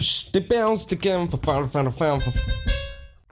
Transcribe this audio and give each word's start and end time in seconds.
Штепел, 0.00 0.76
стекем, 0.76 1.28
попал, 1.28 1.64
фан, 1.64 1.90
фан, 1.90 2.20
фан. 2.20 2.32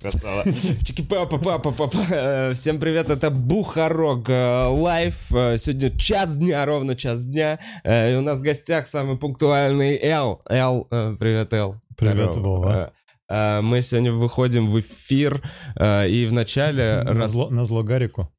Красава. 0.01 0.45
Чики-па-па-па-па-па. 0.45 1.89
Э, 2.11 2.53
Всем 2.55 2.79
привет, 2.79 3.09
это 3.09 3.31
Бухарок 3.31 4.29
э, 4.29 4.67
Лайв. 4.69 5.17
Э, 5.33 5.57
Сегодня 5.59 5.91
час 5.99 6.37
дня, 6.37 6.65
ровно 6.67 6.95
час 6.97 7.25
дня. 7.27 7.59
И 7.85 8.15
у 8.17 8.21
нас 8.21 8.39
в 8.41 8.43
гостях 8.43 8.87
самый 8.89 9.17
пунктуальный 9.17 9.97
Эл. 10.03 10.41
Эл, 10.49 10.85
привет, 11.19 11.53
Эл. 11.53 11.77
Привет, 11.97 12.33
Здорово. 12.33 12.93
Вова. 13.29 13.63
Мы 13.63 13.81
сегодня 13.81 14.13
выходим 14.13 14.67
в 14.69 14.79
эфир, 14.79 15.43
и 15.81 16.27
вначале... 16.31 17.03
На 17.03 17.13
раз- 17.15 17.33
зло, 17.33 17.49
на 17.51 17.65
зло 17.65 17.83
Гарику. 17.83 18.31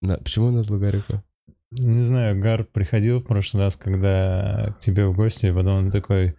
На- 0.00 0.18
Почему 0.18 0.50
на 0.50 0.62
Злогарику? 0.62 1.22
Не 1.70 2.02
знаю, 2.04 2.40
Гар 2.40 2.64
приходил 2.64 3.20
в 3.20 3.24
прошлый 3.24 3.62
раз, 3.64 3.76
когда 3.76 4.74
к 4.76 4.80
тебе 4.80 5.06
в 5.06 5.14
гости, 5.14 5.46
и 5.46 5.52
потом 5.52 5.76
он 5.86 5.90
такой... 5.90 6.34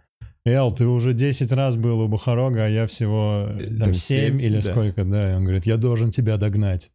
Эл, 0.46 0.70
ты 0.70 0.86
уже 0.86 1.12
10 1.12 1.50
раз 1.50 1.74
был 1.76 2.00
у 2.00 2.08
Бухарога, 2.08 2.66
а 2.66 2.68
я 2.68 2.86
всего 2.86 3.46
Э, 3.48 3.66
там 3.66 3.78
там 3.78 3.94
7 3.94 3.94
семь, 3.94 4.40
или 4.40 4.60
да. 4.60 4.70
сколько, 4.70 5.04
да. 5.04 5.32
И 5.32 5.34
он 5.34 5.42
говорит, 5.42 5.66
я 5.66 5.76
должен 5.76 6.12
тебя 6.12 6.36
догнать. 6.36 6.92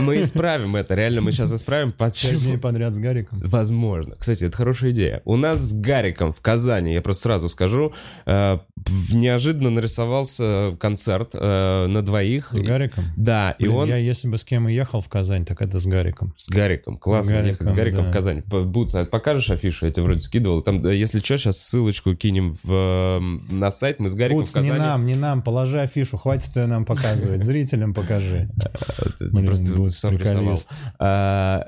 Мы 0.00 0.22
исправим 0.22 0.76
это, 0.76 0.94
реально, 0.94 1.20
мы 1.20 1.32
сейчас 1.32 1.52
исправим. 1.52 1.92
5 1.92 2.12
Почему? 2.12 2.38
дней 2.40 2.58
подряд 2.58 2.94
с 2.94 2.98
Гариком. 2.98 3.38
Возможно. 3.42 4.16
Кстати, 4.18 4.44
это 4.44 4.56
хорошая 4.56 4.90
идея. 4.90 5.22
У 5.24 5.36
нас 5.36 5.60
с 5.60 5.72
Гариком 5.72 6.32
в 6.32 6.40
Казани, 6.40 6.92
я 6.94 7.02
просто 7.02 7.22
сразу 7.24 7.48
скажу, 7.48 7.92
э, 8.26 8.58
неожиданно 9.12 9.70
нарисовался 9.70 10.76
концерт 10.80 11.30
э, 11.34 11.86
на 11.86 12.02
двоих. 12.02 12.50
С 12.52 12.60
Гариком? 12.60 13.04
Да, 13.16 13.52
и 13.58 13.64
Блин, 13.64 13.76
он 13.76 13.88
Я 13.88 13.96
если 13.96 14.28
бы 14.28 14.38
с 14.38 14.44
кем 14.44 14.68
и 14.68 14.74
ехал 14.74 15.00
в 15.00 15.08
Казань, 15.08 15.44
так 15.44 15.60
это 15.62 15.78
с 15.80 15.86
Гариком. 15.86 16.32
с 16.36 16.48
Гариком. 16.48 16.98
Классно 16.98 17.32
С 17.32 17.34
Гариком, 17.34 17.50
ехать 17.50 17.68
с 17.68 17.72
Гариком 17.72 18.04
да. 18.04 18.10
в 18.10 18.12
Казань. 18.12 18.42
П- 18.42 18.62
Бутс, 18.62 18.94
а 18.94 19.04
покажешь 19.04 19.50
афишу? 19.50 19.86
Я 19.86 19.92
тебе 19.92 20.02
вроде 20.04 20.20
скидывал. 20.20 20.62
Там, 20.62 20.88
если 20.90 21.20
что, 21.20 21.36
сейчас 21.38 21.58
ссылочку 21.58 22.14
кинем 22.14 22.54
в, 22.62 22.70
э, 22.72 23.52
на 23.52 23.70
сайт. 23.70 24.00
Мы 24.00 24.08
с 24.08 24.14
Гариком 24.14 24.40
Пуц, 24.40 24.50
в 24.50 24.54
Казани. 24.54 24.72
не 24.72 24.78
нам, 24.78 25.06
не 25.06 25.14
нам, 25.14 25.42
положи 25.42 25.80
афишу, 25.80 26.16
хватит 26.18 26.54
ее 26.56 26.66
нам 26.66 26.84
показывать, 26.84 27.42
зрителям 27.42 27.94
покажи. 27.94 28.48
Э, 28.64 29.24
Блин, 29.32 29.46
просто 29.46 29.65
Сам 29.90 30.16
рисовал. 30.16 30.58
А, 30.98 31.66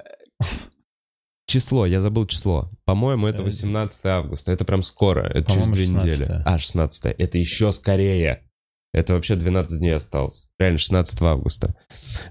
Число, 1.48 1.86
я 1.86 2.02
забыл 2.02 2.27
число. 2.27 2.70
По-моему, 2.84 3.27
это 3.27 3.40
Э, 3.40 3.46
18 3.46 4.05
августа. 4.05 4.52
Это 4.52 4.66
прям 4.66 4.82
скоро. 4.82 5.22
Это 5.22 5.50
через 5.50 5.66
две 5.68 5.86
16. 5.86 6.05
недели. 6.05 6.42
А, 6.44 6.58
16. 6.58 7.14
Это 7.16 7.38
еще 7.38 7.72
скорее. 7.72 8.44
Это 8.92 9.14
вообще 9.14 9.34
12 9.34 9.78
дней 9.78 9.94
осталось. 9.94 10.50
Реально, 10.58 10.78
16 10.78 11.22
августа. 11.22 11.74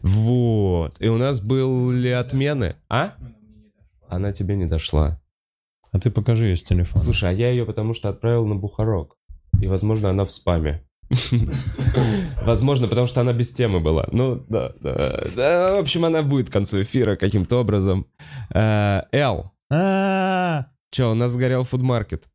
Вот. 0.04 1.02
И 1.02 1.08
у 1.08 1.18
нас 1.18 1.40
были 1.40 2.10
отмены. 2.10 2.76
А? 2.90 3.16
Она 4.08 4.32
тебе 4.34 4.56
не 4.56 4.68
дошла. 4.68 5.20
А 5.92 6.00
ты 6.00 6.12
покажи 6.12 6.50
ее 6.50 6.56
с 6.56 6.62
телефона. 6.62 7.04
Слушай, 7.04 7.30
а 7.30 7.34
я 7.34 7.50
ее 7.50 7.66
потому 7.66 7.96
что 7.96 8.10
отправил 8.10 8.46
на 8.46 8.56
Бухарок. 8.56 9.16
И, 9.60 9.68
возможно, 9.68 10.12
она 10.12 10.26
в 10.26 10.32
спаме. 10.32 10.87
Возможно, 12.46 12.88
потому 12.88 13.08
что 13.08 13.22
она 13.22 13.34
без 13.34 13.52
темы 13.52 13.80
была. 13.80 14.08
Ну, 14.12 14.44
да, 14.50 14.74
да. 14.82 15.24
Да, 15.36 15.76
В 15.76 15.80
общем, 15.80 16.06
она 16.06 16.22
будет 16.24 16.50
к 16.50 16.54
концу 16.54 16.82
эфира 16.84 17.16
каким-то 17.16 17.58
образом. 17.60 18.08
Э, 18.54 19.02
Эл, 19.12 19.52
А, 19.72 20.66
Че, 20.92 21.12
у 21.12 21.14
нас 21.14 21.32
сгорел 21.32 21.64
фудмаркет. 21.64 22.26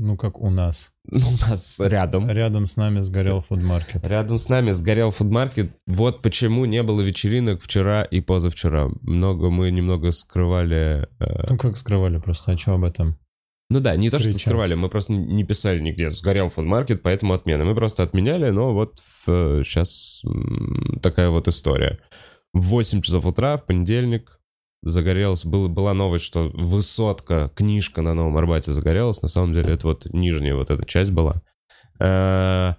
Ну, 0.00 0.16
как 0.16 0.40
у 0.40 0.48
нас. 0.48 0.92
Ну, 1.10 1.26
у 1.28 1.50
нас 1.50 1.80
рядом. 1.80 2.30
Рядом 2.30 2.66
с 2.66 2.76
нами 2.76 2.98
сгорел 3.02 3.40
фудмаркет. 3.40 4.06
Рядом 4.06 4.38
с 4.38 4.48
нами 4.48 4.70
сгорел 4.70 5.10
фудмаркет. 5.10 5.72
Вот 5.86 6.22
почему 6.22 6.64
не 6.66 6.82
было 6.82 7.00
вечеринок 7.00 7.60
вчера 7.62 8.04
и 8.04 8.20
позавчера. 8.20 8.88
Много 9.02 9.50
мы 9.50 9.70
немного 9.70 10.12
скрывали. 10.12 11.08
э, 11.18 11.46
Ну, 11.50 11.58
как 11.58 11.76
скрывали 11.76 12.18
просто, 12.18 12.52
а 12.52 12.56
что 12.56 12.74
об 12.74 12.84
этом? 12.84 13.18
Ну 13.70 13.80
да, 13.80 13.96
не 13.96 14.08
то, 14.08 14.18
что 14.18 14.28
кричать. 14.28 14.42
скрывали, 14.42 14.74
мы 14.74 14.88
просто 14.88 15.12
не 15.12 15.44
писали 15.44 15.80
нигде. 15.80 16.10
Сгорел 16.10 16.48
фудмаркет, 16.48 17.02
поэтому 17.02 17.34
отмена. 17.34 17.64
Мы 17.64 17.74
просто 17.74 18.02
отменяли, 18.02 18.50
но 18.50 18.72
вот 18.72 18.98
сейчас 19.26 20.22
такая 21.02 21.28
вот 21.28 21.48
история. 21.48 21.98
В 22.54 22.62
8 22.68 23.02
часов 23.02 23.26
утра 23.26 23.58
в 23.58 23.66
понедельник 23.66 24.40
загорелась, 24.82 25.44
был, 25.44 25.68
была 25.68 25.92
новость, 25.92 26.24
что 26.24 26.50
высотка, 26.54 27.50
книжка 27.54 28.00
на 28.00 28.14
Новом 28.14 28.36
Арбате 28.38 28.72
загорелась. 28.72 29.20
На 29.22 29.28
самом 29.28 29.52
деле 29.52 29.74
это 29.74 29.88
вот 29.88 30.06
нижняя 30.06 30.54
вот 30.54 30.70
эта 30.70 30.86
часть 30.86 31.10
была. 31.10 31.42
Э, 32.00 32.74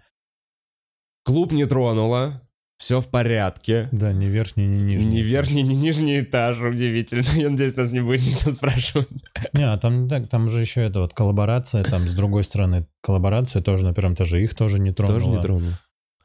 Клуб 1.23 1.51
не 1.51 1.66
тронуло, 1.66 2.41
все 2.79 3.01
в 3.01 3.07
порядке. 3.07 3.90
Да, 3.91 4.13
ни 4.13 4.25
верхний, 4.25 4.66
ни 4.66 4.79
нижний. 4.81 5.17
Ни 5.17 5.22
верхний, 5.22 5.63
ни 5.63 5.73
нижний 5.73 6.22
этаж, 6.22 6.62
удивительно. 6.62 7.25
Я 7.35 7.50
надеюсь, 7.50 7.75
нас 7.75 7.91
не 7.91 8.00
будет 8.00 8.25
никто 8.25 8.51
спрашивать. 8.53 9.09
Не, 9.53 9.63
а 9.72 9.78
там, 9.78 10.07
так, 10.07 10.29
там 10.29 10.50
же 10.50 10.62
еще 10.62 10.81
это 10.81 11.01
вот 11.01 11.13
коллаборация, 11.13 11.84
там 11.84 12.01
с 12.07 12.16
другой 12.16 12.45
стороны 12.45 12.88
коллаборация 13.01 13.62
тоже 13.62 13.84
на 13.85 13.94
первом 13.94 14.13
этаже, 14.13 14.41
их 14.41 14.56
тоже 14.56 14.79
не 14.79 14.91
тронуло. 14.94 15.19
Тоже 15.19 15.29
не 15.29 15.41
тронул. 15.41 15.69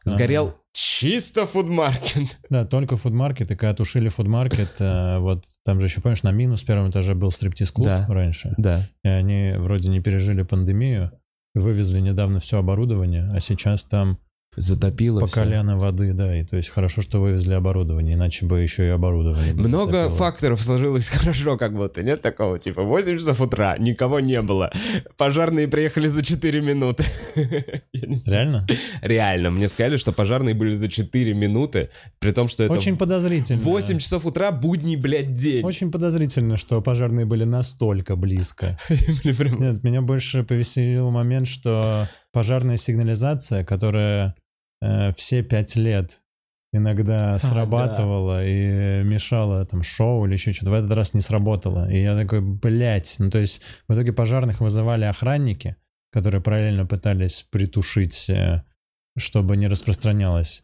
Сгорел 0.07 0.45
Ага. 0.49 0.55
чисто 0.75 1.47
фудмаркет. 1.47 2.39
Да, 2.51 2.65
только 2.67 2.97
фудмаркет, 2.99 3.51
и 3.51 3.57
когда 3.57 3.75
тушили 3.75 4.09
фудмаркет, 4.09 4.77
э, 4.79 5.19
вот 5.19 5.47
там 5.65 5.81
же 5.81 5.87
еще, 5.87 6.03
помнишь, 6.03 6.23
на 6.23 6.31
минус 6.31 6.63
первом 6.63 6.91
этаже 6.91 7.15
был 7.15 7.31
стриптиз-клуб 7.31 7.87
Да. 7.87 8.07
раньше, 8.09 8.53
Да. 8.59 8.89
и 9.03 9.09
они 9.09 9.55
вроде 9.57 9.89
не 9.91 10.01
пережили 10.01 10.43
пандемию, 10.43 11.11
вывезли 11.55 12.01
недавно 12.01 12.39
все 12.39 12.59
оборудование, 12.59 13.29
а 13.33 13.41
сейчас 13.41 13.83
там 13.85 14.19
Затопило 14.57 15.21
по 15.21 15.27
всё. 15.27 15.43
колено 15.43 15.79
воды, 15.79 16.13
да, 16.13 16.37
и 16.37 16.45
то 16.45 16.57
есть 16.57 16.69
хорошо, 16.69 17.03
что 17.03 17.21
вывезли 17.21 17.55
оборудование, 17.55 18.15
иначе 18.15 18.47
бы 18.47 18.61
еще 18.61 18.87
и 18.87 18.89
оборудование. 18.89 19.53
Много 19.55 19.93
затопило. 19.93 20.19
факторов 20.19 20.63
сложилось 20.63 21.09
хорошо, 21.11 21.57
как 21.57 21.75
будто. 21.75 22.03
Нет 22.03 22.23
такого, 22.23 22.59
типа, 22.59 22.83
8 22.83 23.19
часов 23.19 23.41
утра, 23.41 23.77
никого 23.79 24.21
не 24.21 24.41
было. 24.43 24.73
Пожарные 25.17 25.69
приехали 25.69 26.07
за 26.07 26.23
4 26.23 26.61
минуты. 26.61 27.05
Реально? 27.93 28.67
Реально, 29.03 29.51
мне 29.51 29.69
сказали, 29.69 29.97
что 29.97 30.13
пожарные 30.13 30.55
были 30.55 30.75
за 30.75 30.89
4 30.89 31.35
минуты, 31.35 31.91
при 32.21 32.33
том, 32.33 32.49
что 32.49 32.65
это 32.65 32.73
Очень 32.73 32.97
подозрительно. 32.97 33.61
8 33.61 33.99
часов 33.99 34.25
утра, 34.27 34.53
будний, 34.53 34.97
блядь, 34.97 35.33
день. 35.33 35.65
Очень 35.65 35.91
подозрительно, 35.91 36.57
что 36.57 36.81
пожарные 36.81 37.27
были 37.27 37.45
настолько 37.45 38.17
близко. 38.17 38.79
Нет, 38.89 39.83
меня 39.83 40.03
больше 40.03 40.45
повеселил 40.45 41.11
момент, 41.11 41.49
что 41.49 42.09
пожарная 42.33 42.77
сигнализация, 42.77 43.65
которая 43.65 44.35
э, 44.85 45.13
все 45.17 45.43
пять 45.43 45.77
лет 45.77 46.21
иногда 46.73 47.39
срабатывала 47.39 48.45
и 48.45 49.03
мешала 49.05 49.65
там 49.65 49.83
шоу 49.83 50.27
или 50.27 50.35
еще 50.35 50.53
что-то, 50.53 50.73
в 50.73 50.75
этот 50.75 50.91
раз 50.91 51.15
не 51.15 51.21
сработала. 51.21 51.91
И 51.91 52.03
я 52.03 52.17
такой, 52.17 52.41
блядь, 52.41 53.17
ну 53.19 53.31
то 53.31 53.39
есть 53.39 53.63
в 53.89 53.95
итоге 53.95 54.13
пожарных 54.13 54.61
вызывали 54.61 55.05
охранники, 55.05 55.77
которые 56.13 56.43
параллельно 56.43 56.85
пытались 56.85 57.43
притушить, 57.43 58.29
э, 58.29 58.65
чтобы 59.17 59.57
не 59.57 59.69
распространялось. 59.69 60.63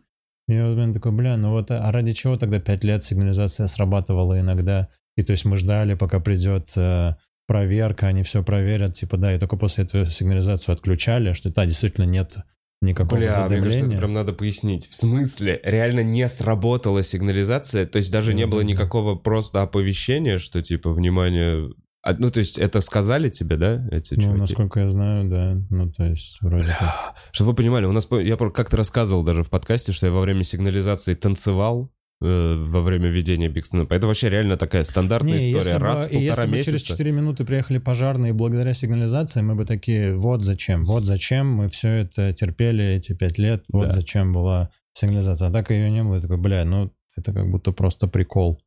И 0.49 0.61
вот 0.61 0.77
я 0.77 0.93
такой, 0.93 1.13
бля, 1.13 1.37
ну 1.37 1.51
вот 1.51 1.71
а 1.71 1.91
ради 1.93 2.13
чего 2.13 2.37
тогда 2.37 2.59
пять 2.59 2.83
лет 2.83 3.05
сигнализация 3.05 3.69
срабатывала 3.69 4.41
иногда? 4.41 4.89
И 5.17 5.23
то 5.23 5.31
есть 5.31 5.45
мы 5.45 5.57
ждали, 5.57 5.95
пока 5.95 6.19
придет 6.19 6.73
э, 6.75 7.15
проверка, 7.47 8.09
они 8.09 8.25
все 8.25 8.43
проверят, 8.43 8.95
типа, 8.95 9.17
да, 9.17 9.35
и 9.35 9.39
только 9.39 9.57
после 9.57 9.85
этого 9.85 10.07
сигнализацию 10.07 10.73
отключали, 10.73 11.35
что 11.35 11.51
да, 11.51 11.67
действительно 11.67 12.05
нет 12.05 12.37
никакого 12.81 13.19
Бля, 13.19 13.27
мне 13.27 13.35
кажется, 13.37 13.57
задымления. 13.57 13.87
это 13.89 13.97
прям 13.99 14.13
надо 14.15 14.33
пояснить. 14.33 14.87
В 14.89 14.95
смысле? 14.95 15.61
Реально 15.65 16.01
не 16.01 16.27
сработала 16.29 17.03
сигнализация? 17.03 17.87
То 17.87 17.97
есть 17.99 18.11
даже 18.11 18.35
не 18.35 18.47
было 18.47 18.63
никакого 18.63 19.17
просто 19.17 19.63
оповещения, 19.63 20.39
что 20.39 20.63
типа, 20.63 20.93
внимание... 20.93 21.71
А, 22.03 22.15
ну, 22.17 22.31
то 22.31 22.39
есть 22.41 22.57
это 22.57 22.81
сказали 22.81 23.29
тебе, 23.29 23.57
да, 23.57 23.87
эти 23.91 24.15
Ну, 24.15 24.23
чуваки? 24.23 24.41
насколько 24.41 24.81
я 24.81 24.89
знаю, 24.89 25.29
да. 25.29 25.59
Ну, 25.69 25.93
то 25.93 26.05
есть, 26.05 26.39
вроде 26.41 26.65
как. 26.65 26.79
Бля, 26.81 27.15
Чтобы 27.31 27.51
вы 27.51 27.57
понимали, 27.57 27.85
у 27.85 27.93
нас, 27.93 28.09
я 28.11 28.37
как-то 28.37 28.79
рассказывал 28.79 29.23
даже 29.23 29.43
в 29.43 29.51
подкасте, 29.51 29.93
что 29.93 30.07
я 30.07 30.13
во 30.13 30.23
время 30.23 30.43
сигнализации 30.43 31.13
танцевал 31.13 31.93
во 32.21 32.83
время 32.83 33.09
ведения 33.09 33.49
Up. 33.49 33.87
Это 33.95 34.07
вообще 34.07 34.29
реально 34.29 34.57
такая 34.59 34.85
стандартная 34.85 35.33
Не, 35.35 35.39
история. 35.39 35.57
если 35.59 35.73
бы- 35.73 35.79
Раз 35.87 35.99
в 36.07 36.13
если 36.13 36.27
полтора 36.29 36.47
бы 36.47 36.53
месяца. 36.53 36.71
через 36.73 36.83
4 36.87 37.13
минуты 37.13 37.45
приехали 37.47 37.79
пожарные, 37.79 38.31
и 38.31 38.35
благодаря 38.35 38.75
сигнализации 38.75 39.41
мы 39.41 39.55
бы 39.55 39.65
такие, 39.65 40.15
вот 40.17 40.43
зачем, 40.43 40.85
вот 40.85 41.05
зачем 41.05 41.51
мы 41.51 41.69
все 41.71 41.89
это 41.89 42.33
терпели 42.35 42.85
эти 42.85 43.15
5 43.15 43.39
лет, 43.39 43.65
вот 43.73 43.87
Да. 43.87 43.93
зачем 43.93 44.33
была 44.35 44.71
сигнализация. 44.93 45.49
А 45.49 45.51
так 45.53 45.71
ее 45.71 45.91
не 45.91 46.03
было. 46.05 46.17
Я 46.17 46.21
такой, 46.21 46.37
бля, 46.37 46.65
ну, 46.67 46.93
это 47.17 47.33
как 47.33 47.51
будто 47.51 47.73
просто 47.73 48.07
прикол. 48.07 48.61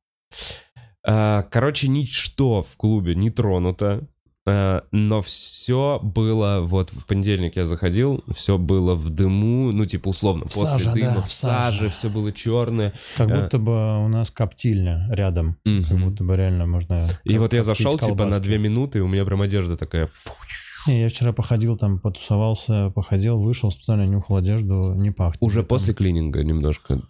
А, 1.05 1.43
Короче, 1.43 1.87
ничто 1.89 2.63
в 2.63 2.75
клубе 2.77 3.13
не 3.13 3.29
тронуто. 3.29 4.07
А, 4.45 4.83
Но 4.91 5.21
все 5.21 5.99
было, 6.03 6.59
вот 6.61 6.91
в 6.91 7.05
понедельник 7.05 7.55
я 7.55 7.65
заходил, 7.65 8.23
все 8.33 8.57
было 8.57 8.95
в 8.95 9.09
дыму, 9.09 9.71
ну 9.71 9.85
типа 9.85 10.09
условно, 10.09 10.45
В 10.45 10.53
после 10.53 10.79
саже, 10.85 10.93
дыма, 10.93 11.13
да, 11.15 11.21
в 11.21 11.31
саже, 11.31 11.77
саже. 11.77 11.89
все 11.89 12.09
было 12.09 12.31
черное. 12.33 12.93
Как 13.17 13.29
Э. 13.29 13.41
будто 13.43 13.57
бы 13.59 14.03
у 14.03 14.07
нас 14.07 14.29
коптильня 14.31 15.07
рядом. 15.11 15.57
Как 15.63 15.97
будто 15.99 16.23
бы 16.23 16.35
реально 16.35 16.65
можно... 16.65 17.07
И 17.23 17.37
вот 17.37 17.53
я 17.53 17.63
зашел 17.63 17.93
типа 17.93 18.11
на 18.11 18.15
колбаски. 18.17 18.43
две 18.43 18.57
минуты, 18.57 18.99
и 18.99 19.01
у 19.01 19.07
меня 19.07 19.23
прям 19.25 19.41
одежда 19.41 19.77
такая... 19.77 20.09
Не, 20.85 21.01
я 21.03 21.07
вчера 21.09 21.31
походил 21.31 21.77
там, 21.77 21.97
потусовался, 21.99 22.89
походил, 22.89 23.39
вышел, 23.39 23.71
специально 23.71 24.03
нюхал 24.05 24.35
одежду, 24.35 24.93
не 24.95 25.11
пахнет. 25.11 25.37
Уже 25.41 25.59
Там- 25.59 25.67
после 25.67 25.93
клининга 25.93 26.43
немножко. 26.43 27.01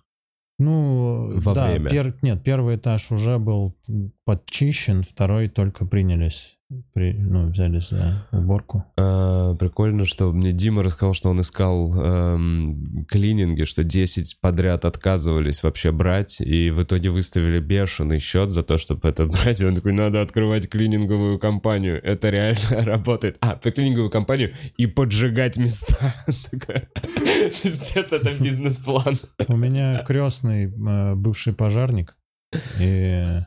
Ну, 0.59 1.31
Во 1.39 1.53
да, 1.55 1.65
время. 1.71 1.89
пер- 1.89 2.13
нет, 2.21 2.43
первый 2.43 2.75
этаж 2.75 3.09
уже 3.11 3.39
был 3.39 3.75
подчищен, 4.25 5.01
второй 5.01 5.49
только 5.49 5.85
принялись. 5.85 6.57
При, 6.93 7.13
ну, 7.13 7.47
взялись 7.47 7.89
за 7.89 8.27
уборку. 8.31 8.85
А, 8.97 9.55
прикольно, 9.55 10.05
что 10.05 10.31
мне 10.31 10.51
Дима 10.51 10.83
рассказал, 10.83 11.13
что 11.13 11.29
он 11.29 11.41
искал 11.41 11.93
эм, 11.95 13.05
клининги, 13.09 13.63
что 13.63 13.83
10 13.83 14.39
подряд 14.41 14.85
отказывались 14.85 15.63
вообще 15.63 15.91
брать, 15.91 16.41
и 16.41 16.69
в 16.69 16.83
итоге 16.83 17.09
выставили 17.09 17.59
бешеный 17.59 18.19
счет 18.19 18.49
за 18.49 18.63
то, 18.63 18.77
чтобы 18.77 19.07
это 19.09 19.25
брать. 19.25 19.61
И 19.61 19.65
он 19.65 19.75
такой, 19.75 19.93
надо 19.93 20.21
открывать 20.21 20.69
клининговую 20.69 21.39
компанию. 21.39 22.01
Это 22.03 22.29
реально 22.29 22.59
работает. 22.85 23.37
А, 23.41 23.55
по 23.55 23.71
клининговую 23.71 24.09
компанию 24.09 24.53
и 24.77 24.85
поджигать 24.85 25.57
места. 25.57 26.15
Пиздец, 26.27 28.11
это 28.11 28.31
бизнес-план. 28.31 29.15
У 29.47 29.55
меня 29.55 30.03
крестный 30.03 30.65
э, 30.65 31.15
бывший 31.15 31.53
пожарник, 31.53 32.15
и 32.79 33.43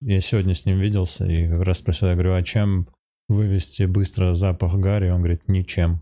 я 0.00 0.20
сегодня 0.20 0.54
с 0.54 0.64
ним 0.64 0.78
виделся 0.78 1.26
и 1.26 1.48
как 1.48 1.62
раз 1.62 1.78
спросил, 1.78 2.08
я 2.08 2.14
говорю, 2.14 2.34
а 2.34 2.42
чем 2.42 2.88
вывести 3.28 3.84
быстро 3.84 4.34
запах 4.34 4.74
гари? 4.76 5.10
Он 5.10 5.18
говорит, 5.18 5.48
ничем. 5.48 6.00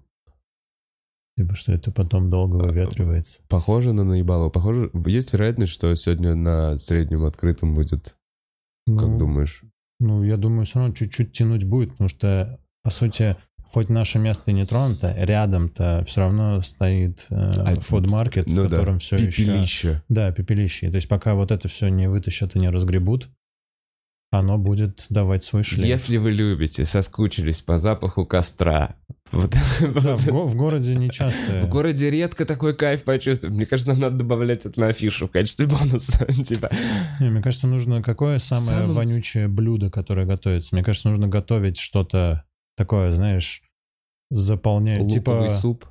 Типа, 1.39 1.55
что 1.55 1.73
это 1.73 1.91
потом 1.91 2.31
долго 2.31 2.61
А, 2.61 2.69
выветривается. 2.69 3.41
Похоже 3.49 3.93
на 3.93 4.05
наебалово. 4.05 4.49
Похоже, 4.49 4.91
есть 5.07 5.33
вероятность, 5.33 5.73
что 5.73 5.95
сегодня 5.95 6.35
на 6.35 6.79
среднем 6.79 7.25
открытом 7.25 7.75
будет. 7.75 8.17
Как 8.87 9.09
Ну, 9.09 9.19
думаешь? 9.19 9.63
Ну, 10.01 10.23
я 10.23 10.37
думаю, 10.37 10.65
все 10.65 10.79
равно 10.79 10.95
чуть-чуть 10.95 11.33
тянуть 11.33 11.65
будет, 11.65 11.91
потому 11.91 12.09
что, 12.09 12.59
по 12.83 12.91
сути, 12.91 13.37
хоть 13.63 13.91
наше 13.91 14.19
место 14.19 14.51
и 14.51 14.55
не 14.55 14.65
тронуто, 14.65 15.15
рядом-то 15.15 16.05
все 16.07 16.21
равно 16.21 16.63
стоит 16.63 17.27
А, 17.31 17.75
фудмаркет, 17.81 18.47
ну 18.47 18.65
в 18.65 18.69
да, 18.69 18.77
котором 18.77 18.99
все 18.99 19.17
еще... 19.17 19.45
Пепелище. 19.45 20.03
Да, 20.09 20.33
пепелище. 20.33 20.91
То 20.91 20.97
есть 20.97 21.09
пока 21.09 21.35
вот 21.35 21.51
это 21.51 21.69
все 21.69 21.89
не 21.89 22.09
вытащат 22.09 22.57
и 22.57 22.59
не 22.59 22.71
разгребут, 22.71 23.29
оно 24.31 24.59
будет 24.59 25.07
давать 25.09 25.45
свой 25.45 25.63
шлейф. 25.63 25.87
Если 25.87 26.17
вы 26.19 26.33
любите, 26.33 26.85
соскучились 26.85 27.61
по 27.61 27.79
запаху 27.79 28.27
костра. 28.27 28.97
Вот, 29.33 29.51
Да, 29.51 29.61
вот 29.89 30.21
в, 30.21 30.27
го- 30.31 30.47
в 30.47 30.57
городе 30.57 30.95
не 30.97 31.11
часто. 31.11 31.63
В 31.63 31.69
городе 31.69 32.11
редко 32.11 32.45
такой 32.45 32.77
кайф 32.77 33.03
почувствовать. 33.05 33.57
Мне 33.57 33.67
кажется, 33.67 33.93
нам 33.93 34.01
надо 34.01 34.17
добавлять 34.19 34.67
это 34.67 34.79
на 34.81 34.89
афишу 34.89 35.27
в 35.27 35.31
качестве 35.31 35.67
бонуса. 35.67 36.25
Типа, 36.45 36.71
Не, 37.21 37.31
мне 37.31 37.43
кажется, 37.43 37.67
нужно 37.67 38.03
какое 38.03 38.39
самое 38.39 38.81
Самым- 38.83 38.95
вонючее 38.95 39.49
блюдо, 39.49 39.91
которое 39.91 40.27
готовится. 40.27 40.75
Мне 40.75 40.85
кажется, 40.85 41.09
нужно 41.09 41.29
готовить 41.29 41.79
что-то 41.79 42.45
такое, 42.77 43.11
знаешь, 43.13 43.63
заполнять. 44.31 45.01
луковый 45.03 45.19
Типа 45.49 45.51
суп. 45.51 45.87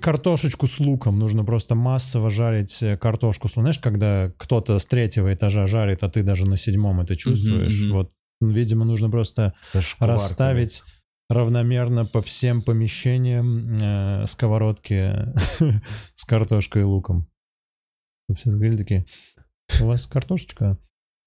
Картошечку 0.00 0.66
с 0.66 0.80
луком. 0.80 1.18
Нужно 1.18 1.44
просто 1.44 1.74
массово 1.74 2.30
жарить 2.30 2.82
э, 2.82 2.96
картошку 2.96 3.48
с 3.48 3.52
луком. 3.52 3.64
Знаешь, 3.64 3.78
когда 3.78 4.32
кто-то 4.36 4.78
с 4.78 4.86
третьего 4.86 5.32
этажа 5.32 5.66
жарит, 5.66 6.02
а 6.02 6.10
ты 6.10 6.22
даже 6.22 6.46
на 6.46 6.56
седьмом 6.56 7.00
это 7.00 7.16
чувствуешь. 7.16 7.86
мгм. 7.86 7.92
Вот, 7.92 8.12
видимо, 8.40 8.84
нужно 8.84 9.10
просто 9.10 9.54
расставить 9.98 10.82
равномерно 11.28 12.04
по 12.04 12.20
всем 12.22 12.62
помещениям 12.62 13.76
э, 13.80 14.26
сковородки 14.26 15.14
с 16.16 16.24
картошкой 16.24 16.82
и 16.82 16.84
луком. 16.84 17.28
Все 18.36 18.50
говорили 18.50 18.78
такие, 18.78 19.06
у 19.80 19.86
вас 19.86 20.06
картошечка 20.06 20.78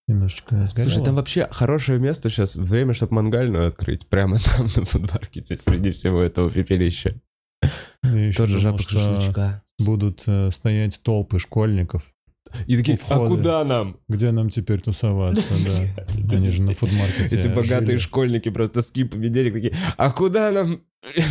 немножечко 0.07 0.67
сгорела. 0.67 0.89
Слушай, 0.89 1.05
там 1.05 1.15
вообще 1.15 1.47
хорошее 1.49 1.99
место 1.99 2.29
сейчас, 2.29 2.57
время, 2.57 2.93
чтобы 2.93 3.15
мангальную 3.15 3.67
открыть. 3.67 4.07
Прямо 4.07 4.39
там 4.57 4.65
на 4.75 4.85
фудмаркете 4.85 5.57
среди 5.57 5.91
всего 5.91 6.21
этого 6.21 6.51
пепелища. 6.51 7.15
Тоже 8.35 8.61
запах 8.61 8.81
что 8.81 8.99
шашлычка. 8.99 9.63
будут 9.79 10.23
э, 10.27 10.49
стоять 10.51 11.01
толпы 11.03 11.39
школьников. 11.39 12.11
И 12.67 12.77
такие, 12.77 12.99
а 13.09 13.25
куда 13.25 13.63
нам? 13.63 13.97
Где 14.07 14.31
нам 14.31 14.49
теперь 14.49 14.81
тусоваться, 14.81 15.47
да? 15.65 16.03
Они 16.35 16.51
же 16.51 16.61
на 16.61 16.73
фудмаркете 16.73 17.37
Эти 17.37 17.47
богатые 17.47 17.97
школьники 17.97 18.49
просто 18.49 18.81
с 18.81 18.91
кипами 18.91 19.27
денег 19.27 19.53
такие, 19.53 19.75
а 19.97 20.11
куда 20.11 20.51
нам? 20.51 20.81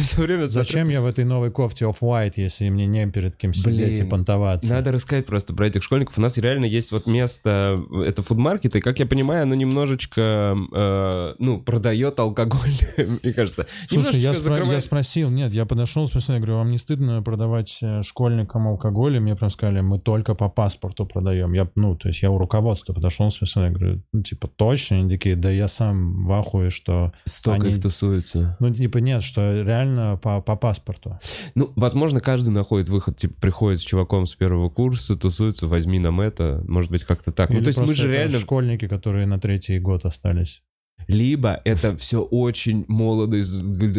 Все 0.03 0.21
время. 0.21 0.47
Зачем 0.47 0.89
я 0.91 1.01
в 1.01 1.07
этой 1.07 1.25
новой 1.25 1.51
кофте 1.51 1.87
Off-White, 1.87 2.35
если 2.37 2.69
мне 2.69 2.87
не 2.87 3.07
перед 3.07 3.37
кем 3.37 3.55
сидеть 3.55 3.99
и 3.99 4.05
понтоваться? 4.05 4.69
Надо 4.69 4.93
рассказать 4.93 5.25
просто 5.27 5.55
про 5.55 5.67
этих 5.67 5.83
школьников. 5.83 6.19
У 6.19 6.21
нас 6.21 6.37
реально 6.37 6.67
есть 6.67 6.93
вот 6.93 7.07
место, 7.07 7.83
это 8.05 8.23
фудмаркет, 8.23 8.77
и, 8.77 8.81
как 8.81 8.99
я 8.99 9.07
понимаю, 9.07 9.45
оно 9.45 9.55
немножечко, 9.55 10.57
э, 10.75 11.35
ну, 11.39 11.61
продает 11.61 12.21
алкоголь, 12.21 12.71
мне 13.23 13.33
кажется. 13.33 13.67
Слушай, 13.89 14.21
я, 14.21 14.33
спро- 14.33 14.71
я 14.71 14.81
спросил, 14.81 15.31
нет, 15.31 15.53
я 15.55 15.65
подошел, 15.65 16.07
спросил, 16.07 16.35
я 16.35 16.41
говорю, 16.41 16.57
вам 16.57 16.71
не 16.71 16.79
стыдно 16.79 17.23
продавать 17.23 17.79
э, 17.83 18.03
школьникам 18.03 18.69
алкоголь? 18.69 19.17
И 19.17 19.21
мне 19.21 19.35
прям 19.37 19.51
сказали, 19.51 19.81
мы 19.81 19.99
только 19.99 20.35
по 20.35 20.49
паспорту 20.51 21.07
продаем. 21.07 21.55
Я, 21.55 21.67
ну, 21.77 21.97
то 21.97 22.09
есть 22.09 22.23
я 22.23 22.31
у 22.31 22.37
руководства 22.39 22.93
подошел, 22.93 23.31
спросил, 23.31 23.63
я 23.63 23.71
говорю, 23.71 24.03
ну, 24.13 24.23
типа, 24.23 24.49
точно? 24.49 24.99
Они 24.99 25.09
такие, 25.11 25.35
да 25.35 25.51
я 25.51 25.67
сам 25.69 26.27
в 26.27 26.33
ахуе, 26.33 26.69
что... 26.69 27.13
Столько 27.25 27.67
они- 27.67 27.77
их 27.77 27.83
тусуется. 27.83 28.57
Ну, 28.61 28.71
типа, 28.73 28.99
нет, 28.99 29.23
что 29.23 29.62
реально 29.63 30.19
по, 30.23 30.41
по 30.41 30.57
паспорту. 30.57 31.19
Ну, 31.55 31.73
возможно, 31.77 32.21
каждый 32.21 32.51
находит 32.51 32.89
выход, 32.89 33.17
типа, 33.17 33.35
приходит 33.41 33.81
с 33.81 33.85
чуваком 33.85 34.27
с 34.27 34.35
первого 34.35 34.69
курса, 34.69 35.17
тусуется, 35.17 35.67
возьми 35.67 35.99
нам 35.99 36.21
это, 36.21 36.63
может 36.67 36.91
быть, 36.91 37.05
как-то 37.05 37.33
так. 37.33 37.51
ну, 37.51 37.57
Или 37.57 37.65
то 37.65 37.69
есть 37.69 37.81
мы 37.81 37.95
же 37.95 38.11
реально... 38.11 38.39
школьники, 38.39 38.89
которые 38.89 39.27
на 39.27 39.39
третий 39.39 39.79
год 39.79 40.05
остались. 40.05 40.63
Либо 41.09 41.61
это 41.65 41.97
все 41.97 42.23
очень 42.23 42.85
молодо, 42.87 43.37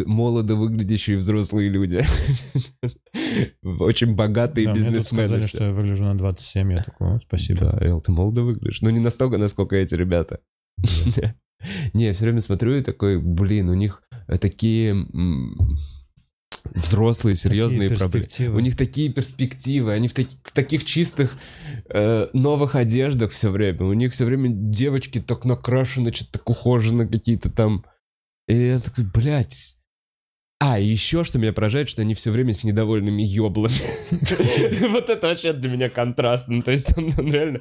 молодо 0.05 0.55
выглядящие 0.55 1.17
взрослые 1.17 1.69
люди. 1.69 2.01
Очень 3.63 4.15
богатые 4.15 4.67
Да, 4.67 4.71
мне 4.71 4.79
бизнесмены. 4.79 5.25
сказали, 5.25 5.41
все. 5.41 5.57
что 5.57 5.65
я 5.65 5.71
выгляжу 5.71 6.05
на 6.05 6.17
27, 6.17 6.71
я 6.71 6.83
такой, 6.83 7.15
«О, 7.15 7.19
спасибо. 7.19 7.59
Да, 7.59 7.77
Эл, 7.81 7.99
ты 7.99 8.11
молодо 8.11 8.43
выглядишь. 8.43 8.81
Но 8.81 8.89
не 8.89 8.99
настолько, 8.99 9.37
насколько 9.37 9.75
эти 9.75 9.95
ребята. 9.95 10.39
Не, 11.93 12.05
я 12.07 12.13
все 12.13 12.23
время 12.23 12.41
смотрю 12.41 12.75
и 12.75 12.81
такой, 12.81 13.19
блин, 13.21 13.69
у 13.69 13.73
них 13.73 14.03
такие 14.37 15.07
взрослые, 16.73 17.35
серьезные 17.35 17.89
Такие 17.89 17.99
проблемы. 17.99 18.23
У 18.57 18.59
них 18.59 18.77
такие 18.77 19.11
перспективы, 19.11 19.91
они 19.93 20.07
в, 20.07 20.13
таки- 20.13 20.37
в 20.43 20.51
таких 20.53 20.85
чистых 20.85 21.37
э, 21.89 22.27
новых 22.33 22.75
одеждах 22.75 23.31
все 23.31 23.49
время. 23.49 23.83
У 23.83 23.93
них 23.93 24.13
все 24.13 24.25
время 24.25 24.49
девочки 24.49 25.19
так 25.19 25.45
накрашены, 25.45 26.13
что-то 26.13 26.39
так 26.39 26.49
ухожены 26.49 27.07
какие-то 27.07 27.49
там. 27.49 27.85
И 28.47 28.55
я 28.55 28.79
такой, 28.79 29.05
блядь. 29.05 29.77
А, 30.65 30.79
и 30.79 30.85
еще 30.85 31.25
что 31.25 31.39
меня 31.39 31.51
поражает, 31.51 31.89
что 31.89 32.03
они 32.03 32.13
все 32.13 32.31
время 32.31 32.53
с 32.53 32.63
недовольными 32.63 33.21
еблами. 33.21 33.73
Вот 34.89 35.09
это 35.09 35.27
вообще 35.27 35.51
для 35.51 35.69
меня 35.69 35.89
контрастно. 35.89 36.61
То 36.61 36.71
есть 36.71 36.97
он 36.97 37.09
реально 37.09 37.59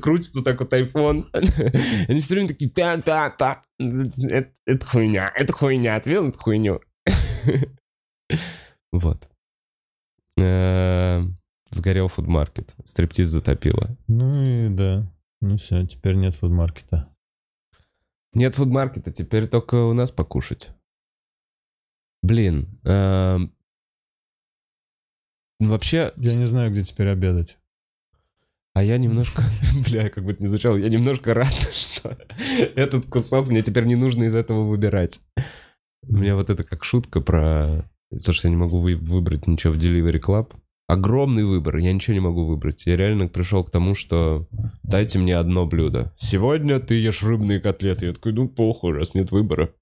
крутит 0.00 0.34
вот 0.34 0.44
так 0.44 0.58
вот 0.58 0.72
iPhone. 0.72 1.26
Они 2.08 2.20
все 2.22 2.34
время 2.34 2.48
такие, 2.48 2.70
та-та-та. 2.70 3.58
Это 3.78 4.50
это 4.64 4.86
хуйня, 4.86 5.30
это 5.34 5.52
хуйня. 5.52 6.00
Ты 6.00 6.08
видел 6.08 6.28
эту 6.28 6.38
хуйню? 6.38 6.80
Вот. 8.92 9.28
Э, 10.38 11.22
Сгорел 11.70 12.08
фудмаркет. 12.08 12.74
Стриптиз 12.84 13.28
затопило. 13.28 13.96
Ну 14.08 14.42
и 14.42 14.68
да. 14.68 15.06
Ну 15.40 15.56
все, 15.58 15.86
теперь 15.86 16.14
нет 16.14 16.34
фудмаркета. 16.34 17.08
Нет 18.34 18.54
фудмаркета, 18.54 19.12
теперь 19.12 19.48
только 19.48 19.74
у 19.86 19.92
нас 19.92 20.10
покушать. 20.10 20.72
Блин. 22.22 22.78
ну, 22.84 23.50
Вообще, 25.60 26.12
Я 26.16 26.34
не 26.36 26.46
знаю, 26.46 26.70
где 26.70 26.82
теперь 26.82 27.08
обедать. 27.08 27.58
а 28.74 28.82
я 28.82 28.98
немножко, 28.98 29.42
бля, 29.86 30.08
как 30.08 30.24
бы 30.24 30.32
это 30.32 30.42
ни 30.42 30.46
звучало, 30.46 30.76
я 30.76 30.88
немножко 30.88 31.34
рад, 31.34 31.52
что 31.72 32.16
этот 32.76 33.06
кусок 33.06 33.48
мне 33.48 33.62
теперь 33.62 33.84
не 33.84 33.96
нужно 33.96 34.24
из 34.24 34.34
этого 34.34 34.64
выбирать. 34.66 35.20
У 36.08 36.16
меня 36.16 36.34
вот 36.34 36.50
это 36.50 36.64
как 36.64 36.82
шутка 36.84 37.20
про 37.20 37.88
то, 38.24 38.32
что 38.32 38.48
я 38.48 38.50
не 38.50 38.56
могу 38.56 38.80
вы- 38.80 38.96
выбрать 38.96 39.46
ничего 39.46 39.72
в 39.72 39.76
Delivery 39.76 40.20
Club. 40.20 40.52
Огромный 40.88 41.44
выбор, 41.44 41.76
я 41.76 41.92
ничего 41.92 42.14
не 42.14 42.20
могу 42.20 42.44
выбрать. 42.44 42.84
Я 42.86 42.96
реально 42.96 43.28
пришел 43.28 43.62
к 43.64 43.70
тому, 43.70 43.94
что 43.94 44.48
дайте 44.82 45.18
мне 45.18 45.36
одно 45.36 45.64
блюдо. 45.66 46.12
Сегодня 46.18 46.80
ты 46.80 46.96
ешь 46.96 47.22
рыбные 47.22 47.60
котлеты. 47.60 48.06
Я 48.06 48.12
такой, 48.14 48.32
ну 48.32 48.48
похуй, 48.48 48.92
раз 48.92 49.14
нет 49.14 49.30
выбора. 49.30 49.72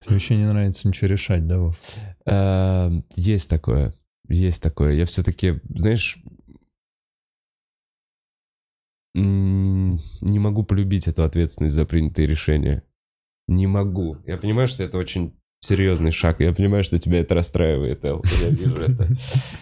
Тебе 0.00 0.14
вообще 0.14 0.36
не 0.36 0.46
нравится 0.46 0.88
ничего 0.88 1.08
решать, 1.08 1.46
да, 1.46 1.58
Вов? 1.58 1.78
Э, 2.26 2.90
Есть 3.16 3.50
такое. 3.50 3.94
Есть 4.28 4.62
такое. 4.62 4.94
Я 4.94 5.04
все-таки, 5.06 5.60
знаешь, 5.68 6.22
не 9.14 10.38
могу 10.38 10.62
полюбить 10.62 11.08
эту 11.08 11.24
ответственность 11.24 11.74
за 11.74 11.84
принятые 11.84 12.26
решения. 12.26 12.84
Не 13.48 13.66
могу. 13.66 14.16
Я 14.26 14.36
понимаю, 14.36 14.68
что 14.68 14.84
это 14.84 14.96
очень 14.98 15.34
серьезный 15.60 16.12
шаг. 16.12 16.40
Я 16.40 16.52
понимаю, 16.54 16.84
что 16.84 16.98
тебя 16.98 17.18
это 17.20 17.34
расстраивает, 17.34 18.04
Эл. 18.04 18.22
Я 18.40 18.48
вижу 18.48 18.76
это. 18.76 19.08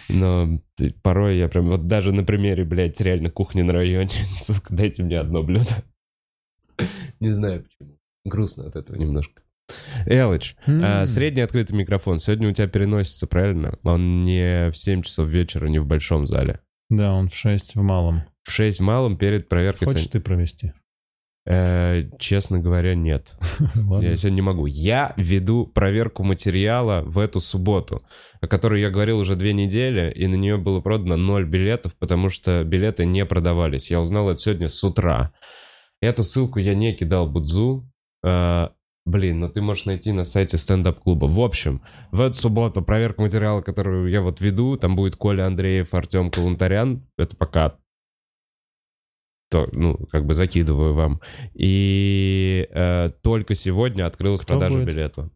Но 0.07 0.61
порой 1.01 1.37
я 1.37 1.49
прям... 1.49 1.67
Вот 1.67 1.87
даже 1.87 2.13
на 2.13 2.23
примере, 2.23 2.63
блядь, 2.63 3.01
реально 3.01 3.31
кухни 3.31 3.63
на 3.63 3.73
районе. 3.73 4.11
Сука, 4.33 4.73
дайте 4.73 5.03
мне 5.03 5.17
одно 5.17 5.43
блюдо. 5.43 5.83
Не 7.19 7.29
знаю 7.29 7.63
почему. 7.63 7.97
Грустно 8.23 8.67
от 8.67 8.75
этого 8.75 8.95
немножко. 8.95 9.41
Элыч, 10.05 10.55
М. 10.67 11.05
средний 11.05 11.41
открытый 11.41 11.77
микрофон. 11.77 12.17
Сегодня 12.17 12.49
у 12.49 12.51
тебя 12.51 12.67
переносится, 12.67 13.27
правильно? 13.27 13.77
Он 13.83 14.23
не 14.23 14.69
в 14.71 14.77
7 14.77 15.01
часов 15.03 15.27
вечера, 15.29 15.67
не 15.67 15.79
в 15.79 15.85
большом 15.85 16.27
зале. 16.27 16.59
Да, 16.89 17.13
он 17.13 17.29
в 17.29 17.35
6 17.35 17.75
в 17.75 17.81
малом. 17.81 18.23
В 18.43 18.51
6 18.51 18.79
в 18.79 18.83
малом 18.83 19.17
перед 19.17 19.47
проверкой... 19.47 19.87
Хочешь 19.87 20.03
сан- 20.03 20.11
ты 20.11 20.19
провести? 20.19 20.73
Э, 21.45 22.03
честно 22.19 22.59
говоря, 22.59 22.93
нет. 22.95 23.35
Я 24.01 24.15
сегодня 24.17 24.35
не 24.35 24.41
могу. 24.41 24.65
Я 24.65 25.13
веду 25.17 25.65
проверку 25.65 26.23
материала 26.23 27.01
в 27.05 27.17
эту 27.17 27.41
субботу, 27.41 28.03
о 28.41 28.47
которой 28.47 28.81
я 28.81 28.89
говорил 28.91 29.19
уже 29.19 29.35
две 29.35 29.53
недели, 29.53 30.11
и 30.11 30.27
на 30.27 30.35
нее 30.35 30.57
было 30.57 30.79
продано 30.81 31.17
ноль 31.17 31.45
билетов, 31.47 31.95
потому 31.95 32.29
что 32.29 32.63
билеты 32.63 33.05
не 33.05 33.25
продавались. 33.25 33.89
Я 33.89 34.01
узнал 34.01 34.29
это 34.29 34.39
сегодня 34.39 34.67
с 34.67 34.83
утра. 34.83 35.31
Эту 36.01 36.23
ссылку 36.23 36.59
я 36.59 36.75
не 36.75 36.93
кидал 36.93 37.27
Будзу. 37.29 37.89
Э, 38.23 38.69
Блин, 39.09 39.39
ну 39.39 39.49
ты 39.49 39.59
можешь 39.61 39.85
найти 39.85 40.11
на 40.11 40.23
сайте 40.23 40.57
стендап-клуба. 40.57 41.25
В 41.25 41.39
общем, 41.39 41.81
в 42.11 42.21
эту 42.21 42.37
субботу 42.37 42.83
проверка 42.83 43.21
материала, 43.21 43.61
которую 43.61 44.07
я 44.11 44.21
вот 44.21 44.39
веду, 44.39 44.77
там 44.77 44.95
будет 44.95 45.15
Коля 45.15 45.47
Андреев, 45.47 45.95
Артем 45.95 46.29
Калантарян. 46.29 47.07
Это 47.17 47.35
пока 47.35 47.75
то, 49.49 49.67
ну, 49.71 49.97
как 50.11 50.25
бы 50.27 50.35
закидываю 50.35 50.93
вам. 50.93 51.21
И 51.55 52.67
э, 52.69 53.09
только 53.23 53.55
сегодня 53.55 54.05
открылась 54.05 54.41
Кто 54.41 54.53
продажа 54.53 54.75
будет? 54.75 54.87
билета. 54.87 55.31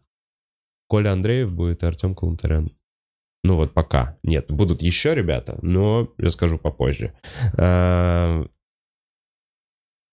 Коля 0.88 1.13
Андреев 1.13 1.51
будет 1.51 1.82
и 1.82 1.86
Артем 1.88 2.13
Калантарян. 2.13 2.72
Ну 3.44 3.56
вот 3.56 3.74
пока. 3.74 4.20
Нет, 4.22 4.51
будут 4.51 4.84
еще 4.84 5.15
ребята, 5.15 5.58
но 5.63 6.13
я 6.20 6.30
скажу 6.30 6.60
попозже. 6.60 7.15
Э, 7.58 8.46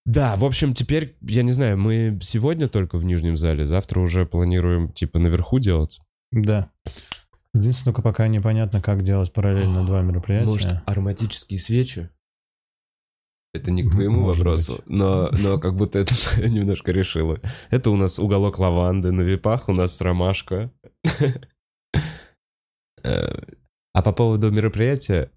Да, 0.07 0.35
в 0.37 0.45
общем, 0.45 0.73
теперь, 0.75 1.16
я 1.21 1.42
не 1.42 1.52
знаю, 1.52 1.78
мы 1.78 2.19
сегодня 2.23 2.69
только 2.69 2.97
в 2.97 3.04
нижнем 3.04 3.37
зале, 3.37 3.66
завтра 3.66 4.00
уже 4.00 4.26
планируем, 4.26 4.90
типа, 4.92 5.19
наверху 5.19 5.59
делать. 5.59 6.00
Да. 6.33 6.71
Единственное, 7.52 7.92
только 7.92 8.02
пока 8.02 8.28
непонятно, 8.28 8.80
как 8.80 9.02
делать 9.02 9.33
параллельно 9.33 9.85
два 9.85 10.02
мероприятия. 10.02 10.47
Может, 10.49 10.73
ароматические 10.87 11.59
свечи? 11.59 12.09
Это 13.52 13.73
не 13.73 13.83
к 13.83 13.90
твоему 13.90 14.21
может 14.21 14.45
вопросу, 14.45 14.76
быть. 14.76 14.87
но, 14.87 15.28
но 15.33 15.59
как 15.59 15.75
будто 15.75 15.99
это 15.99 16.14
немножко 16.49 16.92
решило. 16.92 17.38
Это 17.71 17.90
у 17.90 17.97
нас 17.97 18.19
уголок 18.21 18.59
лаванды, 18.61 19.11
на 19.11 19.23
випах 19.23 19.69
у 19.69 19.73
нас 19.73 20.00
ромашка. 20.00 20.71
Э, 23.02 23.33
А 23.95 24.02
по 24.02 24.12
поводу 24.12 24.50
мероприятия, 24.50 25.30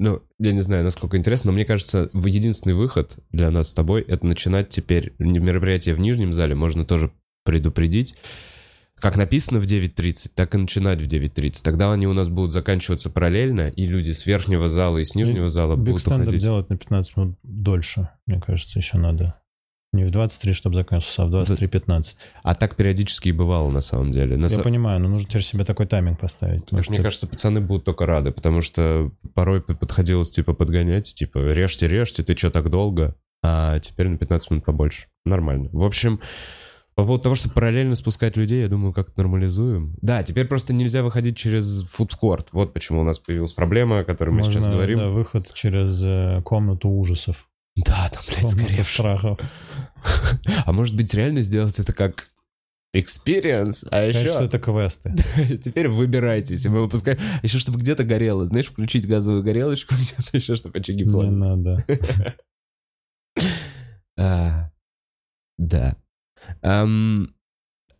ну, 0.00 0.22
я 0.38 0.52
не 0.52 0.60
знаю, 0.60 0.82
насколько 0.82 1.18
интересно, 1.18 1.50
но 1.50 1.56
мне 1.56 1.66
кажется, 1.66 2.08
единственный 2.14 2.72
выход 2.72 3.18
для 3.32 3.50
нас 3.50 3.68
с 3.68 3.74
тобой— 3.74 4.00
это 4.08 4.24
начинать 4.24 4.70
теперь 4.70 5.12
мероприятие 5.18 5.94
в 5.94 6.00
нижнем 6.00 6.32
зале, 6.32 6.54
можно 6.54 6.86
тоже 6.86 7.12
предупредить, 7.44 8.16
как 8.94 9.18
написано 9.18 9.60
в 9.60 9.64
9.30, 9.64 10.30
так 10.34 10.54
и 10.54 10.58
начинать 10.58 11.00
в 11.02 11.06
9.30. 11.06 11.60
Тогда 11.62 11.92
они 11.92 12.06
у 12.06 12.14
нас 12.14 12.28
будут 12.28 12.50
заканчиваться 12.50 13.10
параллельно, 13.10 13.68
и 13.68 13.84
люди 13.84 14.12
с 14.12 14.24
верхнего 14.24 14.70
зала 14.70 14.96
и 14.96 15.04
с 15.04 15.14
нижнего 15.14 15.50
зала 15.50 15.76
Биг 15.76 15.92
будут 15.92 16.06
уходить. 16.06 16.40
делать 16.40 16.70
на 16.70 16.78
15 16.78 17.16
минут 17.18 17.38
дольше, 17.42 18.08
мне 18.24 18.40
кажется, 18.40 18.78
еще 18.78 18.96
надо. 18.96 19.39
Не 19.92 20.04
в 20.04 20.10
23, 20.12 20.52
чтобы 20.52 20.76
закончился, 20.76 21.24
а 21.24 21.26
в 21.26 21.30
23.15. 21.30 22.04
А 22.44 22.54
так 22.54 22.76
периодически 22.76 23.28
и 23.28 23.32
бывало, 23.32 23.70
на 23.70 23.80
самом 23.80 24.12
деле. 24.12 24.36
На 24.36 24.46
Я 24.46 24.58
са- 24.58 24.62
понимаю, 24.62 25.00
но 25.00 25.08
нужно 25.08 25.28
теперь 25.28 25.42
себе 25.42 25.64
такой 25.64 25.86
тайминг 25.86 26.20
поставить. 26.20 26.64
потому 26.66 26.84
мне 26.88 26.98
что 26.98 27.02
кажется, 27.02 27.26
пацаны 27.26 27.60
будут 27.60 27.84
только 27.84 28.06
рады, 28.06 28.30
потому 28.30 28.60
что 28.60 29.10
порой 29.34 29.60
подходилось, 29.62 30.30
типа, 30.30 30.54
подгонять, 30.54 31.12
типа, 31.14 31.38
режьте, 31.38 31.88
режьте, 31.88 32.22
ты 32.22 32.36
что 32.36 32.50
так 32.50 32.70
долго? 32.70 33.16
А 33.42 33.80
теперь 33.80 34.06
на 34.08 34.16
15 34.18 34.50
минут 34.50 34.64
побольше. 34.64 35.08
Нормально. 35.24 35.70
В 35.72 35.82
общем, 35.82 36.20
по 36.94 37.04
поводу 37.04 37.22
того, 37.24 37.34
что 37.34 37.48
параллельно 37.50 37.96
спускать 37.96 38.36
людей, 38.36 38.60
я 38.62 38.68
думаю, 38.68 38.92
как-то 38.92 39.14
нормализуем. 39.16 39.96
Да, 40.02 40.22
теперь 40.22 40.46
просто 40.46 40.72
нельзя 40.72 41.02
выходить 41.02 41.36
через 41.36 41.84
фудкорт. 41.86 42.48
Вот 42.52 42.72
почему 42.72 43.00
у 43.00 43.04
нас 43.04 43.18
появилась 43.18 43.52
проблема, 43.52 44.00
о 44.00 44.04
которой 44.04 44.30
мы 44.30 44.36
можно, 44.38 44.52
сейчас 44.52 44.68
говорим. 44.68 44.98
да, 44.98 45.08
выход 45.08 45.52
через 45.54 46.00
э, 46.04 46.42
комнату 46.44 46.88
ужасов. 46.90 47.48
Да, 47.76 48.08
там, 48.08 48.22
блядь, 48.28 48.48
сгоревший. 48.48 49.04
А 50.64 50.72
может 50.72 50.96
быть, 50.96 51.12
реально 51.14 51.42
сделать 51.42 51.78
это 51.78 51.92
как 51.92 52.30
experience, 52.96 53.86
а 53.90 54.00
Сказать, 54.00 54.14
еще... 54.16 54.28
что 54.32 54.44
это 54.44 54.58
квесты. 54.58 55.14
Теперь 55.62 55.88
выбирайтесь. 55.88 56.64
Мы 56.66 56.80
выпускаем... 56.80 57.18
Еще 57.42 57.58
чтобы 57.58 57.78
где-то 57.78 58.04
горело. 58.04 58.46
Знаешь, 58.46 58.66
включить 58.66 59.06
газовую 59.06 59.42
горелочку 59.42 59.94
где-то 60.00 60.36
еще, 60.36 60.56
чтобы 60.56 60.78
очаги 60.78 61.04
Не 61.04 61.10
пламя. 61.10 61.30
надо. 61.30 61.84
А, 64.18 64.70
Да. 65.58 65.96
Ам, 66.62 67.28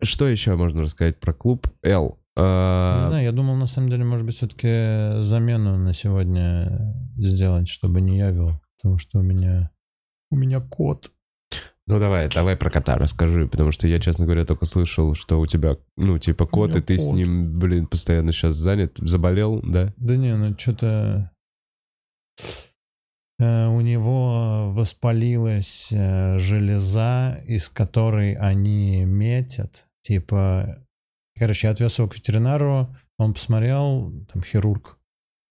Что 0.02 0.28
еще 0.28 0.56
можно 0.56 0.82
рассказать 0.82 1.20
про 1.20 1.32
клуб 1.34 1.66
L? 1.82 2.18
Не 2.36 2.42
А, 2.42 3.04
знаю, 3.08 3.24
я 3.24 3.32
думал, 3.32 3.56
на 3.56 3.66
самом 3.66 3.90
деле, 3.90 4.04
может 4.04 4.24
быть, 4.24 4.36
все-таки 4.36 5.20
замену 5.22 5.76
на 5.76 5.92
сегодня 5.92 6.94
сделать, 7.16 7.68
чтобы 7.68 8.00
не 8.00 8.18
я 8.18 8.30
вел. 8.30 8.60
Потому 8.80 8.98
что 8.98 9.18
у 9.18 9.22
меня... 9.22 9.70
У 10.30 10.36
меня 10.36 10.60
кот. 10.60 11.10
Ну 11.86 11.98
давай, 11.98 12.28
давай 12.28 12.56
про 12.56 12.70
кота 12.70 12.96
расскажи, 12.96 13.48
потому 13.48 13.72
что 13.72 13.88
я, 13.88 13.98
честно 13.98 14.24
говоря, 14.24 14.44
только 14.46 14.64
слышал, 14.64 15.16
что 15.16 15.40
у 15.40 15.46
тебя, 15.46 15.76
ну, 15.96 16.18
типа 16.20 16.46
кот, 16.46 16.76
и 16.76 16.80
ты 16.80 16.96
с 16.96 17.04
кот. 17.06 17.16
ним, 17.16 17.58
блин, 17.58 17.88
постоянно 17.88 18.32
сейчас 18.32 18.54
занят, 18.54 18.96
заболел, 18.98 19.60
да? 19.62 19.92
Да 19.96 20.16
не, 20.16 20.36
ну 20.36 20.56
что-то... 20.56 21.32
э, 23.40 23.66
У 23.66 23.80
него 23.80 24.70
воспалилась 24.72 25.88
э, 25.90 26.38
железа, 26.38 27.40
из 27.44 27.68
которой 27.68 28.34
они 28.34 29.04
метят. 29.04 29.88
Типа, 30.02 30.86
короче, 31.36 31.66
я 31.66 31.72
отвез 31.72 31.98
его 31.98 32.06
к 32.08 32.14
ветеринару, 32.14 32.94
он 33.18 33.34
посмотрел, 33.34 34.12
там 34.32 34.44
хирург, 34.44 34.99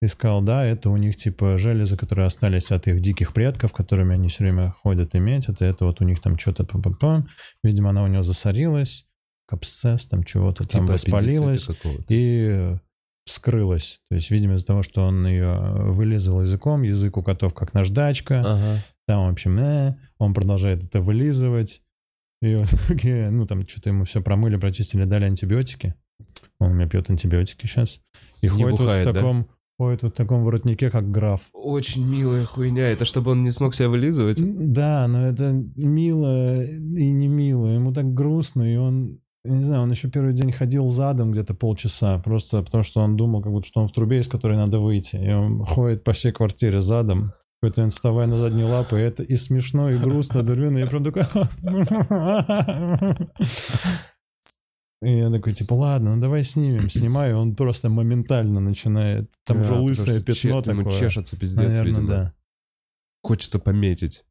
и 0.01 0.07
сказал, 0.07 0.41
да, 0.41 0.63
это 0.65 0.89
у 0.89 0.97
них 0.97 1.15
типа 1.17 1.57
железы, 1.57 1.97
которые 1.97 2.25
остались 2.27 2.71
от 2.71 2.87
их 2.87 3.01
диких 3.01 3.33
предков, 3.33 3.73
которыми 3.73 4.13
они 4.13 4.29
все 4.29 4.43
время 4.45 4.71
ходят 4.71 5.13
и 5.15 5.19
метят, 5.19 5.61
и 5.61 5.65
это 5.65 5.85
вот 5.85 5.99
у 6.01 6.05
них 6.05 6.21
там 6.21 6.37
что-то, 6.37 6.65
видимо, 7.63 7.89
она 7.89 8.03
у 8.03 8.07
него 8.07 8.23
засорилась, 8.23 9.05
абсцесс, 9.49 10.05
там 10.05 10.23
чего-то 10.23 10.63
там 10.63 10.83
Типа 10.83 10.93
воспалилось 10.93 11.63
аппендицита 11.63 11.73
какого-то. 11.73 12.05
и 12.09 12.75
вскрылась. 13.25 13.99
То 14.09 14.15
есть, 14.15 14.31
видимо, 14.31 14.55
из-за 14.55 14.65
того, 14.65 14.83
что 14.83 15.03
он 15.03 15.25
ее 15.27 15.53
вылизывал 15.91 16.41
языком, 16.41 16.81
язык 16.83 17.17
у 17.17 17.23
котов 17.23 17.53
как 17.53 17.73
наждачка, 17.73 18.39
Ага. 18.39 18.83
там, 19.07 19.27
в 19.27 19.31
общем, 19.31 19.57
э, 19.59 19.95
он 20.17 20.33
продолжает 20.33 20.83
это 20.83 21.01
вылизывать. 21.01 21.81
И 22.41 22.55
в 22.55 22.63
итоге, 22.73 23.29
ну, 23.31 23.45
там 23.45 23.67
что-то 23.67 23.89
ему 23.89 24.05
все 24.05 24.21
промыли, 24.21 24.55
прочистили, 24.55 25.03
дали 25.03 25.25
антибиотики. 25.25 25.95
Он 26.59 26.71
у 26.71 26.73
меня 26.73 26.87
пьет 26.87 27.09
антибиотики 27.09 27.65
сейчас. 27.65 28.01
И 28.41 28.47
Не 28.47 28.49
ходит 28.49 28.79
бухает, 28.79 29.05
вот 29.05 29.11
в 29.11 29.13
да? 29.15 29.21
Ходит 29.79 30.03
вот 30.03 30.13
в 30.13 30.17
таком 30.17 30.43
воротнике, 30.43 30.91
как 30.91 31.09
граф. 31.09 31.49
Очень 31.53 32.05
милая 32.05 32.45
хуйня. 32.45 32.89
Это 32.89 33.05
чтобы 33.05 33.31
он 33.31 33.43
не 33.43 33.51
смог 33.51 33.73
себя 33.73 33.87
вылизывать? 33.87 34.37
Да, 34.37 35.07
но 35.07 35.25
это 35.25 35.53
мило 35.77 36.65
и 36.65 37.11
не 37.11 37.29
мило. 37.29 37.67
Ему 37.67 37.93
так 37.93 38.13
грустно, 38.13 38.63
и 38.63 38.75
он, 38.75 39.21
я 39.45 39.51
не 39.51 39.63
знаю, 39.63 39.83
он 39.83 39.91
еще 39.91 40.09
первый 40.09 40.33
день 40.33 40.51
ходил 40.51 40.89
задом 40.89 41.31
где-то 41.31 41.53
полчаса, 41.53 42.19
просто 42.19 42.61
потому 42.61 42.83
что 42.83 42.99
он 42.99 43.15
думал, 43.15 43.41
как 43.41 43.53
будто 43.53 43.67
что 43.67 43.79
он 43.79 43.87
в 43.87 43.93
трубе, 43.93 44.19
из 44.19 44.27
которой 44.27 44.57
надо 44.57 44.79
выйти. 44.79 45.15
И 45.15 45.31
он 45.31 45.63
ходит 45.63 46.03
по 46.03 46.11
всей 46.11 46.33
квартире 46.33 46.81
задом. 46.81 47.31
Какой-то 47.61 47.83
он 47.83 47.89
вставая 47.89 48.27
на 48.27 48.35
задние 48.35 48.65
лапы, 48.65 48.99
и 48.99 49.03
это 49.03 49.23
и 49.23 49.37
смешно, 49.37 49.89
и 49.89 49.97
грустно, 49.97 50.41
одновременно. 50.41 50.79
Я 50.79 50.87
прям 50.87 51.05
такой... 51.05 51.23
И 55.01 55.17
я 55.17 55.29
такой, 55.31 55.53
типа, 55.53 55.73
ладно, 55.73 56.15
ну 56.15 56.21
давай 56.21 56.43
снимем. 56.43 56.89
Снимаю, 56.89 57.37
он 57.37 57.55
просто 57.55 57.89
моментально 57.89 58.59
начинает... 58.59 59.31
Там 59.45 59.61
уже 59.61 59.69
Да, 59.69 59.79
лысое 59.79 60.19
потому 60.19 60.35
что 60.35 60.47
пятно 60.47 60.61
че- 60.63 60.71
ему 60.71 60.83
такое. 60.83 60.99
чешется 60.99 61.39
пиздец, 61.39 61.59
Наверное, 61.67 61.83
видимо. 61.87 62.07
да. 62.07 62.33
Хочется 63.23 63.59
пометить. 63.59 64.25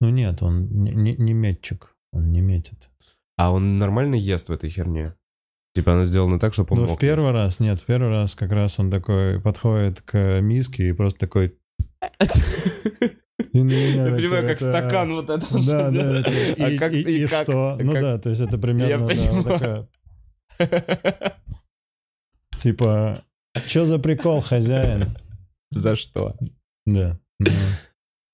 Ну 0.00 0.10
нет, 0.10 0.42
он 0.42 0.66
не, 0.68 0.90
не, 0.90 1.16
не 1.16 1.32
метчик, 1.34 1.94
он 2.12 2.32
не 2.32 2.40
метит. 2.40 2.90
А 3.36 3.52
он 3.52 3.78
нормально 3.78 4.16
ест 4.16 4.48
в 4.48 4.52
этой 4.52 4.70
херне? 4.70 5.14
Типа 5.74 5.92
она 5.94 6.04
сделана 6.04 6.38
так, 6.40 6.52
чтобы 6.52 6.74
он 6.74 6.80
Ну, 6.82 6.94
в 6.94 6.98
первый 6.98 7.30
раз, 7.32 7.58
нет, 7.60 7.80
в 7.80 7.86
первый 7.86 8.10
раз 8.10 8.34
как 8.34 8.50
раз 8.52 8.78
он 8.78 8.90
такой 8.90 9.40
подходит 9.40 10.02
к 10.02 10.40
миске 10.40 10.88
и 10.88 10.92
просто 10.92 11.20
такой... 11.20 11.56
И 13.52 13.62
на 13.62 13.64
меня 13.72 14.06
Я 14.06 14.14
понимаю, 14.14 14.46
как 14.46 14.58
стакан 14.60 15.12
вот 15.12 15.30
этот. 15.30 15.50
Да, 15.66 15.90
да, 15.90 16.22
А 16.58 16.70
и, 16.70 16.78
как- 16.78 16.92
и- 16.92 17.26
что? 17.26 17.76
Ну 17.80 17.92
да, 17.94 18.18
то 18.18 18.30
есть 18.30 18.40
это 18.40 18.58
примерно, 18.58 19.08
такая, 19.44 19.88
типа, 22.58 23.22
что 23.66 23.84
за 23.84 23.98
прикол, 23.98 24.40
хозяин? 24.40 25.16
За 25.70 25.94
что? 25.96 26.36
Да. 26.86 27.18
ну. 27.38 27.46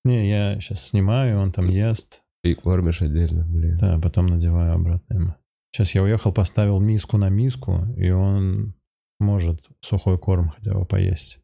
Не, 0.03 0.29
я 0.29 0.59
сейчас 0.59 0.87
снимаю, 0.87 1.39
он 1.39 1.51
там 1.51 1.67
ест, 1.69 2.23
И 2.43 2.53
кормишь 2.55 3.01
отдельно, 3.01 3.45
блин. 3.45 3.77
да, 3.79 3.99
потом 3.99 4.25
надеваю 4.27 4.73
обратно 4.73 5.13
ему. 5.13 5.35
Сейчас 5.71 5.93
я 5.95 6.01
уехал, 6.03 6.33
поставил 6.33 6.79
миску 6.79 7.17
на 7.17 7.29
миску, 7.29 7.85
и 7.97 8.09
он 8.09 8.73
может 9.19 9.61
сухой 9.81 10.17
корм 10.17 10.49
хотя 10.49 10.73
бы 10.73 10.85
поесть. 10.85 11.39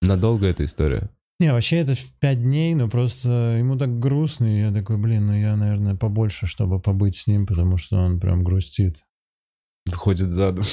Надолго 0.00 0.46
эта 0.46 0.62
история? 0.64 1.10
Не, 1.40 1.52
вообще 1.52 1.76
это 1.76 1.94
в 1.94 2.14
пять 2.18 2.42
дней, 2.42 2.74
но 2.74 2.88
просто 2.88 3.56
ему 3.58 3.78
так 3.78 4.00
грустно, 4.00 4.44
и 4.46 4.60
я 4.60 4.72
такой, 4.72 4.96
блин, 4.96 5.26
ну 5.28 5.34
я, 5.34 5.56
наверное, 5.56 5.94
побольше, 5.94 6.46
чтобы 6.46 6.80
побыть 6.80 7.16
с 7.16 7.26
ним, 7.28 7.46
потому 7.46 7.76
что 7.76 7.96
он 7.98 8.18
прям 8.18 8.42
грустит. 8.42 9.04
Ходит 9.92 10.28
задом. 10.30 10.64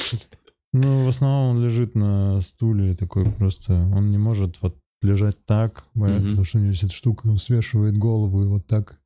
Ну, 0.73 1.05
в 1.05 1.07
основном 1.07 1.55
он 1.57 1.63
лежит 1.63 1.93
на 1.95 2.41
стуле 2.41 2.95
такой 2.95 3.31
просто, 3.31 3.73
он 3.73 4.09
не 4.09 4.17
может 4.17 4.61
вот 4.61 4.77
лежать 5.01 5.37
так, 5.45 5.85
Мгм. 5.93 6.29
потому 6.29 6.43
что 6.43 6.57
у 6.57 6.61
него 6.61 6.73
эта 6.73 6.89
штука, 6.91 7.27
он 7.27 7.37
свешивает 7.37 7.95
голову 7.97 8.43
и 8.43 8.47
вот 8.47 8.65
так. 8.65 8.99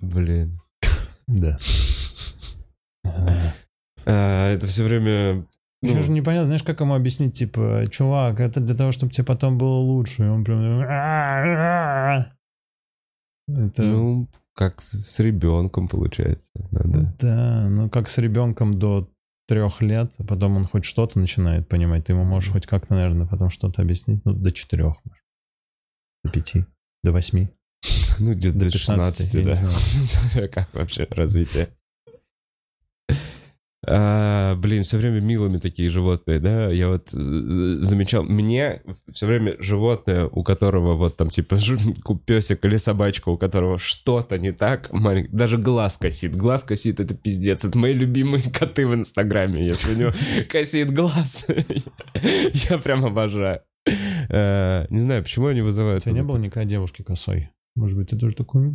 Блин. 0.00 0.60
Да. 1.26 1.58
А, 4.06 4.48
это 4.48 4.66
все 4.66 4.82
время... 4.84 5.46
ну, 5.82 5.88
Еще 5.90 6.00
же 6.02 6.10
непонятно, 6.10 6.46
знаешь, 6.46 6.62
как 6.62 6.80
ему 6.80 6.94
объяснить, 6.94 7.38
типа, 7.38 7.84
чувак, 7.90 8.40
это 8.40 8.60
для 8.60 8.74
того, 8.74 8.92
чтобы 8.92 9.12
тебе 9.12 9.24
потом 9.24 9.56
было 9.56 9.76
лучше. 9.78 10.24
И 10.24 10.28
он 10.28 10.44
прям... 10.44 10.60
Это... 13.48 13.82
ну, 13.82 14.28
как 14.54 14.82
с, 14.82 15.18
ребенком 15.20 15.88
получается. 15.88 16.52
Надо. 16.70 17.14
Да, 17.18 17.68
ну 17.68 17.88
как 17.88 18.10
с 18.10 18.18
ребенком 18.18 18.78
до 18.78 19.10
трех 19.48 19.80
лет, 19.80 20.12
а 20.18 20.24
потом 20.24 20.58
он 20.58 20.66
хоть 20.66 20.84
что-то 20.84 21.18
начинает 21.18 21.66
понимать. 21.66 22.04
Ты 22.04 22.12
ему 22.12 22.24
можешь 22.24 22.52
хоть 22.52 22.66
как-то, 22.66 22.94
наверное, 22.94 23.26
потом 23.26 23.48
что-то 23.48 23.80
объяснить. 23.80 24.22
Ну, 24.24 24.34
до 24.34 24.52
четырех, 24.52 24.96
может. 25.04 25.24
До 26.24 26.30
пяти, 26.30 26.66
до 27.02 27.12
восьми. 27.12 27.48
Ну, 28.18 28.34
где-то 28.34 28.58
До 28.58 28.64
до 28.66 28.70
16, 28.70 29.32
16, 29.32 29.34
я 29.34 29.40
не 29.40 30.42
да. 30.42 30.48
как 30.48 30.74
вообще 30.74 31.06
развитие. 31.10 31.68
А, 33.86 34.56
блин, 34.56 34.84
все 34.84 34.98
время 34.98 35.20
милыми 35.20 35.56
такие 35.56 35.88
животные, 35.88 36.38
да? 36.38 36.70
Я 36.70 36.88
вот 36.88 37.08
э, 37.14 37.16
замечал, 37.16 38.24
мне 38.24 38.82
все 39.10 39.26
время 39.26 39.56
животное, 39.58 40.26
у 40.26 40.42
которого 40.42 40.96
вот 40.96 41.16
там 41.16 41.30
типа 41.30 41.56
песик 42.26 42.64
или 42.64 42.76
собачка, 42.76 43.30
у 43.30 43.38
которого 43.38 43.78
что-то 43.78 44.38
не 44.38 44.52
так, 44.52 44.92
маленький, 44.92 45.34
даже 45.34 45.56
глаз 45.56 45.96
косит. 45.96 46.36
Глаз 46.36 46.62
косит, 46.64 47.00
это 47.00 47.14
пиздец. 47.14 47.64
Это 47.64 47.78
мои 47.78 47.94
любимые 47.94 48.50
коты 48.52 48.86
в 48.86 48.94
Инстаграме. 48.94 49.64
Если 49.64 49.94
у 49.94 49.96
него 49.96 50.12
косит 50.50 50.92
глаз, 50.92 51.46
я 52.70 52.78
прям 52.78 53.06
обожаю. 53.06 53.60
Э, 54.28 54.86
Не 54.90 55.00
знаю, 55.00 55.22
почему 55.22 55.46
они 55.46 55.62
У 55.62 55.64
вызывают... 55.64 56.04
тебя 56.04 56.12
не 56.12 56.22
было 56.22 56.36
никогда 56.36 56.68
девушки 56.68 57.02
косой? 57.02 57.48
Может 57.76 57.96
быть, 57.96 58.10
ты 58.10 58.18
тоже 58.18 58.34
такой... 58.34 58.74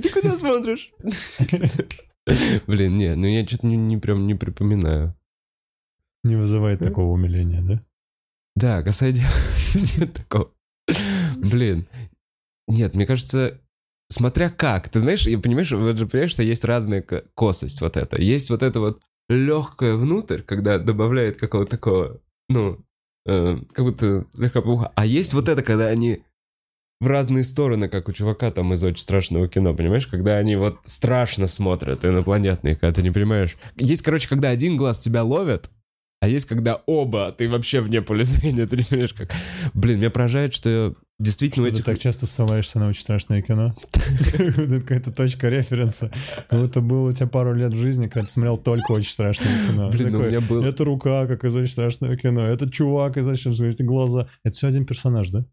Ты 0.00 0.08
куда 0.12 0.36
смотришь? 0.38 0.92
Блин, 2.66 2.96
не, 2.96 3.14
ну 3.14 3.26
я 3.26 3.46
что-то 3.46 3.66
не, 3.66 3.76
не 3.76 3.96
прям 3.96 4.26
не 4.26 4.34
припоминаю. 4.34 5.14
Не 6.22 6.36
вызывает 6.36 6.80
такого 6.80 7.12
умиления, 7.12 7.62
да? 7.62 7.82
Да, 8.56 8.82
касай 8.82 9.12
Нет 9.98 10.12
такого. 10.12 10.52
Блин. 11.36 11.86
Нет, 12.68 12.94
мне 12.94 13.06
кажется, 13.06 13.60
смотря 14.08 14.50
как. 14.50 14.88
Ты 14.90 15.00
знаешь, 15.00 15.26
я 15.26 15.38
понимаешь, 15.38 15.72
вот 15.72 15.96
же 15.96 16.06
понимаешь, 16.06 16.30
что 16.30 16.42
есть 16.42 16.64
разная 16.64 17.02
ко- 17.02 17.24
косость 17.34 17.80
вот 17.80 17.96
это. 17.96 18.20
Есть 18.20 18.50
вот 18.50 18.62
это 18.62 18.80
вот 18.80 19.02
легкое 19.30 19.94
внутрь, 19.94 20.42
когда 20.42 20.78
добавляет 20.78 21.38
какого-то 21.38 21.70
такого, 21.70 22.20
ну, 22.48 22.78
э, 23.26 23.56
как 23.72 23.84
будто 23.84 24.26
слегка 24.34 24.60
пуха. 24.60 24.92
А 24.96 25.06
есть 25.06 25.32
вот 25.32 25.48
это, 25.48 25.62
когда 25.62 25.86
они 25.86 26.24
в 27.00 27.06
разные 27.06 27.44
стороны, 27.44 27.88
как 27.88 28.08
у 28.08 28.12
чувака 28.12 28.50
там 28.50 28.74
из 28.74 28.82
очень 28.82 29.00
страшного 29.00 29.48
кино, 29.48 29.72
понимаешь? 29.72 30.06
Когда 30.06 30.36
они 30.36 30.56
вот 30.56 30.80
страшно 30.84 31.46
смотрят, 31.46 32.04
инопланетные, 32.04 32.74
когда 32.74 32.92
ты 32.92 33.02
не 33.02 33.10
понимаешь. 33.10 33.56
Есть, 33.76 34.02
короче, 34.02 34.28
когда 34.28 34.50
один 34.50 34.76
глаз 34.76 35.00
тебя 35.00 35.22
ловит, 35.22 35.70
а 36.20 36.28
есть, 36.28 36.46
когда 36.46 36.82
оба, 36.84 37.28
а 37.28 37.32
ты 37.32 37.48
вообще 37.48 37.80
вне 37.80 38.02
поля 38.02 38.24
зрения, 38.24 38.66
ты 38.68 38.76
не 38.76 38.82
понимаешь, 38.82 39.14
как... 39.14 39.32
Блин, 39.72 39.98
меня 39.98 40.10
поражает, 40.10 40.52
что 40.52 40.94
действительно 41.18 41.66
Что 41.66 41.76
ты 41.76 41.82
этих... 41.82 41.84
так 41.86 41.98
часто 41.98 42.26
ссылаешься 42.26 42.78
на 42.78 42.88
очень 42.88 43.00
страшное 43.00 43.40
кино. 43.40 43.74
Какая-то 44.32 45.12
точка 45.12 45.48
референса. 45.48 46.12
Ну, 46.50 46.64
это 46.64 46.82
было 46.82 47.08
у 47.08 47.12
тебя 47.12 47.26
пару 47.26 47.54
лет 47.54 47.72
в 47.72 47.78
жизни, 47.78 48.06
когда 48.06 48.26
ты 48.26 48.32
смотрел 48.32 48.58
только 48.58 48.92
очень 48.92 49.12
страшное 49.12 49.66
кино. 49.66 49.88
Блин, 49.88 50.10
ну 50.10 50.18
у 50.20 50.22
меня 50.24 50.42
был... 50.42 50.62
Это 50.62 50.84
рука, 50.84 51.26
как 51.26 51.44
из 51.44 51.56
очень 51.56 51.72
страшного 51.72 52.16
кино. 52.18 52.46
Это 52.46 52.70
чувак 52.70 53.16
из 53.16 53.26
очень 53.26 53.54
страшного 53.54 53.88
глаза. 53.88 54.28
Это 54.44 54.54
все 54.54 54.68
один 54.68 54.84
персонаж, 54.84 55.30
да? 55.30 55.46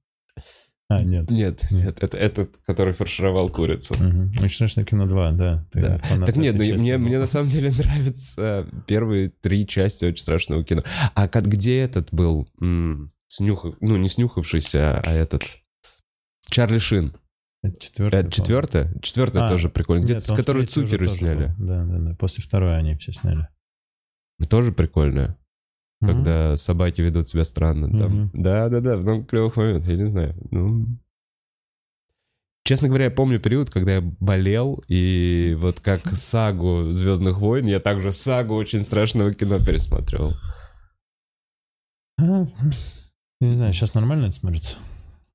А, 0.90 1.04
нет. 1.04 1.30
Нет, 1.30 1.70
нет, 1.70 2.02
это 2.02 2.16
этот, 2.18 2.56
который 2.66 2.94
фаршировал 2.94 3.50
курицу. 3.50 3.94
Мгм. 4.00 4.32
Очень 4.42 4.56
страшное 4.56 4.86
кино 4.86 5.06
2, 5.06 5.32
да. 5.32 5.66
Ты 5.72 5.82
Да. 5.82 5.98
Так 6.26 6.38
нет, 6.38 6.56
ну, 6.56 6.64
мне, 6.64 6.98
мне 6.98 7.20
на 7.20 7.28
самом 7.28 7.50
деле 7.50 7.72
нравятся 7.78 8.66
первые 8.88 9.30
три 9.30 9.68
части 9.68 10.06
очень 10.06 10.22
страшного 10.22 10.64
кино. 10.64 10.84
А 11.14 11.28
как, 11.28 11.46
где 11.46 11.80
этот 11.80 12.14
был? 12.14 12.48
М, 12.62 13.12
снюхав- 13.28 13.76
ну, 13.82 13.98
не 13.98 14.08
снюхавшийся, 14.08 15.02
а 15.06 15.12
этот... 15.12 15.44
Чарли 16.50 16.78
Шин. 16.78 17.14
Это 17.64 17.80
четвертое. 17.82 18.20
Это 18.22 18.32
четвертая? 18.32 18.94
Четвертая 19.02 19.44
А, 19.46 19.50
тоже 19.50 19.68
прикольно. 19.70 20.04
Где-то, 20.06 20.22
с 20.22 20.32
которой 20.32 20.66
Цукеры 20.68 21.10
сняли. 21.10 21.54
Да, 21.58 21.84
да, 21.84 21.98
да. 21.98 22.16
После 22.16 22.42
второй 22.42 22.78
они 22.78 22.96
все 22.96 23.12
сняли. 23.12 23.50
Тоже 24.50 24.72
прикольная. 24.72 25.38
Мгм. 26.02 26.14
Когда 26.14 26.58
собаки 26.58 27.02
ведут 27.02 27.28
себя 27.28 27.44
странно. 27.44 27.88
Там. 27.98 28.12
Мгм. 28.14 28.32
Да, 28.34 28.70
да, 28.70 28.82
да, 28.82 28.98
много 28.98 29.26
клевых 29.26 29.56
моментов, 29.56 29.90
я 29.90 29.98
не 29.98 30.08
знаю. 30.08 30.36
Ну, 30.52 30.86
Честно 32.64 32.90
говоря, 32.90 33.06
я 33.06 33.12
помню 33.12 33.40
период, 33.40 33.70
когда 33.70 33.96
я 33.96 34.02
болел, 34.20 34.84
и 34.90 35.56
вот 35.58 35.80
как 35.80 36.06
сагу 36.18 36.92
Звездных 36.92 37.38
войн, 37.38 37.66
я 37.66 37.80
также 37.80 38.12
сагу 38.12 38.56
очень 38.56 38.80
страшного 38.80 39.34
кино 39.34 39.58
пересматривал. 39.64 40.34
А, 42.20 42.46
Я 43.40 43.48
не 43.50 43.56
знаю, 43.56 43.72
сейчас 43.72 43.94
нормально 43.94 44.26
это 44.26 44.36
смотрится? 44.36 44.76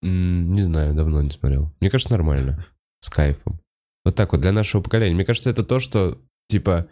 М, 0.03 0.55
Не 0.55 0.63
знаю, 0.63 0.95
давно 0.95 1.23
не 1.23 1.31
смотрел. 1.31 1.71
Мне 1.81 1.89
кажется, 1.89 2.13
нормально. 2.13 2.67
С 3.01 3.09
кайфом. 3.09 3.61
Вот 4.05 4.15
так 4.15 4.33
вот, 4.33 4.43
для 4.43 4.53
нашего 4.53 4.83
поколения. 4.83 5.15
Мне 5.15 5.25
кажется, 5.25 5.49
это 5.49 5.63
то, 5.65 5.79
что, 5.79 6.19
типа, 6.49 6.89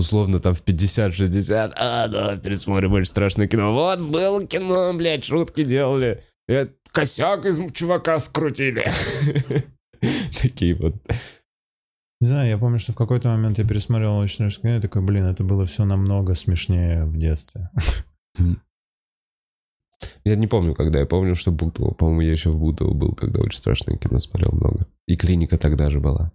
условно, 0.00 0.38
там 0.38 0.54
в 0.54 0.62
50-60, 0.62 1.72
а, 1.76 2.08
да, 2.08 2.36
пересмотрим 2.36 2.92
очень 2.92 3.06
страшное 3.06 3.46
кино. 3.46 3.72
Вот, 3.72 4.00
было 4.00 4.46
кино, 4.46 4.92
блядь, 4.94 5.24
шутки 5.24 5.62
делали. 5.62 6.22
И 6.48 6.68
косяк 6.90 7.46
из 7.46 7.60
чувака 7.72 8.18
скрутили. 8.18 8.84
Такие 10.42 10.74
вот. 10.74 10.94
Не 12.20 12.26
знаю, 12.26 12.48
я 12.50 12.58
помню, 12.58 12.78
что 12.78 12.92
в 12.92 12.96
какой-то 12.96 13.28
момент 13.28 13.58
я 13.58 13.66
пересмотрел 13.66 14.18
очень 14.18 14.34
страшное 14.34 14.62
кино, 14.62 14.76
и 14.76 14.80
такой, 14.80 15.02
блин, 15.02 15.26
это 15.26 15.44
было 15.44 15.64
все 15.64 15.84
намного 15.84 16.34
смешнее 16.34 17.04
в 17.04 17.16
детстве. 17.16 17.70
Я 20.24 20.36
не 20.36 20.46
помню, 20.46 20.74
когда. 20.74 20.98
Я 20.98 21.06
помню, 21.06 21.34
что 21.34 21.52
Бутово. 21.52 21.92
По-моему, 21.92 22.22
я 22.22 22.32
еще 22.32 22.50
в 22.50 22.56
Бутово 22.56 22.94
был, 22.94 23.14
когда 23.14 23.40
очень 23.40 23.58
страшное 23.58 23.96
кино 23.96 24.18
смотрел 24.18 24.52
много. 24.52 24.86
И 25.06 25.16
клиника 25.16 25.58
тогда 25.58 25.90
же 25.90 26.00
была. 26.00 26.32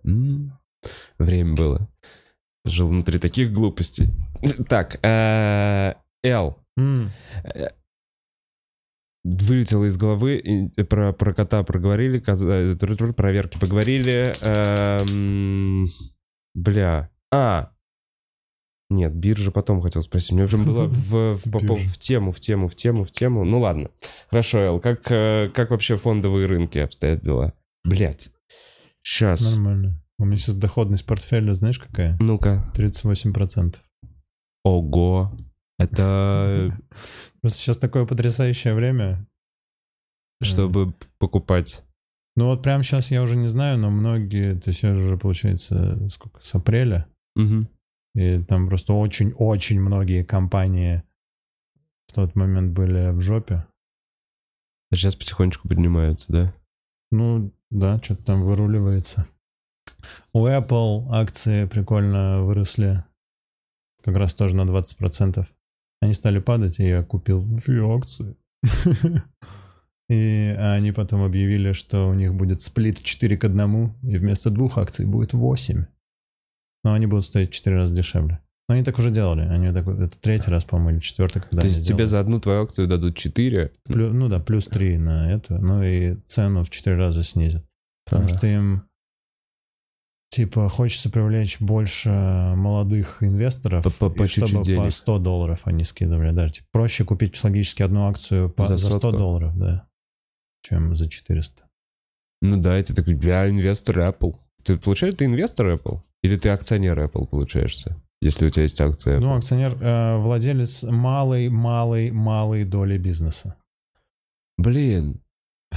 Время 1.17 1.55
было. 1.55 1.87
Жил 2.65 2.87
внутри 2.87 3.19
таких 3.19 3.53
глупостей. 3.53 4.09
Так, 4.67 4.99
э, 5.03 5.93
Эл. 6.23 6.57
М, 6.77 7.11
Вылетело 9.23 9.85
из 9.85 9.97
головы. 9.97 10.37
и 10.37 10.83
Про, 10.83 11.11
про 11.13 11.33
кота 11.33 11.63
проговорили. 11.63 12.19
э, 12.25 13.13
Проверки 13.13 13.57
поговорили. 13.59 14.35
эм, 14.41 15.87
Бля. 16.53 17.09
А, 17.31 17.71
нет, 18.91 19.13
биржа 19.15 19.49
потом 19.51 19.81
хотел 19.81 20.03
спросить. 20.03 20.31
Мне 20.33 20.47
прям 20.47 20.63
было 20.63 20.85
в, 20.85 21.35
в, 21.35 21.45
Биржа. 21.61 21.87
в 21.87 21.97
тему, 21.97 22.31
в 22.31 22.39
тему, 22.39 22.67
в 22.67 22.75
тему, 22.75 23.03
в 23.03 23.11
тему. 23.11 23.43
Ну 23.45 23.59
ладно. 23.59 23.89
Хорошо, 24.29 24.59
Эл, 24.59 24.79
как, 24.79 25.11
э, 25.11 25.49
как 25.53 25.71
вообще 25.71 25.97
фондовые 25.97 26.45
рынки 26.45 26.77
обстоят 26.77 27.21
дела? 27.21 27.53
Блять. 27.83 28.29
Сейчас. 29.01 29.41
Нормально. 29.41 29.99
У 30.17 30.25
меня 30.25 30.37
сейчас 30.37 30.55
доходность 30.55 31.05
портфеля, 31.05 31.53
знаешь, 31.53 31.79
какая? 31.79 32.17
Ну-ка. 32.19 32.71
38%. 32.75 33.75
Ого. 34.63 35.37
Это 35.77 36.77
Просто 37.41 37.59
сейчас 37.59 37.77
такое 37.77 38.05
потрясающее 38.05 38.73
время. 38.73 39.27
чтобы 40.41 40.93
покупать. 41.19 41.83
Ну 42.37 42.47
вот 42.47 42.63
прямо 42.63 42.83
сейчас 42.83 43.11
я 43.11 43.21
уже 43.21 43.35
не 43.35 43.47
знаю, 43.47 43.77
но 43.77 43.89
многие, 43.89 44.59
то 44.59 44.69
есть 44.69 44.83
я 44.83 44.91
уже, 44.91 45.17
получается, 45.17 46.07
сколько, 46.09 46.41
с 46.41 46.53
апреля, 46.55 47.07
и 48.15 48.43
там 48.43 48.67
просто 48.67 48.93
очень-очень 48.93 49.79
многие 49.79 50.23
компании 50.23 51.03
в 52.07 52.13
тот 52.13 52.35
момент 52.35 52.73
были 52.73 53.11
в 53.11 53.21
жопе. 53.21 53.65
А 54.91 54.95
сейчас 54.95 55.15
потихонечку 55.15 55.67
поднимаются, 55.67 56.25
да? 56.29 56.53
Ну, 57.11 57.51
да, 57.71 57.99
что-то 58.01 58.23
там 58.23 58.43
выруливается. 58.43 59.27
У 60.33 60.45
Apple 60.47 61.05
акции 61.11 61.65
прикольно 61.65 62.43
выросли. 62.43 63.03
Как 64.03 64.15
раз 64.17 64.33
тоже 64.33 64.55
на 64.55 64.61
20%. 64.61 65.45
Они 66.01 66.13
стали 66.13 66.39
падать, 66.39 66.79
и 66.79 66.87
я 66.87 67.03
купил 67.03 67.43
две 67.43 67.81
акции. 67.83 68.35
И 70.07 70.55
они 70.59 70.91
потом 70.91 71.23
объявили, 71.23 71.71
что 71.71 72.07
у 72.07 72.13
них 72.13 72.35
будет 72.35 72.61
сплит 72.61 73.01
4 73.01 73.37
к 73.37 73.43
1, 73.45 73.93
и 74.03 74.17
вместо 74.17 74.51
двух 74.51 74.77
акций 74.77 75.05
будет 75.07 75.33
8. 75.33 75.85
Но 76.83 76.93
они 76.93 77.07
будут 77.07 77.25
стоить 77.25 77.49
в 77.49 77.53
4 77.53 77.75
раза 77.75 77.95
дешевле. 77.95 78.39
Но 78.69 78.75
они 78.75 78.83
так 78.83 78.99
уже 78.99 79.09
делали. 79.09 79.41
Они 79.41 79.71
так, 79.73 79.87
это 79.87 80.19
третий 80.19 80.51
раз, 80.51 80.63
по-моему, 80.63 80.91
или 80.91 80.99
четвертый, 80.99 81.41
когда 81.41 81.61
То 81.61 81.67
есть 81.67 81.79
тебе 81.79 82.05
сделали. 82.05 82.05
за 82.05 82.19
одну 82.19 82.39
твою 82.39 82.61
акцию 82.61 82.87
дадут 82.87 83.17
4? 83.17 83.71
Плю- 83.87 84.13
ну 84.13 84.29
да, 84.29 84.39
плюс 84.39 84.65
3 84.65 84.97
на 84.99 85.31
эту. 85.31 85.55
Ну 85.55 85.81
и 85.81 86.15
цену 86.27 86.63
в 86.63 86.69
4 86.69 86.95
раза 86.95 87.23
снизят. 87.23 87.65
Потому 88.05 88.25
Ага. 88.27 88.37
что 88.37 88.45
им 88.47 88.83
типа 90.35 90.69
хочется 90.69 91.09
привлечь 91.09 91.59
больше 91.61 92.09
молодых 92.09 93.23
инвесторов, 93.23 93.83
По- 93.83 93.89
по- 93.89 94.09
по 94.09 94.23
и 94.23 94.27
чуть-чуть 94.27 94.47
чтобы 94.49 94.61
по 94.63 94.67
денег. 94.67 94.91
100 94.91 95.19
долларов 95.19 95.61
они 95.65 95.83
скидывали. 95.83 96.31
Даже 96.31 96.53
типа, 96.53 96.67
проще 96.71 97.03
купить 97.05 97.31
психологически 97.33 97.83
одну 97.83 98.07
акцию 98.07 98.49
по, 98.49 98.65
За 98.65 98.77
за, 98.77 98.89
100 98.89 98.99
сотку. 98.99 99.17
долларов, 99.17 99.57
да, 99.57 99.87
чем 100.61 100.95
за 100.95 101.09
400. 101.09 101.63
Ну 102.41 102.61
да, 102.61 102.77
и 102.79 102.83
ты 102.83 102.93
такой, 102.93 103.17
я 103.23 103.49
инвестор 103.49 103.99
Apple. 103.99 104.35
Ты 104.63 104.77
получаешь, 104.77 105.13
ты 105.15 105.25
инвестор 105.25 105.67
Apple? 105.67 106.01
Или 106.23 106.35
ты 106.37 106.49
акционер 106.49 106.99
Apple 106.99 107.27
получаешься? 107.27 107.95
Если 108.21 108.45
у 108.47 108.49
тебя 108.49 108.63
есть 108.63 108.79
акция 108.81 109.17
Apple? 109.17 109.21
Ну, 109.21 109.35
акционер, 109.37 109.77
э, 109.81 110.17
владелец 110.17 110.83
малой-малой-малой 110.83 112.63
доли 112.65 112.97
бизнеса. 112.97 113.55
Блин, 114.57 115.21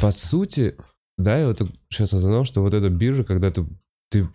по 0.01 0.11
сути, 0.11 0.77
да, 1.17 1.37
я 1.39 1.47
вот 1.49 1.61
сейчас 1.91 2.13
осознал, 2.15 2.45
что 2.45 2.63
вот 2.63 2.75
эта 2.75 2.89
биржа, 2.91 3.25
когда 3.25 3.51
ты, 3.51 3.67
ты 4.11 4.29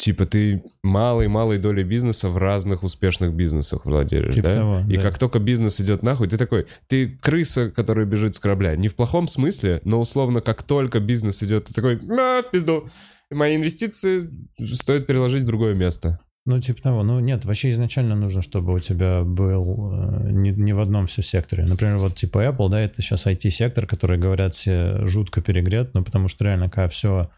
типа 0.00 0.24
ты 0.24 0.64
малой-малой 0.82 1.58
долей 1.58 1.84
бизнеса 1.84 2.28
в 2.28 2.38
разных 2.38 2.82
успешных 2.82 3.34
бизнесах 3.34 3.84
владеешь, 3.84 4.34
Типа 4.34 4.48
да? 4.48 4.54
того, 4.54 4.78
И 4.88 4.96
да. 4.96 5.02
как 5.02 5.18
только 5.18 5.38
бизнес 5.38 5.80
идет 5.80 6.02
нахуй, 6.02 6.26
ты 6.26 6.38
такой, 6.38 6.66
ты 6.88 7.18
крыса, 7.20 7.70
которая 7.70 8.06
бежит 8.06 8.34
с 8.34 8.38
корабля. 8.38 8.74
Не 8.76 8.88
в 8.88 8.96
плохом 8.96 9.28
смысле, 9.28 9.80
но 9.84 10.00
условно, 10.00 10.40
как 10.40 10.62
только 10.62 11.00
бизнес 11.00 11.42
идет, 11.42 11.66
ты 11.66 11.74
такой, 11.74 12.00
а, 12.18 12.42
в 12.42 12.50
пизду. 12.50 12.88
Мои 13.30 13.56
инвестиции 13.56 14.28
стоит 14.74 15.06
переложить 15.06 15.42
в 15.44 15.46
другое 15.46 15.74
место. 15.74 16.18
Ну, 16.46 16.58
типа 16.60 16.80
того. 16.82 17.04
Ну, 17.04 17.20
нет, 17.20 17.44
вообще 17.44 17.70
изначально 17.70 18.16
нужно, 18.16 18.40
чтобы 18.40 18.72
у 18.72 18.80
тебя 18.80 19.22
был 19.22 19.92
э, 19.92 20.30
не, 20.30 20.50
не 20.50 20.72
в 20.72 20.80
одном 20.80 21.06
все 21.06 21.22
секторе. 21.22 21.64
Например, 21.64 21.98
вот 21.98 22.16
типа 22.16 22.38
Apple, 22.44 22.70
да, 22.70 22.80
это 22.80 23.02
сейчас 23.02 23.26
IT-сектор, 23.26 23.86
который, 23.86 24.18
говорят, 24.18 24.54
все 24.54 25.06
жутко 25.06 25.42
перегрет, 25.42 25.92
ну, 25.92 26.02
потому 26.02 26.28
что 26.28 26.44
реально, 26.44 26.70
когда 26.70 26.88
все 26.88 27.30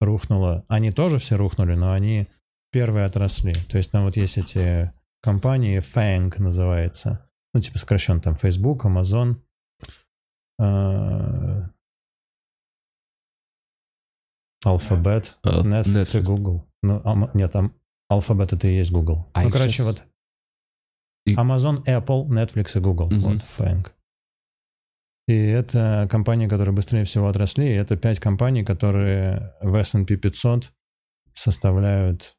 рухнуло, 0.00 0.64
они 0.68 0.90
тоже 0.92 1.18
все 1.18 1.36
рухнули, 1.36 1.74
но 1.74 1.92
они 1.92 2.28
первые 2.70 3.06
отросли. 3.06 3.52
То 3.68 3.78
есть 3.78 3.90
там 3.90 4.04
вот 4.04 4.16
есть 4.16 4.38
эти 4.38 4.92
компании, 5.22 5.80
FANG 5.80 6.32
называется, 6.38 7.28
ну, 7.54 7.60
типа 7.60 7.78
сокращенно 7.78 8.20
там 8.20 8.34
Facebook, 8.34 8.84
Amazon, 8.84 9.36
э, 10.58 11.68
Alphabet, 14.64 15.36
А, 15.42 15.62
Netflix 15.62 16.18
и. 16.18 16.22
Google. 16.22 16.66
Ну, 16.82 17.30
нет, 17.34 17.52
там 17.52 17.74
Alphabet 18.12 18.54
это 18.54 18.66
и 18.68 18.76
есть 18.76 18.90
Google. 18.92 19.28
А 19.32 19.42
ну, 19.42 19.50
короче, 19.50 19.82
вот 19.82 20.02
Amazon, 21.28 21.82
Apple, 21.84 22.26
Netflix 22.28 22.76
и 22.76 22.80
Google. 22.80 23.08
Вот, 23.10 23.42
FANG. 23.42 23.92
И 25.26 25.34
это 25.34 26.06
компании, 26.10 26.46
которые 26.46 26.74
быстрее 26.74 27.04
всего 27.04 27.28
отросли. 27.28 27.66
И 27.66 27.74
это 27.74 27.96
пять 27.96 28.20
компаний, 28.20 28.64
которые 28.64 29.54
в 29.60 29.74
S&P 29.74 30.16
500 30.16 30.72
составляют, 31.34 32.36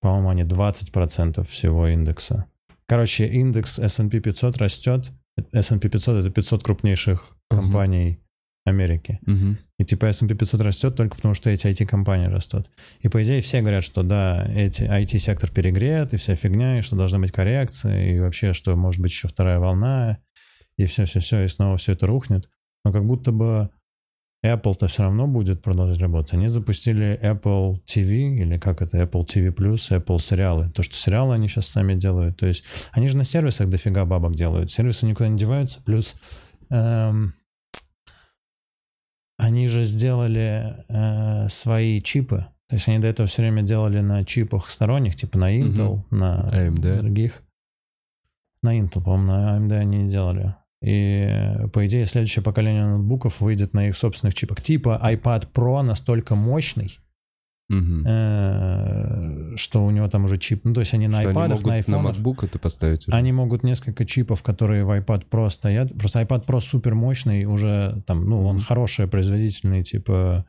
по-моему, 0.00 0.30
они 0.30 0.42
20% 0.42 1.46
всего 1.48 1.86
индекса. 1.88 2.46
Короче, 2.86 3.26
индекс 3.26 3.78
S&P 3.78 4.20
500 4.20 4.58
растет. 4.58 5.12
S&P 5.52 5.88
500— 5.88 6.16
это 6.20 6.30
500 6.30 6.62
крупнейших 6.62 7.36
Мгм. 7.50 7.60
компаний 7.60 8.20
Америки. 8.66 9.18
Мгм. 9.26 9.58
И 9.78 9.84
типа 9.84 10.06
S&P 10.06 10.34
500 10.34 10.60
растет 10.62 10.96
только 10.96 11.16
потому, 11.16 11.34
что 11.34 11.50
эти 11.50 11.66
IT-компании 11.66 12.26
растут. 12.28 12.70
И 13.00 13.08
по 13.08 13.22
идее 13.22 13.42
все 13.42 13.60
говорят, 13.60 13.84
что 13.84 14.02
да, 14.02 14.46
эти 14.54 14.82
IT-сектор 14.82 15.50
перегрет, 15.50 16.14
и 16.14 16.16
вся 16.16 16.34
фигня, 16.36 16.78
и 16.78 16.82
что 16.82 16.96
должна 16.96 17.18
быть 17.18 17.32
коррекция, 17.32 18.06
и 18.12 18.20
вообще, 18.20 18.54
что 18.54 18.74
может 18.76 19.02
быть 19.02 19.10
еще 19.12 19.28
вторая 19.28 19.58
волна, 19.58 20.18
и 20.76 20.86
все-все-все, 20.86 21.44
и 21.44 21.48
снова 21.48 21.76
все 21.76 21.92
это 21.92 22.06
рухнет. 22.06 22.48
Но 22.84 22.92
как 22.92 23.04
будто 23.06 23.32
бы 23.32 23.70
Apple-то 24.44 24.88
все 24.88 25.02
равно 25.02 25.26
будет 25.26 25.62
продолжать 25.62 25.98
работать. 25.98 26.34
Они 26.34 26.48
запустили 26.48 27.18
Apple 27.22 27.80
TV, 27.86 28.36
или 28.36 28.58
как 28.58 28.82
это, 28.82 29.00
Apple 29.00 29.24
TV+, 29.24 29.54
Apple 29.54 30.18
сериалы. 30.20 30.70
То, 30.70 30.82
что 30.82 30.94
сериалы 30.94 31.34
они 31.34 31.48
сейчас 31.48 31.66
сами 31.66 31.94
делают. 31.94 32.36
То 32.36 32.46
есть 32.46 32.64
они 32.92 33.08
же 33.08 33.16
на 33.16 33.24
сервисах 33.24 33.70
дофига 33.70 34.04
бабок 34.04 34.34
делают. 34.34 34.70
Сервисы 34.70 35.06
никуда 35.06 35.28
не 35.28 35.38
деваются. 35.38 35.80
Плюс 35.82 36.14
эм, 36.68 37.32
они 39.38 39.68
же 39.68 39.84
сделали 39.84 40.76
э, 40.88 41.48
свои 41.48 42.02
чипы. 42.02 42.46
То 42.68 42.76
есть 42.76 42.88
они 42.88 42.98
до 42.98 43.06
этого 43.06 43.26
все 43.26 43.42
время 43.42 43.62
делали 43.62 44.00
на 44.00 44.24
чипах 44.24 44.68
сторонних, 44.68 45.16
типа 45.16 45.38
на 45.38 45.58
Intel, 45.58 46.02
на 46.10 46.48
AMD. 46.52 46.98
других. 46.98 47.42
На 48.62 48.78
Intel, 48.78 49.02
по-моему, 49.02 49.26
на 49.26 49.58
AMD 49.58 49.72
они 49.78 50.02
не 50.04 50.10
делали. 50.10 50.54
И, 50.84 51.66
по 51.72 51.86
идее, 51.86 52.04
следующее 52.04 52.42
поколение 52.42 52.84
ноутбуков 52.84 53.40
выйдет 53.40 53.72
на 53.72 53.88
их 53.88 53.96
собственных 53.96 54.34
чипах. 54.34 54.60
Типа 54.60 55.00
iPad 55.02 55.48
Pro 55.52 55.80
настолько 55.80 56.34
мощный, 56.34 56.98
э, 57.70 59.56
что 59.56 59.84
у 59.84 59.90
него 59.90 60.08
там 60.08 60.26
уже 60.26 60.36
чип. 60.36 60.60
Ну, 60.64 60.74
то 60.74 60.80
есть 60.80 60.92
они 60.92 61.08
на 61.08 61.20
Что 61.20 61.30
они 61.30 61.38
iPad, 61.38 61.48
могут 61.48 61.64
на 61.64 61.72
на 61.72 61.80
iPhone. 61.80 62.12
MacBook 62.12 62.44
это 62.44 62.58
поставить 62.58 63.08
уже? 63.08 63.16
Они 63.16 63.32
могут 63.32 63.62
несколько 63.62 64.04
чипов, 64.04 64.42
которые 64.42 64.84
в 64.84 64.90
iPad 64.90 65.26
Pro 65.30 65.48
стоят. 65.48 65.96
Просто 65.98 66.20
iPad 66.20 66.44
Pro 66.44 66.60
супер 66.60 66.94
мощный, 66.94 67.46
уже 67.46 68.02
там, 68.06 68.28
ну, 68.28 68.44
он 68.44 68.60
хороший, 68.60 69.08
производительный, 69.08 69.82
типа 69.84 70.44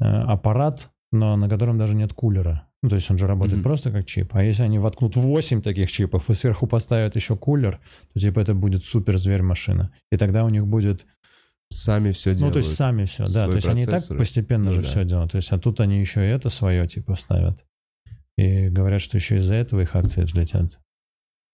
э, 0.00 0.04
аппарат, 0.04 0.90
но 1.12 1.36
на 1.36 1.48
котором 1.48 1.78
даже 1.78 1.94
нет 1.94 2.12
кулера. 2.12 2.66
Ну, 2.82 2.88
то 2.88 2.96
есть 2.96 3.08
он 3.10 3.18
же 3.18 3.26
работает 3.28 3.58
Мгм. 3.58 3.62
просто 3.62 3.90
как 3.92 4.04
чип. 4.06 4.34
А 4.34 4.42
если 4.42 4.62
они 4.62 4.78
воткнут 4.80 5.14
8 5.14 5.62
таких 5.62 5.90
чипов 5.92 6.28
и 6.30 6.34
сверху 6.34 6.66
поставят 6.66 7.14
еще 7.14 7.36
кулер, 7.36 7.80
то 8.12 8.18
типа 8.20 8.40
это 8.40 8.54
будет 8.54 8.84
супер 8.84 9.18
зверь 9.18 9.42
машина. 9.42 9.92
И 10.10 10.16
тогда 10.16 10.44
у 10.44 10.48
них 10.48 10.66
будет 10.66 11.06
Сами 11.70 12.12
все 12.12 12.32
ну, 12.32 12.36
делают. 12.36 12.52
то 12.54 12.58
есть 12.58 12.74
сами 12.74 13.04
все, 13.06 13.26
да. 13.28 13.46
То 13.46 13.54
есть 13.54 13.66
они 13.66 13.84
и 13.84 13.86
так 13.86 14.06
постепенно 14.18 14.66
Ну 14.66 14.72
же 14.72 14.82
да. 14.82 14.88
все 14.88 15.04
делают. 15.04 15.32
То 15.32 15.36
есть, 15.36 15.50
а 15.52 15.58
тут 15.58 15.80
они 15.80 16.00
еще 16.00 16.20
и 16.26 16.30
это 16.30 16.50
свое, 16.50 16.86
типа, 16.86 17.14
ставят. 17.14 17.64
И 18.36 18.68
говорят, 18.68 19.00
что 19.00 19.16
еще 19.16 19.38
из-за 19.38 19.54
этого 19.54 19.80
их 19.80 19.96
акции 19.96 20.22
взлетят. 20.24 20.78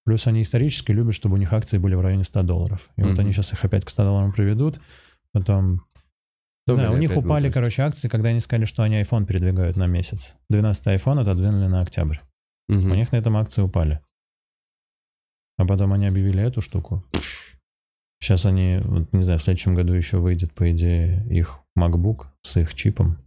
Плюс 0.04 0.26
они 0.26 0.42
исторически 0.42 0.90
любят, 0.90 1.14
чтобы 1.14 1.34
у 1.34 1.38
них 1.38 1.52
акции 1.52 1.78
были 1.78 1.94
в 1.94 2.00
районе 2.00 2.24
100 2.24 2.42
долларов. 2.42 2.90
И 2.96 3.02
вот 3.02 3.12
Мгм. 3.12 3.20
они 3.20 3.32
сейчас 3.32 3.52
их 3.52 3.64
опять 3.64 3.84
к 3.84 3.90
100 3.90 4.02
долларам 4.04 4.32
приведут. 4.32 4.80
Потом... 5.32 5.82
Не 6.72 6.74
знаю, 6.74 6.92
у 6.92 6.96
них 6.98 7.16
упали, 7.16 7.44
расти. 7.44 7.54
короче, 7.54 7.82
акции, 7.82 8.08
когда 8.08 8.30
они 8.30 8.40
сказали, 8.40 8.64
что 8.64 8.82
они 8.82 9.00
iPhone 9.00 9.26
передвигают 9.26 9.76
на 9.76 9.86
месяц. 9.86 10.36
12 10.50 10.86
iPhone 10.86 11.20
отодвинули 11.20 11.66
на 11.66 11.80
октябрь. 11.80 12.18
Мгм. 12.68 12.92
У 12.92 12.94
них 12.94 13.12
на 13.12 13.16
этом 13.16 13.36
акции 13.36 13.62
упали. 13.62 14.00
А 15.56 15.66
потом 15.66 15.92
они 15.92 16.06
объявили 16.06 16.42
эту 16.42 16.60
штуку. 16.60 17.04
Сейчас 18.20 18.44
они, 18.44 18.80
вот, 18.84 19.12
не 19.12 19.22
знаю, 19.22 19.38
в 19.38 19.42
следующем 19.42 19.74
году 19.74 19.92
еще 19.92 20.18
выйдет, 20.18 20.52
по 20.52 20.70
идее, 20.70 21.26
их 21.30 21.60
MacBook 21.78 22.26
с 22.42 22.56
их 22.56 22.74
чипом. 22.74 23.18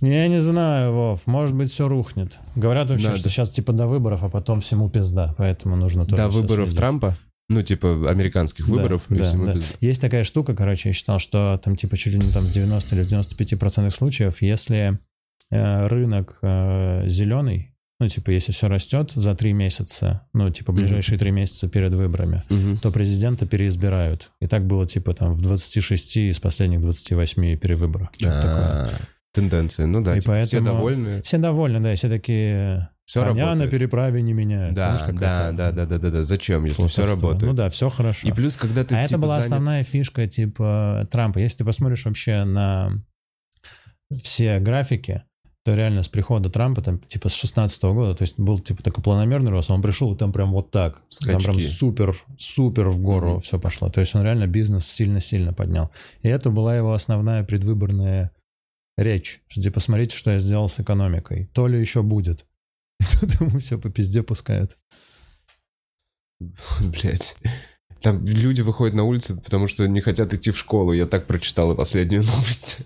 Я 0.00 0.28
не 0.28 0.40
знаю, 0.40 0.92
Вов, 0.92 1.26
может 1.26 1.56
быть, 1.56 1.72
все 1.72 1.88
рухнет. 1.88 2.38
Говорят 2.54 2.90
вообще, 2.90 3.08
Надо. 3.08 3.18
что 3.18 3.28
сейчас 3.30 3.50
типа 3.50 3.72
до 3.72 3.88
выборов, 3.88 4.22
а 4.22 4.28
потом 4.28 4.60
всему 4.60 4.88
пизда, 4.88 5.34
поэтому 5.36 5.74
нужно 5.74 6.04
тоже 6.04 6.16
До 6.16 6.28
выборов 6.28 6.66
следить. 6.68 6.76
Трампа? 6.76 7.16
Ну, 7.50 7.62
типа, 7.62 8.10
американских 8.10 8.66
Да, 8.66 8.72
выборов. 8.74 9.02
да, 9.08 9.32
да. 9.32 9.54
без- 9.54 9.74
Есть 9.80 10.00
такая 10.00 10.22
штука, 10.24 10.54
короче, 10.54 10.90
я 10.90 10.92
считал, 10.92 11.18
что 11.18 11.58
там 11.64 11.76
типа 11.76 11.96
чуть 11.96 12.12
ли 12.12 12.18
не 12.18 12.30
там 12.30 12.44
в 12.44 12.52
90 12.52 12.94
или 12.94 13.02
в 13.02 13.08
95% 13.08 13.90
случаев, 13.90 14.42
если 14.42 14.98
э, 15.50 15.86
рынок 15.86 16.38
зеленый, 17.06 17.74
ну 18.00 18.06
типа 18.08 18.30
если 18.30 18.52
все 18.52 18.68
растет 18.68 19.12
за 19.14 19.34
три 19.34 19.52
месяца, 19.54 20.26
ну 20.34 20.50
типа 20.50 20.72
ближайшие 20.72 21.18
три 21.18 21.30
месяца 21.30 21.68
перед 21.68 21.92
выборами, 21.94 22.42
Мгм. 22.50 22.78
то 22.78 22.90
президента 22.92 23.46
переизбирают. 23.46 24.30
И 24.40 24.46
так 24.46 24.66
было 24.66 24.86
типа 24.86 25.14
там 25.14 25.32
в 25.34 25.40
26 25.42 26.28
из 26.30 26.38
последних 26.38 26.80
28 26.82 27.56
перевыборов. 27.56 28.08
Что-то 28.16 28.40
такое. 28.42 28.98
Тенденция, 29.40 29.86
ну 29.86 30.02
да, 30.02 30.16
И 30.16 30.20
типа, 30.20 30.42
все 30.44 30.58
поэтому- 30.58 30.64
довольны, 30.78 31.22
Все 31.22 31.38
довольны, 31.38 31.80
да, 31.80 31.94
все 31.94 32.08
такие 32.08 32.88
все 33.04 33.22
коня 33.24 33.34
на 33.34 33.50
работает. 33.52 33.70
переправе 33.70 34.22
не 34.22 34.32
меняют. 34.34 34.74
Да, 34.74 34.96
Знаешь, 34.98 35.14
да, 35.20 35.52
да, 35.52 35.72
да, 35.72 35.86
да, 35.86 35.98
да, 35.98 36.10
да. 36.10 36.22
Зачем, 36.22 36.64
если 36.64 36.86
все 36.88 37.06
работает? 37.06 37.42
Ну 37.42 37.52
да, 37.54 37.70
все 37.70 37.88
хорошо. 37.88 38.28
И 38.28 38.32
плюс, 38.32 38.56
когда 38.56 38.84
ты 38.84 38.94
а 38.94 39.06
типа, 39.06 39.14
это 39.14 39.18
была 39.18 39.34
занят- 39.36 39.44
основная 39.46 39.82
фишка 39.84 40.26
типа 40.26 41.08
Трампа. 41.10 41.38
Если 41.38 41.58
ты 41.58 41.64
посмотришь 41.64 42.04
вообще 42.04 42.44
на 42.44 42.92
все 44.22 44.58
графики, 44.58 45.22
то 45.64 45.74
реально 45.74 46.02
с 46.02 46.08
прихода 46.08 46.48
Трампа, 46.48 46.80
там, 46.80 46.98
типа, 46.98 47.28
с 47.28 47.34
16 47.34 47.92
года, 47.92 48.14
то 48.14 48.22
есть 48.22 48.38
был, 48.38 48.58
типа, 48.58 48.82
такой 48.82 49.04
планомерный 49.04 49.50
рост, 49.50 49.70
он 49.70 49.82
пришел, 49.82 50.14
и 50.14 50.16
там 50.18 50.32
прям 50.32 50.50
вот 50.52 50.70
так. 50.70 51.02
Там 51.26 51.40
прям 51.42 51.54
Скачки. 51.56 51.66
супер, 51.68 52.16
супер 52.38 52.88
в 52.88 53.00
гору 53.00 53.32
Мгм. 53.32 53.40
все 53.40 53.58
пошло. 53.58 53.90
То 53.90 54.00
есть 54.00 54.14
он 54.14 54.22
реально 54.22 54.46
бизнес 54.46 54.86
сильно-сильно 54.86 55.52
поднял. 55.52 55.90
И 56.22 56.28
это 56.28 56.48
была 56.50 56.74
его 56.76 56.94
основная 56.94 57.44
предвыборная 57.44 58.30
речь. 58.98 59.40
Что, 59.48 59.62
типа, 59.62 59.80
смотрите, 59.80 60.16
что 60.16 60.32
я 60.32 60.38
сделал 60.38 60.68
с 60.68 60.80
экономикой. 60.80 61.48
То 61.54 61.66
ли 61.66 61.80
еще 61.80 62.02
будет. 62.02 62.46
И 63.00 63.04
тут 63.04 63.40
ему 63.40 63.58
все 63.58 63.78
по 63.78 63.90
пизде 63.90 64.22
пускают. 64.22 64.76
Блять. 66.80 67.36
Там 68.02 68.24
люди 68.24 68.60
выходят 68.60 68.94
на 68.94 69.04
улицу, 69.04 69.40
потому 69.40 69.66
что 69.66 69.86
не 69.86 70.00
хотят 70.00 70.32
идти 70.32 70.50
в 70.50 70.58
школу. 70.58 70.92
Я 70.92 71.06
так 71.06 71.26
прочитал 71.26 71.72
и 71.72 71.76
последнюю 71.76 72.22
новость. 72.24 72.78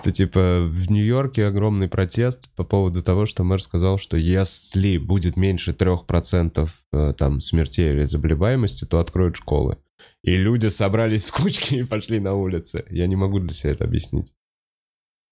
Что 0.00 0.10
типа 0.10 0.66
в 0.68 0.90
Нью-Йорке 0.90 1.46
огромный 1.46 1.88
протест 1.88 2.48
по 2.56 2.64
поводу 2.64 3.02
того, 3.02 3.26
что 3.26 3.44
мэр 3.44 3.62
сказал, 3.62 3.98
что 3.98 4.16
если 4.16 4.98
будет 4.98 5.36
меньше 5.36 5.70
3% 5.70 6.68
э, 6.92 7.14
там 7.16 7.40
смертей 7.40 7.92
или 7.92 8.02
заболеваемости, 8.02 8.84
то 8.84 8.98
откроют 8.98 9.36
школы. 9.36 9.78
И 10.24 10.36
люди 10.36 10.66
собрались 10.66 11.26
в 11.26 11.32
кучки 11.32 11.74
и 11.76 11.84
пошли 11.84 12.18
на 12.18 12.34
улицы. 12.34 12.84
Я 12.90 13.06
не 13.06 13.14
могу 13.14 13.38
для 13.38 13.54
себя 13.54 13.72
это 13.72 13.84
объяснить. 13.84 14.34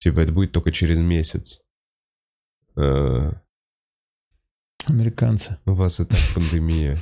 Типа 0.04 0.20
это 0.20 0.32
будет 0.32 0.52
только 0.52 0.70
через 0.70 0.98
месяц. 0.98 1.62
Э, 2.76 3.32
Американцы. 4.84 5.58
У 5.64 5.72
вас 5.72 5.98
и 5.98 6.04
так 6.04 6.18
пандемия. 6.34 6.98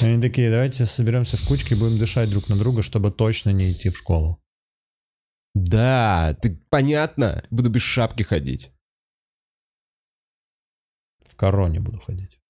Они 0.00 0.18
такие, 0.18 0.50
давайте 0.50 0.86
соберемся 0.86 1.36
в 1.36 1.46
кучке 1.46 1.74
и 1.74 1.78
будем 1.78 1.98
дышать 1.98 2.30
друг 2.30 2.48
на 2.48 2.56
друга, 2.56 2.80
чтобы 2.80 3.10
точно 3.10 3.50
не 3.50 3.70
идти 3.70 3.90
в 3.90 3.98
школу. 3.98 4.42
Да, 5.52 6.38
ты 6.40 6.56
понятно. 6.70 7.44
Буду 7.50 7.68
без 7.68 7.82
шапки 7.82 8.22
ходить. 8.22 8.72
В 11.26 11.36
короне 11.36 11.80
буду 11.80 11.98
ходить. 11.98 12.40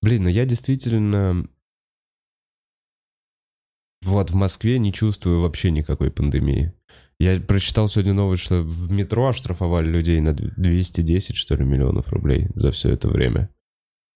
Блин, 0.00 0.22
ну 0.22 0.28
я 0.28 0.44
действительно... 0.44 1.48
Вот 4.02 4.30
в 4.30 4.36
Москве 4.36 4.78
не 4.78 4.92
чувствую 4.92 5.40
вообще 5.40 5.72
никакой 5.72 6.12
пандемии. 6.12 6.72
Я 7.18 7.40
прочитал 7.40 7.88
сегодня 7.88 8.12
новость, 8.12 8.42
что 8.42 8.62
в 8.62 8.90
метро 8.90 9.28
оштрафовали 9.28 9.88
людей 9.88 10.20
на 10.20 10.32
210, 10.32 11.36
что 11.36 11.56
ли, 11.56 11.64
миллионов 11.64 12.12
рублей 12.12 12.48
за 12.54 12.72
все 12.72 12.90
это 12.90 13.08
время. 13.08 13.50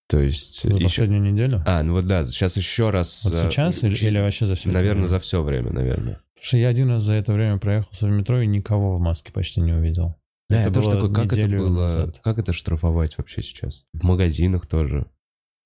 То 0.08 0.18
есть... 0.18 0.62
За 0.62 0.74
еще... 0.74 0.84
последнюю 0.84 1.22
неделю? 1.22 1.62
А, 1.66 1.82
ну 1.82 1.92
вот 1.92 2.06
да, 2.06 2.24
сейчас 2.24 2.56
еще 2.56 2.90
раз... 2.90 3.24
Вот 3.24 3.34
э, 3.34 3.50
сейчас 3.50 3.82
или, 3.82 3.94
или 3.94 4.18
вообще 4.18 4.46
за 4.46 4.54
все 4.54 4.70
Наверное, 4.70 5.02
это 5.02 5.12
за 5.12 5.18
все 5.20 5.42
время, 5.42 5.70
наверное. 5.70 6.14
Потому 6.34 6.46
что 6.46 6.56
я 6.56 6.68
один 6.68 6.88
раз 6.88 7.02
за 7.02 7.12
это 7.12 7.32
время 7.32 7.58
проехался 7.58 8.06
в 8.06 8.10
метро 8.10 8.40
и 8.40 8.46
никого 8.46 8.96
в 8.96 9.00
маске 9.00 9.32
почти 9.32 9.60
не 9.60 9.72
увидел. 9.72 10.16
Да, 10.48 10.60
Это 10.60 10.68
я 10.68 10.74
тоже 10.74 10.90
такой, 10.90 11.12
как 11.12 11.32
это 11.32 11.46
было... 11.46 11.82
назад. 11.82 12.20
Как 12.24 12.38
это 12.38 12.54
штрафовать 12.54 13.18
вообще 13.18 13.42
сейчас? 13.42 13.84
В 13.92 14.02
магазинах 14.04 14.66
тоже. 14.66 15.06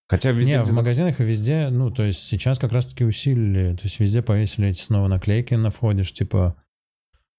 Хотя 0.09 0.33
везде... 0.33 0.55
Не, 0.55 0.64
в 0.64 0.73
магазинах 0.75 1.21
и 1.21 1.25
везде, 1.25 1.68
ну, 1.71 1.90
то 1.90 2.03
есть 2.03 2.18
сейчас 2.18 2.59
как 2.59 2.73
раз-таки 2.73 3.05
усилили, 3.05 3.77
то 3.77 3.85
есть 3.85 4.01
везде 4.01 4.23
повесили 4.23 4.68
эти 4.68 4.83
снова 4.83 5.07
наклейки 5.07 5.55
на 5.55 5.71
входе, 5.71 6.03
типа, 6.03 6.57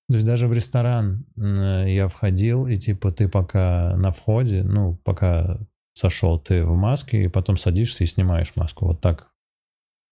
то 0.09 0.15
есть 0.15 0.25
даже 0.25 0.47
в 0.47 0.53
ресторан 0.53 1.25
м, 1.37 1.87
я 1.87 2.07
входил, 2.07 2.67
и 2.67 2.77
типа 2.77 3.11
ты 3.11 3.27
пока 3.29 3.95
на 3.95 4.11
входе, 4.11 4.63
ну, 4.63 4.95
пока 5.03 5.59
сошел, 5.93 6.39
ты 6.39 6.65
в 6.65 6.75
маске, 6.75 7.23
и 7.23 7.27
потом 7.27 7.57
садишься 7.57 8.03
и 8.03 8.07
снимаешь 8.07 8.53
маску. 8.55 8.87
Вот 8.87 9.01
так. 9.01 9.29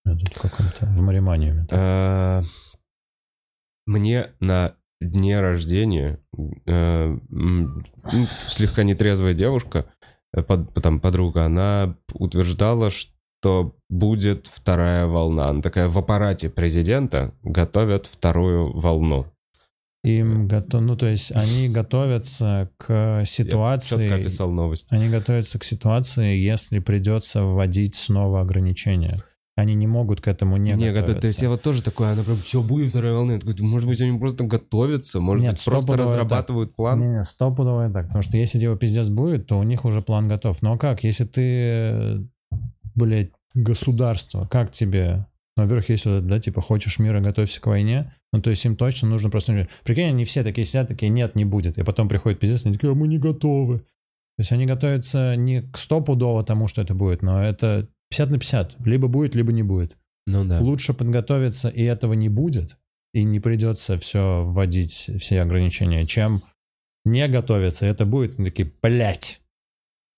В 0.05 0.39
каком-то, 0.39 0.85
в 0.87 1.01
мариманиуме. 1.01 1.67
А, 1.71 2.41
Мне 3.85 4.31
на 4.39 4.75
дне 4.99 5.41
рождения 5.41 6.19
э, 6.65 7.17
слегка 8.47 8.83
нетрезвая 8.83 9.33
девушка, 9.33 9.85
э, 10.35 10.43
там 10.81 10.99
подруга, 10.99 11.45
она 11.45 11.97
утверждала, 12.13 12.89
что 12.89 13.75
будет 13.89 14.47
вторая 14.47 15.07
волна. 15.07 15.49
Она 15.49 15.61
такая, 15.61 15.89
в 15.89 15.97
аппарате 15.97 16.49
президента 16.49 17.33
готовят 17.43 18.05
вторую 18.05 18.77
волну. 18.77 19.25
Им 20.03 20.47
готов, 20.47 20.81
ну, 20.81 20.95
то 20.97 21.05
есть 21.05 21.31
они 21.35 21.69
готовятся 21.73 22.71
к 22.77 23.19
Я 23.19 23.25
ситуации, 23.25 23.97
четко 23.97 24.15
описал 24.15 24.51
новость. 24.51 24.87
они 24.89 25.09
готовятся 25.09 25.59
к 25.59 25.63
ситуации, 25.63 26.35
если 26.37 26.79
придется 26.79 27.43
вводить 27.43 27.95
снова 27.95 28.41
ограничения. 28.41 29.21
Они 29.55 29.75
не 29.75 29.85
могут 29.85 30.21
к 30.21 30.27
этому 30.27 30.57
не, 30.57 30.71
Не, 30.71 30.75
готовиться. 30.91 31.01
готов- 31.07 31.21
то 31.21 31.27
есть 31.27 31.41
я 31.41 31.49
вот 31.49 31.61
тоже 31.61 31.83
такой, 31.83 32.11
она 32.11 32.23
прям, 32.23 32.37
все, 32.37 32.63
будет 32.63 32.89
вторая 32.89 33.13
волна. 33.13 33.33
Я 33.33 33.39
такой, 33.39 33.53
может 33.59 33.87
быть, 33.87 34.01
они 34.01 34.17
просто 34.17 34.43
готовятся, 34.45 35.19
может 35.19 35.43
Нет, 35.43 35.53
быть, 35.55 35.65
просто 35.65 35.97
разрабатывают 35.97 36.75
план. 36.75 36.99
Не-не, 36.99 37.23
стопудово 37.25 37.91
так. 37.91 38.07
Потому 38.07 38.23
что 38.23 38.37
если 38.37 38.57
типа 38.59 38.75
пиздец 38.77 39.09
будет, 39.09 39.47
то 39.47 39.59
у 39.59 39.63
них 39.63 39.85
уже 39.85 40.01
план 40.01 40.27
готов. 40.27 40.61
Ну 40.63 40.73
а 40.73 40.77
как, 40.79 41.03
если 41.03 41.25
ты, 41.25 42.25
блядь, 42.95 43.31
государство, 43.53 44.47
как 44.47 44.71
тебе... 44.71 45.27
Ну, 45.57 45.63
во-первых, 45.63 45.89
если, 45.89 46.09
вот, 46.09 46.27
да, 46.27 46.39
типа, 46.39 46.61
хочешь 46.61 46.99
мира, 46.99 47.19
готовься 47.19 47.59
к 47.59 47.67
войне, 47.67 48.15
ну, 48.31 48.41
то 48.41 48.49
есть 48.49 48.63
им 48.65 48.75
точно 48.75 49.09
нужно 49.09 49.29
просто... 49.29 49.67
Прикинь, 49.83 50.05
они 50.05 50.25
все 50.25 50.43
такие 50.43 50.65
сидят, 50.65 50.87
такие, 50.87 51.09
нет, 51.09 51.35
не 51.35 51.43
будет. 51.43 51.77
И 51.77 51.83
потом 51.83 52.07
приходит 52.07 52.39
пиздец, 52.39 52.65
они 52.65 52.75
такие, 52.75 52.91
а 52.91 52.95
мы 52.95 53.07
не 53.07 53.17
готовы. 53.17 53.79
То 53.79 54.43
есть 54.43 54.51
они 54.53 54.65
готовятся 54.65 55.35
не 55.35 55.61
к 55.61 55.77
стопудово 55.77 56.43
тому, 56.43 56.67
что 56.67 56.81
это 56.81 56.95
будет, 56.95 57.21
но 57.21 57.43
это 57.43 57.89
50 58.09 58.29
на 58.29 58.39
50. 58.39 58.75
Либо 58.85 59.07
будет, 59.07 59.35
либо 59.35 59.51
не 59.51 59.63
будет. 59.63 59.97
Ну 60.25 60.45
да. 60.45 60.61
Лучше 60.61 60.93
подготовиться, 60.93 61.67
и 61.67 61.83
этого 61.83 62.13
не 62.13 62.29
будет, 62.29 62.77
и 63.13 63.23
не 63.23 63.39
придется 63.39 63.97
все 63.97 64.43
вводить, 64.45 65.09
все 65.19 65.41
ограничения, 65.41 66.07
чем 66.07 66.43
не 67.03 67.27
готовиться, 67.27 67.85
и 67.85 67.89
это 67.89 68.05
будет. 68.05 68.37
Такие, 68.37 68.71
блядь, 68.81 69.40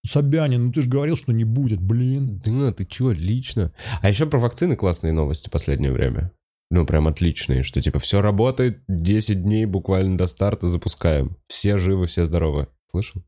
Собянин, 0.06 0.66
ну 0.66 0.72
ты 0.72 0.82
же 0.82 0.90
говорил, 0.90 1.16
что 1.16 1.32
не 1.32 1.46
будет, 1.46 1.82
блин. 1.82 2.42
Да, 2.46 2.74
ты 2.74 2.86
чё, 2.86 3.12
лично. 3.12 3.74
А 4.02 4.10
еще 4.10 4.26
про 4.26 4.40
вакцины 4.40 4.76
классные 4.76 5.14
новости 5.14 5.48
в 5.48 5.52
последнее 5.52 5.92
время. 5.92 6.32
Ну, 6.70 6.86
прям 6.86 7.08
отличные, 7.08 7.64
что 7.64 7.82
типа 7.82 8.00
все 8.00 8.22
работает, 8.22 8.82
10 8.88 9.44
дней 9.44 9.66
буквально 9.66 10.18
до 10.18 10.28
старта 10.28 10.68
запускаем. 10.68 11.38
Все 11.48 11.78
живы, 11.78 12.08
все 12.08 12.26
здоровы. 12.26 12.68
Слышал? 12.90 13.22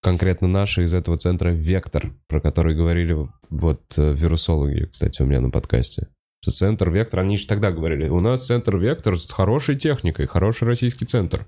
Конкретно 0.00 0.48
наши 0.48 0.84
из 0.84 0.94
этого 0.94 1.16
центра 1.16 1.50
«Вектор», 1.50 2.14
про 2.28 2.40
который 2.40 2.76
говорили 2.76 3.16
вот 3.48 3.82
э, 3.96 4.12
вирусологи, 4.12 4.84
кстати, 4.84 5.22
у 5.22 5.26
меня 5.26 5.40
на 5.40 5.50
подкасте. 5.50 6.08
Что 6.42 6.52
центр 6.52 6.90
«Вектор», 6.90 7.20
они 7.20 7.38
же 7.38 7.46
тогда 7.46 7.72
говорили, 7.72 8.08
у 8.08 8.20
нас 8.20 8.46
центр 8.46 8.76
«Вектор» 8.76 9.18
с 9.18 9.30
хорошей 9.30 9.76
техникой, 9.76 10.26
хороший 10.26 10.68
российский 10.68 11.06
центр. 11.06 11.46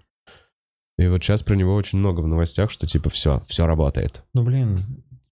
И 0.98 1.06
вот 1.08 1.22
сейчас 1.22 1.42
про 1.42 1.54
него 1.54 1.74
очень 1.74 1.98
много 1.98 2.20
в 2.20 2.26
новостях, 2.26 2.70
что 2.70 2.86
типа 2.86 3.10
все, 3.10 3.40
все 3.48 3.66
работает. 3.66 4.24
Ну, 4.32 4.42
блин, 4.44 4.80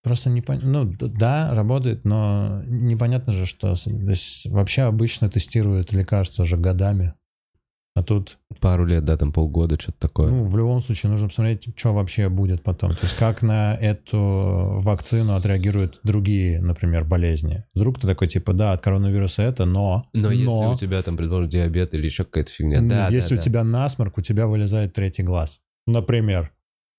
просто 0.03 0.29
непонятно. 0.29 0.70
Ну, 0.70 0.85
д- 0.85 1.09
да, 1.09 1.55
работает, 1.55 2.05
но 2.05 2.62
непонятно 2.66 3.33
же, 3.33 3.46
что... 3.46 3.74
есть 3.87 4.46
вообще 4.46 4.83
обычно 4.83 5.31
тестируют 5.31 5.92
лекарства 5.92 6.44
же 6.44 6.57
годами. 6.57 7.14
А 7.96 8.02
тут, 8.02 8.38
Пару 8.61 8.87
лет, 8.87 9.04
да, 9.04 9.16
там 9.16 9.33
полгода, 9.33 9.78
что-то 9.80 9.98
такое. 10.00 10.30
ну, 10.30 10.48
в 10.48 10.57
любом 10.57 10.80
случае 10.80 11.11
нужно 11.11 11.28
посмотреть, 11.28 11.68
что 11.76 11.92
вообще 11.92 12.28
будет 12.28 12.62
потом. 12.62 12.90
То 12.92 13.04
есть 13.04 13.14
как 13.14 13.42
на 13.42 13.74
эту 13.74 14.78
вакцину 14.80 15.35
отреагируют 15.35 16.00
другие, 16.02 16.61
например, 16.61 17.04
болезни. 17.04 17.64
Вдруг 17.74 18.00
ты 18.00 18.07
такой, 18.07 18.26
типа, 18.26 18.52
да, 18.52 18.72
от 18.72 18.80
коронавируса 18.80 19.42
это, 19.42 19.64
но... 19.64 20.07
Но, 20.12 20.30
если 20.30 20.48
у 20.48 20.76
тебя 20.76 21.02
там, 21.02 21.16
предположим, 21.16 21.50
диабет 21.50 21.94
или 21.94 22.04
еще 22.07 22.24
какая-то 22.24 22.50
фигня, 22.50 22.80
Ну, 22.80 22.88
да, 22.88 23.09
Если 23.09 23.37
да, 23.37 23.40
у 23.40 23.44
тебя 23.44 23.64
насморк, 23.64 24.18
у 24.18 24.22
тебя 24.22 24.46
вылезает 24.46 24.92
третий 24.94 25.22
глаз. 25.22 25.61
Например. 25.87 26.52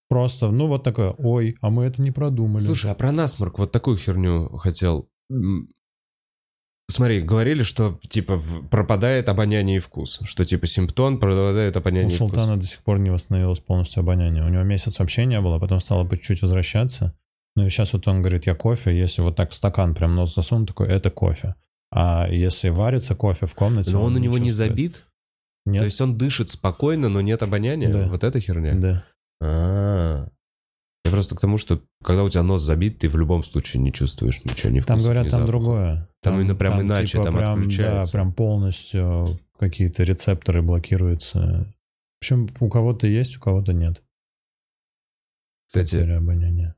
Просто, 0.08 0.51
ну 0.51 0.67
вот 0.67 0.84
такое, 0.84 1.15
ой, 1.17 1.58
а 1.62 1.71
мы 1.71 1.86
это 1.86 2.01
не 2.01 2.12
продумали. 2.12 2.63
Слушай, 2.63 2.91
а 2.91 2.95
про 2.95 3.12
насморк 3.12 3.58
вот 3.58 3.71
такую 3.71 3.97
херню 3.97 4.55
хотел. 4.58 5.10
Смотри, 6.87 7.21
говорили, 7.21 7.63
что 7.63 7.99
типа 8.07 8.39
пропадает 8.69 9.27
обоняние 9.27 9.77
и 9.77 9.79
вкус, 9.79 10.19
что 10.23 10.45
типа 10.45 10.67
симптом 10.67 11.19
пропадает 11.19 11.75
у 11.75 11.79
обоняние 11.79 12.13
и 12.13 12.15
вкус. 12.15 12.29
Султана 12.29 12.57
до 12.57 12.67
сих 12.67 12.79
пор 12.83 12.99
не 12.99 13.09
восстановилось 13.09 13.59
полностью 13.59 14.01
обоняние. 14.01 14.43
У 14.43 14.49
него 14.49 14.63
месяц 14.63 14.99
вообще 14.99 15.25
не 15.25 15.41
было, 15.41 15.57
потом 15.57 15.79
стало 15.79 16.03
по 16.03 16.15
чуть-чуть 16.15 16.43
возвращаться. 16.43 17.17
Ну 17.55 17.65
и 17.65 17.69
сейчас 17.69 17.93
вот 17.93 18.07
он 18.07 18.19
говорит, 18.19 18.45
я 18.45 18.53
кофе, 18.53 18.97
если 18.97 19.21
вот 19.21 19.35
так 19.35 19.49
в 19.49 19.55
стакан 19.55 19.95
прям 19.95 20.15
нос 20.15 20.35
засунул, 20.35 20.67
такой, 20.67 20.87
это 20.87 21.09
кофе. 21.09 21.55
А 21.91 22.27
если 22.29 22.69
варится 22.69 23.15
кофе 23.15 23.45
в 23.45 23.55
комнате... 23.55 23.91
Но 23.91 24.03
он 24.03 24.15
у 24.15 24.19
него 24.19 24.37
не 24.37 24.49
чувствует. 24.49 24.71
забит, 24.71 25.05
Нет? 25.65 25.79
то 25.79 25.85
есть 25.85 26.01
он 26.01 26.17
дышит 26.17 26.51
спокойно, 26.51 27.09
но 27.09 27.21
нет 27.21 27.41
обоняния. 27.41 27.91
Да. 27.91 28.07
Вот 28.07 28.23
эта 28.23 28.39
херня. 28.39 28.75
Да. 28.75 29.05
А. 29.41 30.27
Я 31.05 31.11
просто 31.11 31.35
к 31.35 31.39
тому, 31.39 31.57
что 31.57 31.81
когда 32.03 32.23
у 32.23 32.29
тебя 32.29 32.43
нос 32.43 32.61
забит, 32.61 32.99
ты 32.99 33.09
в 33.09 33.15
любом 33.15 33.43
случае 33.43 33.81
не 33.81 33.93
чувствуешь 33.93 34.41
ничего, 34.43 34.71
ни 34.71 34.79
Там 34.81 34.99
говорят, 34.99 35.29
там 35.29 35.47
другое. 35.47 36.09
Там 36.25 36.39
именно 36.39 36.55
прям 36.55 36.81
иначе, 36.81 37.21
там 37.23 37.38
прям, 37.38 37.59
отключается. 37.59 38.11
Да, 38.11 38.17
прям 38.17 38.33
полностью 38.33 39.39
какие-то 39.57 40.03
рецепторы 40.03 40.61
блокируются. 40.61 41.73
Причем 42.19 42.49
у 42.59 42.69
кого-то 42.69 43.07
есть, 43.07 43.38
у 43.38 43.39
кого-то 43.39 43.73
нет. 43.73 44.03
Кстати, 45.67 45.95
обоняния. 45.95 46.75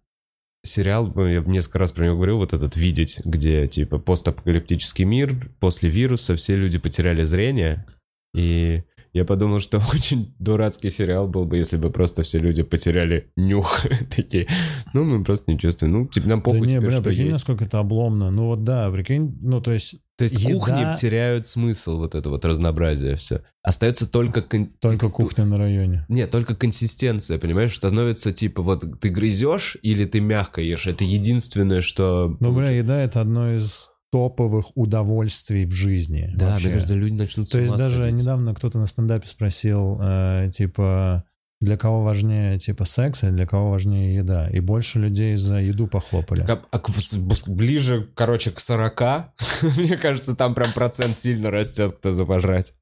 сериал, 0.63 1.12
ну, 1.13 1.25
я 1.27 1.41
несколько 1.41 1.79
раз 1.79 1.91
про 1.91 2.05
него 2.05 2.15
говорил, 2.15 2.38
вот 2.38 2.53
этот 2.53 2.75
«Видеть», 2.75 3.21
где, 3.23 3.67
типа, 3.67 3.99
постапокалиптический 3.99 5.05
мир, 5.05 5.49
после 5.60 5.89
вируса 5.89 6.36
все 6.36 6.55
люди 6.55 6.77
потеряли 6.77 7.23
зрение, 7.23 7.86
и 8.33 8.83
я 9.17 9.25
подумал, 9.25 9.60
что 9.60 9.77
очень 9.93 10.34
дурацкий 10.39 10.89
сериал 10.89 11.27
был 11.27 11.45
бы, 11.45 11.58
если 11.58 11.77
бы 11.77 11.89
просто 11.89 12.23
все 12.23 12.39
люди 12.39 12.63
потеряли 12.63 13.32
нюх. 13.36 13.86
Такие, 14.15 14.47
ну, 14.93 15.03
мы 15.03 15.23
просто 15.23 15.51
не 15.51 15.60
чувствуем. 15.60 15.93
Ну, 15.93 16.08
типа, 16.08 16.27
нам 16.30 16.39
Да 16.39 16.43
похуй 16.45 16.62
не, 16.62 16.75
теперь, 16.75 16.82
бля, 16.89 16.91
что 16.91 17.03
прикинь, 17.03 17.25
есть. 17.25 17.34
насколько 17.34 17.65
это 17.65 17.80
обломно. 17.80 18.32
Ну 18.32 18.45
вот 18.45 18.63
да, 18.63 18.89
прикинь, 18.91 19.38
ну 19.41 19.62
то 19.62 19.71
есть 19.71 19.95
То 20.17 20.23
есть 20.23 20.39
еда- 20.39 20.53
кухни 20.53 20.95
теряют 20.99 21.47
смысл, 21.47 21.97
вот 21.97 22.15
это 22.15 22.30
вот 22.30 22.45
разнообразие 22.45 23.15
все. 23.17 23.41
Остается 23.63 24.08
только... 24.08 24.41
кон- 24.41 24.71
только 24.80 25.10
кухня 25.10 25.45
на 25.45 25.58
районе. 25.58 26.06
Нет, 26.10 26.32
только 26.32 26.56
консистенция, 26.56 27.38
понимаешь? 27.39 27.75
Становится 27.75 28.32
типа 28.32 28.62
вот 28.62 28.99
ты 29.01 29.10
грызешь 29.10 29.77
или 29.82 30.06
ты 30.06 30.19
мягко 30.21 30.62
ешь. 30.62 30.88
Это 30.88 31.03
единственное, 31.03 31.82
что... 31.82 32.38
Ну, 32.39 32.53
бля, 32.53 32.69
еда 32.69 33.01
это 33.01 33.21
одно 33.21 33.53
из 33.53 33.89
топовых 34.17 34.75
удовольствий 34.75 35.65
в 35.65 35.71
жизни. 35.71 36.32
Да, 36.36 36.51
вообще. 36.51 36.69
кажется, 36.71 36.95
люди 36.95 37.13
начнут 37.13 37.49
То 37.51 37.60
есть 37.60 37.75
даже 37.75 37.97
сходить. 37.97 38.21
недавно 38.21 38.56
кто-то 38.56 38.80
на 38.80 38.88
стендапе 38.88 39.27
спросил, 39.27 39.99
э, 40.01 40.49
типа, 40.56 41.23
для 41.62 41.77
кого 41.77 42.03
важнее, 42.03 42.58
типа, 42.58 42.86
секс 42.86 43.23
или 43.23 43.32
для 43.32 43.45
кого 43.45 43.69
важнее 43.69 44.15
еда? 44.15 44.49
И 44.49 44.60
больше 44.60 44.99
людей 44.99 45.36
за 45.36 45.60
еду 45.62 45.88
похлопали. 45.88 46.41
А- 46.49 46.62
а 46.71 46.80
бус- 46.80 47.47
ближе, 47.47 48.10
короче, 48.15 48.49
к 48.51 48.60
40, 48.60 49.34
мне 49.77 49.97
кажется, 49.97 50.36
там 50.36 50.56
прям 50.56 50.73
процент 50.73 51.17
сильно 51.17 51.51
растет, 51.51 51.93
кто 51.97 52.12
за 52.12 52.25
пожрать. 52.25 52.73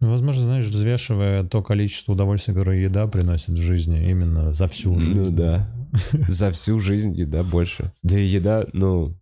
Ну, 0.00 0.10
возможно, 0.10 0.46
знаешь, 0.46 0.66
взвешивая 0.66 1.42
то 1.44 1.62
количество 1.62 2.12
удовольствия, 2.12 2.54
которое 2.54 2.82
еда 2.82 3.06
приносит 3.08 3.50
в 3.50 3.56
жизни, 3.60 4.08
именно 4.10 4.52
за 4.52 4.68
всю 4.68 4.98
жизнь. 4.98 5.20
Ну 5.20 5.30
да. 5.30 5.70
За 6.28 6.50
всю 6.52 6.78
жизнь 6.80 7.14
еда 7.14 7.42
больше. 7.42 7.92
Да 8.02 8.18
и 8.18 8.22
еда, 8.26 8.66
ну, 8.74 9.16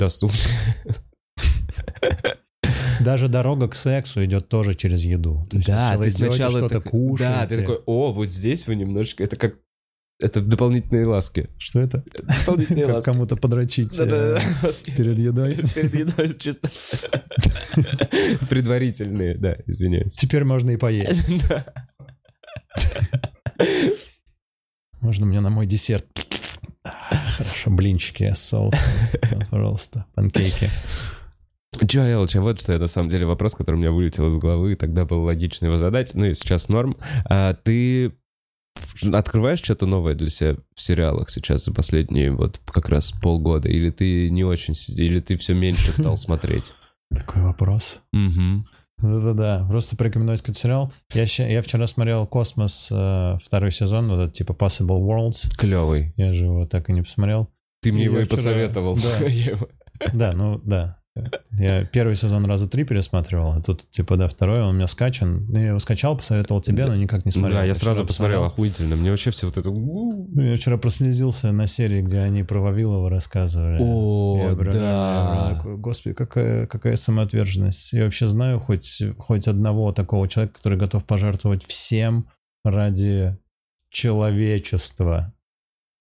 доступна. 0.00 0.38
Даже 3.00 3.28
дорога 3.28 3.68
к 3.68 3.74
сексу 3.74 4.24
идет 4.24 4.48
тоже 4.48 4.74
через 4.74 5.00
еду. 5.02 5.46
То 5.50 5.56
есть, 5.56 5.68
Да, 5.68 5.96
ты 5.96 6.10
сначала 6.10 6.50
что-то 6.58 6.80
так- 6.80 6.90
кушаете. 6.90 7.34
Да, 7.34 7.46
ты 7.46 7.58
такой, 7.60 7.78
о, 7.86 8.12
вот 8.12 8.28
здесь 8.28 8.66
вы 8.66 8.76
немножечко, 8.76 9.22
это 9.22 9.36
как, 9.36 9.54
это 10.20 10.40
дополнительные 10.42 11.06
ласки. 11.06 11.48
Что 11.58 11.80
это? 11.80 12.04
Дополнительные 12.40 12.86
Как 12.86 12.94
ласки. 12.96 13.10
кому-то 13.10 13.36
подрочить 13.36 13.96
э, 13.98 14.38
перед 14.96 15.18
едой. 15.18 15.54
Перед 15.74 15.94
едой 15.94 16.34
чисто. 16.38 16.70
Предварительные, 18.50 19.36
да, 19.38 19.56
извиняюсь. 19.66 20.12
Теперь 20.14 20.44
можно 20.44 20.70
и 20.70 20.76
поесть. 20.76 21.42
Можно 25.00 25.24
мне 25.26 25.40
на 25.40 25.48
мой 25.50 25.64
десерт. 25.66 26.06
Хорошо, 26.84 27.70
блинчики 27.70 28.32
с 28.32 28.38
соусом. 28.38 28.80
Пожалуйста, 29.50 30.06
панкейки. 30.14 30.70
Чё, 31.88 32.02
Элч, 32.04 32.36
а 32.36 32.40
вот 32.40 32.60
что 32.60 32.72
я 32.72 32.78
на 32.78 32.88
самом 32.88 33.10
деле 33.10 33.26
вопрос, 33.26 33.54
который 33.54 33.76
у 33.76 33.78
меня 33.78 33.92
вылетел 33.92 34.28
из 34.28 34.36
головы, 34.36 34.72
и 34.72 34.76
тогда 34.76 35.04
было 35.04 35.24
логично 35.24 35.66
его 35.66 35.78
задать, 35.78 36.14
ну 36.14 36.24
и 36.24 36.34
сейчас 36.34 36.68
норм. 36.68 36.96
А 37.24 37.54
ты 37.54 38.12
открываешь 39.12 39.62
что-то 39.62 39.86
новое 39.86 40.14
для 40.14 40.30
себя 40.30 40.56
в 40.74 40.82
сериалах 40.82 41.30
сейчас 41.30 41.64
за 41.64 41.72
последние 41.72 42.32
вот 42.32 42.60
как 42.66 42.88
раз 42.88 43.12
полгода, 43.12 43.68
или 43.68 43.90
ты 43.90 44.30
не 44.30 44.44
очень, 44.44 44.74
или 44.96 45.20
ты 45.20 45.36
все 45.36 45.54
меньше 45.54 45.92
стал 45.92 46.16
смотреть? 46.16 46.72
Такой 47.14 47.42
вопрос. 47.42 48.02
Угу. 48.12 48.64
Да-да-да, 49.02 49.66
просто 49.68 49.96
порекомендовать 49.96 50.40
какой-то 50.40 50.60
сериал. 50.60 50.92
Я, 51.12 51.24
я 51.46 51.62
вчера 51.62 51.86
смотрел 51.86 52.26
«Космос» 52.26 52.88
э, 52.90 53.38
второй 53.42 53.70
сезон, 53.72 54.08
вот 54.08 54.20
этот 54.20 54.34
типа 54.34 54.52
Possible 54.52 55.00
Worlds. 55.00 55.50
Клевый. 55.56 56.12
Я 56.16 56.32
же 56.32 56.44
его 56.44 56.66
так 56.66 56.88
и 56.90 56.92
не 56.92 57.02
посмотрел. 57.02 57.48
Ты 57.82 57.92
мне 57.92 58.02
Я 58.04 58.10
его 58.10 58.18
и 58.20 58.24
вчера- 58.24 58.36
посоветовал. 58.36 58.96
да. 58.96 59.58
Да, 60.14 60.32
ну 60.32 60.58
да. 60.64 60.96
Я 61.52 61.84
первый 61.84 62.14
сезон 62.14 62.46
раза 62.46 62.68
три 62.68 62.84
пересматривал, 62.84 63.52
а 63.52 63.60
тут 63.60 63.90
типа, 63.90 64.16
да, 64.16 64.28
второй, 64.28 64.62
он 64.62 64.68
у 64.68 64.72
меня 64.72 64.86
скачан. 64.86 65.46
Ну, 65.48 65.58
Я 65.58 65.68
его 65.68 65.78
скачал, 65.78 66.16
посоветовал 66.16 66.60
тебе, 66.60 66.86
но 66.86 66.94
никак 66.94 67.24
не 67.24 67.32
смотрел. 67.32 67.58
Да, 67.58 67.64
я 67.64 67.74
Вчера 67.74 67.92
сразу 67.92 68.06
посмотрел, 68.06 68.44
охуительно. 68.44 68.96
Мне 68.96 69.10
вообще 69.10 69.30
все 69.30 69.46
вот 69.46 69.58
это... 69.58 69.70
Ну, 69.70 70.30
Я 70.36 70.56
вчера 70.56 70.78
прослезился 70.78 71.52
на 71.52 71.66
серии, 71.66 72.00
где 72.00 72.20
они 72.20 72.44
про 72.44 72.60
Вавилова 72.60 73.10
рассказывали. 73.10 73.78
О, 73.80 74.38
Я 74.38 74.48
я 74.50 74.54
да. 74.54 75.54
такой, 75.56 75.76
Господи, 75.76 76.14
какая, 76.14 76.66
какая 76.66 76.96
самоотверженность. 76.96 77.92
Я 77.92 78.04
вообще 78.04 78.28
знаю 78.28 78.60
хоть, 78.60 79.02
хоть 79.18 79.48
одного 79.48 79.92
такого 79.92 80.28
человека, 80.28 80.54
который 80.56 80.78
готов 80.78 81.04
пожертвовать 81.04 81.64
всем 81.64 82.28
ради 82.64 83.36
человечества. 83.90 85.34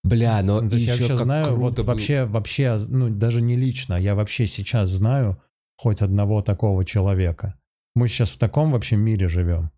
Бля, 0.03 0.41
но 0.43 0.61
Ну, 0.61 0.69
То 0.69 0.75
есть 0.75 0.87
я 0.87 0.93
еще 0.93 1.03
вообще 1.07 1.23
знаю, 1.23 1.55
вот 1.57 1.75
был- 1.77 1.83
вообще, 1.83 2.25
вообще, 2.25 2.79
ну 2.87 3.09
даже 3.09 3.41
не 3.41 3.55
лично, 3.57 3.95
я 3.95 4.15
вообще 4.15 4.47
сейчас 4.47 4.89
знаю 4.89 5.41
хоть 5.75 6.01
одного 6.01 6.41
такого 6.41 6.85
человека. 6.85 7.55
Мы 7.95 8.07
сейчас 8.07 8.29
в 8.29 8.37
таком 8.37 8.71
вообще 8.71 8.95
мире 8.95 9.27
живем. 9.29 9.71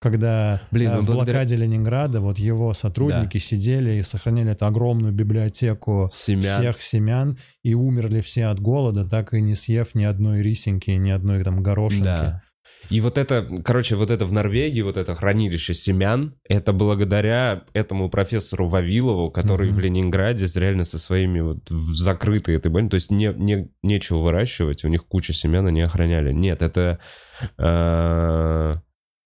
Когда 0.00 0.60
Блин, 0.70 0.90
э, 0.90 0.94
ну, 0.96 1.00
в 1.00 1.06
благодаря- 1.06 1.38
блокаде 1.38 1.56
Ленинграда 1.56 2.20
вот 2.20 2.38
его 2.38 2.74
сотрудники 2.74 3.38
сидели 3.38 3.92
и 3.98 4.02
сохраняли 4.02 4.52
эту 4.52 4.66
огромную 4.66 5.14
библиотеку 5.14 6.10
Семян. 6.12 6.42
всех 6.60 6.82
семян 6.82 7.38
и 7.62 7.72
умерли 7.74 8.20
все 8.20 8.46
от 8.46 8.60
голода, 8.60 9.08
так 9.08 9.32
и 9.32 9.40
не 9.40 9.54
съев 9.54 9.94
ни 9.94 10.04
одной 10.04 10.42
рисинки, 10.42 10.90
ни 10.90 11.08
одной 11.10 11.42
там 11.42 11.62
горошинки. 11.62 12.04
Да. 12.04 12.42
И 12.90 13.00
вот 13.00 13.18
это, 13.18 13.46
короче, 13.64 13.94
вот 13.96 14.10
это 14.10 14.24
в 14.26 14.32
Норвегии, 14.32 14.82
вот 14.82 14.96
это 14.96 15.14
хранилище 15.14 15.74
семян, 15.74 16.34
это 16.48 16.72
благодаря 16.72 17.64
этому 17.72 18.08
профессору 18.10 18.66
Вавилову, 18.66 19.30
который 19.30 19.68
Мгм. 19.68 19.76
в 19.76 19.80
Ленинграде 19.80 20.46
реально 20.54 20.84
со 20.84 20.98
своими 20.98 21.40
вот 21.40 21.68
закрытой 21.68 22.56
этой 22.56 22.70
больницей, 22.70 22.90
то 22.90 22.94
есть 22.96 23.10
не, 23.10 23.32
не, 23.36 23.68
нечего 23.82 24.18
выращивать, 24.18 24.84
у 24.84 24.88
них 24.88 25.06
куча 25.06 25.32
семян, 25.32 25.66
они 25.66 25.80
охраняли. 25.82 26.32
Нет, 26.32 26.62
это 26.62 26.98
э, 27.58 28.76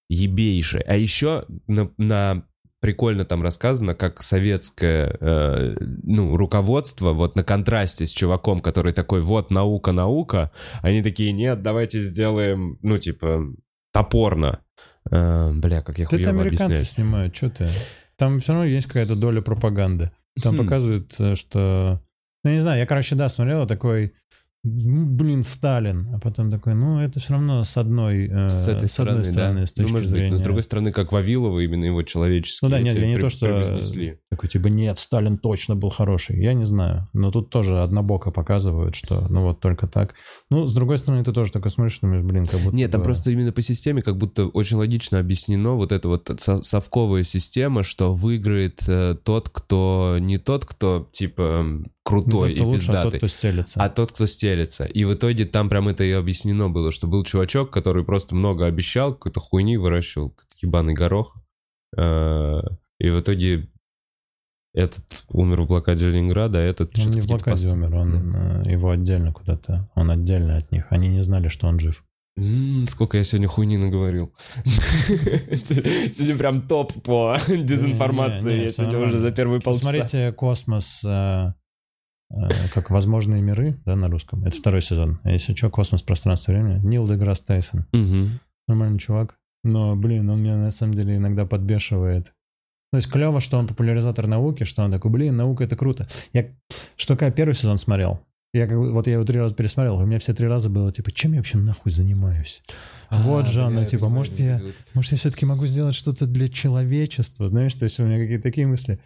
ебейшее. 0.08 0.82
А 0.86 0.96
еще 0.96 1.44
на, 1.66 1.90
на- 1.98 2.44
прикольно 2.80 3.24
там 3.24 3.42
рассказано, 3.42 3.94
как 3.94 4.22
советское, 4.22 5.16
э, 5.20 5.76
ну, 6.04 6.36
руководство 6.36 7.12
вот 7.12 7.36
на 7.36 7.42
контрасте 7.44 8.06
с 8.06 8.10
чуваком, 8.10 8.60
который 8.60 8.92
такой, 8.92 9.20
вот, 9.22 9.50
наука, 9.50 9.92
наука, 9.92 10.50
они 10.82 11.02
такие, 11.02 11.32
нет, 11.32 11.62
давайте 11.62 11.98
сделаем, 12.00 12.78
ну, 12.82 12.98
типа, 12.98 13.44
топорно. 13.92 14.60
Э, 15.10 15.52
бля, 15.54 15.82
как 15.82 15.98
я 15.98 16.06
Да 16.08 16.16
это 16.16 16.24
хуёво 16.26 16.40
американцы 16.42 16.64
объясняю. 16.64 16.84
снимают, 16.84 17.36
что 17.36 17.50
ты? 17.50 17.68
Там 18.16 18.38
все 18.40 18.52
равно 18.52 18.66
есть 18.66 18.86
какая-то 18.86 19.16
доля 19.16 19.40
пропаганды. 19.40 20.10
Там 20.42 20.54
Хм. 20.54 20.58
показывают, 20.58 21.14
э, 21.18 21.34
что... 21.34 22.00
Ну, 22.44 22.52
не 22.52 22.60
знаю, 22.60 22.78
я, 22.78 22.86
короче, 22.86 23.14
да, 23.16 23.28
смотрел, 23.28 23.66
такой, 23.66 24.04
«М, 24.04 24.12
блин, 24.68 25.42
Сталин. 25.42 26.08
А 26.14 26.18
потом 26.18 26.50
такой, 26.50 26.74
ну, 26.74 27.00
это 27.00 27.20
все 27.20 27.34
равно 27.34 27.64
с 27.64 27.76
одной, 27.76 28.26
э, 28.28 28.48
С 28.48 28.64
этой 28.64 28.74
одной 28.74 28.88
стороны, 28.88 29.24
стороны, 29.24 29.60
да. 29.60 29.66
с 29.66 29.72
точки 29.72 29.88
ну, 29.88 29.94
может 29.96 30.08
зрения. 30.10 30.26
быть, 30.26 30.32
но 30.32 30.36
с 30.38 30.40
другой 30.44 30.62
стороны, 30.62 30.92
как 30.92 31.12
Вавилова, 31.12 31.60
именно 31.60 31.84
его 31.86 32.02
человеческие 32.02 32.68
Ну 32.68 32.76
да, 32.76 32.80
нет, 32.82 32.98
я 32.98 33.06
не 33.06 33.14
при- 33.14 33.22
то, 33.22 33.28
что... 33.30 33.46
превознесли. 33.46 34.18
Такой, 34.30 34.48
типа, 34.48 34.66
нет, 34.68 34.98
Сталин 34.98 35.38
точно 35.38 35.76
был 35.76 35.90
хороший. 35.90 36.40
Я 36.42 36.54
не 36.54 36.66
знаю. 36.66 37.08
Но 37.12 37.30
тут 37.30 37.50
тоже 37.50 37.82
однобоко 37.82 38.30
показывают, 38.30 38.94
что, 38.94 39.26
ну, 39.28 39.42
вот 39.42 39.60
только 39.60 39.86
так. 39.86 40.14
Ну, 40.50 40.66
с 40.66 40.74
другой 40.74 40.98
стороны, 40.98 41.24
ты 41.24 41.32
тоже 41.32 41.50
такой 41.52 41.70
смотришь, 41.70 41.98
думаешь, 42.00 42.22
блин, 42.22 42.44
как 42.46 42.60
будто 42.60 42.76
Нет, 42.76 42.90
там 42.90 43.00
бы- 43.00 43.04
просто 43.06 43.30
именно 43.30 43.52
по 43.52 43.62
системе 43.62 44.02
как 44.02 44.16
будто 44.16 44.46
очень 44.46 44.76
логично 44.76 45.18
объяснено 45.18 45.72
вот 45.74 45.92
эта 45.92 46.08
вот 46.08 46.30
со- 46.38 46.62
совковая 46.62 47.22
система, 47.24 47.82
что 47.82 48.12
выиграет 48.12 48.82
э, 48.88 49.16
тот, 49.24 49.48
кто... 49.48 50.16
Не 50.20 50.38
тот, 50.38 50.64
кто, 50.64 51.08
типа, 51.12 51.64
Ну, 52.10 52.22
крутой 52.22 52.48
как-то 52.54 52.62
и 52.62 52.66
лучше, 52.66 52.90
а 52.90 53.02
тот, 53.04 53.12
пиздатый, 53.12 53.18
кто 53.18 53.26
стелется. 53.28 53.82
а 53.82 53.88
тот, 53.88 54.12
кто 54.12 54.26
стелется. 54.26 54.84
И 54.84 55.04
в 55.04 55.12
итоге 55.14 55.44
там 55.44 55.68
прям 55.68 55.88
это 55.88 56.04
и 56.04 56.12
объяснено 56.12 56.68
было, 56.70 56.90
что 56.92 57.06
был 57.06 57.22
чувачок, 57.24 57.70
который 57.70 58.04
просто 58.04 58.34
много 58.34 58.66
обещал, 58.66 59.12
какой-то 59.14 59.40
хуйни 59.40 59.76
выращивал, 59.76 60.34
ебаный 60.62 60.94
горох. 60.94 61.36
Э, 61.96 62.60
И 63.00 63.10
в 63.10 63.20
итоге 63.20 63.68
этот 64.74 65.04
умер 65.28 65.62
в 65.62 65.66
блокаде 65.68 66.06
Ленинграда, 66.08 66.58
а 66.58 66.62
этот... 66.62 66.96
Он 66.98 67.10
не 67.10 67.20
в 67.20 67.26
блокаде 67.26 67.66
пост- 67.66 67.72
умер, 67.76 67.94
он 67.94 68.34
э, 68.66 68.70
его 68.72 68.90
отдельно 68.90 69.32
куда-то, 69.32 69.88
он 69.94 70.10
отдельно 70.10 70.56
от 70.56 70.70
них. 70.72 70.86
Они 70.90 71.08
не 71.08 71.22
знали, 71.22 71.48
что 71.48 71.66
он 71.66 71.78
жив. 71.80 72.04
М, 72.36 72.86
Сколько 72.88 73.16
я 73.16 73.24
сегодня 73.24 73.48
хуйни 73.48 73.76
наговорил. 73.78 74.32
Сегодня 74.64 76.36
прям 76.36 76.62
топ 76.62 76.92
по 77.02 77.36
дезинформации. 77.48 78.62
Я 78.64 78.68
сегодня 78.68 78.98
уже 78.98 79.18
за 79.18 79.30
первые 79.32 79.60
полчаса. 79.60 79.86
Посмотрите 79.86 80.32
«Космос», 80.32 81.02
э, 81.04 81.52
как 82.74 82.90
«Возможные 82.90 83.40
миры», 83.42 83.76
да, 83.84 83.96
на 83.96 84.08
русском. 84.08 84.44
Это 84.44 84.56
второй 84.56 84.82
сезон. 84.82 85.18
А 85.22 85.30
если 85.30 85.54
что, 85.54 85.70
«Космос. 85.70 86.02
Пространство 86.02 86.52
времени». 86.52 86.78
Нил 86.86 87.06
Деграсс 87.06 87.40
Тайсон. 87.40 87.86
Нормальный 88.66 88.98
чувак. 88.98 89.36
Но, 89.64 89.96
блин, 89.96 90.28
он 90.30 90.42
меня 90.42 90.56
на 90.56 90.70
самом 90.70 90.94
деле 90.94 91.16
иногда 91.16 91.46
подбешивает. 91.46 92.32
То 92.92 92.96
есть 92.98 93.10
клево, 93.10 93.40
что 93.40 93.58
он 93.58 93.66
популяризатор 93.66 94.26
науки, 94.26 94.64
что 94.64 94.82
он 94.82 94.90
такой, 94.90 95.10
блин, 95.10 95.36
наука 95.36 95.64
это 95.64 95.76
круто. 95.76 96.06
Я 96.32 96.46
что 96.96 97.16
когда 97.16 97.30
первый 97.30 97.54
сезон 97.54 97.76
смотрел, 97.76 98.20
я 98.54 98.66
как 98.66 98.76
вот 98.78 99.06
я 99.06 99.14
его 99.14 99.24
три 99.24 99.38
раза 99.38 99.54
пересмотрел, 99.54 99.96
у 99.96 100.06
меня 100.06 100.18
все 100.18 100.32
три 100.32 100.46
раза 100.46 100.70
было 100.70 100.90
типа, 100.90 101.10
чем 101.12 101.32
я 101.32 101.38
вообще 101.38 101.58
нахуй 101.58 101.92
занимаюсь? 101.92 102.62
Вот 103.10 103.46
же 103.46 103.62
А, 103.62 103.66
она, 103.66 103.84
типа, 103.84 104.06
понимаю, 104.06 104.14
может, 104.14 104.38
я- 104.38 104.60
Может, 104.94 105.12
я 105.12 105.18
все-таки 105.18 105.44
могу 105.44 105.66
сделать 105.66 105.94
что-то 105.94 106.26
для 106.26 106.48
человечества, 106.48 107.46
знаешь, 107.48 107.74
то 107.74 107.84
есть 107.84 107.98
у 108.00 108.04
меня 108.04 108.18
какие-то 108.18 108.42
такие 108.42 108.66
мысли. 108.66 109.00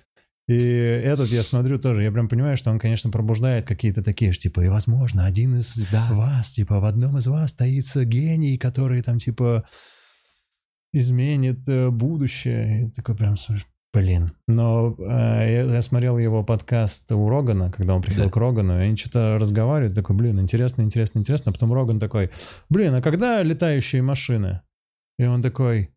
И 0.48 0.54
этот 0.56 1.30
я 1.30 1.42
смотрю 1.44 1.78
тоже, 1.78 2.02
я 2.02 2.10
прям 2.10 2.28
понимаю, 2.28 2.56
что 2.56 2.70
он, 2.70 2.78
конечно, 2.80 3.10
пробуждает 3.10 3.64
какие-то 3.66 4.02
такие 4.02 4.32
же, 4.32 4.38
типа, 4.40 4.60
и, 4.62 4.68
возможно, 4.68 5.24
один 5.24 5.54
из 5.54 5.74
Да. 5.92 6.08
вас, 6.12 6.50
типа, 6.50 6.80
в 6.80 6.84
одном 6.84 7.16
из 7.18 7.26
вас 7.26 7.52
таится 7.52 8.04
гений, 8.04 8.58
который 8.58 9.02
там, 9.02 9.18
типа, 9.18 9.64
изменит 10.92 11.66
э, 11.68 11.90
будущее. 11.90 12.86
И 12.86 12.90
такой 12.90 13.16
прям, 13.16 13.36
блин. 13.94 14.32
Но 14.48 14.94
э, 14.98 15.02
я, 15.08 15.62
я 15.62 15.82
смотрел 15.82 16.18
его 16.18 16.42
подкаст 16.44 17.10
у 17.12 17.28
Рогана, 17.28 17.70
когда 17.70 17.94
он 17.94 18.02
приходил 18.02 18.24
Да. 18.26 18.30
к 18.30 18.36
Рогану, 18.36 18.78
и 18.78 18.82
они 18.86 18.96
что-то 18.96 19.38
разговаривают, 19.38 19.94
такой, 19.94 20.16
блин, 20.16 20.40
интересно, 20.40 20.82
интересно, 20.82 21.20
интересно. 21.20 21.50
А 21.50 21.52
потом 21.52 21.72
Роган 21.72 21.98
такой, 22.00 22.30
блин, 22.68 22.94
а 22.94 23.00
когда 23.00 23.42
летающие 23.42 24.02
машины? 24.02 24.60
И 25.18 25.24
он 25.24 25.40
такой, 25.40 25.94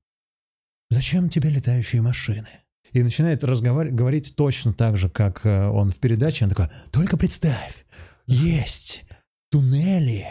зачем 0.91 1.29
тебе 1.29 1.49
летающие 1.49 2.01
машины? 2.01 2.47
И 2.95 3.03
начинает 3.03 3.43
разговаривать, 3.43 3.93
говорить 3.93 4.35
точно 4.37 4.71
так 4.71 4.95
же, 4.95 5.09
как 5.09 5.45
э, 5.45 5.67
он 5.67 5.91
в 5.91 5.99
передаче. 5.99 6.45
Он 6.45 6.49
такой, 6.49 6.69
только 6.91 7.17
представь, 7.17 7.85
есть 8.25 9.03
туннели. 9.51 10.25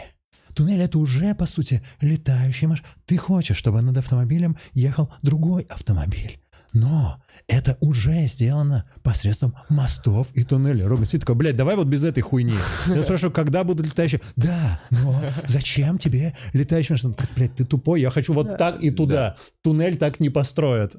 Туннель 0.55 0.81
это 0.81 0.97
уже, 0.97 1.35
по 1.35 1.45
сути, 1.45 1.83
летающий 2.01 2.65
машина. 2.65 2.87
Ты 3.05 3.17
хочешь, 3.17 3.57
чтобы 3.57 3.83
над 3.83 3.95
автомобилем 3.97 4.57
ехал 4.73 5.13
другой 5.21 5.61
автомобиль. 5.69 6.39
но 6.75 7.21
это 7.47 7.77
уже 7.79 8.27
сделано 8.27 8.85
посредством 9.01 9.55
мостов 9.69 10.27
и 10.33 10.43
туннелей. 10.43 10.85
Роган 10.85 11.05
сидит 11.05 11.21
такой, 11.21 11.35
блядь, 11.35 11.55
давай 11.55 11.75
вот 11.75 11.87
без 11.87 12.03
этой 12.03 12.21
хуйни. 12.21 12.55
Я 12.87 13.03
спрашиваю, 13.03 13.31
когда 13.31 13.63
будут 13.63 13.85
летающие? 13.85 14.21
Да, 14.35 14.81
но 14.91 15.21
зачем 15.47 15.97
тебе 15.97 16.35
летающие 16.53 16.93
машины? 16.93 17.15
Блядь, 17.35 17.55
ты 17.55 17.63
тупой, 17.63 18.01
я 18.01 18.09
хочу 18.09 18.33
вот 18.33 18.57
так 18.57 18.83
и 18.83 18.91
туда. 18.91 19.37
Туннель 19.63 19.97
так 19.97 20.19
не 20.19 20.29
построят. 20.29 20.95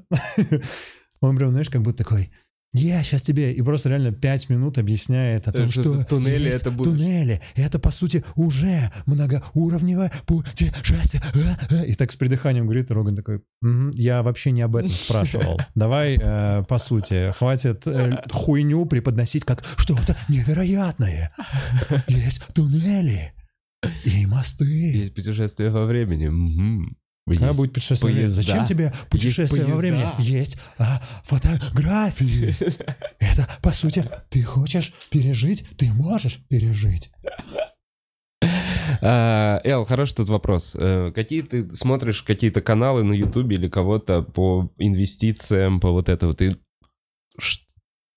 Он 1.21 1.37
прям, 1.37 1.51
знаешь, 1.51 1.69
как 1.69 1.81
будто 1.81 1.99
такой, 1.99 2.31
я 2.73 3.01
сейчас 3.01 3.21
тебе 3.21 3.53
и 3.53 3.61
просто 3.61 3.87
реально 3.87 4.11
пять 4.11 4.49
минут 4.49 4.77
объясняет 4.77 5.47
о 5.47 5.53
том, 5.53 5.69
Что 5.69 5.81
что, 5.81 6.03
туннели 6.03 6.51
это 6.51 6.69
будущее. 6.69 6.97
туннели. 6.99 7.41
Это 7.55 7.79
по 7.79 7.91
сути 7.91 8.25
уже 8.35 8.91
многоуровневое 9.05 10.11
путешествие. 10.25 11.23
И 11.87 11.93
так 11.93 12.11
с 12.11 12.17
придыханием 12.17 12.65
говорит, 12.65 12.91
Роган 12.91 13.15
такой, 13.15 13.41
«Мгм, 13.61 13.91
я 13.91 14.21
вообще 14.21 14.51
не 14.51 14.61
об 14.61 14.75
этом 14.75 14.89
спрашивал. 14.93 15.61
Давай 15.75 16.19
э, 16.21 16.63
по 16.67 16.77
сути, 16.77 17.31
хватит 17.37 17.87
э, 17.87 18.21
хуйню 18.31 18.85
преподносить 18.85 19.45
как 19.45 19.63
что-то 19.77 20.17
невероятное. 20.27 21.33
Есть 22.07 22.41
туннели 22.53 23.31
и 24.03 24.25
мосты. 24.25 24.65
Есть 24.65 25.15
путешествие 25.15 25.69
во 25.69 25.85
времени. 25.85 26.27
Мгм. 27.27 27.35
Когда 27.35 27.47
Есть 27.47 27.59
будет 27.59 27.73
путешествие? 27.73 28.13
поезда. 28.15 28.41
Зачем 28.41 28.65
тебе 28.65 28.93
путешествие 29.09 29.65
во 29.65 29.75
времени? 29.75 30.07
Есть 30.17 30.57
а, 30.77 31.01
фотографии. 31.25 32.55
Это, 33.19 33.47
по 33.61 33.73
сути, 33.73 34.09
ты 34.29 34.41
хочешь 34.43 34.93
пережить, 35.11 35.65
ты 35.77 35.91
можешь 35.91 36.39
пережить. 36.47 37.11
А, 39.01 39.59
Эл, 39.65 39.83
хороший 39.83 40.15
тут 40.15 40.29
вопрос. 40.29 40.73
Э, 40.79 41.11
Какие 41.13 41.41
ты 41.41 41.69
смотришь 41.71 42.21
какие-то 42.21 42.61
каналы 42.61 43.03
на 43.03 43.13
Ютубе 43.13 43.57
или 43.57 43.67
кого-то 43.67 44.21
по 44.21 44.71
инвестициям, 44.77 45.79
по 45.81 45.91
вот 45.91 46.07
это 46.07 46.27
вот? 46.27 46.37
Ты 46.37 46.55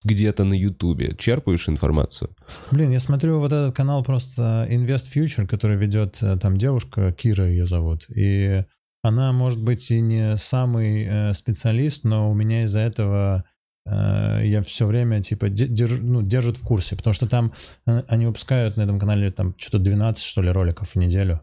где-то 0.05 0.45
на 0.45 0.55
Ютубе 0.55 1.15
черпаешь 1.19 1.69
информацию? 1.69 2.35
Блин, 2.71 2.91
я 2.91 3.01
смотрю 3.01 3.39
вот 3.39 3.53
этот 3.53 3.75
канал 3.75 4.03
просто 4.03 4.67
Invest 4.71 5.13
Future, 5.15 5.47
который 5.47 5.77
ведет 5.77 6.19
э, 6.23 6.39
там 6.39 6.57
девушка, 6.57 7.13
Кира 7.13 7.47
ее 7.49 7.67
зовут. 7.67 8.07
И 8.09 8.65
она, 9.03 9.33
может 9.33 9.63
быть, 9.63 9.91
и 9.91 10.01
не 10.01 10.37
самый 10.37 11.05
э, 11.05 11.35
специалист, 11.35 12.05
но 12.05 12.31
у 12.31 12.35
меня 12.35 12.65
из-за 12.65 12.81
этого 12.81 13.45
э, 13.87 14.43
я 14.45 14.63
все 14.63 14.87
время 14.87 15.23
типа 15.23 15.49
де- 15.49 15.67
держ- 15.69 16.01
ну, 16.03 16.23
держит 16.23 16.57
в 16.59 16.63
курсе, 16.65 16.97
потому 16.97 17.15
что 17.15 17.27
там 17.29 17.53
э, 17.87 18.03
они 18.09 18.27
выпускают 18.27 18.77
на 18.77 18.83
этом 18.83 18.99
канале 18.99 19.31
там 19.31 19.55
что-то 19.59 19.79
12, 19.79 20.23
что 20.23 20.43
ли, 20.43 20.51
роликов 20.51 20.91
в 20.91 20.97
неделю. 20.97 21.41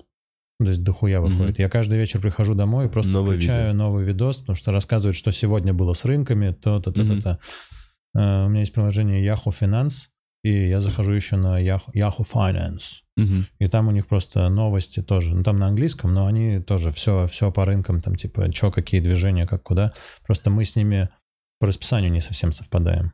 Ну, 0.60 0.66
То 0.66 0.72
есть 0.72 0.84
дохуя 0.84 1.22
выходит. 1.22 1.60
Я 1.60 1.70
каждый 1.70 1.98
вечер 2.00 2.20
прихожу 2.20 2.56
домой 2.56 2.86
и 2.88 2.90
просто 2.90 3.12
Новое 3.12 3.36
включаю 3.36 3.76
новый 3.76 4.04
видос, 4.06 4.38
потому 4.38 4.56
что 4.56 4.72
рассказывают, 4.72 5.16
что 5.16 5.32
сегодня 5.32 5.74
было 5.74 5.94
с 5.94 6.04
рынками, 6.06 6.52
то-то, 6.52 6.92
то-то, 6.92 7.14
Мгм. 7.14 7.22
то. 7.22 7.40
Э, 8.16 8.46
У 8.46 8.50
меня 8.50 8.62
есть 8.62 8.74
приложение 8.74 9.24
Yahoo 9.26 9.54
Finance, 9.60 10.08
и 10.44 10.68
я 10.70 10.80
захожу 10.80 11.12
еще 11.12 11.36
на 11.36 11.62
Yahoo, 11.62 11.92
Yahoo 11.94 12.26
Finance. 12.32 13.04
И 13.60 13.68
там 13.68 13.88
у 13.88 13.92
них 13.92 14.08
просто 14.08 14.48
новости 14.50 15.02
тоже. 15.02 15.34
Ну, 15.34 15.44
там 15.44 15.58
на 15.58 15.68
английском, 15.68 16.14
но 16.14 16.28
они 16.28 16.60
тоже 16.60 16.92
все, 16.92 17.26
все 17.28 17.52
по 17.52 17.66
рынкам, 17.66 18.02
там 18.02 18.16
типа, 18.16 18.52
что, 18.54 18.72
какие 18.72 19.02
движения, 19.02 19.48
как 19.48 19.64
куда. 19.64 19.94
Просто 20.24 20.52
мы 20.52 20.66
с 20.66 20.76
ними 20.76 21.10
по 21.60 21.68
расписанию 21.68 22.12
не 22.12 22.22
совсем 22.22 22.52
совпадаем. 22.52 23.14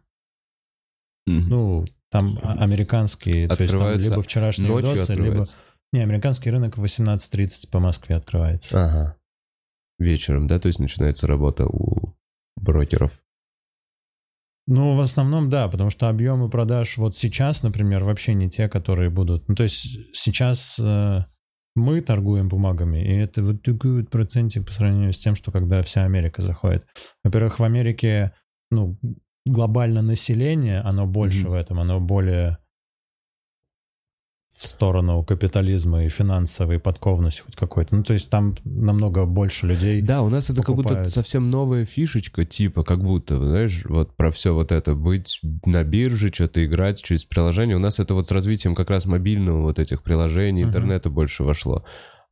Мгм. 1.25 1.49
Ну, 1.49 1.85
там 2.11 2.37
американские, 2.43 3.47
то 3.47 3.61
есть 3.61 3.71
там 3.71 3.97
либо 3.97 4.21
вчерашние 4.21 4.69
Ночью 4.69 4.91
видосы, 4.93 5.15
либо... 5.15 5.45
Не, 5.93 6.01
американский 6.01 6.51
рынок 6.51 6.77
в 6.77 6.83
18.30 6.83 7.69
по 7.69 7.79
Москве 7.79 8.17
открывается. 8.17 8.83
Ага. 8.83 9.17
Вечером, 9.99 10.47
да? 10.47 10.59
То 10.59 10.67
есть 10.67 10.79
начинается 10.79 11.27
работа 11.27 11.65
у 11.65 12.15
брокеров. 12.57 13.22
Ну, 14.65 14.95
в 14.95 15.01
основном, 15.01 15.49
да, 15.49 15.67
потому 15.67 15.89
что 15.89 16.07
объемы 16.07 16.49
продаж 16.49 16.97
вот 16.97 17.17
сейчас, 17.17 17.63
например, 17.63 18.03
вообще 18.03 18.33
не 18.33 18.49
те, 18.49 18.69
которые 18.69 19.09
будут. 19.09 19.47
Ну, 19.49 19.55
то 19.55 19.63
есть 19.63 19.85
сейчас 20.13 20.79
э, 20.79 21.25
мы 21.75 22.01
торгуем 22.01 22.47
бумагами, 22.47 22.99
и 22.99 23.13
это 23.17 23.43
вот 23.43 23.61
такой 23.61 24.01
вот 24.01 24.09
процентик 24.09 24.65
по 24.65 24.71
сравнению 24.71 25.11
с 25.11 25.17
тем, 25.17 25.35
что 25.35 25.51
когда 25.51 25.81
вся 25.81 26.05
Америка 26.05 26.41
заходит. 26.41 26.85
Во-первых, 27.25 27.59
в 27.59 27.63
Америке, 27.63 28.33
ну, 28.71 28.97
глобально 29.45 30.01
население, 30.01 30.79
оно 30.79 31.07
больше 31.07 31.41
Мгм. 31.41 31.49
в 31.49 31.53
этом, 31.53 31.79
оно 31.81 31.99
более 31.99 32.57
в 34.55 34.67
сторону 34.67 35.23
капитализма 35.23 36.05
и 36.05 36.09
финансовой 36.09 36.79
подкованности 36.79 37.41
хоть 37.41 37.55
какой-то. 37.55 37.95
Ну, 37.95 38.03
то 38.03 38.13
есть 38.13 38.29
там 38.29 38.55
намного 38.63 39.25
больше 39.25 39.65
людей. 39.65 40.01
Да, 40.01 40.21
у 40.21 40.29
нас 40.29 40.49
это 40.49 40.61
как 40.61 40.75
будто 40.75 40.89
покупают. 40.89 41.11
совсем 41.11 41.49
новая 41.49 41.85
фишечка, 41.85 42.45
типа, 42.45 42.83
как 42.83 43.03
будто, 43.03 43.37
знаешь, 43.37 43.83
вот 43.85 44.15
про 44.15 44.31
все 44.31 44.53
вот 44.53 44.71
это, 44.71 44.93
быть 44.93 45.39
на 45.65 45.83
бирже, 45.83 46.31
что-то 46.31 46.63
играть 46.63 47.01
через 47.01 47.25
приложение. 47.25 47.75
У 47.75 47.79
нас 47.79 47.99
это 47.99 48.13
вот 48.13 48.27
с 48.27 48.31
развитием 48.31 48.75
как 48.75 48.91
раз 48.91 49.05
мобильного 49.05 49.61
вот 49.61 49.79
этих 49.79 50.03
приложений, 50.03 50.63
интернета 50.63 51.09
больше 51.09 51.43
вошло. 51.43 51.83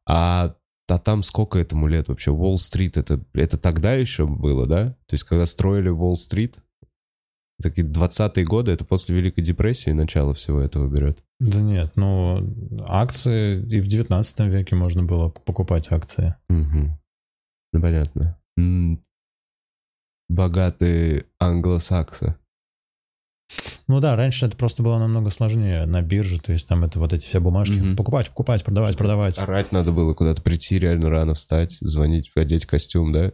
А, 0.07 0.53
а 0.88 0.97
там 0.99 1.24
сколько 1.24 1.57
этому 1.57 1.88
лет 1.88 2.07
вообще? 2.07 2.32
Уолл-стрит, 2.32 2.97
это, 2.97 3.24
это 3.34 3.57
тогда 3.57 3.93
еще 3.93 4.28
было, 4.28 4.67
да? 4.67 4.89
То 5.07 5.13
есть, 5.13 5.24
когда 5.24 5.47
строили 5.47 5.89
Уолл-стрит, 5.89 6.59
такие 7.62 7.88
20-е 7.88 8.45
годы, 8.45 8.72
это 8.72 8.86
после 8.86 9.16
Великой 9.16 9.41
депрессии 9.43 9.91
начало 9.91 10.34
всего 10.34 10.59
этого 10.59 10.88
берет. 10.88 11.24
Да 11.39 11.59
нет, 11.59 11.93
ну, 11.95 12.47
акции 12.88 13.62
и 13.68 13.80
в 13.80 13.88
19 13.88 14.39
веке 14.41 14.76
можно 14.76 15.03
было 15.03 15.30
покупать 15.30 15.91
акции. 15.91 16.36
Мгм. 16.49 16.99
Ну, 17.74 17.82
понятно. 17.82 18.38
Богатые 20.30 21.26
англосаксы. 21.39 22.36
Ну 23.88 23.99
да, 23.99 24.16
раньше 24.16 24.45
это 24.45 24.55
просто 24.55 24.82
было 24.82 24.97
намного 24.97 25.30
сложнее 25.30 25.86
на 25.86 26.01
бирже, 26.01 26.39
то 26.39 26.53
есть 26.53 26.68
там 26.68 26.86
это 26.86 26.99
вот 26.99 27.12
эти 27.12 27.26
все 27.26 27.41
бумажки. 27.41 27.74
Мгм. 27.74 27.97
Покупать, 27.97 28.30
покупать, 28.30 28.64
продавать, 28.64 28.97
продавать. 28.97 29.38
Орать 29.38 29.74
надо 29.74 29.91
было 29.91 30.14
куда-то 30.14 30.41
прийти, 30.41 30.80
реально 30.80 31.09
рано 31.09 31.34
встать, 31.34 31.74
звонить, 31.82 32.32
одеть 32.36 32.66
костюм, 32.66 33.12
да? 33.12 33.34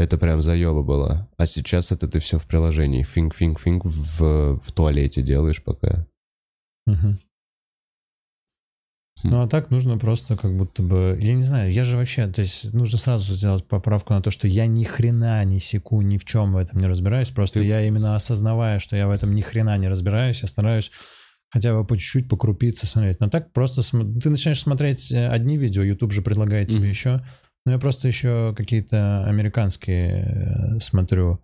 Это 0.00 0.16
прям 0.16 0.40
заеба 0.40 0.82
была. 0.82 1.28
А 1.36 1.44
сейчас 1.44 1.92
это 1.92 2.08
ты 2.08 2.20
все 2.20 2.38
в 2.38 2.46
приложении. 2.46 3.02
Финг-финг-финг 3.02 3.84
в, 3.84 4.58
в 4.58 4.72
туалете 4.72 5.20
делаешь 5.20 5.62
пока. 5.62 6.06
Хм. 6.88 7.18
Ну 9.24 9.42
а 9.42 9.46
так 9.46 9.70
нужно 9.70 9.98
просто 9.98 10.38
как 10.38 10.56
будто 10.56 10.82
бы... 10.82 11.18
Я 11.20 11.34
не 11.34 11.42
знаю, 11.42 11.70
я 11.70 11.84
же 11.84 11.98
вообще... 11.98 12.26
То 12.28 12.40
есть 12.40 12.72
нужно 12.72 12.96
сразу 12.98 13.34
сделать 13.34 13.68
поправку 13.68 14.14
на 14.14 14.22
то, 14.22 14.30
что 14.30 14.48
я 14.48 14.66
ни 14.66 14.84
хрена 14.84 15.44
не 15.44 15.58
секу, 15.58 16.00
ни 16.00 16.16
в 16.16 16.24
чем 16.24 16.54
в 16.54 16.56
этом 16.56 16.80
не 16.80 16.86
разбираюсь. 16.86 17.28
Просто 17.28 17.60
Ты- 17.60 17.66
я 17.66 17.86
именно 17.86 18.16
осознавая, 18.16 18.78
что 18.78 18.96
я 18.96 19.06
в 19.06 19.10
этом 19.10 19.34
ни 19.34 19.42
хрена 19.42 19.76
не 19.76 19.88
разбираюсь, 19.88 20.40
я 20.40 20.48
стараюсь 20.48 20.90
хотя 21.50 21.74
бы 21.74 21.84
по 21.86 21.98
чуть-чуть 21.98 22.26
покрупиться 22.30 22.86
смотреть. 22.86 23.20
Но 23.20 23.28
так 23.28 23.52
просто... 23.52 23.82
см- 23.82 24.18
Ты 24.18 24.30
начинаешь 24.30 24.62
смотреть 24.62 25.12
э, 25.12 25.28
одни 25.28 25.58
видео, 25.58 25.82
YouTube 25.82 26.12
же 26.12 26.22
предлагает 26.22 26.68
тебе 26.68 26.80
Мгм. 26.80 26.88
еще. 26.88 27.22
Но 27.66 27.72
я 27.72 27.78
просто 27.78 28.08
еще 28.08 28.54
какие-то 28.56 29.24
американские 29.24 30.76
э, 30.76 30.78
смотрю. 30.80 31.40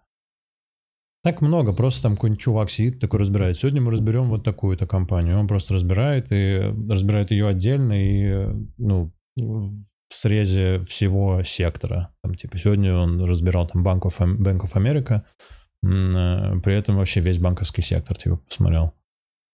Так 1.23 1.41
много, 1.43 1.73
просто 1.73 2.03
там 2.03 2.15
какой-нибудь 2.15 2.43
чувак 2.43 2.71
сидит, 2.71 3.01
такой 3.01 3.21
разбирает. 3.21 3.59
Сегодня 3.59 3.83
мы 3.83 3.91
разберем 3.91 4.29
вот 4.29 4.45
такую-то 4.45 4.87
компанию. 4.87 5.39
Он 5.39 5.49
просто 5.49 5.75
разбирает 5.75 6.29
и 6.31 6.73
разбирает 6.89 7.33
ее 7.33 7.49
отдельно 7.49 7.93
и, 7.93 8.25
э, 8.25 8.55
ну, 8.79 9.13
в 9.37 10.15
срезе 10.15 10.81
всего 10.85 11.43
сектора. 11.43 12.15
Там, 12.23 12.35
типа, 12.35 12.59
сегодня 12.59 12.95
он 12.95 13.23
разбирал 13.25 13.67
там 13.67 13.87
Bank 13.87 14.03
of, 14.03 14.19
Bank 14.19 14.61
of 14.61 14.73
America, 14.75 15.23
э, 15.83 16.61
при 16.61 16.75
этом 16.75 16.97
вообще 16.97 17.21
весь 17.21 17.39
банковский 17.39 17.83
сектор, 17.83 18.17
типа, 18.17 18.37
посмотрел. 18.37 18.95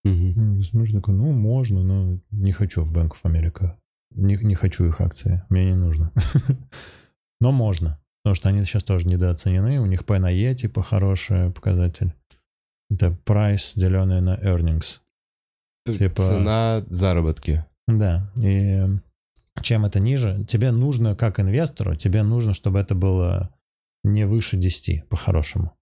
Мгм. 0.03 0.57
Ну, 0.57 0.63
Смотришь, 0.63 0.93
такой, 0.93 1.15
ну, 1.15 1.31
можно, 1.31 1.81
но 1.81 2.19
не 2.31 2.51
хочу 2.51 2.83
в 2.83 2.93
Bank 2.95 3.11
of 3.11 3.23
America. 3.23 3.77
Не, 4.15 4.35
не 4.37 4.55
хочу 4.55 4.85
их 4.85 5.01
акции, 5.01 5.43
мне 5.49 5.65
не 5.65 5.75
нужно. 5.75 6.11
Но 7.41 7.51
можно, 7.51 7.99
потому 8.23 8.35
что 8.35 8.49
они 8.49 8.63
сейчас 8.63 8.83
тоже 8.83 9.07
недооценены, 9.07 9.79
у 9.79 9.85
них 9.85 10.05
P 10.05 10.17
на 10.19 10.31
E, 10.31 10.53
типа, 10.55 10.81
хороший 10.83 11.51
показатель. 11.51 12.13
Это 12.89 13.17
price, 13.25 13.73
деленный 13.75 14.21
на 14.21 14.35
earnings. 14.37 14.99
Типа- 15.85 16.21
Цена 16.21 16.85
заработки. 16.89 17.65
Да, 17.87 18.31
и 18.41 18.81
чем 19.61 19.85
это 19.85 19.99
ниже, 19.99 20.45
тебе 20.47 20.71
нужно, 20.71 21.15
как 21.15 21.39
инвестору, 21.39 21.95
тебе 21.95 22.23
нужно, 22.23 22.53
чтобы 22.53 22.79
это 22.79 22.95
было 22.95 23.53
не 24.03 24.25
выше 24.25 24.57
10, 24.57 25.07
по-хорошему. 25.09 25.73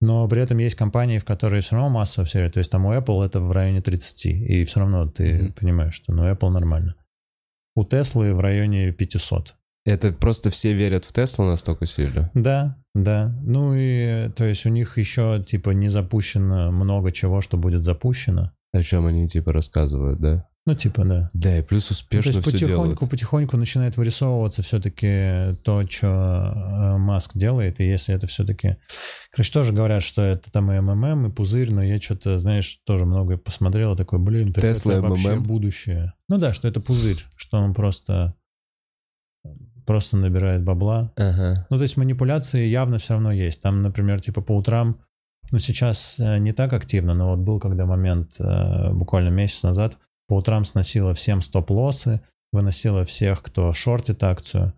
Но 0.00 0.28
при 0.28 0.42
этом 0.42 0.58
есть 0.58 0.74
компании, 0.76 1.18
в 1.18 1.24
которые 1.24 1.62
все 1.62 1.74
равно 1.76 1.90
массово 1.90 2.26
все, 2.26 2.46
то 2.48 2.58
есть 2.58 2.70
там 2.70 2.84
у 2.86 2.92
Apple 2.92 3.24
это 3.24 3.40
в 3.40 3.50
районе 3.52 3.80
30, 3.80 4.26
и 4.26 4.64
все 4.64 4.80
равно 4.80 5.06
ты 5.08 5.42
Мгм. 5.44 5.52
понимаешь, 5.54 5.94
что 5.94 6.12
ну 6.12 6.24
Apple 6.30 6.50
нормально. 6.50 6.94
У 7.76 7.84
Теслы 7.84 8.34
в 8.34 8.40
районе 8.40 8.90
500. 8.90 9.54
Это 9.84 10.12
просто 10.12 10.50
все 10.50 10.72
верят 10.72 11.04
в 11.04 11.12
Теслу 11.12 11.44
настолько 11.44 11.84
сильно. 11.86 12.30
Да, 12.34 12.76
да. 12.94 13.32
Ну 13.42 13.74
и 13.76 14.30
то 14.34 14.44
есть 14.44 14.66
у 14.66 14.70
них 14.70 14.98
еще 14.98 15.44
типа 15.46 15.70
не 15.70 15.90
запущено 15.90 16.72
много 16.72 17.12
чего, 17.12 17.40
что 17.42 17.58
будет 17.58 17.84
запущено. 17.84 18.50
О 18.72 18.82
чем 18.82 19.06
они 19.06 19.28
типа 19.28 19.52
рассказывают, 19.52 20.20
да? 20.20 20.48
Ну, 20.66 20.74
типа, 20.74 21.04
да. 21.04 21.30
Да, 21.32 21.58
и 21.58 21.62
плюс 21.62 21.90
Ну, 21.90 21.94
успешно 21.94 22.32
то 22.32 22.38
есть 22.38 22.48
все 22.48 22.66
потихоньку, 22.66 23.06
потихоньку 23.06 23.56
начинает 23.56 23.96
вырисовываться 23.96 24.62
все-таки 24.62 25.56
то, 25.62 25.86
что 25.88 26.96
Маск 26.98 27.36
делает, 27.36 27.78
и 27.78 27.86
если 27.86 28.12
это 28.12 28.26
все-таки... 28.26 28.76
Короче, 29.30 29.52
тоже 29.52 29.72
говорят, 29.72 30.02
что 30.02 30.22
это 30.22 30.50
там 30.50 30.72
и 30.72 30.80
МММ, 30.80 31.26
и 31.28 31.30
пузырь, 31.30 31.72
но 31.72 31.84
я 31.84 32.00
что-то, 32.00 32.38
знаешь, 32.38 32.80
тоже 32.84 33.04
многое 33.04 33.36
посмотрел, 33.36 33.94
и 33.94 33.96
такой, 33.96 34.18
блин, 34.18 34.52
так 34.52 34.64
Тесла 34.64 34.94
это 34.94 35.02
вообще 35.02 35.36
МММ. 35.36 35.44
будущее. 35.44 36.14
Ну 36.28 36.38
да, 36.38 36.52
что 36.52 36.66
это 36.66 36.80
пузырь, 36.80 37.22
что 37.36 37.58
он 37.58 37.72
просто 37.72 38.34
просто 39.86 40.16
набирает 40.16 40.64
бабла. 40.64 41.12
Ага. 41.16 41.54
Ну, 41.70 41.76
то 41.76 41.82
есть 41.84 41.96
манипуляции 41.96 42.66
явно 42.66 42.98
все 42.98 43.14
равно 43.14 43.30
есть. 43.30 43.62
Там, 43.62 43.82
например, 43.82 44.20
типа 44.20 44.40
по 44.40 44.50
утрам, 44.50 44.98
ну, 45.52 45.60
сейчас 45.60 46.16
э, 46.18 46.38
не 46.38 46.52
так 46.52 46.72
активно, 46.72 47.14
но 47.14 47.30
вот 47.30 47.38
был 47.38 47.60
когда 47.60 47.86
момент, 47.86 48.32
э, 48.40 48.92
буквально 48.92 49.28
месяц 49.28 49.62
назад, 49.62 49.96
по 50.28 50.36
утрам 50.36 50.64
сносила 50.64 51.14
всем 51.14 51.40
стоп-лоссы, 51.40 52.20
выносила 52.52 53.04
всех, 53.04 53.42
кто 53.42 53.72
шортит 53.72 54.22
акцию. 54.22 54.72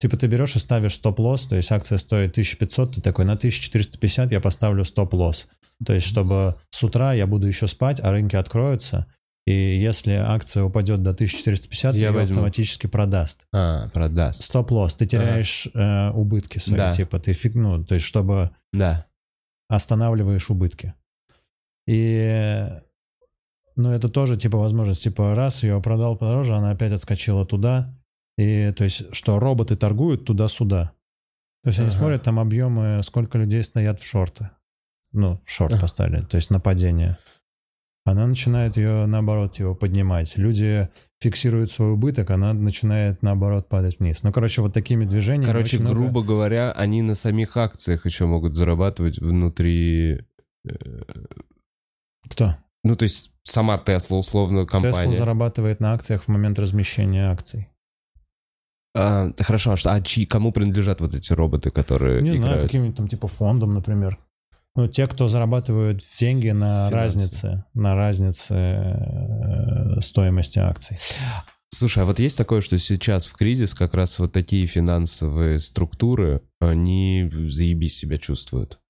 Типа 0.00 0.16
ты 0.16 0.26
берешь 0.28 0.56
и 0.56 0.58
ставишь 0.58 0.94
стоп-лосс, 0.94 1.42
то 1.48 1.56
есть 1.56 1.70
акция 1.70 1.98
стоит 1.98 2.30
1500, 2.30 2.94
ты 2.96 3.00
такой, 3.02 3.24
на 3.26 3.32
1450 3.34 4.32
я 4.32 4.40
поставлю 4.40 4.84
стоп-лосс. 4.84 5.46
То 5.84 5.92
есть, 5.94 6.06
чтобы 6.06 6.56
с 6.70 6.82
утра 6.82 7.12
я 7.12 7.26
буду 7.26 7.46
еще 7.46 7.66
спать, 7.66 8.00
а 8.00 8.10
рынки 8.10 8.36
откроются, 8.36 9.06
и 9.46 9.52
если 9.78 10.12
акция 10.12 10.62
упадет 10.64 11.02
до 11.02 11.10
1450, 11.10 11.94
Я 11.94 12.08
ее 12.08 12.12
возьму. 12.12 12.34
автоматически 12.36 12.86
продаст. 12.86 13.46
А, 13.52 13.88
продаст. 13.90 14.42
Стоп-лосс, 14.44 14.94
ты 14.94 15.06
теряешь 15.06 15.66
э, 15.74 16.10
убытки 16.10 16.58
свои, 16.58 16.76
Да. 16.78 16.92
типа 16.94 17.18
ты 17.18 17.32
фиг, 17.32 17.54
ну, 17.54 17.82
то 17.84 17.94
есть 17.94 18.06
чтобы 18.06 18.50
Да. 18.72 19.06
останавливаешь 19.68 20.48
убытки. 20.50 20.94
И, 21.86 22.66
ну, 23.80 23.92
это 23.92 24.08
тоже, 24.08 24.36
типа, 24.36 24.58
возможность, 24.58 25.02
типа, 25.02 25.34
раз 25.34 25.62
ее 25.62 25.80
продал 25.82 26.16
подороже, 26.16 26.54
она 26.54 26.70
опять 26.70 26.92
отскочила 26.92 27.44
туда, 27.46 27.94
и, 28.38 28.72
то 28.76 28.84
есть, 28.84 29.14
что 29.14 29.38
роботы 29.38 29.76
торгуют 29.76 30.24
туда-сюда. 30.24 30.92
То 31.62 31.68
есть 31.68 31.78
они 31.78 31.88
Ага. 31.88 31.98
смотрят 31.98 32.22
там 32.22 32.38
объемы, 32.38 33.02
сколько 33.04 33.36
людей 33.38 33.62
стоят 33.62 34.00
в 34.00 34.06
шорты. 34.06 34.50
Ну, 35.12 35.40
шорт 35.44 35.72
Ага. 35.72 35.82
поставили, 35.82 36.22
то 36.22 36.36
есть 36.36 36.50
нападение. 36.50 37.18
Она 38.06 38.26
начинает 38.26 38.76
ее, 38.78 39.04
наоборот, 39.06 39.56
его 39.56 39.74
поднимать. 39.74 40.38
Люди 40.38 40.88
фиксируют 41.20 41.70
свой 41.70 41.92
убыток, 41.92 42.30
она 42.30 42.54
начинает, 42.54 43.22
наоборот, 43.22 43.68
падать 43.68 43.98
вниз. 43.98 44.22
Ну, 44.22 44.32
короче, 44.32 44.62
вот 44.62 44.72
такими 44.72 45.04
движениями 45.04 45.44
Короче, 45.52 45.78
много- 45.78 45.94
грубо 45.96 46.22
говоря, 46.22 46.72
они 46.72 47.02
на 47.02 47.14
самих 47.14 47.56
акциях 47.58 48.06
еще 48.06 48.24
могут 48.24 48.54
зарабатывать 48.54 49.18
внутри... 49.18 50.24
э, 50.66 50.74
Кто? 52.30 52.56
Ну, 52.82 52.96
то 52.96 53.02
есть 53.02 53.32
сама 53.42 53.76
Тесла, 53.78 54.18
условно, 54.18 54.64
Тесла 54.66 54.80
компания. 54.80 55.16
зарабатывает 55.16 55.80
на 55.80 55.92
акциях 55.92 56.22
в 56.24 56.28
момент 56.28 56.58
размещения 56.58 57.30
акций. 57.30 57.68
А, 58.94 59.30
хорошо, 59.38 59.72
а, 59.72 59.76
а 59.94 60.00
чьи- 60.00 60.26
кому 60.26 60.50
принадлежат 60.52 61.00
вот 61.00 61.14
эти 61.14 61.32
роботы, 61.32 61.70
которые 61.70 62.22
Не 62.22 62.32
знаю, 62.32 62.42
играют? 62.44 62.62
каким-нибудь 62.64 62.96
там 62.96 63.06
типа 63.08 63.28
фондом, 63.28 63.74
например. 63.74 64.18
Ну, 64.76 64.88
те, 64.88 65.06
кто 65.08 65.28
зарабатывают 65.28 66.02
деньги 66.18 66.50
на 66.50 66.88
Финансы. 66.88 66.94
разнице, 66.94 67.64
на 67.74 67.94
разнице 67.96 68.54
э, 68.54 70.00
стоимости 70.00 70.58
акций. 70.58 70.96
Слушай, 71.72 72.02
а 72.02 72.06
вот 72.06 72.18
есть 72.18 72.36
такое, 72.36 72.60
что 72.60 72.78
сейчас 72.78 73.26
в 73.26 73.32
кризис 73.34 73.74
как 73.74 73.94
раз 73.94 74.18
вот 74.18 74.32
такие 74.32 74.66
финансовые 74.66 75.58
структуры, 75.60 76.42
они 76.60 77.30
заебись 77.32 77.96
себя 77.96 78.18
чувствуют. 78.18 78.80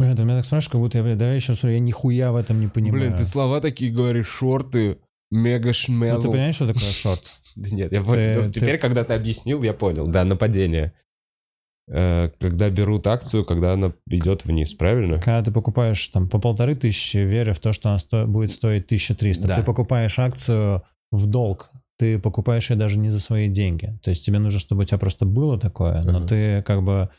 Блин, 0.00 0.16
ты 0.16 0.24
меня 0.24 0.36
так 0.36 0.44
спрашиваешь, 0.44 0.70
как 0.72 0.80
будто 0.80 0.98
я, 0.98 1.04
блядь, 1.04 1.18
давай 1.18 1.36
еще 1.36 1.52
раз, 1.52 1.62
я 1.62 1.78
нихуя 1.78 2.32
в 2.32 2.36
этом 2.36 2.58
не 2.60 2.68
понимаю. 2.68 3.02
Блин, 3.04 3.16
ты 3.16 3.24
слова 3.24 3.60
такие 3.60 3.92
говоришь, 3.92 4.28
шорты, 4.28 4.98
мега 5.30 5.68
Ну, 5.68 5.72
шмезл. 5.72 6.22
ты 6.22 6.28
понимаешь, 6.30 6.54
что 6.54 6.66
такое 6.66 6.90
шорт? 6.90 7.22
Да 7.56 7.68
нет, 7.70 7.92
я 7.92 8.02
понял. 8.02 8.44
Ты- 8.44 8.50
Теперь, 8.50 8.78
когда 8.78 9.02
ты 9.04 9.12
объяснил, 9.14 9.62
я 9.62 9.72
понял. 9.74 10.06
Да, 10.06 10.24
нападение. 10.24 10.92
Э, 11.88 12.30
Когда 12.38 12.70
берут 12.70 13.06
акцию, 13.08 13.44
когда 13.44 13.72
она 13.72 13.92
идет 14.08 14.44
вниз, 14.44 14.72
правильно? 14.74 15.16
Когда 15.16 15.42
ты 15.42 15.50
покупаешь 15.50 16.06
там 16.08 16.28
по 16.28 16.38
полторы 16.38 16.74
тысячи, 16.76 17.16
веря 17.18 17.52
в 17.52 17.58
то, 17.58 17.72
что 17.72 17.88
она 17.88 17.98
сто- 17.98 18.26
будет 18.26 18.52
стоить 18.52 18.86
1300, 18.86 19.46
Да. 19.48 19.56
ты 19.56 19.64
покупаешь 19.64 20.18
акцию 20.18 20.82
в 21.10 21.26
долг, 21.26 21.70
ты 21.98 22.18
покупаешь 22.20 22.70
ее 22.70 22.76
даже 22.76 22.96
не 22.96 23.10
за 23.10 23.20
свои 23.20 23.48
деньги. 23.48 23.98
То 24.04 24.10
есть 24.10 24.24
тебе 24.24 24.38
нужно, 24.38 24.60
чтобы 24.60 24.82
у 24.82 24.84
тебя 24.84 24.98
просто 24.98 25.24
было 25.26 25.58
такое, 25.58 26.00
но 26.04 26.24
ты 26.26 26.62
как 26.62 26.82
бы 26.84 27.10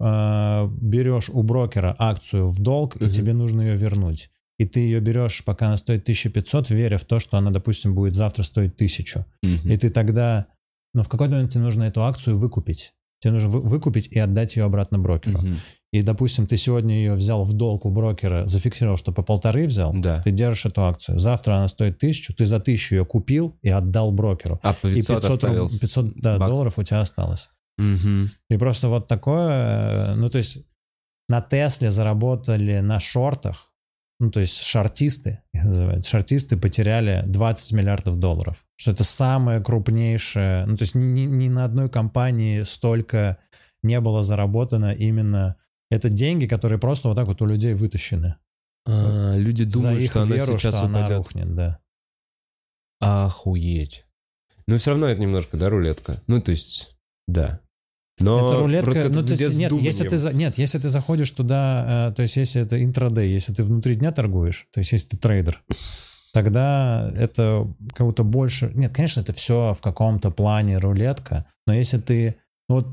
э, 0.00 0.68
берешь 0.80 1.28
у 1.28 1.42
брокера 1.42 1.94
акцию 1.98 2.46
в 2.48 2.58
долг, 2.60 2.96
и 2.96 3.08
тебе 3.10 3.32
нужно 3.32 3.60
ее 3.62 3.76
вернуть. 3.76 4.30
И 4.58 4.66
ты 4.66 4.80
ее 4.80 5.00
берешь, 5.00 5.42
пока 5.44 5.66
она 5.68 5.76
стоит 5.76 6.02
1500, 6.02 6.68
веря 6.70 6.98
в 6.98 7.04
то, 7.04 7.18
что 7.18 7.36
она, 7.38 7.50
допустим, 7.50 7.94
будет 7.94 8.14
завтра 8.14 8.42
стоить 8.42 8.74
1000. 8.76 9.24
Мгм. 9.42 9.68
И 9.70 9.76
ты 9.76 9.88
тогда, 9.90 10.46
ну, 10.94 11.02
в 11.02 11.08
какой-то 11.08 11.32
момент 11.34 11.52
тебе 11.52 11.62
нужно 11.62 11.84
эту 11.84 12.02
акцию 12.04 12.36
выкупить. 12.38 12.92
Тебе 13.22 13.32
нужно 13.34 13.48
вы- 13.50 13.60
выкупить 13.60 14.06
и 14.08 14.18
отдать 14.18 14.56
ее 14.56 14.64
обратно 14.64 14.98
брокеру. 14.98 15.38
Мгм. 15.38 15.58
И, 15.92 16.02
допустим, 16.02 16.46
ты 16.46 16.56
сегодня 16.56 16.94
ее 16.94 17.14
взял 17.14 17.42
в 17.42 17.52
долг 17.52 17.84
у 17.84 17.90
брокера, 17.90 18.46
зафиксировал, 18.46 18.96
что 18.96 19.12
по 19.12 19.22
полторы 19.22 19.66
взял, 19.66 19.92
Да. 19.94 20.22
ты 20.22 20.30
держишь 20.30 20.66
эту 20.66 20.82
акцию. 20.84 21.18
Завтра 21.18 21.54
она 21.54 21.68
стоит 21.68 21.98
тысячу, 21.98 22.32
ты 22.34 22.46
за 22.46 22.60
тысячу 22.60 22.94
ее 22.96 23.04
купил 23.04 23.58
и 23.62 23.68
отдал 23.70 24.12
брокеру. 24.12 24.60
А 24.62 24.72
по 24.72 24.86
И 24.88 24.94
500 24.94 25.24
руб- 25.24 25.32
оставил. 25.32 25.68
500 25.68 26.12
да, 26.20 26.38
долларов 26.38 26.78
у 26.78 26.82
тебя 26.82 27.00
осталось. 27.00 27.48
Мгм. 27.80 28.30
И 28.50 28.56
просто 28.58 28.88
вот 28.88 29.08
такое, 29.08 30.12
э, 30.12 30.14
ну, 30.14 30.28
то 30.28 30.38
есть 30.38 30.58
на 31.28 31.40
Тесле 31.40 31.90
заработали 31.90 32.80
на 32.80 33.00
шортах, 33.00 33.72
ну, 34.18 34.30
то 34.30 34.40
есть 34.40 34.62
шортисты, 34.62 35.42
их 35.54 35.64
называют, 35.64 36.06
шортисты 36.06 36.56
потеряли 36.56 37.22
20 37.26 37.72
миллиардов 37.72 38.18
долларов. 38.18 38.64
Что 38.76 38.90
это 38.90 39.04
самое 39.04 39.60
крупнейшее, 39.60 40.66
ну, 40.66 40.76
то 40.76 40.82
есть 40.82 40.94
ни, 40.94 41.22
ни 41.22 41.48
на 41.48 41.64
одной 41.64 41.88
компании 41.88 42.62
столько 42.62 43.38
не 43.82 43.98
было 44.00 44.22
заработано 44.22 44.92
именно... 44.92 45.56
Это 45.90 46.08
деньги, 46.08 46.46
которые 46.46 46.78
просто 46.78 47.08
вот 47.08 47.14
так 47.16 47.26
вот 47.26 47.42
у 47.42 47.46
людей 47.46 47.74
вытащены. 47.74 48.36
А, 48.86 49.36
люди 49.36 49.62
за 49.62 49.72
думают, 49.72 50.02
их 50.02 50.10
что 50.10 50.22
она 50.22 50.36
веру, 50.36 50.58
сейчас 50.58 50.76
что 50.76 50.84
она 50.84 51.00
упадет. 51.00 51.18
рухнет, 51.18 51.54
да. 51.54 51.80
Охуеть. 53.00 54.06
Но 54.66 54.76
все 54.76 54.90
равно 54.90 55.08
это 55.08 55.20
немножко, 55.20 55.56
да, 55.56 55.68
рулетка? 55.68 56.22
Ну, 56.26 56.40
то 56.40 56.50
есть, 56.50 56.96
да. 57.26 57.60
Но 58.20 58.52
это 58.52 58.60
рулетка, 58.60 59.08
ну, 59.08 59.24
то 59.24 59.32
есть, 59.32 59.58
нет, 59.58 59.72
если 59.72 60.06
ты, 60.06 60.32
нет, 60.34 60.58
если 60.58 60.78
ты 60.78 60.90
заходишь 60.90 61.30
туда, 61.30 62.10
э, 62.10 62.14
то 62.14 62.22
есть 62.22 62.36
если 62.36 62.60
это 62.62 62.82
интрадей, 62.82 63.32
если 63.32 63.52
ты 63.52 63.62
внутри 63.62 63.94
дня 63.94 64.12
торгуешь, 64.12 64.66
то 64.72 64.80
есть 64.80 64.92
если 64.92 65.08
ты 65.08 65.16
трейдер, 65.16 65.62
тогда 66.32 67.10
это 67.16 67.66
как 67.94 68.06
будто 68.06 68.22
больше... 68.22 68.70
Нет, 68.74 68.94
конечно, 68.94 69.20
это 69.20 69.32
все 69.32 69.72
в 69.72 69.80
каком-то 69.80 70.30
плане 70.30 70.78
рулетка, 70.78 71.46
но 71.66 71.74
если 71.74 71.98
ты... 71.98 72.36
ну 72.68 72.76
Вот, 72.76 72.88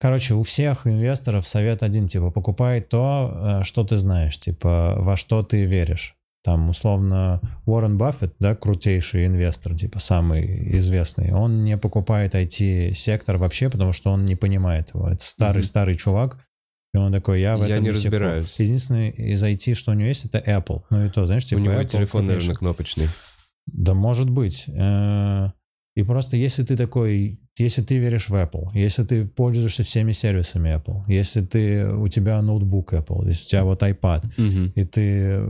короче, 0.00 0.34
у 0.34 0.42
всех 0.42 0.86
инвесторов 0.86 1.46
совет 1.46 1.82
один, 1.82 2.08
типа, 2.08 2.30
покупай 2.30 2.80
то, 2.80 3.60
э, 3.60 3.64
что 3.64 3.84
ты 3.84 3.96
знаешь, 3.96 4.38
типа, 4.38 4.96
во 4.98 5.16
что 5.16 5.42
ты 5.42 5.64
веришь. 5.64 6.16
Там, 6.42 6.70
условно, 6.70 7.40
Уоррен 7.66 7.98
Баффет, 7.98 8.34
да, 8.38 8.54
крутейший 8.56 9.26
инвестор, 9.26 9.76
типа, 9.76 9.98
самый 9.98 10.74
известный, 10.78 11.32
он 11.34 11.64
не 11.64 11.76
покупает 11.76 12.34
IT-сектор 12.34 13.36
вообще, 13.36 13.68
потому 13.68 13.92
что 13.92 14.10
он 14.10 14.24
не 14.24 14.36
понимает 14.36 14.90
его. 14.94 15.06
Это 15.08 15.22
старый-старый 15.22 15.96
чувак, 15.96 16.38
и 16.94 16.98
он 16.98 17.12
такой, 17.12 17.40
я 17.42 17.56
в 17.56 17.60
Я 17.66 17.74
этом 17.76 17.84
не 17.84 17.88
секу». 17.92 18.04
разбираюсь. 18.16 18.54
Единственный 18.58 19.10
из 19.10 19.42
IT, 19.42 19.74
что 19.74 19.92
у 19.92 19.94
него 19.94 20.08
есть, 20.08 20.24
это 20.24 20.38
Apple. 20.38 20.82
Ну 20.88 21.04
и 21.04 21.10
то, 21.10 21.26
знаешь, 21.26 21.44
типа 21.44 21.58
У 21.60 21.62
него 21.62 21.74
Apple 21.74 21.84
телефон, 21.84 22.20
крупнейший. 22.22 22.36
наверное, 22.38 22.56
кнопочный. 22.56 23.06
Да, 23.66 23.94
может 23.94 24.30
быть. 24.30 24.64
Э, 24.68 25.50
И 25.96 26.02
просто 26.02 26.36
если 26.38 26.62
ты 26.64 26.76
такой, 26.76 27.38
если 27.58 27.82
ты 27.82 27.98
веришь 27.98 28.28
в 28.30 28.34
Apple, 28.34 28.70
если 28.72 29.04
ты 29.04 29.26
пользуешься 29.26 29.82
всеми 29.82 30.12
сервисами 30.12 30.70
Apple, 30.74 31.02
если 31.06 31.42
ты, 31.42 31.86
у 31.92 32.08
тебя 32.08 32.40
ноутбук 32.40 32.94
Apple, 32.94 33.26
если 33.28 33.44
у 33.44 33.48
тебя 33.48 33.64
вот 33.64 33.82
iPad, 33.82 34.24
Мгм. 34.38 34.72
и 34.74 34.84
ты... 34.84 35.42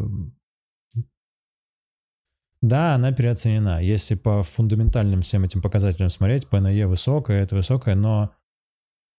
Да, 2.62 2.94
она 2.94 3.12
переоценена. 3.12 3.82
Если 3.82 4.14
по 4.14 4.42
фундаментальным 4.42 5.22
всем 5.22 5.44
этим 5.44 5.62
показателям 5.62 6.10
смотреть, 6.10 6.44
PNE 6.44 6.86
высокая, 6.86 7.42
это 7.42 7.56
высокая, 7.56 7.94
но 7.94 8.34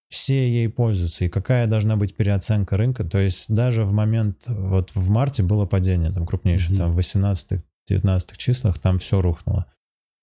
все 0.10 0.48
ей 0.48 0.70
пользуются. 0.70 1.26
И 1.26 1.30
какая 1.30 1.68
должна 1.68 1.96
быть 1.96 2.16
переоценка 2.16 2.78
рынка? 2.78 3.04
То 3.04 3.20
есть 3.20 3.54
даже 3.54 3.84
в 3.84 3.94
момент, 3.94 4.44
вот 4.48 4.94
в 4.94 5.10
марте 5.10 5.42
было 5.42 5.66
падение 5.66 6.12
там 6.12 6.26
крупнейшее, 6.28 6.72
Мгм. 6.76 6.78
там 6.78 6.92
в 6.92 7.00
18-19 7.00 8.38
числах 8.38 8.78
там 8.78 9.00
все 9.00 9.22
рухнуло. 9.22 9.66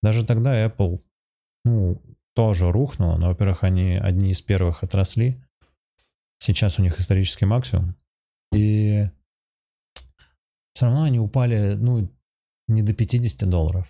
Даже 0.03 0.25
тогда 0.25 0.65
Apple, 0.65 1.01
ну, 1.65 2.01
тоже 2.35 2.71
рухнуло, 2.71 3.17
но, 3.17 3.29
во-первых, 3.29 3.65
они 3.65 3.97
одни 3.97 4.31
из 4.31 4.41
первых 4.41 4.85
отросли. 4.85 5.43
Сейчас 6.39 6.79
у 6.79 6.83
них 6.83 7.01
исторический 7.01 7.47
максимум. 7.47 7.97
И 8.53 9.07
все 10.75 10.87
равно 10.87 11.03
они 11.03 11.19
упали, 11.19 11.75
ну, 11.75 12.09
не 12.69 12.83
до 12.83 12.93
50 12.93 13.49
долларов. 13.49 13.87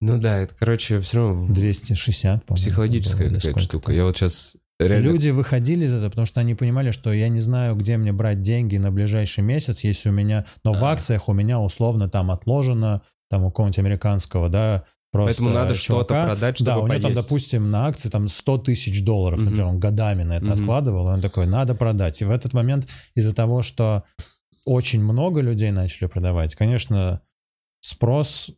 Ну 0.00 0.20
да, 0.20 0.38
это, 0.38 0.54
короче, 0.58 1.00
все 1.00 1.18
равно 1.18 1.54
260, 1.54 2.44
по-моему. 2.44 2.56
психологическая 2.56 3.30
какая-то 3.30 3.60
штука. 3.60 3.86
там. 3.86 3.94
Я 3.94 4.04
вот 4.04 4.16
сейчас 4.16 4.56
реально... 4.80 5.04
Люди 5.10 5.28
выходили 5.28 5.84
из 5.84 5.92
этого, 5.92 6.10
потому 6.10 6.26
что 6.26 6.40
они 6.40 6.56
понимали, 6.56 6.90
что 6.90 7.12
я 7.12 7.28
не 7.28 7.38
знаю, 7.40 7.76
где 7.76 7.96
мне 7.96 8.12
брать 8.12 8.40
деньги 8.40 8.78
на 8.78 8.90
ближайший 8.90 9.44
месяц, 9.44 9.84
если 9.84 10.08
у 10.08 10.12
меня... 10.12 10.44
Но 10.64 10.72
в 10.72 10.84
А. 10.84 10.92
акциях 10.92 11.28
у 11.28 11.32
меня 11.32 11.60
условно 11.60 12.08
там 12.08 12.32
отложено, 12.32 13.02
там 13.30 13.44
у 13.44 13.50
какого-нибудь 13.50 13.78
американского, 13.78 14.48
да, 14.48 14.84
просто 15.12 15.26
Поэтому 15.42 15.50
надо 15.50 15.74
что-то 15.76 16.24
продать, 16.24 16.56
чтобы 16.56 16.66
Да, 16.66 16.78
у 16.78 16.86
него 16.88 16.94
там, 16.94 17.02
поесть. 17.12 17.22
допустим, 17.22 17.70
на 17.70 17.86
акции 17.86 18.08
там 18.08 18.28
100 18.28 18.58
тысяч 18.58 19.04
долларов, 19.04 19.38
Мгм. 19.38 19.44
например, 19.50 19.66
он 19.68 19.78
годами 19.78 20.24
на 20.24 20.32
это 20.38 20.46
Мгм. 20.46 20.54
откладывал, 20.54 21.08
и 21.10 21.12
он 21.12 21.20
такой, 21.20 21.46
надо 21.46 21.76
продать. 21.76 22.20
И 22.20 22.24
в 22.24 22.30
этот 22.32 22.54
момент 22.54 22.88
из-за 23.14 23.32
того, 23.32 23.62
что 23.62 24.02
очень 24.64 25.02
много 25.02 25.40
людей 25.40 25.70
начали 25.70 26.06
продавать, 26.08 26.54
конечно, 26.54 27.20
спрос 27.80 28.50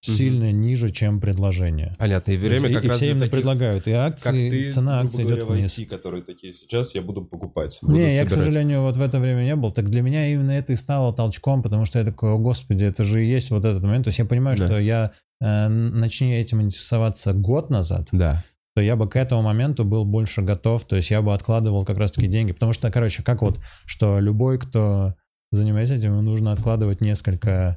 сильно 0.00 0.52
ниже, 0.52 0.90
чем 0.90 1.18
предложение. 1.18 1.96
Понятно, 1.98 2.32
и 2.32 2.36
время 2.36 2.68
и, 2.68 2.74
как 2.74 2.84
и 2.84 2.88
раз 2.88 2.96
все 2.98 3.06
именно 3.06 3.20
таких, 3.20 3.32
предлагают, 3.32 3.86
и 3.86 3.92
акции, 3.92 4.22
как 4.22 4.34
ты, 4.34 4.72
цена 4.72 5.00
акций 5.00 5.24
говоря, 5.24 5.36
идет 5.36 5.48
в 5.48 5.52
вниз. 5.52 5.78
IT, 5.78 5.86
которые 5.86 6.22
такие 6.22 6.52
сейчас, 6.52 6.94
я 6.94 7.00
буду 7.00 7.24
покупать. 7.24 7.78
буду 7.80 7.94
Не, 7.94 8.14
я, 8.14 8.24
к 8.26 8.28
собирать. 8.28 8.52
сожалению, 8.52 8.82
вот 8.82 8.98
в 8.98 9.02
это 9.02 9.18
время 9.18 9.44
не 9.44 9.56
был. 9.56 9.70
Так 9.70 9.88
для 9.88 10.02
меня 10.02 10.26
именно 10.30 10.50
это 10.50 10.74
и 10.74 10.76
стало 10.76 11.14
толчком, 11.14 11.62
потому 11.62 11.86
что 11.86 11.98
я 11.98 12.04
такой, 12.04 12.32
о 12.32 12.38
господи, 12.38 12.84
это 12.84 13.02
же 13.02 13.24
и 13.24 13.28
есть 13.28 13.50
вот 13.50 13.64
этот 13.64 13.82
момент. 13.82 14.04
То 14.04 14.08
есть 14.08 14.18
я 14.18 14.26
понимаю, 14.26 14.58
Да. 14.58 14.66
что 14.66 14.78
я 14.78 15.12
э, 15.40 15.68
начни 15.68 16.34
этим 16.36 16.60
интересоваться 16.60 17.32
год 17.32 17.70
назад, 17.70 18.08
Да. 18.12 18.44
То 18.74 18.80
я 18.80 18.96
бы 18.96 19.08
к 19.08 19.16
этому 19.16 19.42
моменту 19.42 19.84
был 19.84 20.04
больше 20.04 20.42
готов, 20.42 20.84
то 20.84 20.96
есть 20.96 21.10
я 21.10 21.22
бы 21.22 21.32
откладывал 21.32 21.84
как 21.84 21.96
раз-таки 21.96 22.26
деньги. 22.26 22.52
Потому 22.52 22.72
что, 22.72 22.90
короче, 22.90 23.22
как 23.22 23.42
вот, 23.42 23.60
что 23.86 24.18
любой, 24.18 24.58
кто 24.58 25.14
занимается 25.52 25.94
этим, 25.94 26.12
ему 26.12 26.22
нужно 26.22 26.52
откладывать 26.52 27.00
несколько 27.00 27.76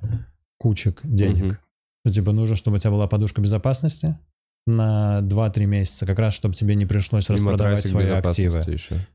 кучек 0.57 1.01
денег. 1.03 1.43
Мгм. 1.43 1.57
Ну, 2.05 2.11
типа, 2.11 2.31
нужно, 2.31 2.55
чтобы 2.55 2.77
у 2.77 2.79
тебя 2.79 2.91
была 2.91 3.07
подушка 3.07 3.41
безопасности 3.41 4.17
на 4.65 5.19
2-3 5.21 5.65
месяца, 5.65 6.05
как 6.05 6.17
раз, 6.19 6.33
чтобы 6.33 6.55
тебе 6.55 6.73
не 6.75 6.85
пришлось 6.85 7.29
И 7.29 7.33
распродавать 7.33 7.85
свои 7.85 8.09
активы. 8.09 8.59
еще. 8.65 9.05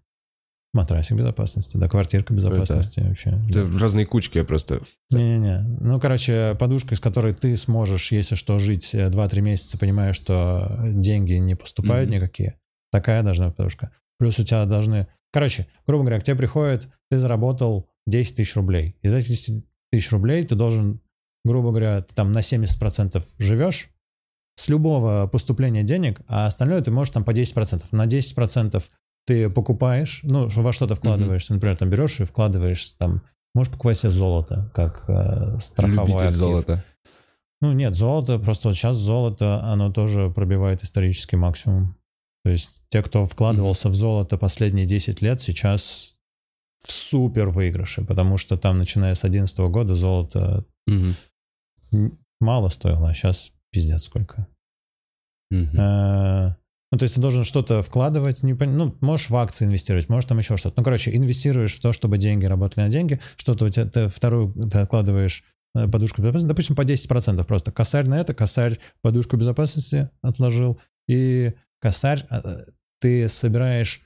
Матрасик 0.74 1.16
безопасности, 1.18 1.76
да, 1.76 1.86
квартирка 1.86 2.32
безопасности 2.32 3.00
вообще. 3.00 3.38
Это 3.50 3.70
разные 3.78 4.06
кучки 4.06 4.38
я 4.38 4.44
просто... 4.44 4.80
Не-не-не. 5.10 5.60
Ну, 5.80 6.00
короче, 6.00 6.56
подушка, 6.58 6.94
из 6.94 7.00
которой 7.00 7.34
ты 7.34 7.54
сможешь, 7.58 8.10
если 8.10 8.36
что, 8.36 8.58
жить 8.58 8.94
э, 8.94 9.10
2-3 9.10 9.40
месяца, 9.42 9.76
понимая, 9.76 10.14
что 10.14 10.78
деньги 10.82 11.34
не 11.34 11.54
поступают 11.56 12.08
Мгм. 12.08 12.16
никакие. 12.16 12.58
Такая 12.90 13.22
должна 13.22 13.48
быть 13.48 13.56
подушка. 13.56 13.90
Плюс 14.18 14.38
у 14.38 14.44
тебя 14.44 14.64
должны... 14.64 15.08
Короче, 15.30 15.66
грубо 15.86 16.04
говоря, 16.04 16.20
к 16.20 16.24
тебе 16.24 16.36
приходит, 16.36 16.88
ты 17.10 17.18
заработал 17.18 17.90
10 18.06 18.36
тысяч 18.36 18.56
рублей. 18.56 18.96
Из 19.02 19.12
этих 19.12 19.28
10 19.28 19.66
тысяч 19.90 20.10
рублей 20.10 20.42
ты 20.44 20.54
должен, 20.54 21.00
грубо 21.44 21.68
говоря, 21.70 22.00
ты 22.00 22.14
там 22.14 22.32
на 22.32 22.38
70% 22.38 23.22
живешь 23.38 23.90
с 24.56 24.68
любого 24.68 25.26
поступления 25.26 25.82
денег, 25.82 26.20
а 26.28 26.46
остальное 26.46 26.80
ты 26.82 26.90
можешь 26.90 27.12
там 27.12 27.24
по 27.24 27.32
10%. 27.32 27.82
На 27.92 28.06
10% 28.06 28.82
ты 29.26 29.48
покупаешь, 29.50 30.20
ну, 30.24 30.48
во 30.48 30.72
что-то 30.72 30.94
вкладываешься, 30.94 31.52
например, 31.52 31.76
там 31.76 31.90
берешь 31.90 32.20
и 32.20 32.24
вкладываешь 32.24 32.94
там 32.98 33.22
Можешь 33.54 33.70
покупать 33.70 33.98
себе 33.98 34.12
золото, 34.12 34.70
как 34.74 35.04
э, 35.08 35.58
страховой 35.58 36.06
Любитель 36.06 36.26
актив. 36.28 36.40
золота. 36.40 36.84
Ну 37.60 37.72
нет, 37.72 37.94
золото, 37.94 38.38
просто 38.38 38.68
вот 38.68 38.74
сейчас 38.76 38.96
золото, 38.96 39.62
оно 39.64 39.92
тоже 39.92 40.30
пробивает 40.30 40.82
исторический 40.82 41.36
максимум. 41.36 41.94
То 42.44 42.50
есть 42.50 42.82
те, 42.88 43.02
кто 43.02 43.24
вкладывался 43.24 43.90
в 43.90 43.94
золото 43.94 44.38
последние 44.38 44.86
10 44.86 45.20
лет, 45.20 45.40
сейчас 45.40 46.16
в 46.84 46.90
супер 46.90 47.50
выигрыше, 47.50 48.04
потому 48.04 48.38
что 48.38 48.56
там, 48.56 48.78
начиная 48.78 49.14
с 49.14 49.20
2011 49.20 49.58
года, 49.70 49.94
золото 49.94 50.64
м- 51.92 52.18
мало 52.40 52.68
стоило, 52.70 53.10
а 53.10 53.14
сейчас 53.14 53.52
пиздец 53.70 54.02
сколько. 54.04 54.48
Мгм. 55.50 56.56
Ну, 56.92 56.98
то 56.98 57.04
есть 57.04 57.14
ты 57.14 57.20
должен 57.20 57.42
что-то 57.42 57.80
вкладывать, 57.80 58.42
не 58.42 58.52
пон- 58.52 58.72
ну, 58.72 58.94
можешь 59.00 59.30
в 59.30 59.36
акции 59.36 59.64
инвестировать, 59.64 60.10
можешь 60.10 60.28
там 60.28 60.38
еще 60.38 60.58
что-то. 60.58 60.74
Ну, 60.76 60.84
короче, 60.84 61.16
инвестируешь 61.16 61.74
в 61.74 61.80
то, 61.80 61.92
чтобы 61.94 62.18
деньги 62.18 62.44
работали 62.44 62.84
на 62.84 62.90
деньги, 62.90 63.18
что-то 63.36 63.64
у 63.64 63.68
тебя, 63.70 63.86
ты 63.86 64.08
вторую 64.08 64.52
ты 64.70 64.78
откладываешь 64.78 65.42
э, 65.74 65.88
подушку 65.88 66.20
безопасности, 66.20 66.48
допустим, 66.48 66.76
по 66.76 66.82
10% 66.82 67.44
просто. 67.44 67.72
Косарь 67.72 68.06
на 68.06 68.20
это, 68.20 68.34
косарь 68.34 68.78
подушку 69.00 69.38
безопасности 69.38 70.10
отложил, 70.20 70.78
и 71.08 71.54
косарь 71.80 72.26
э, 72.28 72.64
ты 73.00 73.26
собираешь 73.26 74.02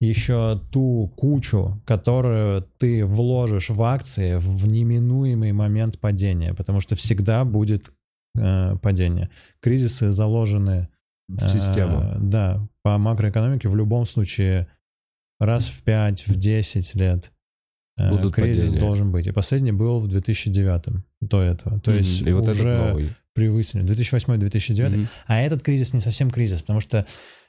еще 0.00 0.60
ту 0.70 1.12
кучу, 1.16 1.82
которую 1.84 2.62
ты 2.78 3.04
вложишь 3.04 3.70
в 3.70 3.82
акции 3.82 4.36
в 4.36 4.68
неминуемый 4.68 5.50
момент 5.50 5.98
падения, 5.98 6.54
потому 6.54 6.80
что 6.80 6.94
всегда 6.94 7.44
будет 7.44 7.90
э, 8.38 8.76
падение. 8.80 9.30
Кризисы 9.60 10.12
заложены 10.12 10.88
В 11.38 11.48
систему. 11.48 12.00
Э, 12.00 12.16
Да, 12.20 12.68
по 12.82 12.98
макроэкономике 12.98 13.68
в 13.68 13.76
любом 13.76 14.06
случае 14.06 14.66
раз 15.38 15.66
в 15.66 15.82
5, 15.82 16.26
в 16.26 16.36
10 16.36 16.94
лет 16.94 17.32
э, 17.98 18.08
Будут 18.10 18.34
кризис 18.34 18.64
падения. 18.64 18.80
должен 18.80 19.12
быть. 19.12 19.26
И 19.26 19.32
последний 19.32 19.72
был 19.72 20.00
в 20.00 20.08
2009 20.08 21.02
до 21.20 21.42
этого. 21.42 21.80
То 21.80 21.90
Мгм. 21.90 21.98
есть 22.00 22.20
И 22.22 22.32
вот 22.32 22.48
уже 22.48 22.68
этот 22.68 22.88
новый. 22.88 23.10
превысили. 23.34 23.82
2008-2009. 23.82 24.90
Мгм. 24.96 25.06
А 25.26 25.40
этот 25.40 25.62
кризис 25.62 25.92
не 25.94 26.00
совсем 26.00 26.30
кризис, 26.30 26.60
потому 26.60 26.80
что 26.80 27.06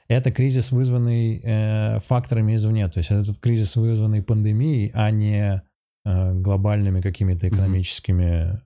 это 0.08 0.30
кризис, 0.32 0.72
вызванный 0.72 1.40
э, 1.42 1.98
факторами 2.00 2.54
извне. 2.56 2.88
То 2.88 2.98
есть 2.98 3.10
этот 3.10 3.38
кризис, 3.38 3.76
вызванный 3.76 4.22
пандемией, 4.22 4.90
а 4.94 5.10
не 5.10 5.62
э, 6.04 6.32
глобальными 6.34 7.00
какими-то 7.00 7.48
экономическими 7.48 8.60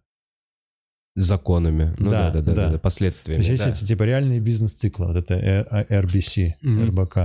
Законами. 1.17 1.95
Ну 1.99 2.11
да, 2.11 2.31
Да, 2.31 2.41
да, 2.41 2.41
да, 2.41 2.43
да, 2.43 2.55
да. 2.55 2.67
да, 2.69 2.73
То 2.75 2.79
последствиями. 2.79 3.43
есть 3.43 3.65
да. 3.65 3.71
эти 3.71 3.85
типа 3.85 4.03
реальные 4.05 4.39
бизнес-циклы, 4.41 5.07
вот 5.09 5.17
это 5.17 5.35
RBC, 5.91 6.53
Мгм. 6.63 6.89
РБК. 6.91 7.19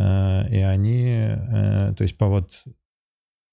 И 0.00 0.04
они, 0.04 1.04
э, 1.06 1.94
то 1.96 2.02
есть 2.02 2.18
по 2.18 2.26
вот 2.26 2.64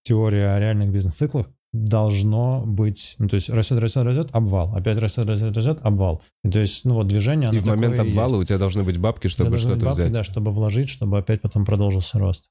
теории 0.04 0.42
о 0.42 0.60
реальных 0.60 0.92
бизнес-циклах 0.92 1.48
должно 1.72 2.64
быть, 2.66 3.14
ну 3.20 3.28
то 3.28 3.36
есть 3.36 3.50
растет, 3.50 3.78
растет, 3.80 4.04
растет, 4.04 4.30
обвал, 4.32 4.76
опять 4.76 4.98
растет, 4.98 5.28
растет, 5.28 5.56
растет, 5.56 5.80
обвал. 5.84 6.24
И 6.44 6.50
то 6.50 6.58
есть, 6.58 6.84
ну 6.86 6.96
вот 6.96 7.08
движение, 7.08 7.50
И 7.54 7.60
в 7.60 7.66
момент 7.68 8.00
обвала 8.00 8.36
у 8.38 8.40
есть. 8.40 8.48
тебя 8.48 8.58
должны 8.58 8.82
быть 8.82 8.98
бабки, 8.98 9.28
У 9.28 9.30
чтобы 9.30 9.58
что-то 9.58 9.86
бабки, 9.86 10.00
взять. 10.02 10.12
Да, 10.12 10.24
чтобы 10.24 10.52
вложить, 10.52 10.90
чтобы 10.90 11.20
опять 11.20 11.42
потом 11.42 11.66
продолжился 11.66 12.18
рост. 12.18 12.50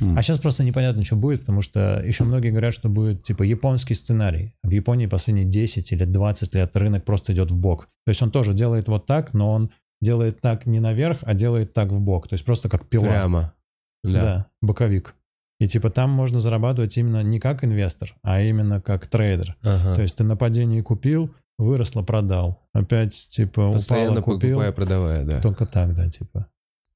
Хм. 0.00 0.18
А 0.18 0.22
сейчас 0.22 0.38
просто 0.38 0.64
непонятно, 0.64 1.02
что 1.02 1.16
будет, 1.16 1.40
потому 1.40 1.62
что 1.62 2.02
еще 2.04 2.24
многие 2.24 2.50
говорят, 2.50 2.74
что 2.74 2.88
будет 2.88 3.22
типа 3.22 3.42
японский 3.42 3.94
сценарий. 3.94 4.54
В 4.62 4.70
Японии 4.70 5.06
последние 5.06 5.46
10 5.46 5.92
или 5.92 6.04
20 6.04 6.54
лет 6.54 6.76
рынок 6.76 7.04
просто 7.04 7.32
идет 7.32 7.50
в 7.50 7.56
бок. 7.56 7.88
То 8.06 8.10
есть 8.10 8.22
он 8.22 8.30
тоже 8.30 8.54
делает 8.54 8.88
вот 8.88 9.06
так, 9.06 9.34
но 9.34 9.50
он 9.52 9.70
делает 10.00 10.40
так 10.40 10.66
не 10.66 10.80
наверх, 10.80 11.18
а 11.22 11.34
делает 11.34 11.72
так 11.72 11.90
в 11.90 12.00
бок. 12.00 12.28
То 12.28 12.34
есть 12.34 12.44
просто 12.44 12.68
как 12.68 12.88
пила. 12.88 13.08
Прямо. 13.08 13.54
Да. 14.02 14.20
Да, 14.20 14.46
боковик. 14.60 15.14
И 15.60 15.66
типа 15.66 15.90
там 15.90 16.10
можно 16.10 16.40
зарабатывать 16.40 16.96
именно 16.96 17.22
не 17.22 17.40
как 17.40 17.64
инвестор, 17.64 18.14
а 18.22 18.42
именно 18.42 18.80
как 18.80 19.06
трейдер. 19.06 19.56
Ага. 19.62 19.94
То 19.94 20.02
есть 20.02 20.16
ты 20.16 20.24
на 20.24 20.36
падении 20.36 20.80
купил, 20.82 21.30
выросло, 21.58 22.02
продал. 22.02 22.60
Опять 22.72 23.14
типа 23.14 23.72
Постоянно 23.72 24.20
упало, 24.20 24.34
купил. 24.34 24.50
покупая, 24.50 24.72
продавая, 24.72 25.24
да. 25.24 25.40
Только 25.40 25.64
так, 25.66 25.94
да, 25.94 26.10
типа. 26.10 26.48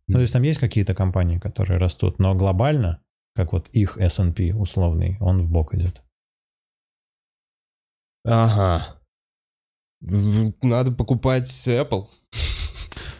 Ну, 0.08 0.14
то 0.14 0.20
есть 0.20 0.32
там 0.32 0.42
есть 0.42 0.58
какие-то 0.58 0.94
компании, 0.94 1.38
которые 1.38 1.78
растут, 1.78 2.18
но 2.18 2.34
глобально, 2.34 3.02
как 3.34 3.52
вот 3.52 3.68
их 3.68 3.98
S&P 3.98 4.54
условный, 4.54 5.16
он 5.20 5.40
в 5.42 5.50
бок 5.50 5.74
идет. 5.74 6.02
Ага. 8.24 8.96
Надо 10.00 10.92
покупать 10.92 11.48
Apple. 11.66 12.06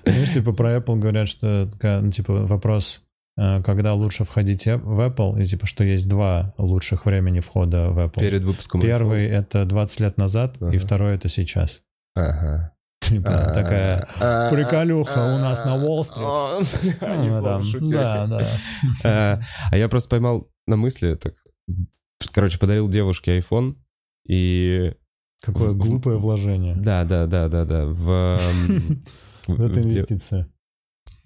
Знаешь, 0.04 0.32
типа 0.32 0.52
про 0.52 0.76
Apple 0.76 0.96
говорят, 0.96 1.28
что 1.28 1.70
ну, 1.82 2.10
типа 2.10 2.46
вопрос, 2.46 3.02
э, 3.36 3.62
когда 3.62 3.94
лучше 3.94 4.24
входить 4.24 4.64
в 4.66 5.00
Apple, 5.00 5.42
и 5.42 5.46
типа 5.46 5.66
что 5.66 5.84
есть 5.84 6.08
два 6.08 6.54
лучших 6.56 7.04
времени 7.04 7.40
входа 7.40 7.90
в 7.90 7.98
Apple. 7.98 8.20
Перед 8.20 8.42
выпуском 8.44 8.80
Первый 8.80 9.26
iPhone. 9.28 9.32
это 9.32 9.64
20 9.64 10.00
лет 10.00 10.16
назад, 10.16 10.56
и 10.60 10.64
Ага. 10.64 10.78
второй 10.78 11.14
это 11.14 11.28
сейчас. 11.28 11.82
Ага. 12.14 12.72
Типа 13.08 13.50
такая 13.54 14.08
А, 14.20 14.50
приколюха 14.50 15.32
а, 15.32 15.36
у 15.36 15.38
нас 15.38 15.64
на 15.64 15.76
Уолл-стрит. 15.76 16.98
а, 17.00 17.62
ну, 17.62 17.86
да, 17.90 18.26
да. 18.26 18.46
А 19.04 19.40
а 19.70 19.76
я 19.76 19.88
просто 19.88 20.10
поймал 20.10 20.50
на 20.66 20.76
мысли, 20.76 21.14
так, 21.14 21.34
короче, 22.32 22.58
подарил 22.58 22.88
девушке 22.88 23.38
iPhone, 23.38 23.76
и 24.28 24.94
Какое 25.40 25.72
глупое 25.72 26.18
вложение. 26.18 26.74
да, 26.76 27.04
да, 27.04 27.26
да, 27.26 27.48
да, 27.48 27.64
да, 27.64 27.86
в... 27.86 28.38
Это 29.48 29.82
инвестиция. 29.82 30.48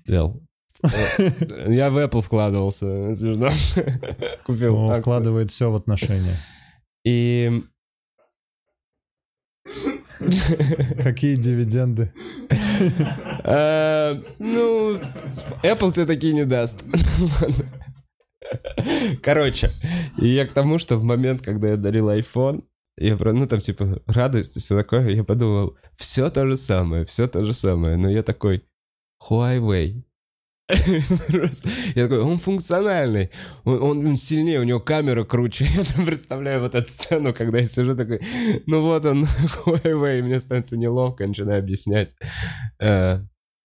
Дел. 0.07 0.43
Э, 0.83 1.69
Я 1.73 1.91
в 1.91 1.99
Apple 1.99 2.23
вкладывался. 2.23 3.15
Купил 4.45 4.77
Он 4.77 5.01
вкладывает 5.01 5.51
все 5.51 5.71
в 5.71 5.77
отношения. 5.77 6.37
И... 7.05 7.63
Какие 11.03 11.37
дивиденды? 11.37 12.13
Э, 13.45 14.21
Ну, 14.39 14.95
Apple 15.63 15.93
тебе 15.93 16.07
такие 16.07 16.33
не 16.33 16.45
даст. 16.45 16.83
Короче, 19.23 19.71
и 20.19 20.29
я 20.29 20.47
к 20.47 20.53
тому, 20.53 20.79
что 20.79 20.97
в 20.97 21.05
момент, 21.05 21.43
когда 21.43 21.69
я 21.69 21.77
дарил 21.77 22.11
iPhone, 22.11 22.63
я 22.99 23.17
про, 23.17 23.33
ну 23.33 23.47
там 23.47 23.61
типа 23.61 24.03
радость 24.07 24.57
и 24.57 24.61
все 24.61 24.77
такое, 24.77 25.09
я 25.11 25.25
подумал, 25.25 25.77
все 25.97 26.29
то 26.31 26.47
же 26.47 26.57
самое, 26.57 27.05
все 27.07 27.27
то 27.27 27.45
же 27.45 27.55
самое, 27.55 27.97
но 27.97 28.11
я 28.11 28.23
такой, 28.23 28.65
Huawei. 29.23 30.03
Я 31.95 32.05
такой, 32.05 32.21
он 32.21 32.39
функциональный, 32.39 33.31
он, 33.65 34.07
он 34.07 34.17
сильнее, 34.17 34.61
у 34.61 34.65
него 34.65 34.81
камера 34.81 35.25
круче. 35.25 35.65
Я 35.75 35.85
там 35.85 36.07
представляю 36.07 36.61
вот 36.61 36.75
эту 36.75 36.89
сцену, 36.89 37.35
когда 37.35 37.59
я 37.59 37.65
сижу 37.65 37.97
такой, 37.97 38.21
ну 38.67 38.81
вот 38.83 39.05
он, 39.05 39.25
Huawei, 39.65 40.23
мне 40.23 40.41
становится 40.41 40.77
неловко, 40.77 41.27
начинаю 41.27 41.59
объяснять. 41.59 42.17
Э, 42.81 43.19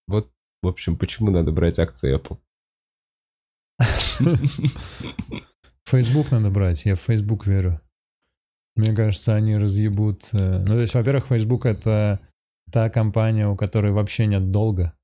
вот, 0.08 0.30
в 0.62 0.68
общем, 0.68 0.98
почему 0.98 1.32
надо 1.32 1.52
брать 1.52 1.80
акции 1.80 2.16
Apple? 2.16 2.38
Facebook 5.86 6.32
надо 6.32 6.50
брать, 6.50 6.86
я 6.86 6.96
в 6.96 7.02
Facebook 7.02 7.48
верю. 7.48 7.80
Мне 8.76 8.94
кажется, 8.94 9.36
они 9.36 9.58
разъебут... 9.58 10.30
Э, 10.34 10.60
ну, 10.60 10.76
то 10.76 10.82
есть, 10.82 10.94
во-первых, 10.94 11.28
Facebook— 11.28 11.66
это 11.66 12.20
та 12.72 12.90
компания, 12.90 13.48
у 13.48 13.56
которой 13.56 13.92
вообще 13.92 14.26
нет 14.26 14.52
долга. 14.52 14.97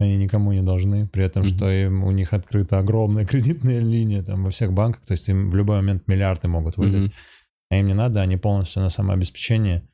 Они 0.00 0.16
никому 0.16 0.52
не 0.52 0.62
должны, 0.62 1.06
при 1.06 1.24
этом, 1.24 1.44
mm-hmm. 1.44 1.56
что 1.56 1.70
им, 1.70 2.04
у 2.04 2.10
них 2.10 2.32
открыта 2.32 2.78
огромная 2.78 3.24
кредитная 3.26 3.80
линия 3.80 4.22
там 4.22 4.44
во 4.44 4.50
всех 4.50 4.72
банках, 4.72 5.04
то 5.06 5.12
есть 5.12 5.28
им 5.28 5.50
в 5.50 5.56
любой 5.56 5.76
момент 5.76 6.08
миллиарды 6.08 6.48
могут 6.48 6.76
выдать. 6.76 7.06
Mm-hmm. 7.06 7.12
А 7.70 7.76
им 7.76 7.86
не 7.86 7.94
надо, 7.94 8.20
они 8.20 8.36
полностью 8.36 8.82
на 8.82 8.90
самообеспечение. 8.90 9.88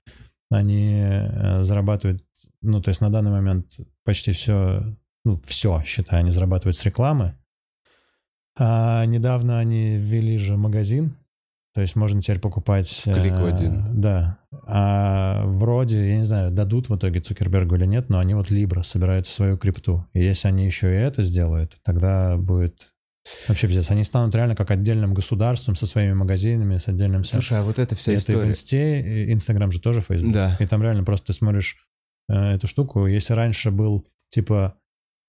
Они 0.50 1.00
э, 1.00 1.62
зарабатывают, 1.62 2.24
ну, 2.60 2.82
то 2.82 2.88
есть 2.88 3.00
на 3.00 3.10
данный 3.10 3.30
момент 3.30 3.78
почти 4.04 4.32
все, 4.32 4.82
ну, 5.24 5.40
все, 5.46 5.82
считай, 5.86 6.20
они 6.20 6.30
зарабатывают 6.30 6.76
с 6.76 6.84
рекламы. 6.84 7.36
А 8.58 9.04
недавно 9.06 9.58
они 9.58 9.96
ввели 9.96 10.38
же 10.38 10.56
магазин, 10.56 11.14
то 11.74 11.80
есть 11.80 11.94
можно 11.96 12.20
теперь 12.20 12.40
покупать... 12.40 13.02
клик 13.04 13.38
в 13.38 13.44
один. 13.44 13.86
Э, 13.86 13.90
да. 13.92 14.38
А 14.66 15.44
вроде, 15.46 16.10
я 16.10 16.16
не 16.16 16.24
знаю, 16.24 16.50
дадут 16.50 16.88
в 16.88 16.96
итоге 16.96 17.20
Цукербергу 17.20 17.76
или 17.76 17.86
нет, 17.86 18.08
но 18.08 18.18
они 18.18 18.34
вот 18.34 18.50
Libra 18.50 18.82
собирают 18.82 19.26
свою 19.26 19.56
крипту. 19.56 20.06
И 20.12 20.20
если 20.20 20.48
они 20.48 20.66
еще 20.66 20.92
и 20.92 20.98
это 20.98 21.22
сделают, 21.22 21.78
тогда 21.82 22.36
будет 22.36 22.92
Вообще 23.48 23.66
пиздец. 23.66 23.90
Они 23.90 24.02
станут 24.02 24.34
реально 24.34 24.56
как 24.56 24.70
отдельным 24.70 25.14
государством 25.14 25.76
со 25.76 25.86
своими 25.86 26.14
магазинами, 26.14 26.78
с 26.78 26.88
отдельным... 26.88 27.22
Слушай, 27.22 27.58
а 27.58 27.62
вот 27.62 27.78
это 27.78 27.94
вся 27.94 28.12
это 28.12 28.20
история... 28.20 28.38
Это 28.38 28.46
в 28.46 28.50
Инсте, 28.50 29.32
Инстаграм 29.32 29.70
же 29.70 29.80
тоже 29.80 30.00
Facebook. 30.00 30.32
Да. 30.32 30.56
И 30.58 30.66
там 30.66 30.82
реально 30.82 31.04
просто 31.04 31.26
ты 31.26 31.32
смотришь 31.34 31.76
э, 32.28 32.34
эту 32.34 32.66
штуку. 32.66 33.06
Если 33.06 33.34
раньше 33.34 33.70
был, 33.70 34.08
типа, 34.30 34.79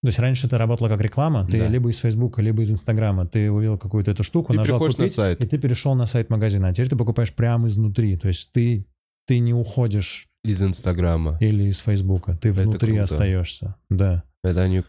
то 0.02 0.08
есть 0.08 0.20
раньше 0.20 0.47
это 0.47 0.58
работало 0.58 0.89
как 0.89 0.99
реклама, 0.99 1.45
ты 1.45 1.60
да. 1.60 1.68
либо 1.68 1.89
из 1.89 1.99
Фейсбука, 1.99 2.41
либо 2.41 2.64
из 2.64 2.72
Инстаграма, 2.72 3.28
ты 3.28 3.52
увидел 3.52 3.78
какую-то 3.78 4.10
эту 4.10 4.24
штуку, 4.24 4.52
и 4.52 4.58
нажал 4.58 4.80
купить, 4.80 4.97
на 4.97 5.08
сайт. 5.08 5.43
и 5.43 5.47
ты 5.47 5.60
перешел 5.60 5.93
на 5.93 6.08
сайт 6.08 6.32
магазина. 6.32 6.70
А 6.70 6.74
теперь 6.74 6.89
ты 6.89 6.95
покупаешь 6.95 7.34
прямо 7.34 7.68
изнутри, 7.68 8.18
то 8.18 8.28
есть 8.28 8.52
ты, 8.52 8.88
ты 9.28 9.38
не 9.38 9.54
уходишь... 9.54 10.28
Из 10.43 10.60
Инстаграма. 10.64 11.38
Или 11.39 11.66
из 11.66 11.78
Фейсбука, 11.80 12.36
ты 12.36 12.49
это 12.49 12.64
внутри 12.64 12.93
круто. 12.97 13.04
остаешься, 13.04 13.76
да. 13.89 14.24
Это 14.43 14.62
они... 14.62 14.82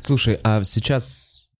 Слушай, 0.00 0.40
а 0.42 0.64
сейчас 0.64 1.50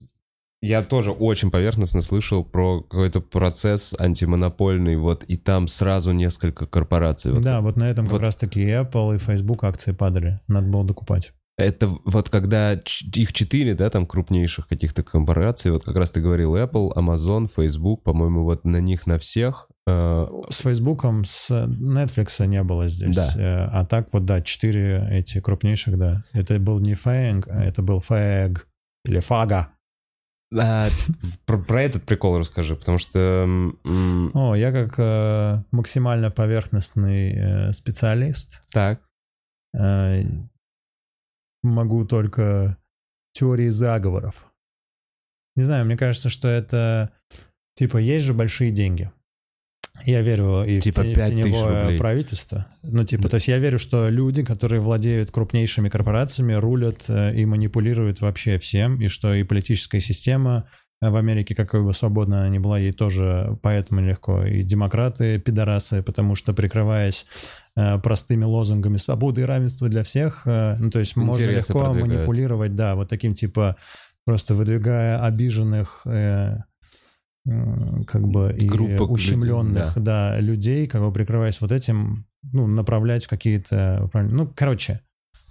я 0.61 0.81
тоже 0.81 1.11
очень 1.11 1.51
поверхностно 1.51 2.01
слышал 2.01 2.43
про 2.43 2.81
какой-то 2.81 3.21
процесс 3.21 3.93
антимонопольный, 3.99 4.95
вот, 4.95 5.23
и 5.23 5.37
там 5.37 5.67
сразу 5.67 6.13
несколько 6.13 6.65
корпораций. 6.65 7.31
Вот. 7.31 7.43
Да, 7.43 7.61
вот 7.61 7.77
на 7.77 7.89
этом 7.89 8.05
вот. 8.05 8.13
как 8.13 8.21
раз-таки 8.21 8.61
Apple, 8.61 9.15
и 9.15 9.19
Facebook 9.19 9.63
акции 9.63 9.91
падали. 9.91 10.39
Надо 10.47 10.67
было 10.67 10.83
докупать. 10.83 11.33
Это 11.57 11.87
вот 12.05 12.29
когда 12.29 12.73
их 12.73 13.33
четыре, 13.33 13.73
да, 13.73 13.89
там 13.89 14.05
крупнейших 14.05 14.67
каких-то 14.67 15.01
корпораций, 15.01 15.71
вот 15.71 15.83
как 15.83 15.97
раз 15.97 16.11
ты 16.11 16.21
говорил, 16.21 16.55
Apple, 16.55 16.93
Amazon, 16.95 17.47
Facebook, 17.47 18.03
по-моему, 18.03 18.43
вот 18.43 18.63
на 18.63 18.79
них 18.79 19.07
на 19.07 19.17
всех. 19.17 19.67
Э... 19.87 20.27
С 20.51 20.59
Фейсбуком, 20.59 21.25
с 21.25 21.49
Netflix 21.49 22.45
не 22.45 22.61
было 22.61 22.87
здесь. 22.89 23.15
Да. 23.15 23.33
Э, 23.35 23.69
а 23.71 23.85
так 23.85 24.09
вот, 24.13 24.25
да, 24.25 24.41
четыре 24.41 25.07
эти 25.09 25.41
крупнейших, 25.41 25.97
да. 25.97 26.23
Это 26.31 26.59
был 26.59 26.79
не 26.79 26.93
Fang, 26.93 27.43
а 27.47 27.63
это 27.63 27.81
был 27.81 28.03
Fag 28.07 28.59
или 29.05 29.19
Фага. 29.19 29.69
А, 30.55 30.89
про, 31.45 31.57
про 31.57 31.81
этот 31.81 32.03
прикол 32.03 32.37
расскажи, 32.37 32.75
потому 32.75 32.99
что... 32.99 33.47
О, 34.33 34.53
я 34.53 34.71
как 34.71 34.93
э, 34.99 35.63
максимально 35.71 36.29
поверхностный 36.29 37.33
э, 37.33 37.71
специалист. 37.73 38.61
Так. 38.71 39.01
Э, 41.63 41.67
могу 41.67 42.05
только 42.05 42.77
теории 43.33 43.69
заговоров. 43.69 44.51
Не 45.55 45.63
знаю, 45.63 45.85
мне 45.85 45.97
кажется, 45.97 46.29
что 46.29 46.47
это... 46.47 47.11
Типа, 47.75 47.97
есть 47.97 48.25
же 48.25 48.33
большие 48.33 48.71
деньги. 48.71 49.11
Я 50.05 50.21
верю 50.21 50.63
и 50.63 50.79
типа 50.79 51.01
в, 51.01 51.13
теневое 51.13 51.97
правительство. 51.97 52.67
Ну, 52.83 53.03
типа, 53.03 53.29
то 53.29 53.35
есть 53.35 53.47
я 53.47 53.57
верю, 53.57 53.79
что 53.79 54.09
люди, 54.09 54.43
которые 54.43 54.79
владеют 54.79 55.31
крупнейшими 55.31 55.89
корпорациями, 55.89 56.53
рулят 56.53 57.05
э, 57.07 57.35
и 57.35 57.45
манипулируют 57.45 58.21
вообще 58.21 58.57
всем, 58.57 59.01
и 59.01 59.07
что 59.07 59.33
и 59.33 59.43
политическая 59.43 59.99
система 59.99 60.67
в 61.01 61.15
Америке, 61.15 61.55
какой 61.55 61.83
бы 61.83 61.93
свободна 61.93 62.39
она 62.39 62.49
ни 62.49 62.57
была, 62.57 62.79
ей 62.79 62.91
тоже 62.91 63.57
поэтому 63.61 64.01
легко. 64.01 64.43
И 64.45 64.63
демократы 64.63 65.39
пидорасы, 65.39 66.01
потому 66.01 66.35
что, 66.35 66.53
прикрываясь 66.53 67.25
э, 67.25 67.66
простыми 68.01 68.43
лозунгами 68.43 68.97
свободы 68.97 69.41
и 69.41 69.43
равенства 69.43 69.87
для 69.87 70.03
всех, 70.03 70.43
э, 70.45 70.77
ну, 70.79 70.89
то 70.89 70.99
есть 70.99 71.15
можно 71.15 71.45
легко 71.45 71.79
продвигают. 71.79 72.07
манипулировать, 72.07 72.75
да, 72.75 72.95
вот 72.95 73.09
таким 73.09 73.33
типа, 73.33 73.75
просто 74.25 74.55
выдвигая 74.55 75.23
обиженных 75.23 76.01
э, 76.05 76.57
как 77.45 78.27
бы 78.27 78.53
и 78.57 78.67
Группа 78.67 79.03
ущемленных, 79.03 79.95
людей, 79.95 80.05
да. 80.05 80.31
да, 80.33 80.39
людей, 80.39 80.87
как 80.87 81.01
бы 81.01 81.11
прикрываясь 81.13 81.61
вот 81.61 81.71
этим, 81.71 82.25
ну, 82.51 82.67
направлять 82.67 83.27
какие-то, 83.27 84.09
ну, 84.13 84.51
короче, 84.53 85.01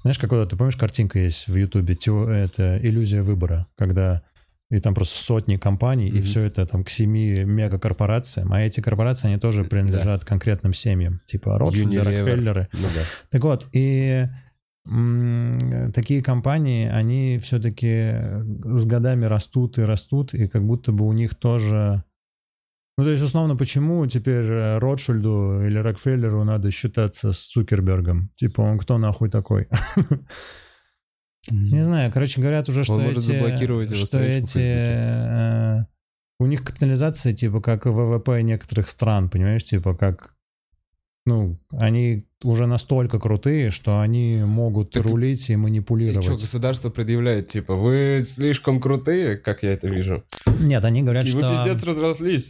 знаешь, 0.02 0.18
какой 0.18 0.46
ты 0.46 0.56
помнишь, 0.56 0.76
картинка 0.76 1.18
есть 1.18 1.48
в 1.48 1.56
Ютубе, 1.56 1.94
это 1.94 2.78
иллюзия 2.82 3.22
выбора, 3.22 3.66
когда 3.76 4.22
и 4.70 4.78
там 4.80 4.94
просто 4.94 5.18
сотни 5.18 5.56
компаний, 5.56 6.10
mm-hmm. 6.10 6.18
и 6.18 6.22
все 6.22 6.42
это 6.42 6.66
там 6.66 6.82
к 6.82 6.90
семи 6.90 7.44
мегакорпорациям, 7.44 8.52
а 8.52 8.60
эти 8.60 8.80
корпорации, 8.80 9.28
они 9.28 9.38
тоже 9.38 9.64
принадлежат 9.64 10.20
да. 10.20 10.26
конкретным 10.26 10.74
семьям, 10.74 11.20
типа 11.26 11.58
Ротшильды, 11.58 12.02
Рокфеллеры. 12.02 12.68
Ну, 12.72 12.88
да. 12.94 13.02
Так 13.30 13.44
вот, 13.44 13.66
и 13.72 14.26
такие 15.94 16.22
компании, 16.22 16.88
они 16.88 17.38
все-таки 17.42 18.12
с 18.64 18.84
годами 18.84 19.24
растут 19.24 19.78
и 19.78 19.82
растут, 19.82 20.34
и 20.34 20.48
как 20.48 20.64
будто 20.64 20.92
бы 20.92 21.06
у 21.06 21.12
них 21.12 21.34
тоже... 21.34 22.04
Ну, 22.98 23.04
то 23.04 23.10
есть, 23.10 23.22
условно, 23.22 23.56
почему 23.56 24.06
теперь 24.06 24.78
Ротшильду 24.78 25.60
или 25.66 25.76
Рокфеллеру 25.76 26.44
надо 26.44 26.70
считаться 26.70 27.32
с 27.32 27.40
Цукербергом? 27.46 28.30
Типа, 28.36 28.62
он 28.62 28.78
кто 28.78 28.96
нахуй 28.96 29.28
такой? 29.28 29.68
Не 31.50 31.84
знаю, 31.84 32.12
короче, 32.12 32.40
говорят 32.40 32.68
уже, 32.68 32.84
что 32.84 32.98
может 32.98 33.18
эти, 33.18 33.26
заблокировать 33.26 33.90
его 33.90 34.06
что 34.06 34.18
эти, 34.18 34.58
э, 34.58 35.84
у 36.38 36.46
них 36.46 36.64
капитализация 36.64 37.32
типа 37.32 37.60
как 37.60 37.86
ВВП 37.86 38.42
некоторых 38.42 38.88
стран, 38.88 39.28
понимаешь, 39.28 39.64
типа 39.64 39.94
как 39.94 40.36
ну, 41.26 41.58
они 41.72 42.24
уже 42.44 42.66
настолько 42.66 43.18
крутые, 43.18 43.70
что 43.70 44.00
они 44.00 44.42
могут 44.44 44.92
так 44.92 45.04
рулить 45.04 45.50
и 45.50 45.56
манипулировать. 45.56 46.24
И 46.24 46.30
что, 46.30 46.40
государство 46.40 46.88
предъявляет, 46.88 47.48
типа, 47.48 47.74
вы 47.74 48.24
слишком 48.24 48.80
крутые, 48.80 49.36
как 49.36 49.64
я 49.64 49.72
это 49.72 49.88
вижу? 49.88 50.22
Нет, 50.60 50.84
они 50.84 51.02
говорят, 51.02 51.26
и 51.26 51.30
что... 51.30 51.38
вы 51.38 51.56
пиздец 51.56 51.82
разрослись. 51.82 52.48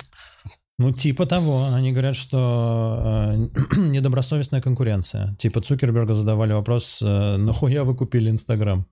Ну, 0.79 0.93
типа 0.93 1.27
того. 1.27 1.65
Они 1.73 1.93
говорят, 1.93 2.17
что 2.17 3.01
э, 3.33 3.77
недобросовестная 3.77 4.61
конкуренция. 4.61 5.35
Типа 5.39 5.61
Цукерберга 5.61 6.15
задавали 6.15 6.53
вопрос, 6.53 7.01
э, 7.03 7.37
нахуя 7.37 7.85
вы 7.85 7.97
купили 7.97 8.29
Инстаграм? 8.31 8.87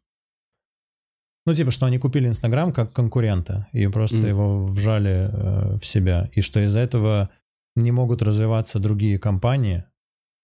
Ну, 1.47 1.55
типа, 1.55 1.71
что 1.71 1.85
они 1.85 1.99
купили 1.99 2.27
Инстаграм 2.27 2.73
как 2.73 2.93
конкурента 2.93 3.69
и 3.73 3.87
просто 3.89 4.17
mm. 4.17 4.29
его 4.29 4.65
вжали 4.65 5.29
э, 5.31 5.79
в 5.79 5.85
себя. 5.85 6.31
И 6.33 6.41
что 6.41 6.61
из-за 6.61 6.79
этого 6.79 7.29
не 7.77 7.93
могут 7.93 8.23
развиваться 8.23 8.79
другие 8.79 9.19
компании, 9.19 9.85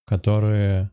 которые... 0.06 0.90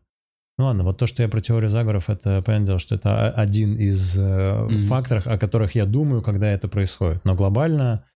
Ну 0.56 0.64
ладно, 0.64 0.82
вот 0.82 0.98
то, 0.98 1.06
что 1.06 1.22
я 1.22 1.28
про 1.28 1.42
теорию 1.42 1.70
заговоров, 1.70 2.08
это, 2.08 2.42
понятное 2.42 2.66
дело, 2.66 2.78
что 2.78 2.94
это 2.94 3.30
один 3.30 3.76
из 3.76 4.16
э, 4.16 4.20
mm-hmm. 4.20 4.82
факторов, 4.84 5.26
о 5.26 5.36
которых 5.36 5.74
я 5.74 5.84
думаю, 5.84 6.22
когда 6.22 6.50
это 6.50 6.68
происходит. 6.68 7.26
Но 7.26 7.34
глобально 7.34 8.06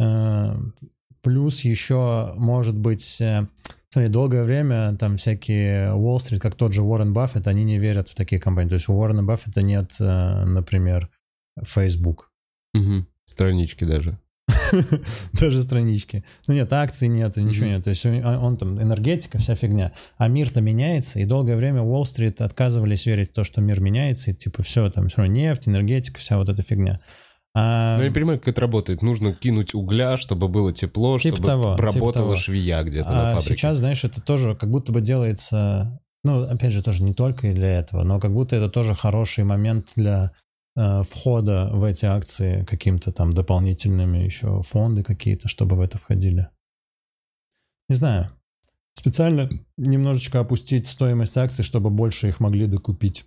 э, 0.00 0.56
Плюс 1.28 1.60
еще, 1.60 2.32
может 2.38 2.74
быть, 2.74 3.20
э, 3.20 3.46
смотри, 3.90 4.10
долгое 4.10 4.44
время 4.44 4.96
там 4.96 5.18
всякие 5.18 5.92
Уолл-стрит, 5.92 6.40
как 6.40 6.54
тот 6.54 6.72
же 6.72 6.80
Уоррен 6.80 7.12
Баффет, 7.12 7.46
они 7.46 7.64
не 7.64 7.78
верят 7.78 8.08
в 8.08 8.14
такие 8.14 8.40
компании. 8.40 8.70
То 8.70 8.76
есть 8.76 8.88
у 8.88 8.94
Уоррена 8.94 9.22
Баффета 9.22 9.60
нет, 9.60 9.92
э, 10.00 10.44
например, 10.46 11.10
Facebook. 11.62 12.32
Угу. 12.72 13.04
Странички 13.26 13.84
даже. 13.84 14.18
Даже 15.34 15.62
странички. 15.62 16.24
Ну 16.46 16.54
нет, 16.54 16.72
акций 16.72 17.08
нет, 17.08 17.36
ничего 17.36 17.66
нет. 17.66 17.84
То 17.84 17.90
есть 17.90 18.06
он, 18.06 18.24
он 18.24 18.56
там 18.56 18.80
энергетика, 18.80 19.36
вся 19.36 19.54
фигня. 19.54 19.92
А 20.16 20.28
мир-то 20.28 20.62
меняется, 20.62 21.20
и 21.20 21.26
долгое 21.26 21.56
время 21.56 21.82
Уолл-стрит 21.82 22.40
отказывались 22.40 23.04
верить 23.04 23.32
в 23.32 23.34
то, 23.34 23.44
что 23.44 23.60
мир 23.60 23.80
меняется, 23.80 24.30
и 24.30 24.34
типа 24.34 24.62
все, 24.62 24.90
там 24.90 25.08
все 25.08 25.18
равно 25.18 25.34
нефть, 25.34 25.68
энергетика, 25.68 26.20
вся 26.20 26.38
вот 26.38 26.48
эта 26.48 26.62
фигня. 26.62 27.00
А... 27.60 27.96
Ну, 27.96 28.02
я 28.02 28.08
не 28.08 28.14
понимаю, 28.14 28.38
как 28.38 28.48
это 28.48 28.60
работает. 28.60 29.02
Нужно 29.02 29.32
кинуть 29.32 29.74
угля, 29.74 30.16
чтобы 30.16 30.46
было 30.46 30.72
тепло, 30.72 31.18
типа 31.18 31.36
чтобы 31.36 31.46
того, 31.46 31.76
работала 31.76 32.34
типа 32.34 32.40
швея 32.40 32.84
где-то 32.84 33.08
а 33.08 33.12
на 33.12 33.34
фабрике. 33.34 33.56
Сейчас, 33.56 33.78
знаешь, 33.78 34.04
это 34.04 34.20
тоже 34.20 34.54
как 34.54 34.70
будто 34.70 34.92
бы 34.92 35.00
делается... 35.00 36.00
Ну, 36.22 36.42
опять 36.42 36.72
же, 36.72 36.82
тоже 36.82 37.02
не 37.02 37.14
только 37.14 37.52
для 37.52 37.78
этого, 37.78 38.04
но 38.04 38.20
как 38.20 38.32
будто 38.32 38.54
это 38.54 38.68
тоже 38.68 38.94
хороший 38.94 39.44
момент 39.44 39.88
для 39.96 40.32
э, 40.76 41.02
входа 41.02 41.70
в 41.72 41.82
эти 41.82 42.04
акции 42.04 42.64
каким-то 42.64 43.12
там 43.12 43.32
дополнительными 43.32 44.18
еще 44.18 44.62
фонды 44.62 45.02
какие-то, 45.02 45.48
чтобы 45.48 45.76
в 45.76 45.80
это 45.80 45.98
входили. 45.98 46.48
Не 47.88 47.96
знаю. 47.96 48.30
Специально 48.94 49.48
немножечко 49.76 50.40
опустить 50.40 50.86
стоимость 50.86 51.36
акций, 51.36 51.64
чтобы 51.64 51.90
больше 51.90 52.28
их 52.28 52.40
могли 52.40 52.66
докупить. 52.66 53.24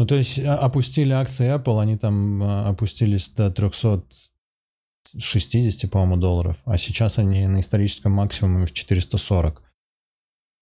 Ну, 0.00 0.06
то 0.06 0.14
есть 0.14 0.38
а, 0.38 0.56
опустили 0.56 1.12
акции 1.12 1.54
Apple, 1.54 1.78
они 1.78 1.98
там 1.98 2.42
а, 2.42 2.70
опустились 2.70 3.28
до 3.28 3.50
360, 3.50 5.90
по-моему, 5.90 6.16
долларов, 6.16 6.56
а 6.64 6.78
сейчас 6.78 7.18
они 7.18 7.46
на 7.46 7.60
историческом 7.60 8.12
максимуме 8.12 8.64
в 8.64 8.72
440. 8.72 9.62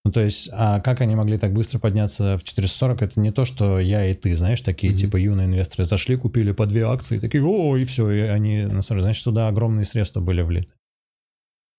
Ну, 0.03 0.11
то 0.11 0.19
есть, 0.19 0.49
а 0.51 0.81
как 0.81 0.99
они 0.99 1.15
могли 1.15 1.37
так 1.37 1.53
быстро 1.53 1.79
подняться 1.79 2.37
в 2.37 2.43
440, 2.43 3.01
это 3.01 3.17
не 3.21 3.31
то, 3.31 3.45
что 3.45 3.79
я 3.79 4.05
и 4.05 4.13
ты, 4.13 4.35
знаешь, 4.35 4.59
такие, 4.59 4.91
mm-hmm. 4.91 4.97
типа, 4.97 5.15
юные 5.15 5.47
инвесторы 5.47 5.85
зашли, 5.85 6.17
купили 6.17 6.51
по 6.51 6.65
две 6.65 6.85
акции, 6.85 7.17
такие, 7.17 7.41
о, 7.41 7.77
и 7.77 7.85
все, 7.85 8.11
и 8.11 8.19
они, 8.19 8.65
на 8.65 8.81
самом 8.81 8.99
деле, 8.99 9.03
значит, 9.03 9.23
туда 9.23 9.47
огромные 9.47 9.85
средства 9.85 10.19
были 10.19 10.41
влиты. 10.41 10.73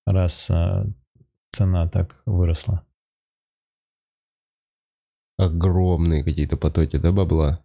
Раз 0.06 0.46
а, 0.48 0.86
цена 1.50 1.86
так 1.90 2.22
выросла. 2.24 2.86
Огромные 5.40 6.22
какие-то 6.22 6.58
потоки, 6.58 6.98
да, 6.98 7.12
бабла? 7.12 7.64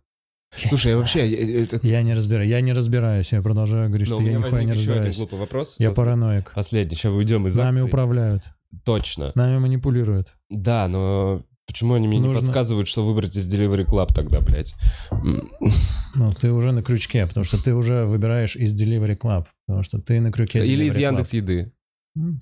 Я 0.58 0.70
Слушай, 0.70 0.92
я 0.92 0.98
вообще... 0.98 1.28
Я, 1.28 1.64
это... 1.64 1.80
я 1.84 2.02
не 2.04 2.14
разбираюсь, 2.14 2.50
я 2.50 2.62
не 2.62 2.72
разбираюсь, 2.72 3.34
я 3.34 3.42
продолжаю 3.42 3.90
говорить, 3.90 4.10
Но 4.10 4.16
что 4.16 4.24
я 4.24 4.38
нихуя 4.38 4.64
не 4.64 4.72
разбираюсь. 4.72 5.06
Один 5.06 5.18
глупый 5.18 5.40
вопрос. 5.40 5.76
Я 5.78 5.90
Пос... 5.90 5.98
параноик. 5.98 6.54
Последний, 6.56 6.96
сейчас 6.96 7.12
уйдем 7.12 7.48
из 7.48 7.56
Нами 7.56 7.82
управляют. 7.82 8.44
Точно. 8.86 9.34
Нами 9.36 9.58
манипулируют. 9.58 10.38
Да, 10.50 10.88
но 10.88 11.44
почему 11.68 11.96
они 11.96 12.08
мне 12.08 12.20
Нужно... 12.20 12.32
не 12.32 12.40
подсказывают, 12.40 12.88
что 12.88 13.06
выбрать 13.06 13.36
из 13.36 13.54
Delivery 13.54 13.86
Club 13.86 14.14
тогда, 14.14 14.40
блядь? 14.40 14.74
Ну, 15.12 16.34
ты 16.40 16.54
уже 16.54 16.72
на 16.72 16.82
крючке, 16.82 17.28
потому 17.28 17.44
что 17.44 17.62
ты 17.62 17.76
уже 17.76 18.06
выбираешь 18.06 18.56
из 18.56 18.80
Delivery 18.82 19.18
Club, 19.18 19.48
потому 19.68 19.84
что 19.84 20.00
ты 20.00 20.22
на 20.22 20.32
крюке. 20.32 20.66
Или 20.66 20.86
из 20.86 20.98
Яндекс 20.98 21.34
Еды. 21.34 21.74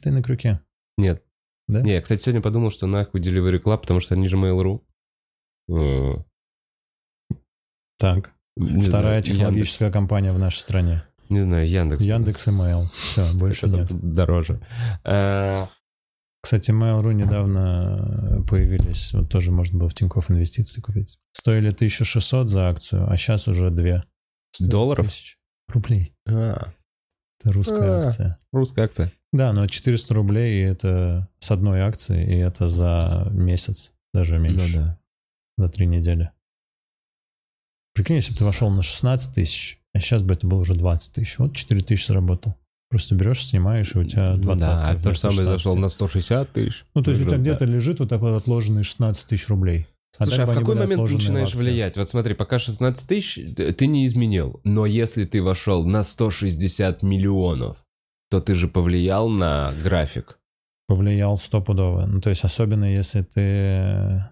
Ты 0.04 0.12
на 0.12 0.22
крюке. 0.22 0.60
Нет. 1.00 1.24
Да? 1.68 1.82
Не, 1.82 1.94
я, 1.94 2.02
кстати, 2.02 2.22
сегодня 2.22 2.42
подумал, 2.42 2.70
что 2.70 2.86
нахуй 2.86 3.22
Delivery 3.22 3.60
Club, 3.60 3.80
потому 3.80 4.00
что 4.00 4.14
они 4.14 4.28
же 4.28 4.38
Mail.ru. 4.38 4.82
Э. 5.70 6.16
Так. 7.98 8.34
Не 8.56 8.86
Вторая 8.86 9.22
знаю, 9.22 9.24
технологическая 9.24 9.86
Яндекс. 9.86 10.00
компания 10.00 10.32
в 10.32 10.40
нашей 10.40 10.60
стране. 10.60 11.04
Не 11.30 11.42
знаю, 11.42 11.68
Яндекс. 11.68 12.02
Яндекс 12.02 12.48
и 12.48 12.52
Mail. 12.52 12.86
Все, 12.94 13.34
больше 13.36 13.68
нет. 13.68 13.88
Дороже. 13.92 14.60
Э. 15.04 15.68
Кстати, 16.42 16.72
Mail.ru 16.72 17.14
недавно 17.14 18.44
появились. 18.50 19.14
Вот 19.14 19.30
тоже 19.30 19.52
можно 19.52 19.80
было 19.80 19.90
в 19.90 19.94
Тинькофф 19.94 20.30
инвестиции 20.30 20.82
купить. 20.82 21.18
Стоили 21.32 21.70
1600 21.70 22.50
за 22.50 22.68
акцию, 22.68 23.10
а 23.10 23.16
сейчас 23.16 23.48
уже 23.48 23.70
2. 23.70 24.04
Долларов? 24.60 25.10
Рублей. 25.70 26.14
А. 26.28 26.74
Это 27.40 27.54
русская 27.54 28.02
а, 28.02 28.08
акция. 28.08 28.40
Русская 28.52 28.86
акция. 28.86 29.12
Да, 29.32 29.54
но 29.54 29.68
400 29.68 30.14
рублей 30.14 30.64
это 30.66 31.30
с 31.40 31.50
одной 31.50 31.82
акции, 31.82 32.24
и 32.24 32.38
это 32.38 32.68
за 32.68 33.30
месяц, 33.32 33.94
даже 34.14 34.38
меньше. 34.38 34.68
Ну 34.68 34.74
да. 34.74 35.00
За 35.58 35.70
три 35.70 35.86
недели. 35.86 36.32
Прикинь, 37.94 38.16
если 38.16 38.32
бы 38.32 38.38
ты 38.40 38.44
вошел 38.44 38.70
на 38.70 38.82
16 38.82 39.36
тысяч, 39.36 39.80
а 39.94 40.00
сейчас 40.00 40.24
бы 40.24 40.34
это 40.34 40.48
было 40.48 40.60
уже 40.60 40.74
20 40.74 41.14
тысяч. 41.14 41.38
Вот 41.38 41.56
4 41.56 41.82
тысячи 41.82 42.08
заработал. 42.08 42.56
Просто 42.90 43.16
берешь, 43.16 43.46
снимаешь, 43.46 43.96
и 43.96 44.00
у 44.00 44.04
тебя 44.04 44.36
20 44.36 44.62
Да, 44.62 44.90
а 44.90 45.00
то 45.00 45.14
же 45.14 45.20
самое 45.20 45.46
зашел 45.46 45.76
на 45.76 45.90
160 45.90 46.52
тысяч. 46.52 46.86
Ну, 46.94 47.04
то 47.04 47.12
есть 47.12 47.24
у 47.24 47.26
тебя 47.26 47.38
где-то 47.38 47.66
лежит 47.66 48.00
вот 48.00 48.10
такой 48.10 48.32
вот 48.32 48.44
отложенный 48.44 48.84
16 48.84 49.28
тысяч 49.28 49.48
рублей. 49.48 49.88
А 50.18 50.26
Слушай, 50.26 50.44
а 50.44 50.46
в 50.46 50.54
какой 50.54 50.76
момент 50.76 51.06
ты 51.08 51.14
начинаешь 51.14 51.56
влиять? 51.56 51.98
Вот 51.98 52.08
смотри, 52.08 52.36
пока 52.36 52.60
16 52.60 53.08
тысяч 53.08 53.56
ты 53.56 53.88
не 53.88 54.06
изменил. 54.06 54.62
Но 54.64 54.86
если 54.86 55.26
ты 55.26 55.42
вошел 55.42 55.86
на 55.86 56.04
160 56.04 57.02
миллионов, 57.02 57.78
то 58.30 58.40
ты 58.40 58.54
же 58.54 58.68
повлиял 58.68 59.28
на 59.30 59.74
график. 59.84 60.40
Повлиял 60.88 61.36
стопудово. 61.38 62.06
Ну, 62.06 62.22
то 62.22 62.30
есть, 62.30 62.44
особенно 62.44 62.86
если 62.86 63.22
ты... 63.22 64.24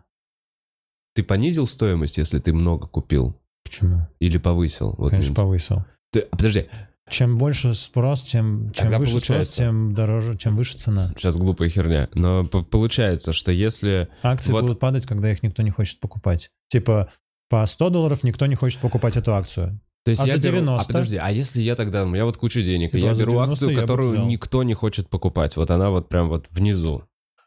Ты 1.13 1.23
понизил 1.23 1.67
стоимость, 1.67 2.17
если 2.17 2.39
ты 2.39 2.53
много 2.53 2.87
купил? 2.87 3.37
Почему? 3.63 4.07
Или 4.19 4.37
повысил? 4.37 4.95
Вот 4.97 5.11
Конечно, 5.11 5.35
повысил. 5.35 5.85
Ты, 6.11 6.27
подожди. 6.31 6.67
Чем 7.09 7.37
больше 7.37 7.73
спрос, 7.73 8.23
тем, 8.23 8.71
чем 8.71 8.87
выше 8.97 9.11
получается... 9.11 9.53
спрос, 9.53 9.53
тем 9.53 9.93
дороже, 9.93 10.37
чем 10.37 10.55
выше 10.55 10.77
цена. 10.77 11.09
Сейчас 11.17 11.35
глупая 11.35 11.69
херня. 11.69 12.09
Но 12.13 12.45
получается, 12.45 13.33
что 13.33 13.51
если... 13.51 14.07
Акции 14.23 14.51
вот... 14.51 14.61
будут 14.61 14.79
падать, 14.79 15.05
когда 15.05 15.29
их 15.31 15.43
никто 15.43 15.61
не 15.61 15.71
хочет 15.71 15.99
покупать. 15.99 16.51
Типа 16.69 17.11
по 17.49 17.65
100 17.65 17.89
долларов 17.89 18.23
никто 18.23 18.45
не 18.45 18.55
хочет 18.55 18.79
покупать 18.79 19.17
эту 19.17 19.33
акцию. 19.33 19.81
То 20.05 20.11
есть 20.11 20.23
а 20.23 20.27
я 20.27 20.37
за 20.37 20.41
90? 20.41 20.65
Беру, 20.65 20.79
а 20.79 20.83
подожди, 20.85 21.17
а 21.17 21.29
если 21.29 21.61
я 21.61 21.75
тогда, 21.75 22.03
у 22.05 22.07
меня 22.07 22.25
вот 22.25 22.37
куча 22.37 22.63
денег, 22.63 22.95
и 22.95 22.99
я 22.99 23.13
беру 23.13 23.37
акцию, 23.39 23.75
которую 23.75 24.25
никто 24.25 24.63
не 24.63 24.73
хочет 24.73 25.09
покупать, 25.09 25.57
вот 25.57 25.69
она 25.69 25.89
вот 25.89 26.09
прям 26.09 26.29
вот 26.29 26.47
внизу, 26.49 27.03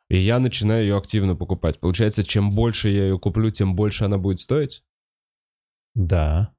и 0.09 0.19
я 0.19 0.39
начинаю 0.39 0.83
ее 0.83 0.97
активно 0.97 1.35
покупать. 1.35 1.81
Получается, 1.81 2.25
чем 2.25 2.53
больше 2.53 2.91
я 2.91 3.05
ее 3.05 3.19
куплю, 3.19 3.51
тем 3.51 3.75
больше 3.75 4.05
она 4.05 4.19
будет 4.19 4.41
стоить? 4.41 4.83
Да. 5.95 6.53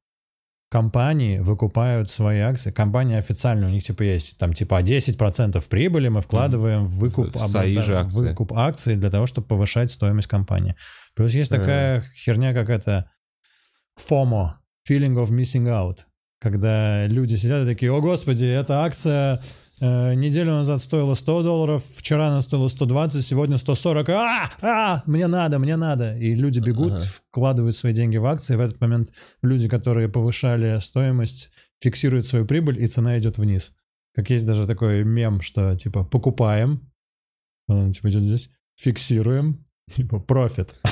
Компании 0.71 1.39
выкупают 1.39 2.11
свои 2.11 2.39
акции. 2.39 2.71
Компания 2.71 3.17
официально, 3.17 3.67
у 3.67 3.69
них 3.69 3.83
типа 3.83 4.03
есть 4.03 4.37
там 4.37 4.53
типа 4.53 4.81
10% 4.81 5.63
прибыли 5.69 6.07
мы 6.07 6.21
вкладываем 6.21 6.85
в 6.85 6.97
выкуп, 6.97 7.35
в 7.35 7.39
свои 7.39 7.75
же 7.75 7.97
акции. 7.97 8.29
выкуп 8.29 8.53
акций 8.53 8.95
для 8.95 9.11
того, 9.11 9.27
чтобы 9.27 9.47
повышать 9.47 9.91
стоимость 9.91 10.27
компании. 10.27 10.75
Плюс 11.15 11.31
есть 11.31 11.51
такая 11.51 12.03
херня, 12.15 12.53
как 12.53 12.69
это 12.69 13.09
FOMO, 14.09 14.55
feeling 14.89 15.15
of 15.15 15.29
missing 15.29 15.67
out, 15.67 15.99
когда 16.39 17.07
люди 17.07 17.35
сидят 17.35 17.65
и 17.65 17.71
такие, 17.71 17.91
о 17.91 18.01
господи, 18.01 18.45
эта 18.45 18.83
акция 18.83 19.35
э, 19.35 19.39
неделю 19.79 20.51
назад 20.51 20.81
стоила 20.81 21.15
100 21.15 21.43
долларов, 21.43 21.83
вчера 21.97 22.29
она 22.29 22.41
стоила 22.41 22.67
120, 22.67 23.25
сегодня 23.25 23.57
140, 23.57 24.09
а, 24.09 24.51
а, 24.61 25.03
мне 25.05 25.27
надо, 25.27 25.59
мне 25.59 25.75
надо. 25.75 26.17
И 26.17 26.33
люди 26.33 26.59
бегут, 26.59 26.93
ага. 26.93 27.05
вкладывают 27.29 27.75
свои 27.75 27.93
деньги 27.93 28.17
в 28.17 28.25
акции, 28.25 28.55
в 28.55 28.61
этот 28.61 28.79
момент 28.79 29.11
люди, 29.41 29.67
которые 29.67 30.07
повышали 30.07 30.79
стоимость, 30.79 31.51
фиксируют 31.81 32.25
свою 32.25 32.45
прибыль, 32.45 32.81
и 32.81 32.87
цена 32.87 33.19
идет 33.19 33.37
вниз. 33.37 33.73
Как 34.13 34.29
есть 34.29 34.47
даже 34.47 34.65
такой 34.65 35.03
мем, 35.03 35.41
что 35.41 35.75
типа 35.75 36.05
покупаем, 36.05 36.89
он 37.67 37.91
типа 37.91 38.09
идет 38.09 38.23
здесь, 38.23 38.49
фиксируем, 38.77 39.65
типа 39.91 40.19
профит. 40.19 40.73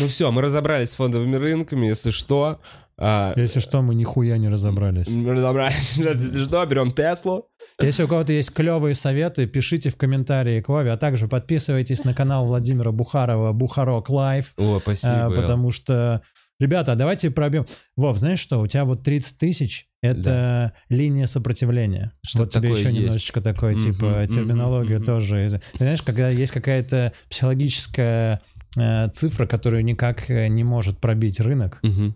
Ну 0.00 0.08
все, 0.08 0.32
мы 0.32 0.42
разобрались 0.42 0.90
с 0.90 0.96
фондовыми 0.96 1.36
рынками, 1.36 1.86
если 1.86 2.10
что. 2.10 2.60
А, 2.96 3.32
если 3.36 3.60
что, 3.60 3.82
мы 3.82 3.94
нихуя 3.94 4.38
не 4.38 4.48
разобрались. 4.48 5.08
Мы 5.08 5.32
разобрались. 5.32 5.92
Если 5.96 6.44
что, 6.44 6.64
берем 6.64 6.92
Теслу. 6.92 7.48
Если 7.80 8.04
у 8.04 8.08
кого-то 8.08 8.32
есть 8.32 8.52
клевые 8.52 8.94
советы, 8.94 9.46
пишите 9.46 9.90
в 9.90 9.96
комментарии 9.96 10.60
к 10.60 10.68
Вове, 10.68 10.92
а 10.92 10.96
также 10.96 11.26
подписывайтесь 11.26 12.04
на 12.04 12.14
канал 12.14 12.46
Владимира 12.46 12.92
Бухарова 12.92 13.52
Бухарок 13.52 14.10
Лайв. 14.10 14.52
О, 14.56 14.78
спасибо. 14.80 15.32
Потому 15.34 15.72
что, 15.72 16.22
ребята, 16.60 16.94
давайте 16.94 17.30
пробьем. 17.30 17.66
Вов, 17.96 18.18
знаешь 18.18 18.38
что, 18.38 18.60
у 18.60 18.66
тебя 18.68 18.84
вот 18.84 19.02
30 19.02 19.38
тысяч, 19.38 19.88
это 20.00 20.22
да. 20.22 20.72
линия 20.88 21.26
сопротивления. 21.26 22.12
Что 22.24 22.40
вот 22.40 22.50
тебе 22.50 22.70
еще 22.70 22.84
есть. 22.84 22.98
немножечко 22.98 23.40
такой, 23.40 23.74
типа, 23.74 24.26
терминологию 24.28 25.00
тоже. 25.00 25.60
знаешь, 25.74 26.02
когда 26.02 26.30
есть 26.30 26.52
какая-то 26.52 27.12
психологическая 27.28 28.40
Э, 28.76 29.08
цифра, 29.10 29.46
которую 29.46 29.84
никак 29.84 30.28
э, 30.30 30.48
не 30.48 30.64
может 30.64 30.98
пробить 30.98 31.40
рынок. 31.40 31.80
Угу. 31.82 32.14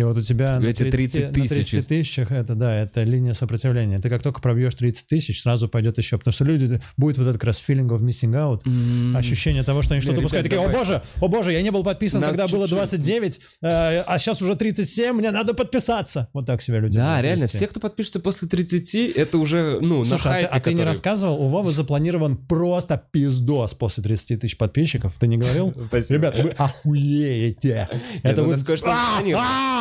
И 0.00 0.02
вот 0.02 0.16
у 0.16 0.22
тебя 0.22 0.58
на 0.58 0.60
30, 0.60 0.90
30 0.90 1.32
тысяч. 1.32 1.50
На 1.50 1.54
30 1.56 1.88
тысячах 1.88 2.32
это, 2.32 2.54
да, 2.54 2.74
это 2.74 3.02
линия 3.02 3.34
сопротивления. 3.34 3.98
Ты 3.98 4.08
как 4.08 4.22
только 4.22 4.40
пробьешь 4.40 4.74
30 4.74 5.06
тысяч, 5.06 5.42
сразу 5.42 5.68
пойдет 5.68 5.98
еще. 5.98 6.16
Потому 6.16 6.32
что 6.32 6.44
люди, 6.44 6.80
будет 6.96 7.18
вот 7.18 7.24
этот 7.24 7.34
как 7.34 7.48
раз 7.48 7.62
feeling 7.66 7.88
of 7.88 8.00
missing 8.00 8.32
out, 8.32 8.62
mm-hmm. 8.64 9.14
ощущение 9.14 9.62
того, 9.62 9.82
что 9.82 9.92
они 9.92 10.00
что-то 10.00 10.22
пускают. 10.22 10.44
Такие, 10.48 10.64
о 10.64 10.70
боже, 10.70 11.02
о 11.20 11.28
боже, 11.28 11.52
я 11.52 11.60
не 11.60 11.70
был 11.70 11.84
подписан, 11.84 12.22
Нас 12.22 12.30
когда 12.30 12.44
чуть-чуть... 12.44 12.58
было 12.58 12.68
29, 12.68 13.40
э, 13.60 14.00
а 14.06 14.18
сейчас 14.18 14.40
уже 14.40 14.56
37, 14.56 15.12
мне 15.12 15.30
надо 15.32 15.52
подписаться. 15.52 16.28
Вот 16.32 16.46
так 16.46 16.62
себя 16.62 16.78
люди 16.78 16.96
Да, 16.96 17.20
реально, 17.20 17.44
вести. 17.44 17.58
все, 17.58 17.66
кто 17.66 17.78
подпишется 17.78 18.20
после 18.20 18.48
30, 18.48 18.94
это 19.16 19.36
уже, 19.36 19.80
ну, 19.82 20.02
Слушай, 20.06 20.12
на 20.12 20.18
хайпе, 20.18 20.46
а, 20.46 20.48
ты, 20.48 20.56
а 20.56 20.60
который... 20.60 20.72
ты 20.72 20.78
не 20.78 20.84
рассказывал, 20.84 21.42
у 21.42 21.48
Вовы 21.48 21.72
запланирован 21.72 22.38
просто 22.38 23.02
пиздос 23.10 23.74
после 23.74 24.02
30 24.02 24.40
тысяч 24.40 24.56
подписчиков. 24.56 25.18
Ты 25.18 25.28
не 25.28 25.36
говорил? 25.36 25.74
Ребят, 25.92 26.38
вы 26.38 26.50
охуеете. 26.50 27.88
Это 28.22 28.42
вот... 28.42 28.58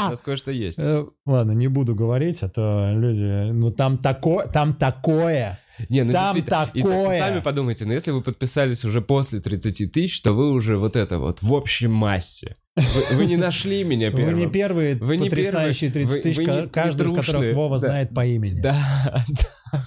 Нас 0.09 0.21
кое-что 0.21 0.51
есть. 0.51 0.79
Э, 0.79 1.05
ладно, 1.25 1.51
не 1.51 1.67
буду 1.67 1.95
говорить, 1.95 2.41
а 2.41 2.49
то 2.49 2.91
люди... 2.93 3.51
Ну 3.51 3.71
там 3.71 3.97
такое, 3.97 4.47
там 4.47 4.73
такое... 4.73 5.59
Не, 5.89 6.03
ну 6.03 6.11
там 6.13 6.41
такое. 6.41 7.15
И, 7.15 7.19
сами 7.19 7.39
подумайте, 7.39 7.85
но 7.85 7.93
если 7.93 8.11
вы 8.11 8.21
подписались 8.21 8.83
уже 8.85 9.01
после 9.01 9.39
30 9.39 9.91
тысяч, 9.91 10.21
то 10.21 10.33
вы 10.33 10.51
уже 10.51 10.77
вот 10.77 10.95
это 10.95 11.19
вот 11.19 11.41
в 11.41 11.53
общей 11.53 11.87
массе. 11.87 12.55
Вы, 12.75 13.17
вы 13.17 13.25
не 13.25 13.35
нашли 13.35 13.83
меня 13.83 14.09
первым. 14.11 14.33
Вы 14.35 14.39
не 14.39 14.47
первые 14.47 14.95
вы 14.95 15.17
потрясающие 15.17 15.89
30 15.89 16.21
тысяч, 16.21 16.69
каждый 16.71 17.07
из 17.07 17.25
которых 17.25 17.53
Вова 17.55 17.77
да. 17.79 17.87
знает 17.89 18.13
по 18.13 18.25
имени. 18.25 18.61
Да, 18.61 19.23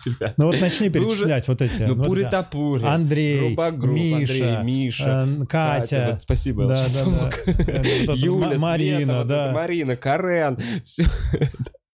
Ребят. 0.07 0.34
Ну 0.36 0.47
вот 0.47 0.61
начни 0.61 0.88
Вы 0.88 1.01
уже- 1.01 1.09
перечислять 1.11 1.49
вот 1.49 1.61
эти. 1.61 1.82
Ну, 1.82 1.95
вот 1.95 2.07
пури 2.07 2.22
да. 2.22 2.30
топури. 2.30 2.84
Андрей, 2.84 3.38
Грубогруб, 3.49 3.97
Миша, 3.97 4.16
Андрей, 4.59 4.62
Миша. 4.62 5.28
э, 5.40 5.47
Катя. 5.47 6.07
вот 6.11 6.20
спасибо. 6.20 6.66
Да, 6.66 6.86
да, 6.93 7.05
да. 7.05 7.53
Э, 7.62 8.07
вот 8.07 8.16
Юля, 8.16 8.49
Ма- 8.51 8.59
Марина, 8.59 8.97
Света, 8.99 9.18
вот 9.18 9.26
да. 9.26 9.45
это 9.47 9.55
Марина, 9.55 9.97
Карен. 9.97 10.59
Все, 10.84 11.05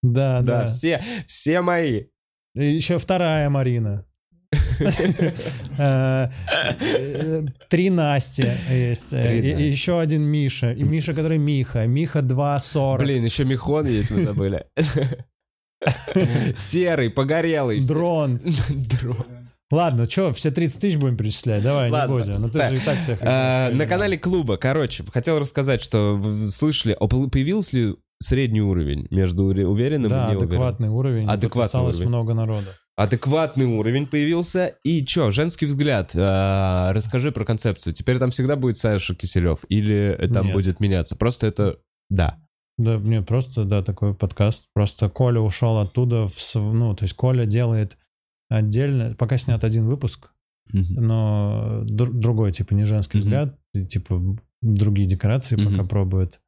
Да, 0.03 0.41
да, 0.41 0.63
да. 0.63 0.67
все, 0.67 1.03
все 1.27 1.61
мои. 1.61 2.03
Еще 2.59 2.97
вторая 2.97 3.49
Марина. 3.49 4.05
Э, 5.81 6.27
Три 7.69 7.89
Насти 7.89 8.49
есть. 8.69 9.11
еще 9.11 9.99
один 9.99 10.23
Миша. 10.23 10.73
И 10.73 10.83
Миша, 10.83 11.13
который 11.13 11.37
Миха. 11.37 11.85
Миха 11.87 12.19
2.40. 12.19 12.97
Блин, 12.97 13.23
еще 13.25 13.45
Михон 13.45 13.85
есть, 13.87 14.11
мы 14.11 14.23
забыли. 14.23 14.65
Серый, 16.55 17.09
погорелый. 17.09 17.79
Дрон. 17.85 18.39
Дрон. 18.69 19.25
Ладно, 19.71 20.09
что, 20.09 20.33
все 20.33 20.49
30 20.49 20.81
тысяч 20.81 20.97
будем 20.97 21.15
перечислять? 21.15 21.61
Давай, 21.63 21.91
Ладно. 21.91 22.13
не 22.15 22.19
будем. 22.21 22.41
Ну 22.41 22.47
ты 22.49 22.57
Так, 22.57 22.71
же 22.71 22.77
и 22.77 22.79
так 22.83 23.01
всех... 23.01 23.19
А, 23.21 23.69
На 23.71 23.85
канале 23.85 24.17
клуба, 24.17 24.57
короче, 24.57 25.03
хотел 25.11 25.37
рассказать, 25.39 25.83
что 25.83 26.15
вы 26.15 26.47
слышали, 26.49 26.97
а 26.99 27.07
появился 27.07 27.75
ли 27.77 27.95
средний 28.21 28.61
уровень 28.61 29.07
между 29.11 29.45
уверенным 29.45 30.09
Да, 30.09 30.23
и 30.25 30.31
неуверенным? 30.31 30.47
адекватный 30.47 30.89
уровень. 30.89 31.27
Адекватный 31.27 31.81
уровень. 31.81 32.07
много 32.07 32.33
народа. 32.33 32.75
Адекватный 32.97 33.65
уровень 33.65 34.07
появился. 34.07 34.75
И 34.83 35.05
чё, 35.05 35.31
женский 35.31 35.67
взгляд. 35.67 36.11
А, 36.15 36.91
расскажи 36.91 37.31
про 37.31 37.45
концепцию. 37.45 37.93
Теперь 37.93 38.17
там 38.17 38.31
всегда 38.31 38.55
будет 38.55 38.77
Саша 38.77 39.15
Киселев? 39.15 39.59
Или 39.69 40.29
там 40.33 40.47
Нет. 40.47 40.55
будет 40.55 40.79
меняться? 40.79 41.15
Просто 41.15 41.47
это... 41.47 41.77
Да. 42.09 42.39
Да, 42.77 42.97
не, 42.97 43.21
просто, 43.21 43.65
да, 43.65 43.83
такой 43.83 44.13
подкаст. 44.15 44.65
Просто 44.73 45.09
Коля 45.09 45.39
ушел 45.41 45.77
оттуда, 45.77 46.25
в, 46.27 46.55
ну, 46.55 46.95
то 46.95 47.03
есть 47.03 47.13
Коля 47.13 47.45
делает 47.45 47.97
отдельно, 48.49 49.15
пока 49.17 49.37
снят 49.37 49.63
один 49.63 49.85
выпуск, 49.87 50.31
но 50.71 51.83
др- 51.85 52.11
другой, 52.13 52.51
типа, 52.51 52.73
не 52.73 52.85
женский 52.85 53.17
Мгм. 53.17 53.23
взгляд, 53.23 53.59
типа, 53.89 54.21
другие 54.61 55.07
декорации 55.07 55.55
пока 55.55 55.69
Мгм. 55.83 55.87
пробует. 55.87 56.41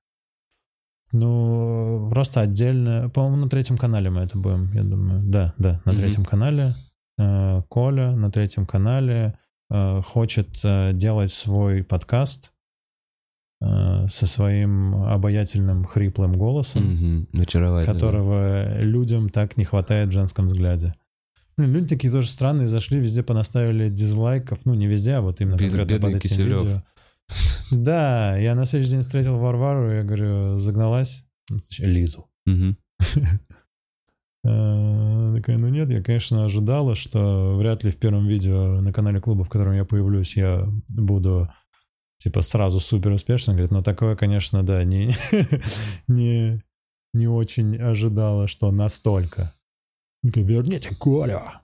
Ну, 1.14 2.08
просто 2.10 2.40
отдельно, 2.42 3.10
по-моему, 3.10 3.38
на 3.44 3.50
третьем 3.50 3.78
канале 3.78 4.10
мы 4.10 4.22
это 4.22 4.38
будем, 4.38 4.72
я 4.74 4.84
думаю. 4.84 5.22
Да, 5.24 5.54
да, 5.58 5.82
на 5.86 5.94
третьем 5.94 6.24
канале. 6.26 6.74
Э, 7.20 7.62
Коля 7.68 8.12
на 8.16 8.32
третьем 8.32 8.66
канале 8.66 9.38
э, 9.70 10.02
хочет 10.02 10.60
э, 10.64 10.92
делать 10.94 11.32
свой 11.34 11.84
подкаст 11.84 12.54
со 13.64 14.26
своим 14.26 14.96
обаятельным 15.04 15.86
хриплым 15.86 16.34
голосом. 16.34 17.28
Очаровательно. 17.40 17.94
которого 17.94 18.80
людям 18.82 19.30
так 19.30 19.56
не 19.56 19.66
хватает 19.66 20.10
в 20.10 20.14
женском 20.14 20.46
взгляде. 20.48 20.96
Блин, 21.58 21.74
люди 21.74 21.88
такие 21.88 22.12
тоже 22.12 22.28
странные, 22.30 22.68
зашли, 22.68 23.00
везде 23.00 23.24
понаставили 23.24 23.90
дизлайков. 23.90 24.66
Ну, 24.66 24.74
не 24.74 24.88
везде, 24.88 25.14
а 25.16 25.22
вот 25.22 25.42
именно 25.42 25.58
Бед- 25.58 25.72
конкретно 25.72 26.08
под 26.08 26.10
этим 26.16 26.20
Киселев. 26.30 26.62
видео. 26.62 26.84
Да, 27.72 28.38
я 28.38 28.56
на 28.56 28.66
следующий 28.66 28.92
день 28.92 29.02
встретил 29.02 29.38
Варвару, 29.38 29.92
я 29.92 30.04
говорю, 30.04 30.58
загналась? 30.58 31.26
Ну, 31.50 31.58
Лизу. 31.80 32.28
Э, 34.44 35.34
такая, 35.36 35.60
ну 35.60 35.70
нет, 35.70 35.92
я, 35.92 36.02
конечно, 36.02 36.46
ожидала, 36.46 36.96
что 36.96 37.56
вряд 37.58 37.84
ли 37.84 37.92
в 37.92 37.98
первом 37.98 38.28
видео 38.28 38.82
на 38.82 38.92
канале 38.92 39.22
клуба, 39.22 39.44
в 39.44 39.50
котором 39.50 39.74
я 39.74 39.86
появлюсь, 39.86 40.36
я 40.36 40.68
буду 40.88 41.48
типа 42.18 42.42
сразу 42.42 42.80
супер 42.80 43.12
успешным. 43.12 43.56
Говорит, 43.56 43.72
ну 43.72 43.84
такое, 43.84 44.16
конечно, 44.16 44.64
да, 44.64 44.84
не, 44.84 45.16
не, 46.08 46.64
не 47.14 47.28
очень 47.28 47.78
ожидала, 47.78 48.48
что 48.48 48.72
настолько. 48.72 49.54
Верните 50.24 50.96
Коля. 50.96 51.62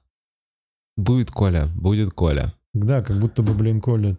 Будет 0.95 1.29
Коля, 1.31 1.69
будет 1.75 2.11
Коля. 2.11 2.53
Да, 2.73 3.01
как 3.01 3.19
будто 3.19 3.43
бы, 3.43 3.53
блин, 3.53 3.81
Коля 3.81 4.17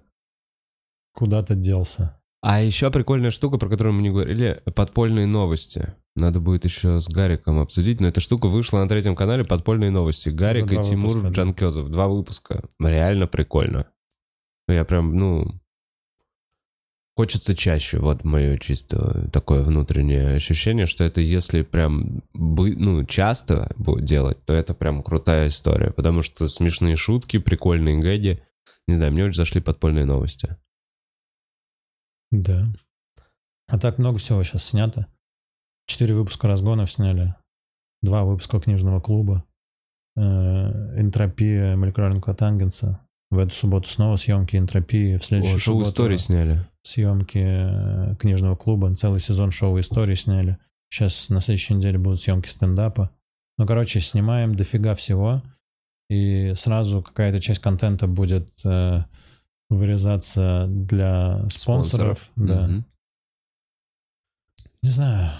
куда-то 1.14 1.56
делся. 1.56 2.20
А 2.40 2.62
еще 2.62 2.90
прикольная 2.92 3.32
штука, 3.32 3.58
про 3.58 3.68
которую 3.68 3.94
мы 3.94 4.02
не 4.02 4.10
говорили, 4.10 4.62
подпольные 4.76 5.26
новости. 5.26 5.94
Надо 6.14 6.38
будет 6.40 6.64
еще 6.64 7.00
с 7.00 7.08
Гариком 7.08 7.58
обсудить, 7.58 8.00
но 8.00 8.06
эта 8.06 8.20
штука 8.20 8.46
вышла 8.46 8.78
на 8.78 8.88
третьем 8.88 9.16
канале 9.16 9.44
«Подпольные 9.44 9.90
новости». 9.90 10.28
Гарик 10.28 10.70
и 10.72 10.80
Тимур 10.80 11.16
выпуска. 11.16 11.28
Джанкезов. 11.28 11.90
Два 11.90 12.08
выпуска. 12.08 12.64
Реально 12.80 13.26
прикольно. 13.26 13.86
Я 14.68 14.84
прям, 14.84 15.16
ну... 15.16 15.60
Хочется 17.18 17.56
чаще, 17.56 17.98
вот 17.98 18.22
мое 18.22 18.58
чисто 18.58 19.28
такое 19.32 19.62
внутреннее 19.62 20.36
ощущение, 20.36 20.86
что 20.86 21.02
это 21.02 21.20
если 21.20 21.62
прям, 21.62 22.22
бы, 22.32 22.76
ну, 22.76 23.04
часто 23.04 23.74
будет 23.76 24.04
делать, 24.04 24.38
то 24.44 24.52
это 24.52 24.72
прям 24.72 25.02
крутая 25.02 25.48
история, 25.48 25.90
потому 25.90 26.22
что 26.22 26.46
смешные 26.46 26.94
шутки, 26.94 27.38
прикольные 27.38 27.98
гэги. 27.98 28.40
Не 28.86 28.94
знаю, 28.94 29.10
мне 29.10 29.24
очень 29.24 29.34
зашли 29.34 29.60
подпольные 29.60 30.04
новости. 30.04 30.56
Да. 32.30 32.72
А 33.66 33.80
так 33.80 33.98
много 33.98 34.18
всего 34.18 34.44
сейчас 34.44 34.66
снято. 34.66 35.08
Четыре 35.88 36.14
выпуска 36.14 36.46
разгонов 36.46 36.92
сняли. 36.92 37.34
Два 38.00 38.22
выпуска 38.22 38.60
книжного 38.60 39.00
клуба. 39.00 39.44
Э, 40.16 40.20
Энтропия 41.00 41.74
молекулярного 41.74 42.32
тангенса. 42.36 43.04
В 43.32 43.38
эту 43.38 43.56
субботу 43.56 43.88
снова 43.88 44.14
съемки 44.14 44.54
энтропии. 44.54 45.16
В 45.16 45.24
следующую 45.24 45.58
О, 45.58 45.60
субботу 45.60 45.88
истории 45.88 46.16
сняли. 46.16 46.64
Съемки 46.88 47.38
э, 47.38 48.16
книжного 48.16 48.56
клуба. 48.56 48.94
Целый 48.94 49.20
сезон 49.20 49.50
шоу 49.50 49.78
истории 49.78 50.14
сняли. 50.14 50.58
Сейчас 50.90 51.28
на 51.28 51.40
следующей 51.40 51.74
неделе 51.74 51.98
будут 51.98 52.22
съемки 52.22 52.48
стендапа. 52.48 53.10
Ну, 53.58 53.66
короче, 53.66 54.00
снимаем 54.00 54.54
дофига 54.54 54.94
всего. 54.94 55.42
И 56.08 56.54
сразу 56.54 57.02
какая-то 57.02 57.40
часть 57.40 57.60
контента 57.60 58.06
будет 58.06 58.48
э, 58.64 59.04
вырезаться 59.68 60.66
для 60.68 61.46
спонсоров. 61.50 62.30
Да. 62.36 62.66
Мгм. 62.66 62.84
Не 64.82 64.90
знаю. 64.90 65.30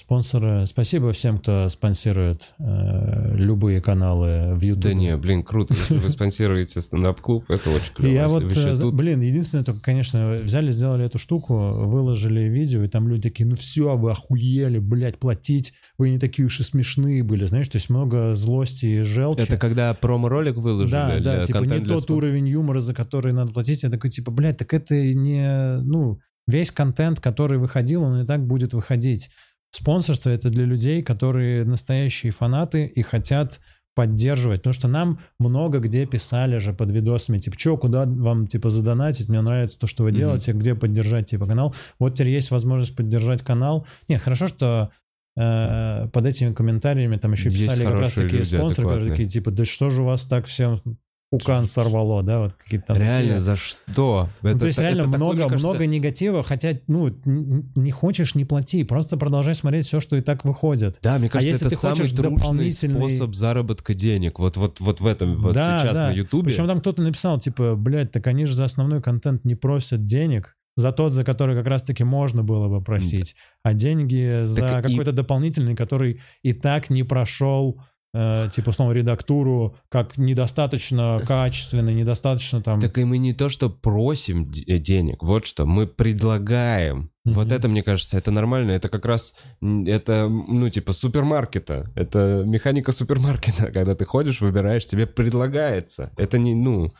Спонсоры. 0.00 0.64
Спасибо 0.66 1.12
всем, 1.12 1.36
кто 1.36 1.68
спонсирует 1.68 2.54
э, 2.58 3.34
любые 3.36 3.82
каналы 3.82 4.54
в 4.56 4.62
YouTube. 4.62 4.82
Да 4.84 4.94
не, 4.94 5.14
блин, 5.18 5.42
круто. 5.44 5.74
Если 5.74 5.98
вы 5.98 6.08
спонсируете 6.10 6.80
стендап-клуб, 6.80 7.44
это 7.50 7.68
очень 7.68 7.90
И 7.90 7.94
клево. 7.94 8.12
я 8.12 8.28
вот, 8.28 8.56
э, 8.56 8.76
тут- 8.76 8.94
блин, 8.94 9.20
единственное, 9.20 9.62
только, 9.62 9.80
конечно, 9.82 10.38
взяли, 10.42 10.70
сделали 10.70 11.04
эту 11.04 11.18
штуку, 11.18 11.54
выложили 11.54 12.48
видео, 12.48 12.82
и 12.82 12.88
там 12.88 13.08
люди 13.08 13.28
такие, 13.28 13.46
ну 13.46 13.56
все, 13.56 13.94
вы 13.96 14.10
охуели, 14.12 14.78
блядь, 14.78 15.18
платить, 15.18 15.74
вы 15.98 16.08
не 16.10 16.18
такие 16.18 16.46
уж 16.46 16.60
и 16.60 16.62
смешные 16.62 17.22
были, 17.22 17.44
знаешь, 17.44 17.68
то 17.68 17.76
есть 17.76 17.90
много 17.90 18.34
злости 18.34 18.86
и 18.86 19.02
желчи. 19.02 19.42
Это 19.42 19.58
когда 19.58 19.92
промо-ролик 19.92 20.56
выложили 20.56 20.92
Да, 20.92 21.18
да, 21.20 21.44
типа 21.44 21.58
не 21.64 21.78
тот 21.84 22.04
спон- 22.04 22.16
уровень 22.16 22.48
юмора, 22.48 22.80
за 22.80 22.94
который 22.94 23.32
надо 23.34 23.52
платить. 23.52 23.82
Я 23.82 23.90
такой, 23.90 24.08
типа, 24.10 24.30
блядь, 24.30 24.56
так 24.56 24.72
это 24.72 24.94
не, 24.94 25.78
ну, 25.82 26.18
весь 26.46 26.70
контент, 26.70 27.20
который 27.20 27.58
выходил, 27.58 28.02
он 28.02 28.22
и 28.22 28.26
так 28.26 28.46
будет 28.46 28.72
выходить. 28.72 29.28
Спонсорство— 29.72 30.28
это 30.30 30.50
для 30.50 30.64
людей, 30.64 31.02
которые 31.02 31.64
настоящие 31.64 32.32
фанаты 32.32 32.86
и 32.86 33.02
хотят 33.02 33.60
поддерживать. 33.94 34.60
Потому 34.60 34.72
что 34.72 34.88
нам 34.88 35.20
много 35.38 35.78
где 35.78 36.06
писали 36.06 36.58
же 36.58 36.72
под 36.72 36.90
видосами, 36.90 37.38
типа, 37.38 37.58
что, 37.58 37.76
куда 37.76 38.06
вам, 38.06 38.46
типа, 38.46 38.70
задонатить, 38.70 39.28
мне 39.28 39.40
нравится 39.40 39.78
то, 39.78 39.86
что 39.86 40.04
вы 40.04 40.12
делаете, 40.12 40.52
где 40.52 40.74
поддержать, 40.74 41.30
типа, 41.30 41.46
канал. 41.46 41.74
Вот 41.98 42.14
теперь 42.14 42.30
есть 42.30 42.50
возможность 42.50 42.96
поддержать 42.96 43.42
канал. 43.42 43.86
Не, 44.08 44.18
хорошо, 44.18 44.48
что 44.48 44.90
э, 45.36 46.08
под 46.12 46.26
этими 46.26 46.52
комментариями 46.52 47.16
там 47.16 47.32
еще 47.32 47.50
Есть 47.50 47.64
писали 47.64 47.84
как 47.84 47.94
раз 47.94 48.14
такие 48.14 48.38
люди, 48.38 48.54
спонсоры, 48.54 48.88
которые 48.88 49.10
такие, 49.10 49.28
типа, 49.28 49.50
да 49.50 49.64
что 49.64 49.90
же 49.90 50.02
у 50.02 50.06
вас 50.06 50.24
так 50.24 50.46
всем 50.46 50.82
пукан 51.30 51.66
сорвало, 51.66 52.22
да, 52.24 52.40
вот 52.40 52.54
какие-то 52.54 52.88
там 52.88 52.96
Реально, 52.98 53.34
такие. 53.34 53.38
за 53.38 53.56
что? 53.56 54.28
Ну, 54.42 54.50
Это 54.50 54.58
то 54.58 54.66
есть 54.66 54.78
та- 54.78 54.82
реально 54.82 55.00
это 55.02 55.08
много, 55.10 55.38
кажется, 55.42 55.58
много 55.58 55.86
негатива, 55.86 56.42
хотя, 56.42 56.72
ну, 56.88 57.10
не 57.24 57.90
хочешь, 57.92 58.34
не 58.34 58.44
плати, 58.44 58.82
просто 58.82 59.16
продолжай 59.16 59.54
смотреть 59.54 59.86
все, 59.86 60.00
что 60.00 60.16
и 60.16 60.22
так 60.22 60.44
выходит. 60.44 60.98
Да, 61.02 61.18
мне 61.18 61.28
кажется, 61.28 61.38
А 61.38 61.52
если 61.52 61.66
это 61.68 61.76
ты 61.76 61.80
самый 61.80 62.08
трушный 62.10 62.30
дополнительный- 62.36 63.10
способ 63.10 63.34
заработка 63.36 63.94
денег. 63.94 64.40
Вот, 64.40 64.56
вот, 64.56 64.80
вот 64.80 65.00
в 65.00 65.06
этом, 65.06 65.34
вот 65.36 65.54
Да, 65.54 65.78
сейчас 65.78 65.96
да. 65.96 66.08
на 66.08 66.12
Ютубе. 66.12 66.50
Причем 66.50 66.66
там 66.66 66.80
кто-то 66.80 67.00
написал, 67.02 67.38
типа, 67.38 67.76
блядь, 67.76 68.10
так 68.10 68.26
они 68.26 68.44
же 68.44 68.54
за 68.56 68.64
основной 68.64 69.00
контент 69.00 69.44
не 69.44 69.54
просят 69.54 70.04
денег, 70.04 70.56
за 70.76 70.90
тот, 70.90 71.12
за 71.12 71.22
который 71.22 71.54
как 71.56 71.66
раз-таки 71.68 72.02
можно 72.02 72.42
было 72.42 72.68
бы 72.68 72.82
просить, 72.82 73.36
а 73.62 73.72
деньги 73.72 74.44
за 74.46 74.56
Так 74.56 74.84
и- 74.84 74.88
какой-то 74.90 75.12
дополнительный, 75.12 75.76
который 75.76 76.20
и 76.42 76.52
так 76.54 76.90
не 76.90 77.04
прошел, 77.04 77.80
э, 78.14 78.48
типа, 78.54 78.70
условно, 78.70 78.92
редактуру, 78.92 79.76
как 79.88 80.18
недостаточно 80.18 81.20
качественно, 81.26 81.90
недостаточно 81.90 82.60
там... 82.62 82.80
Так 82.80 82.98
и 82.98 83.04
мы 83.04 83.18
не 83.18 83.32
то, 83.34 83.48
что 83.48 83.70
просим 83.70 84.50
де- 84.50 84.78
денег, 84.78 85.22
вот 85.22 85.46
что, 85.46 85.66
мы 85.66 85.86
предлагаем. 85.86 87.10
Вот 87.24 87.46
Мгм. 87.46 87.54
это, 87.54 87.68
мне 87.68 87.82
кажется, 87.82 88.16
это 88.18 88.30
нормально. 88.30 88.72
Это 88.72 88.88
как 88.88 89.04
раз, 89.06 89.34
это, 89.60 90.28
ну, 90.28 90.68
типа 90.70 90.92
супермаркета. 90.92 91.90
Это 91.94 92.42
механика 92.46 92.92
супермаркета. 92.92 93.70
Когда 93.72 93.92
ты 93.92 94.04
ходишь, 94.04 94.40
выбираешь, 94.40 94.86
тебе 94.86 95.06
предлагается. 95.06 96.10
Это 96.16 96.38
не, 96.38 96.54
ну... 96.54 96.92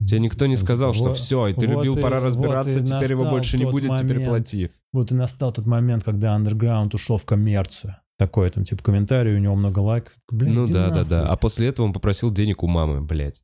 Тебе 0.00 0.20
никто 0.20 0.46
не 0.46 0.56
сказал, 0.56 0.92
что 0.94 1.08
Вот- 1.08 1.18
все, 1.18 1.52
ты 1.54 1.66
вот 1.66 1.76
любил, 1.78 1.96
и- 1.96 2.00
пора 2.00 2.20
вот 2.20 2.26
разбираться, 2.26 2.78
и 2.78 2.84
теперь 2.84 3.10
его 3.10 3.24
больше 3.24 3.58
не 3.58 3.64
будет, 3.64 3.90
теперь 3.96 4.18
момент. 4.18 4.28
плати. 4.28 4.70
Вот 4.92 5.10
и 5.10 5.14
настал 5.14 5.52
тот 5.52 5.66
момент, 5.66 6.04
когда 6.04 6.34
андерграунд 6.34 6.94
ушел 6.94 7.16
в 7.16 7.24
коммерцию. 7.24 7.96
Такой, 8.18 8.50
там, 8.50 8.64
типа, 8.64 8.82
комментарий, 8.82 9.34
у 9.34 9.38
него 9.38 9.54
много 9.54 9.78
лайков. 9.78 10.12
Блин, 10.30 10.54
Ну 10.54 10.66
да, 10.66 10.88
да, 10.88 10.96
нахуй. 10.96 11.10
да. 11.10 11.28
А 11.28 11.36
после 11.36 11.68
этого 11.68 11.86
он 11.86 11.92
попросил 11.92 12.30
денег 12.30 12.62
у 12.62 12.66
мамы, 12.66 13.00
блядь. 13.00 13.40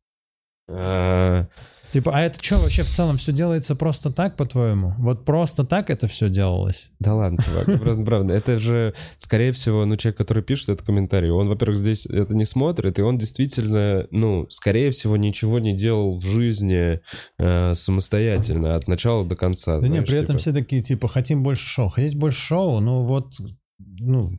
А, 0.69 1.47
Типа, 1.95 2.11
а 2.13 2.23
это 2.23 2.43
что, 2.43 2.59
вообще 2.59 2.83
в 2.83 2.91
целом 2.91 3.19
все 3.19 3.31
делается 3.31 3.77
просто 3.77 4.11
так, 4.11 4.37
по-твоему? 4.37 4.95
Вот 4.99 5.25
просто 5.25 5.63
так 5.63 5.91
это 5.91 6.09
все 6.09 6.29
делалось? 6.29 6.91
Да 6.99 7.15
ладно, 7.15 7.39
чувак, 7.41 7.81
просто 7.81 8.03
правда. 8.03 8.35
Это 8.35 8.59
же, 8.59 8.95
скорее 9.17 9.53
всего, 9.53 9.85
ну, 9.85 9.95
человек, 9.95 10.19
который 10.19 10.43
пишет 10.43 10.71
этот 10.71 10.85
комментарий, 10.85 11.31
он, 11.31 11.47
во-первых, 11.47 11.79
здесь 11.79 12.05
это 12.07 12.35
не 12.35 12.47
смотрит, 12.47 12.99
и 12.99 13.03
он 13.03 13.17
действительно, 13.17 14.09
ну, 14.11 14.49
скорее 14.51 14.91
всего, 14.91 15.17
ничего 15.17 15.61
не 15.61 15.73
делал 15.73 16.19
в 16.19 16.23
жизни 16.25 17.01
э, 17.39 17.75
самостоятельно 17.75 18.73
от 18.73 18.89
начала 18.89 19.25
до 19.25 19.37
конца. 19.37 19.79
Да 19.79 19.87
знаешь, 19.87 20.05
при 20.05 20.19
этом 20.19 20.37
типа. 20.37 20.39
все 20.39 20.53
такие, 20.53 20.83
типа, 20.83 21.07
хотим 21.07 21.45
больше 21.45 21.69
шоу. 21.69 21.91
Хотеть 21.91 22.17
больше 22.17 22.41
шоу, 22.41 22.81
ну 22.81 23.05
вот, 23.05 23.35
ну, 23.79 24.33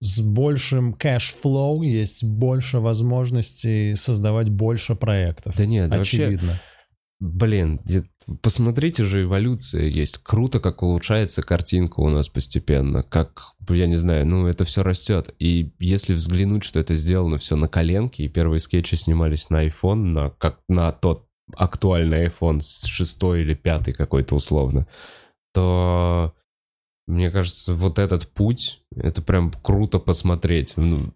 с 0.00 0.20
большим 0.20 0.92
cash 0.92 1.37
flow 1.37 1.82
есть 1.82 2.22
больше 2.24 2.78
возможностей 2.78 3.94
создавать 3.96 4.48
больше 4.48 4.94
проектов. 4.94 5.56
Да 5.56 5.66
нет, 5.66 5.90
да 5.90 5.98
вообще, 5.98 6.24
Очевидно. 6.26 6.60
блин, 7.18 7.80
де- 7.84 8.04
посмотрите 8.42 9.04
же, 9.04 9.22
эволюция 9.24 9.88
есть. 9.88 10.18
Круто, 10.18 10.60
как 10.60 10.82
улучшается 10.82 11.42
картинка 11.42 12.00
у 12.00 12.08
нас 12.08 12.28
постепенно. 12.28 13.02
Как, 13.02 13.42
я 13.68 13.86
не 13.86 13.96
знаю, 13.96 14.26
ну, 14.26 14.46
это 14.46 14.64
все 14.64 14.82
растет. 14.82 15.34
И 15.40 15.72
если 15.80 16.14
взглянуть, 16.14 16.62
что 16.62 16.78
это 16.78 16.94
сделано 16.94 17.36
все 17.38 17.56
на 17.56 17.66
коленке, 17.68 18.24
и 18.24 18.28
первые 18.28 18.60
скетчи 18.60 18.94
снимались 18.94 19.50
на 19.50 19.66
iPhone, 19.66 19.94
на, 19.96 20.30
как 20.30 20.60
на 20.68 20.92
тот 20.92 21.26
актуальный 21.56 22.26
iPhone 22.26 22.60
шестой 22.60 23.40
или 23.40 23.54
пятый 23.54 23.94
какой-то 23.94 24.34
условно, 24.36 24.86
то 25.54 26.34
мне 27.08 27.30
кажется, 27.30 27.74
вот 27.74 27.98
этот 27.98 28.28
путь, 28.28 28.82
это 28.94 29.22
прям 29.22 29.50
круто 29.50 29.98
посмотреть. 29.98 30.74
Ну, 30.76 31.12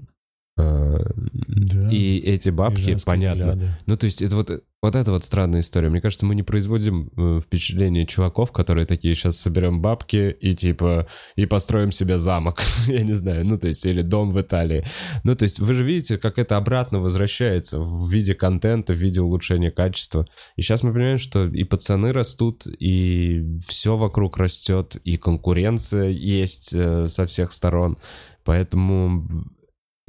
Да. 1.49 1.91
И 1.91 2.19
эти 2.19 2.49
И 2.49 2.51
бабки, 2.51 2.81
женские 2.81 3.05
понятно. 3.05 3.45
взгляды. 3.45 3.69
Ну, 3.87 3.97
то 3.97 4.07
есть, 4.07 4.23
это 4.23 4.37
вот, 4.37 4.51
вот 4.83 4.97
это 4.97 5.13
вот 5.13 5.25
странная 5.25 5.61
история. 5.61 5.91
Мне 5.91 6.01
кажется, 6.01 6.27
мы 6.27 6.35
не 6.35 6.43
производим 6.43 7.11
э, 7.17 7.41
впечатление 7.41 8.07
чуваков, 8.07 8.51
которые 8.53 8.87
такие, 8.87 9.15
сейчас 9.15 9.39
соберем 9.39 9.81
бабки 9.81 10.37
и 10.41 10.55
типа, 10.55 11.07
и 11.37 11.47
построим 11.47 11.93
себе 11.93 12.19
замок. 12.19 12.63
Я 12.87 13.03
не 13.03 13.13
знаю, 13.13 13.45
ну, 13.47 13.57
то 13.57 13.69
есть, 13.69 13.85
или 13.87 14.03
дом 14.03 14.33
в 14.33 14.41
Италии. 14.41 14.85
Ну, 15.25 15.37
то 15.37 15.45
есть, 15.45 15.61
вы 15.61 15.75
же 15.75 15.85
видите, 15.85 16.19
как 16.19 16.39
это 16.39 16.57
обратно 16.57 17.01
возвращается 17.01 17.81
в 17.81 18.11
виде 18.11 18.35
контента, 18.35 18.93
в 18.93 18.97
виде 18.97 19.21
улучшения 19.21 19.71
качества. 19.71 20.27
И 20.57 20.63
сейчас 20.63 20.83
мы 20.83 20.93
понимаем, 20.93 21.19
что 21.19 21.47
и 21.47 21.65
пацаны 21.65 22.13
растут, 22.13 22.67
и 22.67 23.45
все 23.67 23.97
вокруг 23.97 24.37
растет, 24.37 24.97
и 25.05 25.17
конкуренция 25.17 26.09
есть 26.09 26.73
э, 26.75 27.09
со 27.09 27.27
всех 27.27 27.53
сторон. 27.53 27.99
Поэтому 28.45 29.29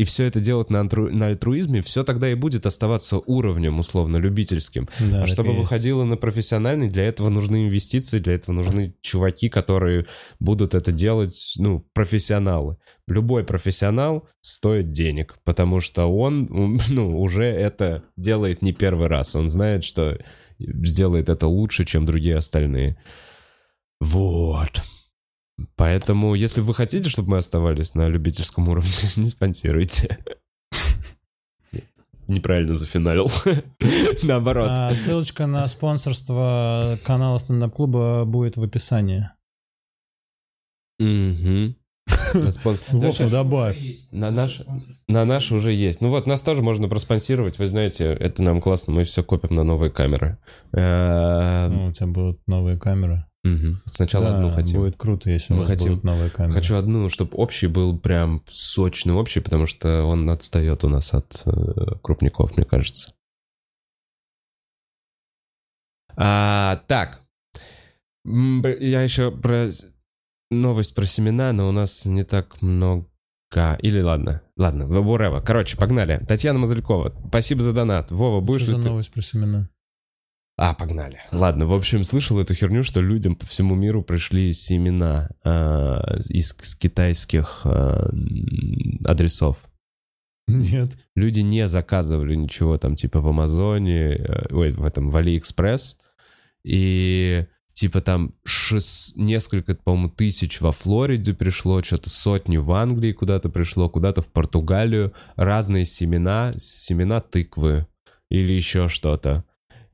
и 0.04 0.06
все 0.06 0.26
это 0.26 0.40
делать 0.42 0.70
на, 0.70 0.82
антру- 0.82 1.10
на 1.10 1.28
альтруизме, 1.28 1.82
все 1.82 2.04
тогда 2.04 2.30
и 2.30 2.36
будет 2.36 2.66
оставаться 2.66 3.18
уровнем, 3.18 3.80
условно, 3.80 4.18
любительским. 4.18 4.90
Да, 5.00 5.24
а 5.24 5.28
чтобы 5.28 5.50
есть. 5.50 5.62
выходило 5.62 6.04
на 6.04 6.18
профессиональный, 6.18 6.90
для 6.90 7.06
этого 7.06 7.30
нужны 7.30 7.64
инвестиции, 7.64 8.20
для 8.20 8.34
этого 8.34 8.54
нужны 8.54 8.96
чуваки, 9.02 9.50
которые 9.50 10.06
будут 10.40 10.74
это 10.74 10.92
делать, 10.92 11.54
ну, 11.58 11.88
профессионалы. 11.94 12.78
Любой 13.08 13.46
профессионал 13.46 14.28
стоит 14.42 14.92
денег, 14.92 15.38
потому 15.46 15.80
что 15.80 16.06
он, 16.06 16.80
ну, 16.90 17.20
уже 17.20 17.46
это 17.46 18.04
делает 18.18 18.62
не 18.62 18.74
первый 18.74 19.08
раз. 19.08 19.36
Он 19.36 19.50
знает, 19.50 19.86
что 19.86 20.20
сделает 20.60 21.30
это 21.30 21.48
лучше, 21.48 21.86
чем 21.86 22.06
другие 22.06 22.36
остальные. 22.36 22.98
Вот. 24.02 24.82
Поэтому, 25.76 26.36
если 26.36 26.62
вы 26.62 26.74
хотите, 26.74 27.10
чтобы 27.10 27.32
мы 27.32 27.38
оставались 27.38 27.94
на 27.96 28.08
любительском 28.08 28.70
уровне, 28.70 28.92
не 29.16 29.26
спонсируйте. 29.26 30.20
Неправильно 32.28 32.74
зафиналил. 32.74 33.30
Наоборот. 34.24 34.68
А, 34.70 34.96
ссылочка 34.96 35.46
на 35.46 35.68
спонсорство 35.68 36.98
канала 37.04 37.38
стендап-клуба 37.38 38.24
будет 38.26 38.56
в 38.56 38.64
описании. 38.64 39.30
Ну 42.92 43.30
добавь. 43.30 43.78
На 44.12 44.32
наш, 44.32 44.62
на 45.08 45.26
наш 45.26 45.52
уже 45.52 45.74
есть. 45.74 46.02
Ну 46.02 46.10
вот, 46.10 46.26
нас 46.28 46.42
тоже 46.42 46.62
можно 46.62 46.88
проспонсировать. 46.88 47.60
Вы 47.60 47.68
знаете, 47.68 48.06
это 48.06 48.42
нам 48.44 48.62
классно. 48.62 48.94
Мы 48.94 49.04
все 49.04 49.24
копим 49.24 49.56
на 49.56 49.64
новые 49.64 49.92
камеры. 49.92 50.38
Э, 50.72 51.68
Ну, 51.70 51.88
у 51.88 51.92
тебя 51.92 52.08
будут 52.08 52.40
новые 52.48 52.78
камеры. 52.78 53.26
Мгм. 53.44 53.82
Сначала 53.86 54.30
Да, 54.32 54.38
одну 54.38 54.52
хотим. 54.52 54.80
будет 54.80 54.96
круто, 54.98 55.30
если 55.30 55.54
Мы 55.54 55.60
у 55.60 55.62
вас 55.64 55.70
хотим- 55.72 55.90
будут 55.92 56.04
новые 56.04 56.30
камеры. 56.30 56.54
Хочу 56.60 56.76
одну, 56.76 57.10
чтобы 57.10 57.32
общий 57.38 57.68
был 57.68 57.98
прям 58.00 58.42
сочный 58.48 59.14
общий, 59.14 59.40
потому 59.42 59.68
что 59.68 60.04
он 60.06 60.30
отстает 60.30 60.84
у 60.84 60.90
нас 60.90 61.14
от 61.14 61.42
э, 61.46 61.52
крупников, 62.02 62.56
мне 62.58 62.66
кажется. 62.66 63.14
А, 66.16 66.78
так. 66.88 67.22
Я 68.26 69.02
еще 69.02 69.32
про 69.32 69.70
новость 70.52 70.96
про 70.96 71.06
семена, 71.06 71.52
но 71.54 71.68
у 71.68 71.72
нас 71.72 72.06
не 72.06 72.24
так 72.24 72.62
много. 72.62 73.06
Или 73.80 74.02
ладно, 74.02 74.42
ладно, 74.58 74.84
whatever. 74.84 75.40
Короче, 75.46 75.78
погнали. 75.78 76.24
Татьяна 76.28 76.58
Мазалькова, 76.60 77.14
спасибо 77.30 77.62
за 77.62 77.72
донат. 77.74 78.10
Вова, 78.10 78.42
будешь 78.42 78.62
Что 78.64 78.72
ли 78.72 78.78
за 78.78 78.84
ты... 78.84 78.90
новость 78.90 79.12
про 79.12 79.22
семена? 79.22 79.70
А, 80.56 80.74
погнали. 80.76 81.20
Ладно, 81.32 81.66
в 81.66 81.74
общем, 81.74 82.04
слышал 82.04 82.40
эту 82.40 82.54
херню, 82.54 82.84
что 82.84 83.02
людям 83.02 83.36
по 83.36 83.46
всему 83.46 83.74
миру 83.74 84.04
пришли 84.04 84.54
семена 84.54 85.30
а, 85.44 86.18
из 86.30 86.56
с 86.60 86.76
китайских 86.76 87.62
м, 87.66 89.00
адресов. 89.04 89.64
Нет. 90.48 90.92
Люди 91.16 91.40
не 91.40 91.68
заказывали 91.68 92.36
ничего 92.36 92.78
там 92.78 92.96
типа 92.96 93.22
в 93.22 93.28
Амазоне, 93.28 94.16
э, 94.16 94.54
ой, 94.54 94.74
в 94.74 94.84
этом, 94.86 95.10
в 95.10 95.18
Алиэкспресс. 95.18 95.98
И 96.64 97.46
типа 97.74 98.02
там 98.02 98.36
шест... 98.44 99.16
несколько, 99.16 99.74
по-моему, 99.74 100.10
тысяч 100.10 100.62
во 100.62 100.72
Флориде 100.72 101.34
пришло, 101.34 101.82
что-то 101.82 102.10
сотни 102.10 102.58
в 102.58 102.72
Англии 102.74 103.14
куда-то 103.14 103.50
пришло, 103.50 103.90
куда-то 103.90 104.22
в 104.22 104.28
Португалию. 104.32 105.14
Разные 105.36 105.86
семена, 105.86 106.52
семена 106.58 107.22
тыквы 107.22 107.88
или 108.30 108.54
еще 108.54 108.88
что-то. 108.90 109.46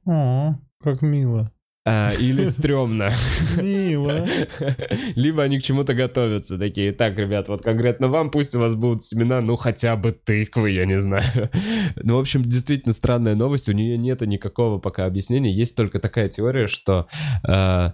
О, 0.10 0.55
как 0.82 1.03
мило. 1.03 1.51
А, 1.86 2.14
или 2.14 2.43
стрёмно. 2.45 3.14
Мило. 3.62 4.26
Либо 5.16 5.43
они 5.43 5.60
к 5.60 5.64
чему-то 5.64 5.93
готовятся, 5.93 6.57
такие, 6.57 6.91
так, 6.93 7.16
ребят, 7.18 7.47
вот 7.47 7.62
конкретно 7.62 8.07
вам 8.07 8.32
пусть 8.32 8.55
у 8.55 8.60
вас 8.60 8.74
будут 8.74 9.03
семена, 9.03 9.39
ну 9.41 9.55
хотя 9.55 9.95
бы 9.95 10.12
тыквы, 10.12 10.72
я 10.72 10.86
не 10.86 10.99
знаю. 10.99 11.49
Ну, 11.95 12.16
в 12.18 12.20
общем, 12.20 12.43
действительно 12.43 12.93
странная 12.93 13.36
новость, 13.36 13.70
у 13.70 13.72
нее 13.72 13.97
нет 13.97 14.22
никакого 14.22 14.80
пока 14.80 15.05
объяснения, 15.05 15.51
есть 15.51 15.76
только 15.76 15.99
такая 15.99 16.28
теория, 16.28 16.66
что 16.66 17.07
э, 17.47 17.91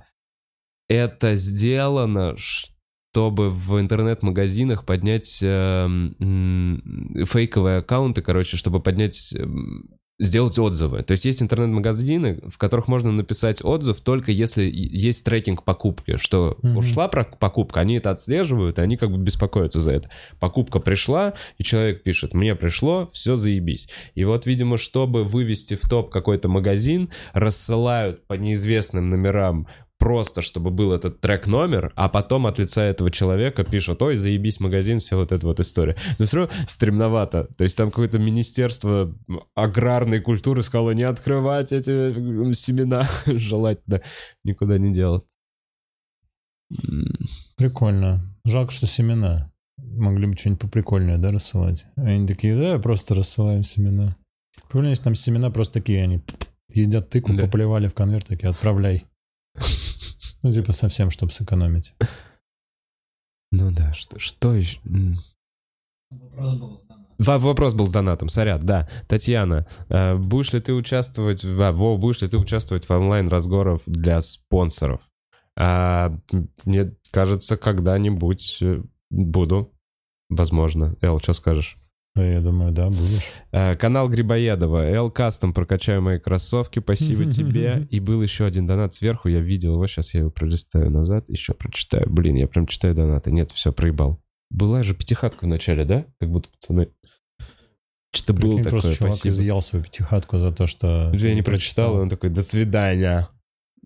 это 0.87 1.35
сделано, 1.35 2.35
чтобы 2.37 3.49
в 3.49 3.79
интернет-магазинах 3.79 4.85
поднять 4.85 5.39
э, 5.41 5.47
м, 5.85 7.25
фейковые 7.25 7.79
аккаунты, 7.79 8.21
короче, 8.21 8.55
чтобы 8.57 8.81
поднять 8.81 9.33
м, 9.33 9.89
сделать 10.17 10.57
отзывы. 10.57 11.03
То 11.03 11.11
есть 11.11 11.25
есть 11.25 11.41
интернет-магазины, 11.41 12.39
в 12.47 12.57
которых 12.57 12.87
можно 12.87 13.11
написать 13.11 13.63
отзыв 13.63 13.99
только 13.99 14.31
если 14.31 14.63
есть 14.73 15.25
трекинг 15.25 15.63
покупки, 15.63 16.17
что 16.17 16.57
Мгм. 16.61 16.77
ушла 16.77 17.07
покупка, 17.07 17.81
они 17.81 17.95
это 17.95 18.11
отслеживают, 18.11 18.79
и 18.79 18.81
они 18.81 18.95
как 18.95 19.11
бы 19.11 19.17
беспокоятся 19.17 19.79
за 19.81 19.91
это. 19.91 20.09
Покупка 20.39 20.79
пришла, 20.79 21.33
и 21.57 21.63
человек 21.63 22.03
пишет, 22.03 22.33
мне 22.33 22.55
пришло, 22.55 23.09
все 23.11 23.35
заебись. 23.35 23.89
И 24.13 24.23
вот, 24.23 24.45
видимо, 24.45 24.77
чтобы 24.77 25.23
вывести 25.23 25.73
в 25.75 25.81
топ 25.81 26.11
какой-то 26.11 26.47
магазин, 26.47 27.09
рассылают 27.33 28.25
по 28.27 28.33
неизвестным 28.33 29.09
номерам 29.09 29.67
просто, 29.97 30.41
чтобы 30.41 30.71
был 30.71 30.91
этот 30.93 31.21
трек-номер, 31.21 31.91
а 31.95 32.09
потом 32.09 32.47
от 32.47 32.59
лица 32.59 32.83
этого 32.83 33.09
человека 33.11 33.63
пишут, 33.63 34.01
ой, 34.01 34.17
заебись 34.17 34.59
магазин, 34.59 34.99
вся 34.99 35.15
вот 35.15 35.31
эта 35.31 35.47
вот 35.47 35.59
история. 35.59 35.95
Но 36.19 36.25
все 36.25 36.37
равно 36.37 36.53
стремновато. 36.67 37.47
То 37.57 37.63
есть 37.63 37.77
там 37.77 37.89
какое-то 37.91 38.19
министерство 38.19 39.15
аграрной 39.55 40.19
культуры 40.19 40.61
сказало 40.63 40.91
не 40.91 41.03
открывать 41.03 41.71
эти 41.71 42.53
семена, 42.53 43.07
желательно 43.25 44.01
никуда 44.43 44.77
не 44.77 44.93
делать. 44.93 45.23
Прикольно. 47.57 48.21
Жалко, 48.45 48.73
что 48.73 48.87
семена. 48.87 49.51
Могли 49.77 50.27
бы 50.27 50.35
что-нибудь 50.35 50.61
поприкольнее, 50.61 51.17
да, 51.17 51.31
рассылать? 51.31 51.85
Они 51.95 52.27
такие, 52.27 52.55
да, 52.55 52.79
просто 52.79 53.15
рассылаем 53.15 53.63
семена. 53.63 54.15
Прикольно, 54.63 54.89
если 54.89 55.03
там 55.03 55.15
семена 55.15 55.49
просто 55.51 55.75
такие, 55.75 56.03
они 56.03 56.21
едят 56.69 57.09
тыкву, 57.09 57.35
Да. 57.35 57.45
поплевали 57.45 57.87
в 57.87 57.93
конверт, 57.93 58.27
такие, 58.27 58.49
отправляй. 58.49 59.05
Ну, 60.43 60.51
типа 60.53 60.73
совсем, 60.73 61.09
чтобы 61.09 61.31
сэкономить. 61.31 61.95
Ну 63.51 63.71
да, 63.71 63.93
что, 63.93 64.19
что 64.19 64.53
еще? 64.53 64.79
М. 64.85 65.17
Во- 67.17 67.37
Вопрос 67.39 67.73
был 67.73 67.87
с 67.87 67.91
донатом, 67.91 68.29
сорян, 68.29 68.63
да. 68.63 68.87
Татьяна, 69.07 69.65
э, 69.89 70.15
будешь 70.15 70.53
ли 70.53 70.59
ты 70.61 70.73
участвовать, 70.73 71.43
в- 71.43 71.61
а, 71.61 71.71
Вов, 71.71 71.99
будешь 71.99 72.21
ли 72.21 72.27
ты 72.27 72.37
участвовать 72.37 72.85
в 72.87 72.91
онлайн-разговорах 72.91 73.81
для 73.87 74.21
спонсоров? 74.21 75.09
А, 75.57 76.15
мне 76.65 76.93
кажется, 77.11 77.57
когда-нибудь 77.57 78.59
э, 78.61 78.83
буду. 79.09 79.73
Возможно. 80.29 80.95
Эл, 81.01 81.19
что 81.21 81.33
скажешь? 81.33 81.77
Я 82.15 82.39
думаю, 82.39 82.71
да, 82.71 82.87
будешь. 82.89 83.23
Э, 83.51 83.75
Канал 83.75 84.07
Грибоедова. 84.07 84.89
Эл 84.89 85.11
Кастом 85.11 85.53
прокачаю 85.53 86.01
мои 86.01 86.17
кроссовки. 86.17 86.79
Спасибо 86.79 87.25
тебе. 87.31 87.87
И 87.91 87.99
был 87.99 88.21
еще 88.21 88.45
один 88.45 88.65
донат 88.65 88.93
сверху. 88.93 89.27
Я 89.27 89.41
видел 89.41 89.73
его. 89.73 89.85
Сейчас 89.87 90.13
я 90.13 90.21
его 90.21 90.29
пролистаю 90.29 90.89
назад. 90.89 91.27
Еще 91.27 91.53
прочитаю. 91.53 92.09
Блин, 92.09 92.35
я 92.35 92.47
прям 92.47 92.67
читаю 92.67 92.95
донаты. 92.95 93.31
Нет, 93.31 93.51
все, 93.51 93.73
проебал. 93.73 94.21
Была 94.49 94.83
же 94.83 94.93
пятихатка 94.93 95.43
в 95.45 95.47
начале, 95.47 95.83
да? 95.83 96.05
Как 96.19 96.29
будто 96.29 96.49
пацаны. 96.49 96.89
Что-то 98.13 98.33
было 98.33 98.55
Прикинь, 98.55 98.69
просто 98.69 98.91
такое. 98.91 98.95
чувак 98.97 99.13
Спасибо. 99.15 99.35
изъял 99.35 99.61
свою 99.61 99.83
пятихатку 99.83 100.39
за 100.39 100.51
то, 100.51 100.67
что... 100.67 101.09
Я 101.11 101.19
ты 101.19 101.33
не 101.33 101.41
прочитал, 101.41 101.97
и 101.97 102.01
он 102.01 102.07
такой, 102.07 102.29
до 102.29 102.43
свидания. 102.43 103.27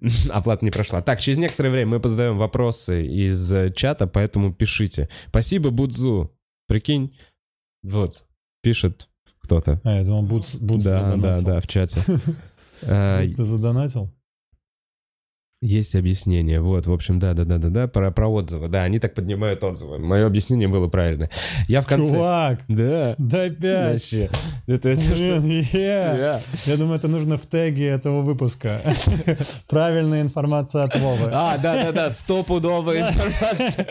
Оплата 0.29 0.63
не 0.63 0.69
прошла. 0.69 1.01
Так, 1.01 1.19
через 1.19 1.39
некоторое 1.39 1.71
время 1.71 1.91
мы 1.91 1.99
позадаем 1.99 2.37
вопросы 2.37 3.07
из 3.07 3.51
э, 3.51 3.73
чата, 3.75 4.05
поэтому 4.05 4.53
пишите. 4.53 5.09
Спасибо, 5.29 5.71
Будзу. 5.71 6.31
Прикинь, 6.67 7.15
вот, 7.83 8.25
пишет 8.61 9.07
кто-то. 9.41 9.79
А, 9.83 9.97
я 9.97 10.03
думал, 10.03 10.23
Бутс, 10.23 10.55
Бутс 10.55 10.83
Да, 10.83 11.01
да, 11.01 11.15
задонатил. 11.37 11.45
да, 11.45 11.59
в 11.61 11.67
чате. 11.67 12.03
Э, 12.81 13.23
Бутс, 13.23 13.35
ты 13.35 13.43
задонатил? 13.43 14.09
Есть 15.61 15.93
объяснение. 15.95 16.61
Вот, 16.61 16.87
в 16.87 16.93
общем, 16.93 17.19
да, 17.19 17.33
да, 17.33 17.43
да, 17.43 17.57
да, 17.57 17.67
да, 17.67 17.87
про, 17.89 18.11
про 18.11 18.27
отзывы. 18.29 18.69
Да, 18.69 18.83
они 18.83 18.97
так 18.97 19.13
поднимают 19.13 19.61
отзывы. 19.61 19.99
Мое 19.99 20.25
объяснение 20.25 20.69
было 20.69 20.87
правильно. 20.87 21.29
Я 21.67 21.81
в 21.81 21.85
конце... 21.85 22.13
Чувак, 22.13 22.59
Да. 22.69 23.15
дай 23.17 23.49
пять. 23.49 23.93
Вообще. 23.95 24.29
Это, 24.67 24.87
это 24.87 25.01
что? 25.01 25.15
Блин, 25.15 25.41
е. 25.73 26.13
Да. 26.17 26.41
Я 26.65 26.77
думаю, 26.77 26.95
это 26.95 27.09
нужно 27.09 27.35
в 27.37 27.45
теге 27.45 27.87
этого 27.87 28.21
выпуска. 28.21 28.81
Правильная 29.67 30.21
информация 30.21 30.83
от 30.83 30.95
Вовы. 30.95 31.29
А, 31.33 31.57
да, 31.57 31.83
да, 31.83 31.91
да, 31.91 32.09
стопудовая 32.09 32.99
информация. 33.09 33.85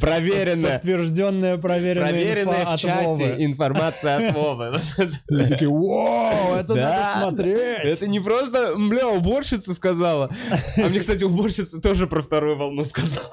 Проверенная. 0.00 0.74
Подтвержденная, 0.74 1.56
проверенная, 1.56 2.12
Проверенная 2.12 2.64
в 2.66 2.76
чате 2.78 3.34
информация 3.44 4.28
от 4.28 4.34
Вовы. 4.36 4.80
И 5.30 5.48
такие, 5.48 5.68
вау, 5.68 6.54
это 6.54 6.74
Да, 6.74 7.12
надо 7.14 7.26
смотреть. 7.26 7.84
Это 7.84 8.06
не 8.06 8.20
просто, 8.20 8.74
бля, 8.76 9.08
уборщица 9.08 9.74
сказала. 9.74 10.30
А 10.76 10.88
мне, 10.88 11.07
кстати, 11.08 11.24
уборщица 11.24 11.80
тоже 11.80 12.06
про 12.06 12.20
вторую 12.20 12.58
волну 12.58 12.84
сказала. 12.84 13.32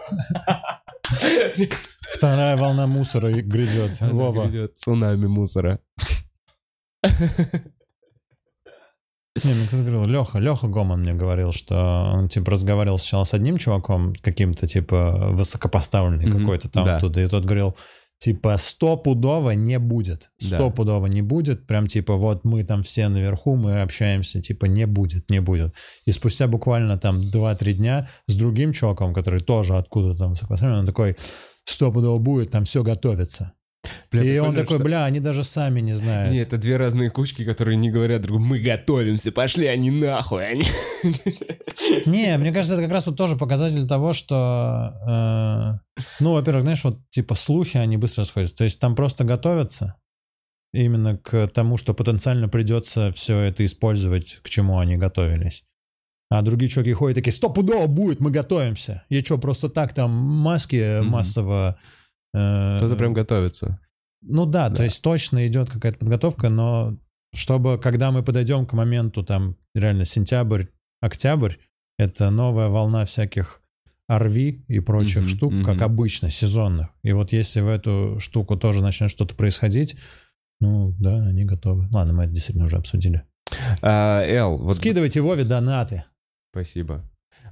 Вторая 2.13 2.55
волна 2.55 2.87
мусора 2.87 3.31
грядет. 3.31 3.99
Вова. 3.99 4.45
Грядет 4.45 4.77
Цунами 4.77 5.27
мусора. 5.27 5.81
Не, 7.03 7.11
мне 9.53 9.67
кто-то 9.67 9.83
говорил, 9.83 10.05
Леха, 10.05 10.39
Леха 10.39 10.67
Гоман 10.67 11.01
мне 11.01 11.13
говорил, 11.13 11.51
что 11.51 12.13
он, 12.15 12.29
типа, 12.29 12.51
разговаривал 12.51 12.97
сначала 12.97 13.25
с 13.25 13.33
одним 13.33 13.57
чуваком, 13.57 14.13
каким-то, 14.21 14.65
типа, 14.65 15.31
высокопоставленный 15.31 16.27
Мгм, 16.27 16.39
какой-то 16.39 16.69
там 16.69 16.85
да. 16.85 16.95
оттуда, 16.95 17.19
и 17.19 17.27
тот 17.27 17.43
говорил, 17.43 17.75
типа, 18.17 18.57
стопудово 18.57 19.51
не 19.51 19.79
будет. 19.79 20.31
Да. 20.39 20.47
Стопудово 20.47 21.07
не 21.07 21.21
будет. 21.21 21.67
Прям, 21.67 21.87
типа, 21.87 22.15
вот 22.15 22.43
мы 22.43 22.63
там 22.63 22.83
все 22.83 23.07
наверху, 23.07 23.55
мы 23.55 23.81
общаемся, 23.81 24.41
типа, 24.41 24.65
не 24.65 24.85
будет, 24.85 25.29
не 25.29 25.41
будет. 25.41 25.73
И 26.05 26.11
спустя 26.11 26.47
буквально 26.47 26.97
там 26.97 27.21
2-3 27.21 27.73
дня 27.73 28.09
с 28.27 28.35
другим 28.35 28.73
чуваком, 28.73 29.13
который 29.13 29.41
тоже 29.41 29.77
откуда-то 29.77 30.17
там 30.17 30.33
он 30.61 30.85
такой, 30.85 31.15
стопудово 31.65 32.17
будет, 32.17 32.51
там 32.51 32.63
все 32.63 32.83
готовится. 32.83 33.53
Бля, 34.11 34.23
и 34.23 34.37
он 34.39 34.55
такой, 34.55 34.77
что- 34.77 34.83
бля, 34.83 35.05
они 35.05 35.19
даже 35.19 35.43
сами 35.43 35.81
не 35.81 35.93
знают. 35.93 36.31
Не, 36.33 36.39
это 36.39 36.57
две 36.57 36.77
разные 36.77 37.09
кучки, 37.09 37.43
которые 37.43 37.77
не 37.77 37.89
говорят 37.91 38.21
друг 38.21 38.37
другу, 38.39 38.45
мы 38.45 38.59
готовимся, 38.59 39.31
пошли 39.31 39.67
они 39.67 39.91
нахуй. 39.91 40.43
Они... 40.45 40.63
Не, 42.05 42.37
мне 42.37 42.51
кажется, 42.51 42.73
это 42.75 42.83
как 42.83 42.91
раз 42.91 43.05
вот 43.07 43.17
тоже 43.17 43.35
показатель 43.35 43.85
того, 43.87 44.13
что, 44.13 45.79
э, 45.97 46.03
ну, 46.19 46.33
во-первых, 46.33 46.63
знаешь, 46.63 46.83
вот 46.83 46.99
типа 47.09 47.35
слухи, 47.35 47.77
они 47.77 47.97
быстро 47.97 48.23
расходятся. 48.23 48.55
То 48.57 48.63
есть 48.63 48.79
там 48.79 48.95
просто 48.95 49.23
готовятся 49.23 49.95
именно 50.73 51.17
к 51.17 51.47
тому, 51.47 51.77
что 51.77 51.93
потенциально 51.93 52.49
придется 52.49 53.11
все 53.11 53.39
это 53.39 53.63
использовать, 53.65 54.39
к 54.43 54.49
чему 54.49 54.79
они 54.79 54.97
готовились. 54.97 55.63
А 56.29 56.41
другие 56.41 56.69
чуваки 56.69 56.91
ходят 56.93 57.15
такие, 57.15 57.31
стопудово 57.31 57.87
будет, 57.87 58.19
мы 58.19 58.31
готовимся. 58.31 59.03
И 59.09 59.21
что, 59.21 59.37
просто 59.37 59.69
так 59.69 59.93
там 59.93 60.11
маски 60.11 60.99
Мгм. 61.01 61.09
массово... 61.09 61.77
э, 62.35 62.77
Кто-то 62.77 62.95
прям 62.95 63.13
готовится. 63.13 63.79
ну 64.21 64.45
да, 64.45 64.69
Да. 64.69 64.75
то 64.77 64.83
есть 64.83 65.01
точно 65.01 65.47
идет 65.47 65.69
какая-то 65.69 65.99
подготовка, 65.99 66.49
но 66.49 66.97
чтобы, 67.33 67.77
когда 67.77 68.11
мы 68.11 68.23
подойдем 68.23 68.65
к 68.65 68.73
моменту, 68.73 69.23
там, 69.23 69.57
реально, 69.73 70.05
сентябрь, 70.05 70.65
октябрь, 71.01 71.55
это 71.97 72.29
новая 72.31 72.69
волна 72.69 73.05
всяких 73.05 73.61
RV 74.09 74.65
и 74.67 74.79
прочих 74.79 75.23
Мгм, 75.23 75.27
штук, 75.29 75.53
мгм. 75.53 75.63
как 75.63 75.81
обычно, 75.81 76.29
сезонных. 76.29 76.89
И 77.03 77.11
вот 77.13 77.31
если 77.33 77.61
в 77.61 77.67
эту 77.67 78.17
штуку 78.19 78.55
тоже 78.55 78.81
начнет 78.81 79.09
что-то 79.09 79.33
происходить, 79.35 79.97
ну 80.61 80.93
да, 80.99 81.25
они 81.25 81.43
готовы. 81.45 81.87
Ладно, 81.93 82.13
мы 82.13 82.23
это 82.25 82.33
действительно 82.33 82.65
уже 82.65 82.77
обсудили. 82.77 83.23
А, 83.81 84.21
Эл, 84.23 84.57
вот... 84.57 84.75
Скидывайте 84.75 85.21
Вове 85.21 85.43
донаты. 85.43 86.03
Спасибо. 86.51 87.03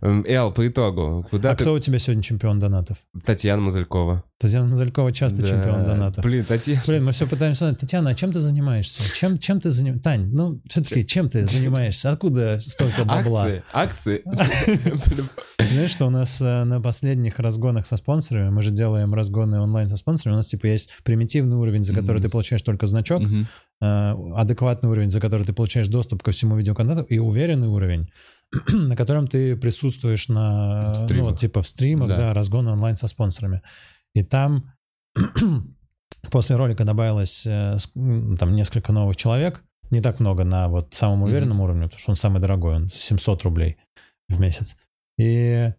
Эм, 0.03 0.25
Эл, 0.27 0.51
по 0.51 0.67
итогу, 0.67 1.25
куда 1.31 1.51
а 1.51 1.55
ты... 1.55 1.63
кто 1.63 1.73
у 1.73 1.79
тебя 1.79 1.97
сегодня 1.97 2.21
чемпион 2.21 2.59
донатов? 2.59 2.97
Татьяна 3.23 3.61
Мазалькова. 3.61 4.25
Татьяна 4.37 4.67
Мазалькова 4.67 5.13
часто 5.13 5.41
Да. 5.41 5.47
чемпион 5.47 5.85
донатов. 5.85 6.21
Блин, 6.21 6.43
Татьяна... 6.43 6.81
Блин, 6.85 7.05
мы 7.05 7.13
все 7.13 7.25
пытаемся 7.25 7.63
узнать. 7.63 7.79
Татьяна, 7.79 8.09
а 8.09 8.13
чем 8.13 8.33
ты 8.33 8.39
занимаешься? 8.39 9.01
Чем, 9.15 9.39
чем 9.39 9.61
ты 9.61 9.69
занимаешься? 9.69 10.03
Тань, 10.03 10.29
ну, 10.33 10.59
все-таки, 10.69 11.07
чем 11.07 11.29
ты 11.29 11.45
занимаешься? 11.45 12.11
Откуда 12.11 12.59
столько 12.59 13.05
бабла? 13.05 13.47
Акции, 13.71 14.21
акции. 14.25 15.23
Знаешь, 15.71 15.91
что 15.91 16.07
у 16.07 16.09
нас 16.09 16.41
э, 16.41 16.65
на 16.65 16.81
последних 16.81 17.39
разгонах 17.39 17.87
со 17.87 17.95
спонсорами, 17.95 18.49
мы 18.49 18.61
же 18.61 18.71
делаем 18.71 19.13
разгоны 19.13 19.61
онлайн 19.61 19.87
со 19.87 19.95
спонсорами, 19.95 20.33
у 20.33 20.37
нас 20.37 20.47
типа 20.47 20.65
есть 20.65 20.91
примитивный 21.05 21.55
уровень, 21.55 21.85
за 21.85 21.93
который 21.93 22.21
ты 22.21 22.27
получаешь 22.27 22.61
только 22.61 22.87
значок, 22.87 23.21
э, 23.21 24.15
адекватный 24.35 24.89
уровень, 24.89 25.07
за 25.07 25.21
который 25.21 25.45
ты 25.45 25.53
получаешь 25.53 25.87
доступ 25.87 26.23
ко 26.23 26.31
всему 26.31 26.57
видеоконтенту, 26.57 27.03
и 27.03 27.19
уверенный 27.19 27.69
уровень, 27.69 28.09
на 28.71 28.95
котором 28.95 29.27
ты 29.27 29.55
присутствуешь 29.55 30.27
на, 30.29 30.93
ну, 31.09 31.23
вот, 31.23 31.39
типа 31.39 31.61
в 31.61 31.67
стримах, 31.67 32.09
Да. 32.09 32.17
да, 32.17 32.33
разгоны 32.33 32.71
онлайн 32.71 32.97
со 32.97 33.07
спонсорами. 33.07 33.61
И 34.15 34.23
там 34.23 34.71
после 36.31 36.55
ролика 36.55 36.83
добавилось 36.85 37.43
э, 37.45 37.77
там 37.93 38.53
несколько 38.53 38.91
новых 38.91 39.15
человек, 39.15 39.63
не 39.91 40.01
так 40.01 40.19
много 40.19 40.43
на 40.43 40.67
вот 40.69 40.93
самом 40.93 41.23
уверенном 41.23 41.61
уровне, 41.61 41.83
потому 41.83 41.99
что 41.99 42.11
он 42.11 42.15
самый 42.15 42.41
дорогой, 42.41 42.75
он 42.75 42.87
700 42.89 43.43
рублей 43.43 43.77
в 44.29 44.39
месяц. 44.39 44.75
И 45.17 45.71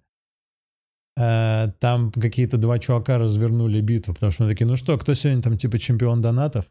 э, 1.17 1.73
там 1.81 2.13
какие-то 2.13 2.57
два 2.59 2.79
чувака 2.79 3.19
развернули 3.19 3.81
битву, 3.81 4.15
потому 4.15 4.33
что 4.33 4.45
мы 4.45 4.51
такие, 4.51 4.67
ну 4.67 4.77
что, 4.77 4.97
кто 4.99 5.15
сегодня 5.15 5.43
там 5.43 5.57
типа 5.57 5.79
чемпион 5.79 6.21
донатов? 6.21 6.67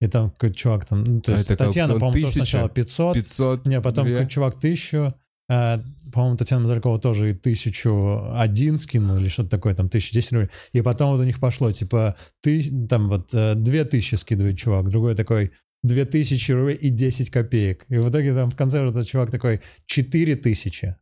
И 0.00 0.08
там 0.08 0.30
какой-то 0.30 0.56
чувак 0.56 0.84
там, 0.86 1.04
ну, 1.04 1.20
то 1.20 1.32
А 1.32 1.36
есть 1.36 1.48
как 1.48 1.58
Татьяна, 1.58 1.94
по-моему, 1.94 2.12
тоже 2.26 2.26
1000, 2.26 2.34
сначала 2.44 2.68
500, 2.68 3.14
500. 3.14 3.66
не, 3.66 3.80
потом 3.80 4.04
две. 4.04 4.14
какой-то 4.14 4.32
чувак 4.32 4.58
тысячу, 4.58 4.96
а, 4.98 5.14
по-моему, 5.46 6.36
Татьяна 6.36 6.62
Мазалькова 6.62 6.98
тоже 6.98 7.30
и 7.30 7.34
тысячу 7.34 8.32
один 8.34 8.78
скинула 8.78 9.18
или 9.18 9.28
что-то 9.28 9.50
такое, 9.50 9.74
там 9.74 9.88
тысячу 9.88 10.12
десять 10.14 10.32
рублей. 10.32 10.50
И 10.72 10.80
потом 10.80 11.12
вот 11.12 11.20
у 11.20 11.24
них 11.24 11.38
пошло, 11.40 11.70
типа, 11.70 12.16
ты, 12.42 12.86
там 12.88 13.08
вот 13.08 13.34
э, 13.34 13.54
две 13.54 13.84
тысячи 13.84 14.14
скидывает 14.14 14.56
чувак, 14.56 14.88
другой 14.88 15.14
такой, 15.14 15.52
две 15.82 16.04
тысячи 16.06 16.50
рублей 16.50 16.76
и 16.76 16.88
10 16.88 17.30
копеек. 17.30 17.84
И 17.88 17.98
в 17.98 18.10
итоге 18.10 18.34
там 18.34 18.50
в 18.50 18.56
конце 18.56 18.84
этот 18.84 19.06
чувак 19.06 19.30
такой, 19.30 19.60
четыре 19.86 20.34
тысячи. 20.34 20.96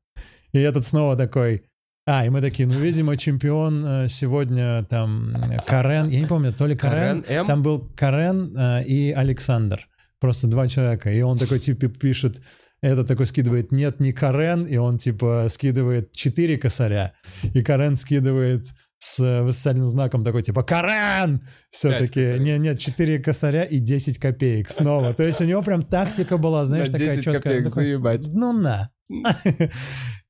И 0.53 0.59
этот 0.59 0.87
снова 0.87 1.17
такой, 1.17 1.63
а, 2.05 2.27
и 2.27 2.29
мы 2.31 2.41
такие, 2.41 2.69
ну, 2.69 2.75
видимо, 2.75 3.17
чемпион 3.17 3.85
э, 3.87 4.09
сегодня 4.09 4.85
там 4.85 5.37
э, 5.37 5.59
Карен, 5.65 6.09
я 6.09 6.21
не 6.21 6.27
помню, 6.27 6.53
то 6.53 6.67
ли 6.67 6.75
Карен, 6.75 7.23
Карен 7.23 7.41
М? 7.41 7.47
там 7.47 7.63
был 7.63 7.89
Карен 7.95 8.57
э, 8.57 8.83
и 8.85 9.13
Александр, 9.13 9.87
просто 10.19 10.49
два 10.49 10.67
человека, 10.67 11.13
и 11.13 11.21
он 11.21 11.39
такой 11.39 11.61
типа 11.61 11.87
пишет, 11.87 12.43
это 12.83 13.05
такой 13.05 13.27
скидывает, 13.27 13.73
нет, 13.73 14.01
не 14.01 14.13
Карен, 14.13 14.65
и 14.65 14.77
он 14.77 14.99
типа 14.99 15.47
скидывает 15.51 16.13
4 16.13 16.59
косаря, 16.59 17.15
и 17.43 17.63
Карен 17.63 17.97
скидывает 17.97 18.67
с 18.99 19.19
э, 19.19 19.43
восклицательным 19.43 19.89
знаком 19.89 20.23
такой 20.23 20.43
типа 20.43 20.63
«Карен!» 20.63 21.43
Все-таки, 21.71 22.39
нет, 22.39 22.61
нет, 22.61 22.79
4 22.79 23.19
косаря 23.19 23.65
и 23.65 23.79
10 23.79 24.19
копеек 24.19 24.69
снова. 24.71 25.13
То 25.15 25.25
есть 25.25 25.41
у 25.41 25.45
него 25.45 25.63
прям 25.63 25.83
тактика 25.83 26.39
была, 26.39 26.65
знаешь, 26.65 26.87
На 26.89 26.93
такая 26.93 27.17
10 27.17 27.25
четкая. 27.25 27.69
заебать. 27.69 28.27
Ну 28.33 28.53
на. 28.53 28.91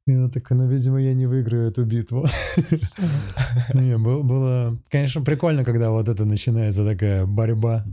И 0.06 0.16
он 0.16 0.30
такой, 0.30 0.56
ну, 0.56 0.66
видимо, 0.66 1.00
я 1.00 1.14
не 1.14 1.26
выиграю 1.26 1.68
эту 1.68 1.84
битву. 1.84 2.26
Ну, 3.74 3.80
не, 3.82 3.96
был- 3.98 4.24
было, 4.24 4.78
конечно, 4.90 5.20
прикольно, 5.22 5.64
когда 5.64 5.90
вот 5.90 6.08
это 6.08 6.24
начинается 6.24 6.84
такая 6.84 7.24
борьба. 7.24 7.84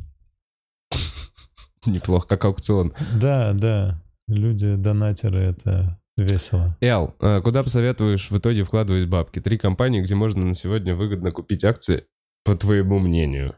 Неплохо, 1.86 2.28
как 2.28 2.46
аукцион. 2.46 2.94
Да, 3.20 3.54
да, 3.54 4.02
люди, 4.30 4.76
донатеры, 4.76 5.40
это 5.40 6.00
весело. 6.18 6.78
Эл, 6.82 7.16
э, 7.20 7.42
куда 7.42 7.64
посоветуешь 7.64 8.30
в 8.30 8.38
итоге 8.38 8.64
вкладывать 8.64 9.08
бабки? 9.08 9.40
Три 9.42 9.58
компании, 9.58 10.02
где 10.02 10.16
можно 10.16 10.46
на 10.46 10.54
сегодня 10.54 10.96
выгодно 10.96 11.32
купить 11.32 11.64
акции, 11.64 12.06
по 12.44 12.56
твоему 12.56 13.00
мнению. 13.00 13.56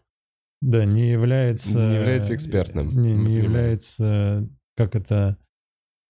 Да, 0.61 0.85
не 0.85 1.10
является... 1.10 1.73
Не 1.73 1.95
является 1.95 2.35
экспертным. 2.35 3.02
Не, 3.02 3.14
не 3.14 3.35
является, 3.35 4.48
как 4.77 4.95
это, 4.95 5.38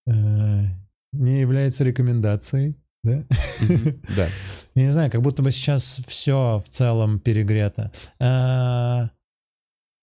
э, 0.08 0.62
не 1.14 1.40
является 1.40 1.84
рекомендацией. 1.84 2.76
Да? 3.04 3.26
Да. 4.16 4.28
Я 4.76 4.84
не 4.84 4.92
знаю, 4.92 5.12
как 5.12 5.22
будто 5.22 5.42
бы 5.42 5.52
сейчас 5.52 6.02
все 6.08 6.62
в 6.64 6.70
целом 6.70 7.20
перегрето. 7.20 7.92
А, 8.20 9.10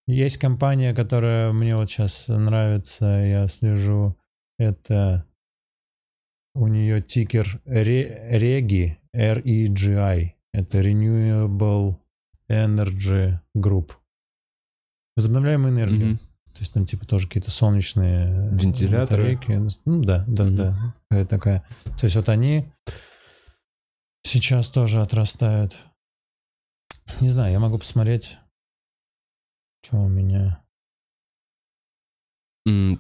Есть 0.07 0.37
компания, 0.39 0.95
которая 0.95 1.53
мне 1.53 1.75
вот 1.75 1.91
сейчас 1.91 2.29
нравится, 2.29 3.07
я 3.07 3.47
слежу. 3.47 4.17
Это 4.59 5.25
у 6.55 6.67
нее 6.67 7.01
тикер 7.01 7.61
REGI, 7.67 8.97
R-E-G-I. 9.13 10.35
Это 10.53 10.81
Renewable 10.81 11.97
Energy 12.51 13.39
Group. 13.57 13.93
Возобновляемая 15.17 15.71
энергия. 15.73 16.05
Мгм. 16.07 16.19
То 16.19 16.61
есть 16.61 16.73
там 16.73 16.87
типа 16.87 17.07
тоже 17.07 17.29
какие-то 17.29 17.51
солнечные 17.53 18.51
Вентиляторы. 18.51 19.37
батарейки. 19.37 19.79
Ну 19.85 20.03
да, 20.03 20.25
да, 20.27 20.45
Мгм. 20.45 20.57
да. 20.57 20.93
Такая, 21.09 21.27
такая. 21.27 21.69
То 21.99 22.05
есть 22.05 22.17
вот 22.17 22.29
они 22.29 22.73
сейчас 24.25 24.69
тоже 24.69 25.01
отрастают. 25.01 25.77
Не 27.21 27.31
знаю, 27.31 27.53
я 27.53 27.61
могу 27.61 27.79
посмотреть, 27.79 28.39
что 29.85 29.99
у 29.99 30.09
меня. 30.09 30.65
Ну, 32.67 32.99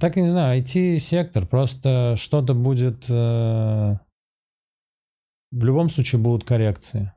Так, 0.00 0.16
я 0.16 0.22
не 0.22 0.30
знаю, 0.30 0.60
IT-сектор, 0.62 1.46
просто 1.46 2.16
что-то 2.18 2.54
будет... 2.54 3.04
э, 3.08 3.94
В 5.52 5.64
любом 5.64 5.90
случае 5.90 6.20
будут 6.20 6.44
коррекции. 6.44 7.12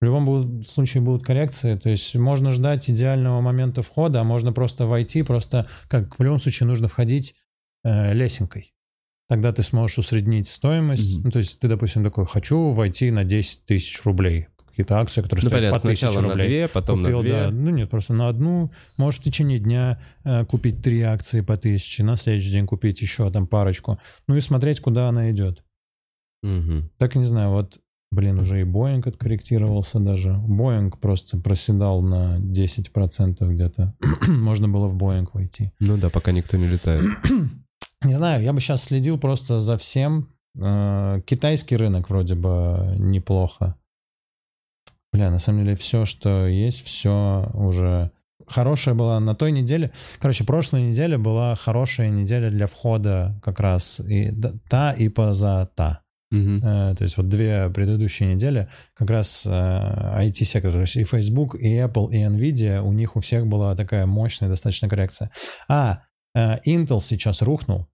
В 0.00 0.04
любом 0.04 0.64
случае 0.64 1.02
будут 1.02 1.24
коррекции, 1.24 1.76
то 1.76 1.88
есть 1.88 2.14
можно 2.14 2.52
ждать 2.52 2.88
идеального 2.88 3.40
момента 3.40 3.82
входа, 3.82 4.20
а 4.20 4.24
можно 4.24 4.52
просто 4.52 4.86
войти, 4.86 5.22
просто 5.22 5.68
как 5.88 6.18
в 6.18 6.22
любом 6.22 6.38
случае 6.38 6.68
нужно 6.68 6.86
входить 6.86 7.34
э, 7.84 8.12
лесенкой. 8.14 8.74
Тогда 9.28 9.52
ты 9.52 9.62
сможешь 9.62 9.98
усреднить 9.98 10.48
стоимость. 10.48 11.16
Мгм. 11.16 11.22
Ну, 11.24 11.30
то 11.30 11.38
есть 11.40 11.58
ты, 11.60 11.68
допустим, 11.68 12.04
такой, 12.04 12.26
хочу 12.26 12.70
войти 12.70 13.10
на 13.10 13.24
10 13.24 13.66
тысяч 13.66 14.02
рублей. 14.04 14.46
Какие-то 14.78 15.00
акции, 15.00 15.22
которые 15.22 15.42
Ну, 15.42 15.50
стоят 15.50 15.72
понятно, 15.72 15.80
по 15.80 15.88
1000 15.88 15.98
сначала 16.06 16.22
на 16.22 16.28
рублей. 16.28 16.46
две, 16.46 16.68
потом 16.68 17.00
Купил, 17.00 17.16
на 17.16 17.22
две. 17.22 17.32
да. 17.32 17.50
Ну 17.50 17.70
нет, 17.70 17.90
просто 17.90 18.12
на 18.14 18.28
одну. 18.28 18.70
Можешь 18.96 19.18
в 19.18 19.24
течение 19.24 19.58
дня 19.58 20.00
э, 20.22 20.44
купить 20.44 20.80
три 20.82 21.02
акции 21.02 21.40
по 21.40 21.56
тысяче, 21.56 22.04
на 22.04 22.14
следующий 22.14 22.52
день 22.52 22.64
купить 22.64 23.00
еще 23.00 23.28
там 23.32 23.48
парочку. 23.48 23.98
Ну 24.28 24.36
и 24.36 24.40
смотреть, 24.40 24.78
куда 24.78 25.08
она 25.08 25.32
идет. 25.32 25.64
Мгм. 26.44 26.90
Так 26.96 27.16
и 27.16 27.18
не 27.18 27.24
знаю, 27.24 27.50
вот, 27.50 27.78
блин, 28.12 28.38
уже 28.38 28.60
и 28.60 28.64
Боинг 28.64 29.08
откорректировался 29.08 29.98
даже. 29.98 30.32
Боинг 30.46 31.00
просто 31.00 31.38
проседал 31.38 32.00
на 32.00 32.38
10% 32.38 33.48
где-то. 33.52 33.96
Можно 34.28 34.68
было 34.68 34.86
в 34.86 34.94
Боинг 34.94 35.34
войти. 35.34 35.72
Ну 35.80 35.96
да, 35.96 36.08
пока 36.08 36.30
никто 36.30 36.56
не 36.56 36.68
летает. 36.68 37.02
Не 38.04 38.14
знаю, 38.14 38.44
я 38.44 38.52
бы 38.52 38.60
сейчас 38.60 38.84
следил 38.84 39.18
просто 39.18 39.60
за 39.60 39.76
всем. 39.76 40.28
Э, 40.56 41.20
Китайский 41.26 41.76
рынок 41.76 42.10
вроде 42.10 42.36
бы 42.36 42.94
неплохо. 42.96 43.74
Бля, 45.12 45.30
на 45.30 45.38
самом 45.38 45.64
деле 45.64 45.76
все, 45.76 46.04
что 46.04 46.46
есть, 46.46 46.84
все 46.84 47.50
уже 47.54 48.10
хорошая 48.46 48.94
была 48.94 49.20
на 49.20 49.34
той 49.34 49.52
неделе. 49.52 49.92
Короче, 50.18 50.44
прошлая 50.44 50.82
неделя 50.82 51.18
была 51.18 51.54
хорошая 51.54 52.10
неделя 52.10 52.50
для 52.50 52.66
входа 52.66 53.38
как 53.42 53.60
раз 53.60 54.00
и 54.00 54.32
та 54.68 54.92
и 54.92 55.08
поза 55.08 55.70
та. 55.74 56.02
Мгм. 56.30 56.58
Э, 56.62 56.94
То 56.94 57.04
есть 57.04 57.16
вот 57.16 57.28
две 57.28 57.70
предыдущие 57.70 58.34
недели 58.34 58.68
как 58.94 59.08
раз 59.08 59.46
э, 59.46 59.50
IT-сектор, 59.50 60.72
то 60.72 60.80
есть 60.80 60.96
и 60.96 61.04
Facebook, 61.04 61.54
и 61.54 61.78
Apple, 61.78 62.10
и 62.12 62.18
Nvidia, 62.18 62.80
у 62.80 62.92
них 62.92 63.16
у 63.16 63.20
всех 63.20 63.46
была 63.46 63.74
такая 63.74 64.04
мощная 64.04 64.50
достаточно 64.50 64.88
коррекция. 64.88 65.30
А, 65.68 66.02
э, 66.34 66.58
Intel 66.66 67.00
сейчас 67.00 67.40
рухнул, 67.40 67.86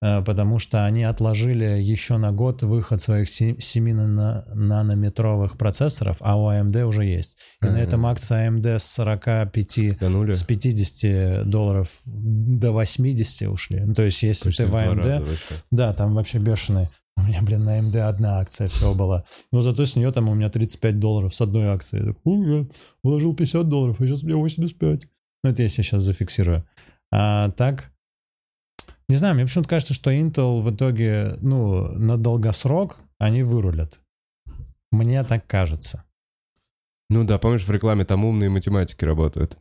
потому 0.00 0.58
что 0.58 0.84
они 0.84 1.04
отложили 1.04 1.64
еще 1.80 2.18
на 2.18 2.32
год 2.32 2.62
выход 2.62 3.02
своих 3.02 3.28
7-нанометровых 3.30 5.56
процессоров, 5.56 6.18
а 6.20 6.36
у 6.36 6.50
AMD 6.50 6.84
уже 6.84 7.04
есть. 7.04 7.38
И 7.62 7.66
на 7.66 7.72
Ага. 7.72 7.80
этом 7.80 8.06
акция 8.06 8.48
AMD 8.50 8.78
с 8.78 8.84
45 8.84 9.94
Сканули. 9.96 10.32
с 10.32 10.42
50 10.42 11.44
долларов 11.48 11.90
до 12.04 12.72
80 12.72 13.48
ушли. 13.48 13.80
Ну, 13.80 13.94
то 13.94 14.02
есть, 14.02 14.22
если 14.22 14.48
Почти 14.50 14.64
ты 14.64 14.68
в 14.68 14.74
AMD, 14.74 14.94
раза 14.96 15.20
вообще. 15.20 15.54
да, 15.70 15.92
там 15.92 16.14
вообще 16.14 16.38
бешеные. 16.38 16.90
У 17.18 17.22
меня, 17.22 17.40
блин, 17.42 17.64
на 17.64 17.78
AMD 17.78 17.98
одна 18.00 18.40
акция 18.40 18.68
всего 18.68 18.94
была. 18.94 19.24
Но 19.50 19.62
зато 19.62 19.86
с 19.86 19.96
нее 19.96 20.12
там 20.12 20.28
у 20.28 20.34
меня 20.34 20.50
35 20.50 20.98
долларов 20.98 21.34
с 21.34 21.40
одной 21.40 21.68
акции. 21.68 22.00
Я 22.00 22.06
такой, 22.12 22.20
«Ой, 22.24 22.58
я 22.60 22.66
вложил 23.02 23.34
50 23.34 23.68
долларов, 23.68 23.96
а 24.00 24.06
сейчас 24.06 24.22
у 24.22 24.26
меня 24.26 24.36
85. 24.36 25.06
Ну, 25.42 25.50
это 25.50 25.62
я 25.62 25.68
сейчас 25.70 26.02
зафиксирую. 26.02 26.64
А 27.10 27.50
так, 27.52 27.90
не 29.08 29.16
знаю, 29.16 29.34
мне 29.34 29.44
почему-то 29.44 29.68
кажется, 29.68 29.94
что 29.94 30.10
Intel 30.10 30.60
в 30.62 30.74
итоге, 30.74 31.36
ну, 31.40 31.92
на 31.92 32.16
долгосрок 32.16 32.98
они 33.18 33.42
вырулят. 33.42 34.00
Мне 34.90 35.22
так 35.24 35.46
кажется. 35.46 36.04
Ну 37.08 37.24
да, 37.24 37.38
помнишь, 37.38 37.64
в 37.64 37.70
рекламе 37.70 38.04
там 38.04 38.24
умные 38.24 38.50
математики 38.50 39.04
работают. 39.04 39.58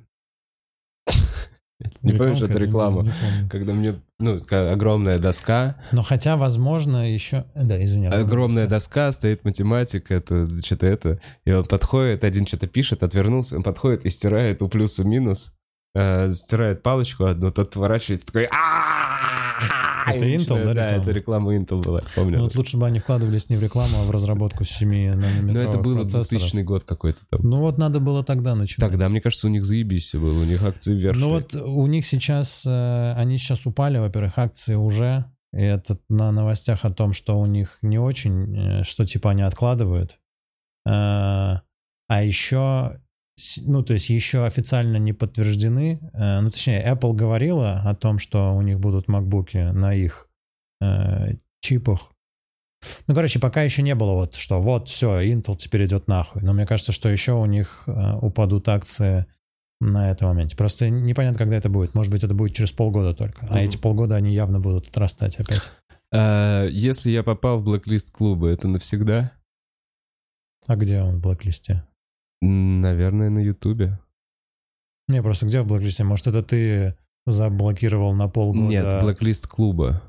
Не 2.01 2.13
помнишь 2.13 2.41
эту 2.41 2.57
рекламу? 2.57 3.07
Когда 3.51 3.73
мне, 3.73 4.01
ну, 4.19 4.37
огромная 4.49 5.19
доска, 5.19 5.75
Но 5.91 6.03
хотя, 6.03 6.37
возможно, 6.37 7.11
еще... 7.11 7.45
Да, 7.53 7.83
извини. 7.83 8.07
огромная 8.07 8.65
доска, 8.65 9.11
стоит 9.11 9.43
математик, 9.43 10.09
это 10.09 10.47
что-то 10.63 10.87
это, 10.87 11.19
и 11.43 11.51
он 11.51 11.65
подходит, 11.65 12.23
один 12.23 12.47
что-то 12.47 12.67
пишет, 12.67 13.03
отвернулся, 13.03 13.57
он 13.57 13.63
подходит 13.63 14.05
и 14.05 14.09
стирает 14.09 14.61
у 14.61 14.69
плюса 14.69 15.03
минус, 15.03 15.53
э, 15.95 16.29
стирает 16.33 16.83
палочку 16.83 17.25
одну, 17.25 17.49
тот 17.51 17.71
поворачивается, 17.71 18.27
такой! 18.27 18.47
Это 20.07 20.23
Intel, 20.25 20.63
да, 20.65 20.73
Да, 20.75 20.91
это 20.91 21.11
реклама 21.11 21.55
Intel 21.55 21.81
была, 21.83 22.01
помню. 22.15 22.37
Ну, 22.37 22.43
вот 22.43 22.55
лучше 22.55 22.77
бы 22.77 22.85
они 22.85 22.99
вкладывались 22.99 23.49
не 23.49 23.55
в 23.55 23.63
рекламу, 23.63 24.01
а 24.01 24.03
в 24.03 24.11
разработку 24.11 24.63
7 24.63 24.87
Но 24.87 25.15
нанометровых 25.15 25.65
это 25.69 25.79
процессоров. 25.79 26.29
2000 26.29 26.61
год 26.61 26.83
какой-то 26.83 27.21
там. 27.27 27.41
Ну 27.41 27.59
вот 27.61 27.79
надо 27.79 27.99
было 27.99 28.23
тогда 28.23 28.53
начинать. 28.53 28.87
Тогда, 28.91 29.09
мне 29.09 29.19
кажется, 29.19 29.47
у 29.47 29.49
них 29.49 29.65
заебись 29.65 30.13
было, 30.13 30.39
у 30.39 30.43
них 30.43 30.61
акции 30.63 30.93
вверх. 30.93 31.17
Ну 31.17 31.29
вот 31.29 31.55
у 31.55 31.87
них 31.87 32.05
сейчас, 32.05 32.65
э, 32.67 33.13
они 33.17 33.39
сейчас 33.39 33.65
упали, 33.65 33.97
во-первых, 33.97 34.37
акции 34.37 34.75
уже. 34.75 35.25
И 35.53 35.61
это 35.61 35.97
на 36.09 36.31
новостях 36.31 36.85
о 36.85 36.91
том, 36.91 37.13
что 37.13 37.39
у 37.39 37.45
них 37.47 37.79
не 37.81 37.97
очень, 37.97 38.55
э, 38.55 38.83
что 38.83 39.05
типа 39.07 39.31
они 39.31 39.41
откладывают. 39.41 40.19
Э, 40.85 40.91
А 42.07 42.21
еще, 42.21 42.97
ну 43.65 43.83
то 43.83 43.93
есть 43.93 44.09
еще 44.09 44.45
официально 44.45 44.97
не 44.97 45.13
подтверждены, 45.13 45.99
э, 46.13 46.39
ну 46.39 46.51
точнее 46.51 46.85
Apple 46.85 47.13
говорила 47.13 47.73
о 47.73 47.95
том, 47.95 48.19
что 48.19 48.55
у 48.55 48.61
них 48.61 48.79
будут 48.79 49.07
макбуки 49.07 49.57
на 49.57 49.93
их 49.93 50.29
э, 50.81 51.35
чипах. 51.61 52.11
Ну, 53.07 53.15
короче, 53.15 53.39
пока 53.39 53.63
еще 53.63 53.81
не 53.81 53.95
было 53.95 54.13
вот, 54.13 54.35
что 54.35 54.61
вот, 54.61 54.89
все, 54.89 55.21
Intel 55.21 55.55
теперь 55.55 55.85
идет 55.85 56.07
нахуй. 56.07 56.43
Но 56.43 56.53
мне 56.53 56.67
кажется, 56.67 56.91
что 56.91 57.09
еще 57.09 57.33
у 57.33 57.45
них 57.45 57.83
э, 57.87 58.17
упадут 58.21 58.69
акции 58.69 59.25
на 59.81 60.11
этом 60.11 60.29
моменте. 60.29 60.55
Просто 60.55 60.89
непонятно, 60.89 61.37
когда 61.37 61.55
это 61.55 61.69
будет. 61.69 61.93
Может 61.95 62.11
быть, 62.11 62.23
это 62.23 62.33
будет 62.33 62.55
через 62.55 62.71
полгода 62.71 63.13
только. 63.13 63.47
А 63.49 63.59
эти 63.59 63.77
полгода 63.77 64.15
они 64.15 64.33
явно 64.33 64.59
будут 64.59 64.87
отрастать 64.87 65.39
опять. 65.39 65.63
А, 66.11 66.65
Если 66.67 67.11
я 67.11 67.23
попал 67.23 67.59
в 67.59 67.63
блэк-лист 67.63 68.11
клуба, 68.11 68.47
это 68.47 68.67
навсегда? 68.67 69.31
А 70.67 70.75
где 70.75 71.01
он 71.01 71.17
в 71.17 71.21
блэк-листе? 71.21 71.83
Наверное, 72.41 73.29
на 73.29 73.39
Ютубе. 73.39 73.99
Не, 75.07 75.21
просто 75.21 75.45
где 75.45 75.61
в 75.61 75.67
блэк-листе? 75.67 76.03
Может, 76.03 76.27
это 76.27 76.41
ты 76.41 76.95
заблокировал 77.25 78.13
на 78.13 78.27
полгода 78.27 78.65
Нет, 78.67 79.03
блэк-лист 79.03 79.47
клуба. 79.47 80.01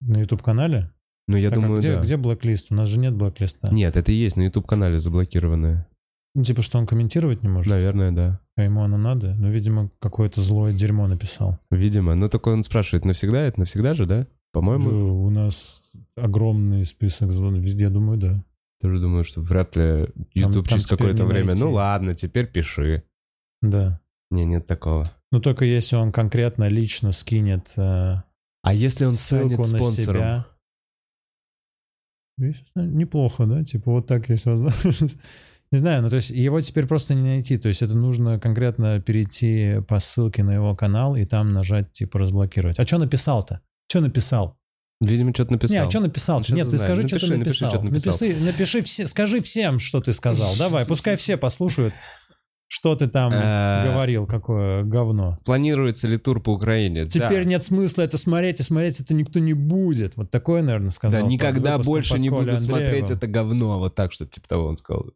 на 0.00 0.18
YouTube-канале? 0.18 0.90
Ну, 1.28 1.36
я 1.36 1.50
Так, 1.50 1.58
а 1.58 1.62
думаю, 1.62 1.78
где, 1.78 1.96
да. 1.96 2.02
где 2.02 2.16
блэк-лист? 2.16 2.68
У 2.70 2.74
нас 2.74 2.88
же 2.88 2.98
нет 2.98 3.14
блэк-листа. 3.14 3.70
Нет, 3.72 3.96
это 3.96 4.10
и 4.12 4.14
есть 4.14 4.36
на 4.36 4.42
YouTube-канале 4.42 4.98
заблокированное. 4.98 5.86
Ну, 6.34 6.44
типа, 6.44 6.62
что 6.62 6.78
он 6.78 6.86
комментировать 6.86 7.42
не 7.42 7.48
может? 7.48 7.70
Наверное, 7.70 8.10
да. 8.10 8.40
А 8.56 8.62
ему 8.64 8.82
оно 8.82 8.96
надо? 8.96 9.34
Ну, 9.34 9.50
видимо, 9.50 9.90
какое-то 10.00 10.40
злое 10.42 10.72
дерьмо 10.72 11.06
написал. 11.06 11.58
Видимо. 11.70 12.14
Ну, 12.14 12.28
только 12.28 12.48
он 12.48 12.62
спрашивает, 12.62 13.04
навсегда? 13.04 13.40
Это 13.40 13.60
навсегда 13.60 13.94
же, 13.94 14.06
да? 14.06 14.26
По-моему, 14.52 14.90
Да, 14.90 14.96
У 14.96 15.30
нас 15.30 15.92
огромный 16.16 16.84
список. 16.84 17.30
Я 17.32 17.90
думаю, 17.90 18.18
да. 18.18 18.44
Тоже 18.82 18.98
думаю, 18.98 19.22
что 19.22 19.40
вряд 19.40 19.76
ли 19.76 20.08
YouTube 20.34 20.68
там 20.68 20.78
через 20.78 20.86
какое-то 20.86 21.24
время. 21.24 21.46
найти. 21.48 21.62
Ну 21.62 21.72
ладно, 21.72 22.14
теперь 22.14 22.46
пиши. 22.46 23.04
Да. 23.62 24.00
Не, 24.30 24.44
нет 24.44 24.66
такого. 24.66 25.08
Ну, 25.30 25.40
только 25.40 25.64
если 25.64 25.94
он 25.94 26.10
конкретно 26.10 26.68
лично 26.68 27.12
скинет 27.12 27.72
э, 27.76 28.16
А 28.62 28.74
если 28.74 29.04
он 29.04 29.14
станет 29.14 29.64
спонсором? 29.64 29.94
себя. 29.94 30.46
Видишь, 32.38 32.64
Неплохо, 32.74 33.46
да? 33.46 33.62
Типа 33.62 33.92
вот 33.92 34.08
так 34.08 34.28
есть 34.28 34.46
возможность. 34.46 35.16
Не 35.70 35.78
знаю, 35.78 36.02
ну 36.02 36.10
то 36.10 36.16
есть 36.16 36.30
его 36.30 36.60
теперь 36.60 36.86
просто 36.86 37.14
не 37.14 37.22
найти. 37.22 37.56
То 37.56 37.68
есть 37.68 37.80
это 37.80 37.96
нужно 37.96 38.38
конкретно 38.38 39.00
перейти 39.00 39.80
по 39.88 40.00
ссылке 40.00 40.44
на 40.44 40.52
его 40.52 40.76
канал 40.76 41.16
и 41.16 41.24
там 41.24 41.54
нажать 41.54 41.92
типа 41.92 42.18
разблокировать. 42.18 42.78
А 42.78 42.86
что 42.86 42.98
написал-то? 42.98 43.62
Что 43.88 44.00
написал? 44.00 44.58
Видимо, 45.02 45.32
что-то 45.34 45.52
написал. 45.52 45.74
Не, 45.76 45.86
а 45.86 45.90
что 45.90 46.00
написал? 46.00 46.38
Ну, 46.38 46.44
щас 46.44 46.56
Нет, 46.56 46.68
ты 46.70 46.76
узнаем. 46.76 46.94
скажи, 46.94 47.08
что 47.08 47.18
ты 47.18 47.26
Напиши, 47.26 47.38
напиши, 47.38 47.64
написал. 47.64 47.80
что 47.80 47.90
написал. 47.90 48.14
Напиши, 48.28 48.44
напиши 48.44 48.82
все, 48.82 49.08
скажи 49.08 49.40
всем, 49.40 49.78
что 49.80 50.00
ты 50.00 50.12
сказал. 50.12 50.54
Давай, 50.56 50.86
пускай 50.86 51.16
все 51.16 51.36
послушают. 51.36 51.94
Что 52.68 52.94
ты 52.94 53.06
там 53.06 53.32
Э, 53.34 53.92
говорил, 53.92 54.26
какое 54.26 54.82
говно? 54.84 55.38
Планируется 55.44 56.08
ли 56.08 56.16
тур 56.16 56.40
по 56.40 56.50
Украине? 56.54 57.06
Теперь 57.06 57.44
нет 57.44 57.64
смысла 57.64 58.02
это 58.02 58.16
смотреть, 58.16 58.60
и 58.60 58.62
смотреть 58.62 58.98
это 59.00 59.12
никто 59.12 59.40
не 59.40 59.52
будет. 59.52 60.16
Вот 60.16 60.30
такое, 60.30 60.62
наверное, 60.62 60.90
сказал. 60.90 61.20
Да, 61.20 61.26
никогда 61.26 61.76
больше 61.78 62.18
не 62.18 62.30
буду 62.30 62.56
смотреть 62.58 63.10
это 63.10 63.26
говно. 63.26 63.78
Вот 63.78 63.94
так 63.94 64.12
что 64.12 64.24
типа 64.24 64.48
того 64.48 64.66
он 64.68 64.76
сказал. 64.76 65.10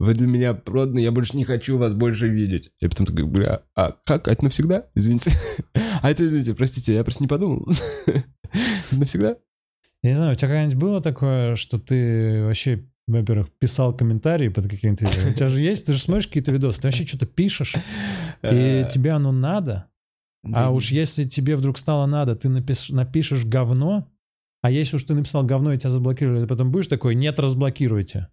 Вы 0.00 0.14
для 0.14 0.28
меня 0.28 0.54
проданы, 0.54 1.00
я 1.00 1.10
больше 1.10 1.36
не 1.36 1.42
хочу 1.44 1.76
вас 1.76 1.92
больше 1.92 2.28
видеть. 2.28 2.70
Я 2.80 2.88
потом 2.88 3.04
такой, 3.06 3.24
бля, 3.24 3.62
а 3.74 3.92
как? 4.04 4.28
Это 4.28 4.44
навсегда? 4.44 4.86
Извините. 4.94 5.32
А 6.00 6.10
это, 6.10 6.24
извините, 6.24 6.54
простите, 6.54 6.94
я 6.94 7.02
просто 7.02 7.22
не 7.24 7.26
подумал. 7.28 7.68
Навсегда? 8.92 9.36
Я 10.02 10.10
не 10.10 10.16
знаю, 10.16 10.32
у 10.32 10.34
тебя 10.34 10.48
когда-нибудь 10.48 10.76
было 10.76 11.00
такое, 11.00 11.56
что 11.56 11.78
ты 11.78 12.44
вообще, 12.44 12.84
во-первых, 13.06 13.50
писал 13.58 13.96
комментарии 13.96 14.48
под 14.48 14.68
каким-то 14.68 15.04
видео? 15.04 15.30
У 15.30 15.34
тебя 15.34 15.48
же 15.48 15.60
есть, 15.60 15.86
ты 15.86 15.92
же 15.92 15.98
смотришь 15.98 16.28
какие-то 16.28 16.52
видосы, 16.52 16.80
ты 16.80 16.88
вообще 16.88 17.06
что-то 17.06 17.26
пишешь, 17.26 17.74
и 18.42 18.84
Э, 18.84 18.88
тебе 18.88 19.12
оно 19.12 19.32
надо, 19.32 19.90
а 20.52 20.70
уж 20.70 20.90
если 20.90 21.24
тебе 21.24 21.56
вдруг 21.56 21.78
стало 21.78 22.06
надо, 22.06 22.36
ты 22.36 22.48
напиш- 22.48 22.94
напишешь 22.94 23.44
говно, 23.44 24.08
а 24.62 24.70
если 24.70 24.96
уж 24.96 25.02
ты 25.02 25.14
написал 25.14 25.44
говно 25.44 25.72
и 25.72 25.78
тебя 25.78 25.90
заблокировали, 25.90 26.40
ты 26.40 26.46
потом 26.46 26.70
будешь 26.70 26.86
такой, 26.86 27.14
нет, 27.14 27.38
разблокируйте. 27.38 28.28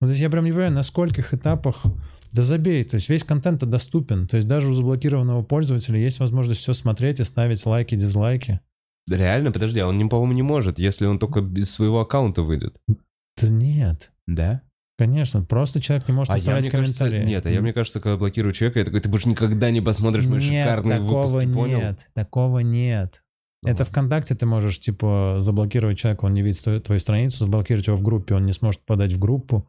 Ну, 0.00 0.08
то 0.08 0.10
есть 0.10 0.20
я 0.20 0.28
прям 0.28 0.44
не 0.44 0.50
понимаю, 0.50 0.72
на 0.72 0.82
скольких 0.82 1.32
этапах, 1.32 1.84
да 2.32 2.42
забей, 2.42 2.84
то 2.84 2.96
есть 2.96 3.08
весь 3.08 3.24
контент 3.24 3.64
доступен, 3.64 4.26
то 4.26 4.36
есть 4.36 4.46
даже 4.46 4.68
у 4.68 4.72
заблокированного 4.72 5.42
пользователя 5.42 5.98
есть 5.98 6.18
возможность 6.20 6.60
все 6.60 6.74
смотреть 6.74 7.20
и 7.20 7.24
ставить 7.24 7.64
лайки, 7.64 7.94
дизлайки. 7.94 8.60
Реально? 9.08 9.52
Подожди, 9.52 9.80
а 9.80 9.86
он, 9.86 10.08
по-моему, 10.08 10.32
не 10.32 10.42
может, 10.42 10.78
если 10.78 11.06
он 11.06 11.18
только 11.18 11.40
без 11.42 11.70
своего 11.70 12.00
аккаунта 12.00 12.42
выйдет. 12.42 12.80
Да 12.88 13.48
нет, 13.48 14.12
Да? 14.26 14.62
конечно, 14.96 15.42
просто 15.42 15.80
человек 15.80 16.06
не 16.08 16.14
может 16.14 16.30
А 16.30 16.34
я, 16.34 16.38
оставлять 16.38 16.70
кажется, 16.70 17.04
комментарии. 17.06 17.28
нет, 17.28 17.44
а 17.46 17.50
я, 17.50 17.60
мне 17.60 17.72
кажется, 17.72 18.00
когда 18.00 18.16
блокирую 18.16 18.52
человека, 18.54 18.78
я 18.78 18.84
такой, 18.84 19.00
ты 19.00 19.08
больше 19.08 19.28
никогда 19.28 19.70
не 19.72 19.80
посмотришь 19.80 20.24
мои 20.26 20.38
Нет, 20.38 20.64
шикарные 20.66 21.00
такого 21.00 21.26
выпуски, 21.26 21.52
понял? 21.52 21.78
нет, 21.80 22.08
такого 22.14 22.58
нет. 22.60 23.22
Ну 23.64 23.70
Это 23.70 23.80
ладно. 23.80 23.84
ВКонтакте 23.92 24.34
ты 24.36 24.46
можешь, 24.46 24.78
типа, 24.78 25.36
заблокировать 25.40 25.98
человека, 25.98 26.26
он 26.26 26.32
не 26.34 26.42
видит 26.42 26.62
твою, 26.62 26.80
твою 26.80 27.00
страницу, 27.00 27.38
заблокировать 27.44 27.86
его 27.88 27.96
в 27.96 28.02
группе, 28.02 28.34
он 28.36 28.46
не 28.46 28.52
сможет 28.52 28.82
подать 28.86 29.12
в 29.12 29.18
группу. 29.18 29.68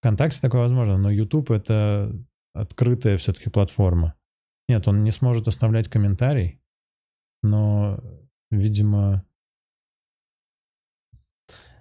ВКонтакте 0.00 0.40
такое 0.40 0.62
возможно, 0.62 0.98
но 0.98 1.10
YouTube 1.10 1.52
это 1.52 2.12
открытая 2.52 3.16
все-таки 3.18 3.50
платформа. 3.50 4.14
Нет, 4.68 4.88
он 4.88 5.02
не 5.04 5.12
сможет 5.12 5.46
оставлять 5.46 5.86
комментарий, 5.88 6.60
но, 7.42 8.00
видимо, 8.50 9.24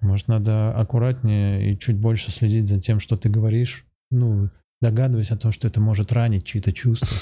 может, 0.01 0.27
надо 0.27 0.71
аккуратнее 0.75 1.71
и 1.71 1.79
чуть 1.79 1.97
больше 1.97 2.31
следить 2.31 2.67
за 2.67 2.79
тем, 2.79 2.99
что 2.99 3.17
ты 3.17 3.29
говоришь. 3.29 3.85
Ну, 4.11 4.49
догадываясь 4.81 5.31
о 5.31 5.37
том, 5.37 5.51
что 5.51 5.67
это 5.67 5.81
может 5.81 6.11
ранить 6.11 6.45
чьи-то 6.45 6.71
чувства. 6.71 7.17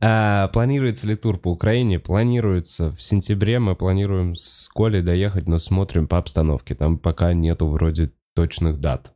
А, 0.00 0.48
планируется 0.48 1.06
ли 1.06 1.16
тур 1.16 1.38
по 1.38 1.48
Украине? 1.48 1.98
Планируется. 1.98 2.92
В 2.92 3.02
сентябре 3.02 3.58
мы 3.58 3.74
планируем 3.74 4.36
с 4.36 4.68
Колей 4.68 5.02
доехать, 5.02 5.48
но 5.48 5.58
смотрим 5.58 6.06
по 6.06 6.18
обстановке. 6.18 6.76
Там 6.76 6.98
пока 6.98 7.32
нету 7.34 7.66
вроде 7.66 8.12
точных 8.34 8.78
дат. 8.80 9.14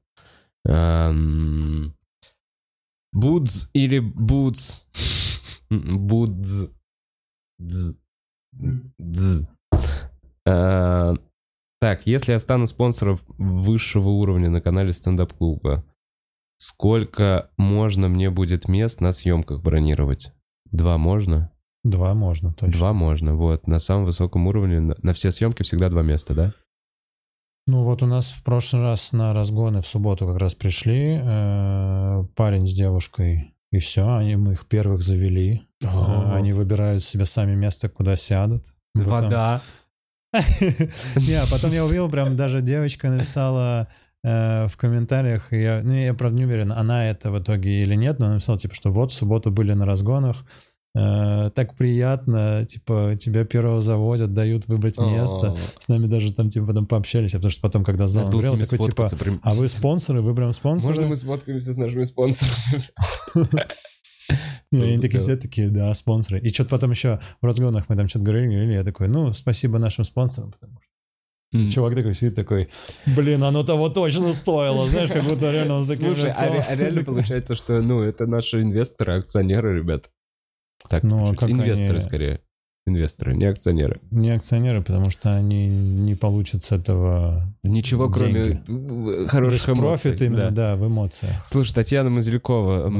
Будз 3.12 3.70
или 3.72 3.98
Будз? 4.00 4.84
Будз. 5.70 6.70
Дз. 7.62 7.96
Дз. 8.98 9.48
А, 10.46 11.14
Так, 11.80 12.06
если 12.06 12.32
я 12.32 12.38
стану 12.38 12.66
спонсором 12.66 13.18
высшего 13.38 14.08
уровня 14.08 14.50
на 14.50 14.60
канале 14.60 14.92
стендап-клуба, 14.92 15.84
сколько 16.58 17.50
можно 17.56 18.08
мне 18.08 18.30
будет 18.30 18.68
мест 18.68 19.00
на 19.00 19.12
съемках 19.12 19.62
бронировать? 19.62 20.32
Два 20.70 20.98
можно? 20.98 21.50
Два 21.84 22.14
можно, 22.14 22.52
точно. 22.52 22.72
Два 22.72 22.92
можно, 22.92 23.34
вот. 23.34 23.66
На 23.66 23.78
самом 23.80 24.04
высоком 24.04 24.46
уровне, 24.46 24.80
на, 24.80 24.96
на 25.02 25.12
все 25.12 25.32
съемки 25.32 25.62
всегда 25.62 25.88
два 25.88 26.02
места, 26.02 26.34
да? 26.34 26.52
Ну 27.66 27.82
вот 27.84 28.02
у 28.02 28.06
нас 28.06 28.32
в 28.32 28.42
прошлый 28.44 28.82
раз 28.82 29.12
на 29.12 29.32
разгоны 29.32 29.82
в 29.82 29.86
субботу 29.86 30.26
как 30.26 30.36
раз 30.36 30.54
пришли 30.54 31.20
э, 31.22 32.24
парень 32.36 32.66
с 32.66 32.72
девушкой, 32.72 33.54
и 33.72 33.78
все, 33.78 34.14
они 34.14 34.36
мы 34.36 34.52
их 34.52 34.66
первых 34.66 35.02
завели. 35.02 35.62
Э, 35.82 35.88
Ого. 35.88 36.34
Они 36.34 36.52
выбирают 36.52 37.02
себе 37.02 37.26
сами 37.26 37.54
место, 37.56 37.88
куда 37.88 38.14
сядут. 38.16 38.66
Потом- 38.94 39.30
Не, 41.16 41.34
а 41.34 41.46
потом 41.50 41.72
я 41.72 41.84
увидел, 41.84 42.08
прям 42.10 42.36
даже 42.36 42.60
девочка 42.62 43.10
написала 43.10 43.88
э, 44.24 44.66
в 44.66 44.76
комментариях, 44.76 45.52
я, 45.52 45.80
ну 45.82 45.92
я 45.92 46.14
правда 46.14 46.38
не 46.38 46.44
уверен, 46.46 46.72
она 46.72 47.06
это 47.10 47.30
в 47.30 47.38
итоге 47.38 47.82
или 47.82 47.94
нет, 47.94 48.18
но 48.18 48.32
написала, 48.32 48.58
типа, 48.58 48.74
что 48.74 48.90
вот 48.90 49.10
в 49.10 49.14
субботу 49.14 49.50
были 49.50 49.72
на 49.74 49.84
разгонах, 49.84 50.44
э, 50.94 51.50
так 51.54 51.76
приятно, 51.76 52.66
типа, 52.66 53.16
тебя 53.20 53.44
первого 53.44 53.80
заводят, 53.80 54.32
дают 54.34 54.66
выбрать 54.66 54.98
место. 54.98 55.56
С 55.78 55.88
нами 55.88 56.06
даже 56.06 56.32
там, 56.32 56.48
типа, 56.48 56.66
потом 56.66 56.86
пообщались, 56.86 57.32
потому 57.32 57.50
что 57.50 57.60
потом, 57.60 57.84
когда 57.84 58.06
зал 58.06 58.30
ними 58.30 58.64
такой, 58.64 58.90
типа, 58.90 59.08
прям. 59.18 59.40
а 59.42 59.54
вы 59.54 59.68
спонсоры, 59.68 60.22
вы 60.22 60.34
прям 60.34 60.52
спонсоры? 60.52 60.94
Можно 60.94 61.08
мы 61.08 61.16
сфоткаемся 61.16 61.72
с 61.72 61.76
нашими 61.76 62.02
спонсорами? 62.02 62.54
И 64.70 64.80
они 64.80 64.98
такие 64.98 65.20
все 65.20 65.36
такие, 65.36 65.68
да, 65.68 65.92
спонсоры. 65.94 66.40
И 66.40 66.52
что-то 66.52 66.70
потом 66.70 66.92
еще 66.92 67.20
в 67.40 67.46
разгонах 67.46 67.88
мы 67.88 67.96
там 67.96 68.08
что-то 68.08 68.24
говорили, 68.24 68.46
говорили, 68.46 68.72
я 68.72 68.84
такой, 68.84 69.08
ну, 69.08 69.32
спасибо 69.32 69.78
нашим 69.78 70.04
спонсорам, 70.04 70.52
потому 70.52 70.78
что 70.80 70.92
М. 71.54 71.70
чувак 71.70 71.94
такой 71.94 72.14
сидит 72.14 72.34
такой, 72.34 72.70
блин, 73.04 73.44
оно 73.44 73.62
того 73.62 73.90
точно 73.90 74.32
стоило, 74.32 74.88
знаешь, 74.88 75.10
как 75.10 75.24
будто 75.24 75.52
реально 75.52 75.74
он 75.74 75.86
таким 75.86 76.14
Слушай, 76.14 76.30
а, 76.30 76.64
а 76.66 76.74
реально 76.74 77.04
получается, 77.04 77.54
что, 77.54 77.82
ну, 77.82 78.00
это 78.00 78.26
наши 78.26 78.62
инвесторы, 78.62 79.18
акционеры, 79.18 79.76
ребят. 79.76 80.10
Так, 80.88 81.02
Ну, 81.02 81.22
а 81.22 81.26
чуть-чуть. 81.30 81.38
как 81.40 81.50
инвесторы 81.50 81.90
они- 81.90 81.98
скорее. 82.00 82.40
Инвесторы, 82.84 83.36
не 83.36 83.44
акционеры. 83.44 84.00
Не 84.10 84.30
акционеры, 84.30 84.82
потому 84.82 85.08
что 85.08 85.32
они 85.32 85.68
не 85.68 86.16
получат 86.16 86.64
с 86.64 86.72
этого 86.72 87.46
Ничего, 87.62 88.08
кроме 88.10 88.32
Деньги. 88.66 89.22
э, 89.22 89.26
хороших 89.28 89.68
эмоций. 89.68 90.10
профит 90.10 90.20
именно, 90.22 90.50
да. 90.50 90.74
да, 90.74 90.76
в 90.76 90.88
эмоциях. 90.88 91.46
Слушай, 91.46 91.74
Татьяна 91.74 92.10
Мазелькова, 92.10 92.90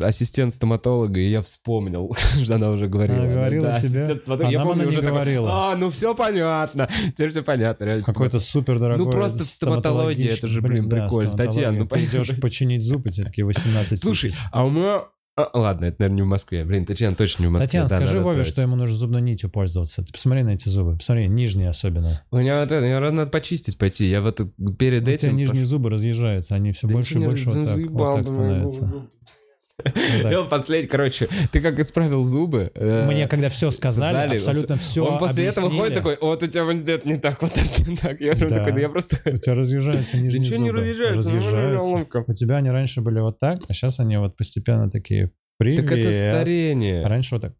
ассистент 0.00 0.54
стоматолога, 0.54 1.18
и 1.18 1.28
я 1.28 1.42
вспомнил, 1.42 2.14
что 2.44 2.54
она 2.54 2.70
уже 2.70 2.86
говорила. 2.86 3.18
Она 3.18 3.26
Да, 3.28 3.32
говорила 3.34 3.66
да, 3.68 3.80
тебе? 3.80 4.02
ассистент. 4.04 4.40
А 4.40 4.50
Я 4.50 4.62
помню 4.62 4.82
она 4.82 4.88
уже 4.88 4.98
такой, 5.00 5.10
говорила. 5.12 5.50
А, 5.72 5.76
ну 5.76 5.90
все 5.90 6.14
понятно. 6.14 6.88
Теперь 7.08 7.30
все 7.30 7.42
понятно. 7.42 7.84
реально 7.84 8.04
Какой-то 8.04 8.38
супер 8.38 8.78
дорогой 8.78 9.06
Ну, 9.06 9.10
просто 9.10 9.42
стоматология, 9.44 10.34
это 10.34 10.46
же, 10.46 10.60
блин, 10.62 10.88
прикольно. 10.88 11.36
Татьяна, 11.36 11.78
ну, 11.80 11.86
Ты 11.86 11.98
идешь 12.04 12.10
понимаешь. 12.28 12.40
починить 12.40 12.82
зубы, 12.82 13.10
тебе 13.10 13.26
такие 13.26 13.44
18 13.44 14.00
Слушай, 14.00 14.34
а 14.52 14.64
у 14.64 14.70
меня... 14.70 15.00
а, 15.36 15.50
ладно, 15.52 15.86
это, 15.86 15.96
наверное, 15.98 16.16
не 16.16 16.22
в 16.22 16.26
Москве. 16.26 16.64
Блин, 16.64 16.86
Татьяна 16.86 17.16
точно 17.16 17.42
не 17.42 17.48
в 17.48 17.50
Москве. 17.50 17.66
Татьяна, 17.66 17.88
Да, 17.88 17.96
скажи 17.96 18.20
Вове, 18.20 18.44
что 18.44 18.62
ему 18.62 18.76
нужно 18.76 18.96
зубной 18.96 19.20
нитью 19.20 19.50
пользоваться. 19.50 20.04
Ты 20.04 20.12
посмотри 20.12 20.44
на 20.44 20.50
эти 20.50 20.68
зубы. 20.68 20.96
Посмотри, 20.96 21.26
нижние 21.26 21.70
особенно. 21.70 22.22
У 22.30 22.38
меня 22.38 22.60
вот 22.60 22.70
это, 22.70 22.80
мне 22.84 22.98
надо 23.10 23.30
почистить 23.30 23.76
пойти. 23.76 24.06
Я 24.06 24.20
вот 24.20 24.40
перед 24.78 25.02
У 25.02 25.04
тебя 25.06 25.14
этим... 25.14 25.36
нижние 25.36 25.64
зубы 25.64 25.90
разъезжаются, 25.90 26.54
они 26.54 26.70
все 26.70 26.86
Да 26.86 26.94
больше 26.94 27.14
и 27.14 27.24
больше 27.24 27.50
вот 27.50 27.66
так, 27.66 27.78
вот 27.78 28.16
так 28.16 28.26
становятся. 28.26 29.08
Он 30.40 30.48
последний, 30.48 30.88
короче, 30.88 31.28
ты 31.52 31.60
как 31.60 31.78
исправил 31.78 32.22
зубы? 32.22 32.70
э, 32.74 33.06
Мне 33.06 33.28
когда 33.28 33.48
все 33.48 33.70
сказали, 33.70 34.36
абсолютно 34.36 34.76
все 34.76 35.04
Он 35.06 35.18
после 35.18 35.46
этого 35.46 35.70
ходит 35.70 35.94
такой, 35.94 36.18
вот 36.20 36.42
у 36.42 36.46
тебя 36.46 36.64
вот 36.64 36.88
это 36.88 37.08
не 37.08 37.16
так, 37.16 37.40
вот 37.42 37.52
это 37.56 37.90
не 37.90 37.96
так. 37.96 38.20
Я 38.20 38.34
Да. 38.34 38.48
такой, 38.48 38.72
да 38.72 38.80
я 38.80 38.88
просто... 38.88 39.16
У 39.26 39.36
тебя 39.36 39.54
разъезжаются 39.54 40.16
Да 40.16 40.18
нижние 40.22 40.40
ничего 40.50 40.62
не 40.62 40.68
зубы. 40.70 40.80
ну, 40.80 41.18
Разъезжаются. 41.18 41.82
ломка. 41.84 42.24
У 42.26 42.32
тебя 42.32 42.56
они 42.56 42.70
раньше 42.70 43.00
были 43.00 43.20
вот 43.20 43.38
так, 43.38 43.60
а 43.68 43.72
сейчас 43.72 44.00
они 44.00 44.16
вот 44.16 44.36
постепенно 44.36 44.90
такие 44.90 45.32
привет. 45.58 45.84
Так 45.86 45.92
это 45.96 46.12
старение. 46.12 47.06
раньше 47.06 47.34
вот 47.34 47.42
так. 47.42 47.54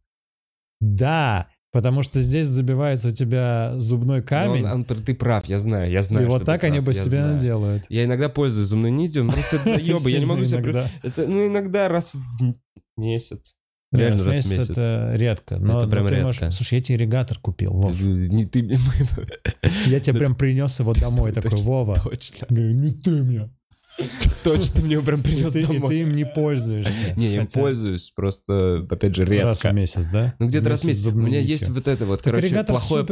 Да, 0.80 1.48
потому 1.74 2.02
что 2.04 2.22
здесь 2.22 2.46
забивается 2.46 3.08
у 3.08 3.10
тебя 3.10 3.72
зубной 3.76 4.22
камень, 4.22 4.62
Ну, 4.62 4.68
Он- 4.74 4.84
он- 4.88 5.02
ты 5.02 5.12
прав, 5.14 5.44
я 5.46 5.58
знаю, 5.58 5.90
я 5.90 6.02
знаю. 6.02 6.24
и 6.26 6.28
вот 6.28 6.44
так 6.44 6.60
ты 6.62 6.68
они 6.68 6.80
прав, 6.80 6.94
я 6.94 7.02
постепенно 7.02 7.26
знаю. 7.26 7.40
делают. 7.40 7.84
Я 7.88 8.04
иногда 8.04 8.28
пользуюсь 8.28 8.68
зубной 8.68 8.92
нитью, 8.92 9.24
но 9.24 9.32
просто 9.32 9.56
это 9.56 9.64
заебы, 9.76 10.10
я 10.10 10.20
не 10.20 10.26
могу 10.26 10.44
себе... 10.44 10.88
Это, 11.02 11.26
ну, 11.26 11.46
иногда 11.48 11.88
раз 11.88 12.12
в 12.14 12.54
месяц. 12.96 13.54
Не, 13.92 14.00
Реально 14.00 14.16
раз 14.16 14.24
в 14.24 14.28
месяц 14.28 14.50
месяц. 14.50 14.70
это 14.70 15.12
редко. 15.16 15.56
Но, 15.56 15.76
Это 15.78 15.84
но 15.86 15.90
прям 15.90 16.06
ты 16.06 16.12
редко. 16.14 16.26
можешь- 16.26 16.54
Слушай, 16.54 16.74
я 16.74 16.80
тебе 16.80 16.96
ирригатор 16.96 17.38
купил, 17.38 17.72
Вов. 17.74 18.00
Не 18.00 18.44
ты... 18.44 18.60
Я 19.86 20.00
тебе 20.00 20.18
прям 20.18 20.34
принес 20.34 20.78
его 20.80 20.92
домой, 21.00 21.32
такой, 21.32 21.58
Вова. 21.58 22.00
Точно. 22.02 22.46
Не 22.50 22.90
ты 22.92 23.10
мне. 23.22 23.50
Точно, 24.44 24.74
ты 24.74 24.82
мне 24.82 25.00
прям 25.00 25.22
принес 25.22 25.54
и 25.54 25.62
ты 25.62 25.72
домой. 25.72 25.96
им 25.96 26.16
не 26.16 26.26
пользуешься. 26.26 27.14
Не, 27.16 27.34
я 27.34 27.42
им 27.42 27.46
пользуюсь, 27.46 28.10
просто, 28.10 28.86
опять 28.90 29.14
же, 29.14 29.24
Раз 29.24 29.60
в 29.60 29.64
редко. 29.64 29.72
месяц, 29.72 30.06
да? 30.06 30.34
Ну, 30.38 30.46
где-то 30.46 30.70
раз 30.70 30.82
в 30.82 30.86
месяц. 30.86 31.06
У 31.06 31.12
меня 31.12 31.40
есть 31.40 31.68
вот 31.68 31.86
это 31.86 32.04
вот, 32.04 32.22
короче, 32.22 32.64
плохое, 32.64 33.04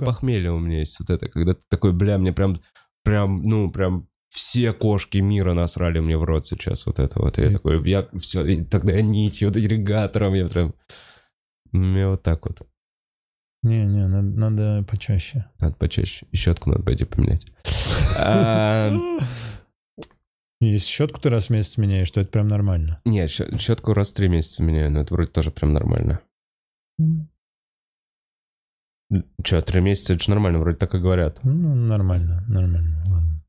похмелье 0.00 0.52
у 0.52 0.58
меня 0.58 0.80
есть 0.80 0.98
вот 1.00 1.10
это, 1.10 1.28
когда 1.28 1.54
ты 1.54 1.60
такой, 1.68 1.92
бля, 1.92 2.18
мне 2.18 2.32
прям, 2.32 2.60
прям, 3.02 3.42
ну, 3.42 3.70
прям 3.70 4.08
все 4.28 4.72
кошки 4.72 5.18
мира 5.18 5.54
насрали 5.54 6.00
мне 6.00 6.16
в 6.18 6.24
рот 6.24 6.46
сейчас 6.46 6.84
вот 6.86 6.98
это 6.98 7.20
вот. 7.20 7.38
И 7.38 7.42
я 7.42 7.50
такой, 7.50 7.82
я 7.88 8.06
все, 8.20 8.64
тогда 8.64 8.92
я 8.92 9.02
нитью, 9.02 9.48
вот 9.48 9.56
ирригатором, 9.56 10.34
я 10.34 10.46
прям... 10.46 10.74
У 11.72 11.78
меня 11.78 12.10
вот 12.10 12.22
так 12.22 12.46
вот. 12.46 12.62
Не-не, 13.62 14.06
надо, 14.06 14.22
надо 14.22 14.84
почаще. 14.88 15.46
Надо 15.60 15.74
почаще. 15.76 16.26
И 16.30 16.36
щетку 16.36 16.70
надо 16.70 16.82
пойти 16.82 17.04
поменять. 17.04 17.46
Если 20.60 20.88
щетку 20.90 21.20
ты 21.20 21.30
раз 21.30 21.46
в 21.46 21.50
месяц 21.50 21.78
меняешь, 21.78 22.10
то 22.10 22.20
это 22.20 22.30
прям 22.30 22.48
нормально. 22.48 23.00
Нет, 23.04 23.30
щетку 23.30 23.94
раз 23.94 24.10
в 24.10 24.14
три 24.14 24.28
месяца 24.28 24.62
меняю, 24.62 24.90
но 24.90 25.00
это 25.02 25.14
вроде 25.14 25.30
тоже 25.30 25.50
прям 25.52 25.72
нормально. 25.72 26.20
Че, 29.42 29.60
три 29.62 29.80
месяца, 29.80 30.12
это 30.14 30.22
же 30.24 30.30
нормально, 30.30 30.58
вроде 30.58 30.76
так 30.76 30.94
и 30.94 30.98
говорят. 30.98 31.40
Ну, 31.44 31.74
нормально, 31.74 32.44
нормально. 32.48 33.02
Ладно. 33.06 33.44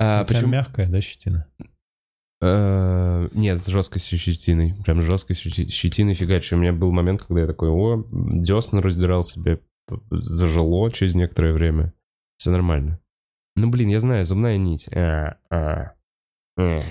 А 0.00 0.22
У 0.22 0.26
тебя 0.26 0.36
почему? 0.38 0.52
мягкая, 0.52 0.88
да, 0.88 1.00
щетина? 1.00 1.46
Э, 2.40 3.28
Нет, 3.34 3.58
с 3.62 3.66
жесткой 3.66 4.00
щетиной. 4.00 4.74
Прям 4.84 5.02
жесткой 5.02 5.34
щети- 5.34 5.68
щетиной 5.68 6.14
фигачи. 6.14 6.54
У 6.54 6.58
меня 6.58 6.72
был 6.72 6.92
момент, 6.92 7.22
когда 7.22 7.40
я 7.42 7.46
такой, 7.48 7.68
о, 7.68 8.06
десна 8.12 8.80
раздирал 8.80 9.24
себе, 9.24 9.60
зажило 10.10 10.90
через 10.92 11.14
некоторое 11.16 11.52
время. 11.52 11.92
Все 12.38 12.50
нормально. 12.50 13.00
Ну, 13.58 13.70
блин, 13.70 13.88
я 13.88 14.00
знаю, 14.00 14.24
зубная 14.24 14.56
нить. 14.56 14.88
А, 14.94 15.36
а, 15.50 15.92
а. 16.56 16.82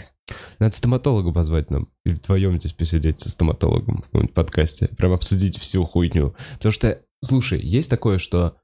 Надо 0.59 0.75
стоматолога 0.75 1.31
позвать 1.31 1.69
нам. 1.69 1.87
И 2.05 2.09
вдвоем 2.09 2.59
здесь 2.59 2.73
посидеть 2.73 3.19
со 3.19 3.29
стоматологом 3.29 3.99
в 3.99 4.05
каком-нибудь 4.05 4.33
подкасте. 4.33 4.89
Прям 4.97 5.13
обсудить 5.13 5.57
всю 5.57 5.85
хуйню. 5.85 6.35
Потому 6.55 6.71
что, 6.73 7.01
слушай, 7.23 7.61
есть 7.61 7.89
такое, 7.89 8.17
что, 8.17 8.57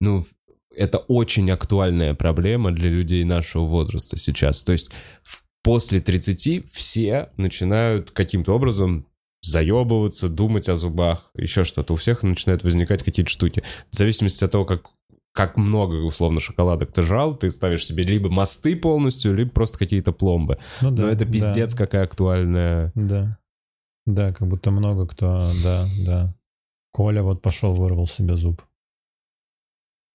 ну, 0.00 0.26
это 0.74 0.98
очень 0.98 1.48
актуальная 1.52 2.14
проблема 2.14 2.72
для 2.72 2.90
людей 2.90 3.22
нашего 3.22 3.64
возраста 3.64 4.16
сейчас. 4.16 4.64
То 4.64 4.72
есть 4.72 4.90
после 5.62 6.00
30 6.00 6.72
все 6.72 7.30
начинают 7.36 8.10
каким-то 8.10 8.52
образом 8.54 9.06
заебываться, 9.44 10.28
думать 10.28 10.68
о 10.68 10.74
зубах, 10.74 11.30
еще 11.34 11.64
что-то. 11.64 11.92
У 11.92 11.96
всех 11.96 12.22
начинают 12.22 12.64
возникать 12.64 13.02
какие-то 13.02 13.30
штуки. 13.30 13.62
В 13.92 13.96
зависимости 13.96 14.42
от 14.42 14.50
того, 14.50 14.64
как, 14.64 14.88
как 15.34 15.56
много, 15.56 15.96
условно, 15.96 16.38
шоколадок 16.38 16.92
ты 16.92 17.02
жрал, 17.02 17.36
ты 17.36 17.50
ставишь 17.50 17.84
себе 17.84 18.04
либо 18.04 18.30
мосты 18.30 18.76
полностью, 18.76 19.34
либо 19.34 19.50
просто 19.50 19.78
какие-то 19.78 20.12
пломбы. 20.12 20.58
Ну 20.80 20.92
да. 20.92 21.02
Но 21.02 21.08
это 21.08 21.24
да, 21.24 21.32
пиздец 21.32 21.74
какая 21.74 22.04
актуальная... 22.04 22.92
Да. 22.94 23.38
Да, 24.06 24.32
как 24.32 24.46
будто 24.48 24.70
много 24.70 25.06
кто, 25.06 25.50
да, 25.62 25.86
да. 26.06 26.34
Коля 26.92 27.22
вот 27.22 27.42
пошел, 27.42 27.72
вырвал 27.74 28.06
себе 28.06 28.36
зуб. 28.36 28.62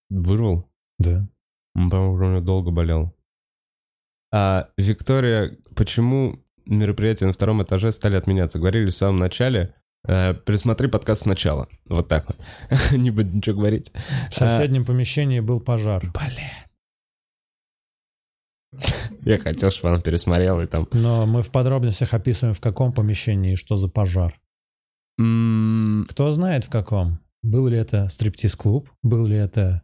Вырвал? 0.10 0.70
Да. 1.00 1.28
Он, 1.76 1.90
по-моему, 1.90 2.38
у 2.38 2.41
долго 2.41 2.72
болел. 2.72 3.14
А, 4.32 4.70
Виктория, 4.78 5.58
почему 5.76 6.40
мероприятия 6.66 7.26
на 7.26 7.34
втором 7.34 7.62
этаже 7.62 7.91
стали 7.91 8.16
отменяться? 8.16 8.60
Говорили 8.60 8.90
в 8.90 8.96
самом 8.96 9.20
начале. 9.20 9.76
Э, 10.07 10.34
пересмотри 10.34 10.88
подкаст 10.88 11.23
сначала. 11.23 11.67
Вот 11.85 12.07
так 12.07 12.27
вот. 12.27 12.38
Не 12.91 13.11
буду 13.11 13.30
ничего 13.30 13.57
говорить. 13.57 13.91
В 14.30 14.35
соседнем 14.35 14.85
помещении 14.85 15.39
был 15.39 15.59
пожар. 15.59 16.11
Блин. 16.13 16.69
Я 19.21 19.38
хотел, 19.39 19.71
чтобы 19.71 19.95
он 19.95 20.01
пересмотрел 20.01 20.61
и 20.61 20.67
там... 20.67 20.88
Но 20.91 21.26
мы 21.26 21.41
в 21.41 21.49
подробностях 21.51 22.13
описываем, 22.13 22.53
в 22.53 22.59
каком 22.59 22.93
помещении 22.93 23.53
и 23.53 23.55
что 23.55 23.77
за 23.77 23.89
пожар. 23.89 24.39
Кто 25.15 26.31
знает, 26.31 26.65
в 26.65 26.69
каком. 26.69 27.19
Был 27.41 27.67
ли 27.67 27.77
это 27.77 28.07
стриптиз-клуб? 28.09 28.89
Был 29.03 29.26
ли 29.26 29.35
это... 29.35 29.84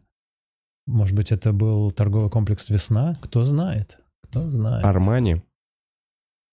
Может 0.86 1.16
быть, 1.16 1.32
это 1.32 1.52
был 1.52 1.90
торговый 1.90 2.30
комплекс 2.30 2.70
«Весна»? 2.70 3.16
Кто 3.20 3.42
знает? 3.42 3.98
Кто 4.22 4.48
знает? 4.48 4.84
Армани. 4.84 5.42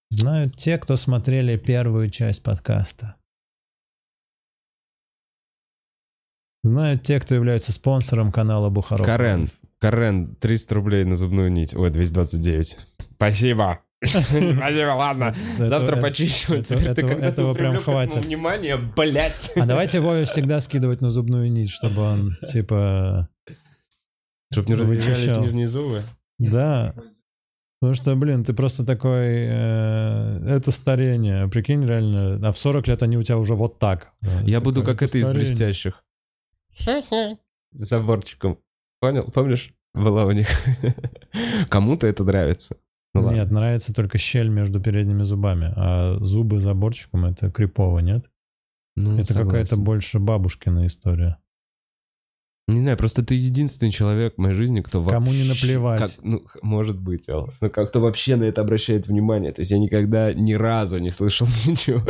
Знают 0.09 0.55
те, 0.57 0.77
кто 0.77 0.95
смотрели 0.95 1.55
первую 1.55 2.09
часть 2.09 2.41
подкаста. 2.41 3.15
Знают 6.63 7.03
те, 7.03 7.19
кто 7.19 7.35
является 7.35 7.73
спонсором 7.73 8.31
канала 8.31 8.69
Бухаров. 8.69 9.05
Карен. 9.05 9.49
Карен, 9.79 10.35
300 10.35 10.75
рублей 10.75 11.03
на 11.03 11.17
зубную 11.17 11.51
нить. 11.51 11.75
Ой, 11.75 11.89
229. 11.89 12.77
Спасибо. 13.15 13.81
Спасибо, 14.05 14.95
ладно. 14.95 15.33
Завтра 15.57 15.97
почищу. 15.97 16.53
этого- 16.55 17.53
прям 17.53 17.77
хватит. 17.81 18.25
Внимание, 18.25 18.77
блядь. 18.77 19.51
А 19.55 19.65
давайте 19.65 19.99
Вове 19.99 20.23
всегда 20.25 20.61
скидывать 20.61 21.01
на 21.01 21.09
зубную 21.09 21.51
нить, 21.51 21.69
чтобы 21.69 22.01
он, 22.01 22.37
типа... 22.51 23.27
Чтоб 24.53 24.69
не 24.69 24.75
разъезжались 24.75 25.37
нижние 25.41 25.67
зубы. 25.67 26.03
Да. 26.37 26.93
Потому 27.81 27.95
что, 27.95 28.15
блин, 28.15 28.45
ты 28.45 28.53
просто 28.53 28.85
такой... 28.85 29.47
э, 29.49 30.47
это 30.47 30.71
старение. 30.71 31.49
Прикинь, 31.49 31.85
реально. 31.85 32.39
А 32.47 32.53
в 32.53 32.57
40 32.57 32.87
лет 32.87 33.03
они 33.03 33.17
у 33.17 33.23
тебя 33.23 33.37
уже 33.37 33.55
вот 33.55 33.79
так. 33.79 34.13
Я 34.45 34.61
буду 34.61 34.83
как 34.83 35.01
это 35.01 35.17
из 35.17 35.29
блестящих. 35.29 36.03
Заборчиком. 37.71 38.59
Понял? 38.99 39.23
Помнишь? 39.33 39.73
Была 39.93 40.25
у 40.25 40.31
них. 40.31 40.47
Кому-то 41.69 42.07
это 42.07 42.23
нравится. 42.23 42.77
Ну 43.13 43.21
ладно. 43.21 43.35
Нет, 43.35 43.51
нравится 43.51 43.93
только 43.93 44.17
щель 44.17 44.49
между 44.49 44.79
передними 44.81 45.23
зубами. 45.23 45.71
А 45.75 46.17
зубы 46.19 46.59
заборчиком 46.59 47.25
это 47.25 47.51
крипово, 47.51 47.99
нет? 47.99 48.31
Ну, 48.95 49.19
это 49.19 49.33
какая-то 49.33 49.77
больше 49.77 50.19
бабушкина 50.19 50.87
история. 50.87 51.37
Не 52.65 52.79
знаю, 52.79 52.95
просто 52.95 53.25
ты 53.25 53.35
единственный 53.35 53.91
человек 53.91 54.35
в 54.35 54.37
моей 54.39 54.55
жизни, 54.55 54.79
кто 54.79 55.03
Кому 55.03 55.25
вообще... 55.27 55.41
не 55.43 55.49
наплевать. 55.49 55.99
как- 55.99 56.23
ну, 56.23 56.45
может 56.61 56.97
быть, 56.97 57.27
Алс. 57.27 57.59
Но 57.59 57.69
как-то 57.69 57.99
вообще 57.99 58.37
на 58.37 58.45
это 58.45 58.61
обращает 58.61 59.05
внимание. 59.05 59.51
То 59.51 59.61
есть 59.61 59.71
я 59.71 59.77
никогда 59.79 60.33
ни 60.33 60.53
разу 60.53 60.97
не 60.99 61.09
слышал 61.09 61.45
ничего. 61.65 62.01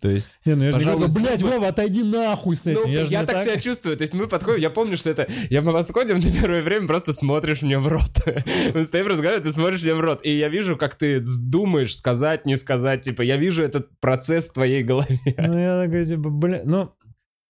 То 0.00 0.08
есть... 0.08 0.40
Не, 0.44 0.56
ну 0.56 0.64
я 0.64 0.72
же 0.72 0.78
не 0.78 0.84
Пожалуй, 0.84 1.06
говорю, 1.06 1.24
блядь, 1.24 1.40
зубы- 1.40 1.50
Вова, 1.52 1.68
отойди 1.68 2.02
нахуй 2.02 2.56
с 2.56 2.66
этим. 2.66 2.80
Ну, 2.82 2.86
я 2.88 3.00
я, 3.02 3.06
же 3.06 3.16
не 3.18 3.24
так, 3.24 3.42
себя 3.42 3.56
чувствую. 3.56 3.96
То 3.96 4.02
есть 4.02 4.14
мы 4.14 4.26
подходим, 4.26 4.60
я 4.62 4.70
помню, 4.70 4.96
что 4.96 5.10
это... 5.10 5.28
Я 5.48 5.62
мы 5.62 5.72
подходим, 5.72 6.20
ты 6.20 6.32
первое 6.32 6.62
время 6.62 6.88
просто 6.88 7.12
смотришь 7.12 7.62
мне 7.62 7.78
в 7.78 7.86
рот. 7.86 8.10
Мы 8.74 8.82
стоим 8.82 9.06
разговариваем, 9.06 9.44
ты 9.44 9.52
смотришь 9.52 9.82
мне 9.82 9.94
в 9.94 10.00
рот. 10.00 10.20
И 10.26 10.36
я 10.36 10.48
вижу, 10.48 10.76
как 10.76 10.96
ты 10.96 11.20
думаешь 11.20 11.96
сказать, 11.96 12.46
не 12.46 12.56
сказать. 12.56 13.02
Типа, 13.02 13.22
я 13.22 13.36
вижу 13.36 13.62
этот 13.62 13.88
процесс 14.00 14.48
в 14.48 14.54
твоей 14.54 14.82
голове. 14.82 15.20
Ну, 15.38 15.56
я 15.56 15.84
такой, 15.84 16.04
типа, 16.04 16.30
бля, 16.30 16.62
ну, 16.64 16.90